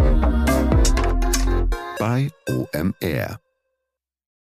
bei 1.98 2.28
OMR. 2.48 3.45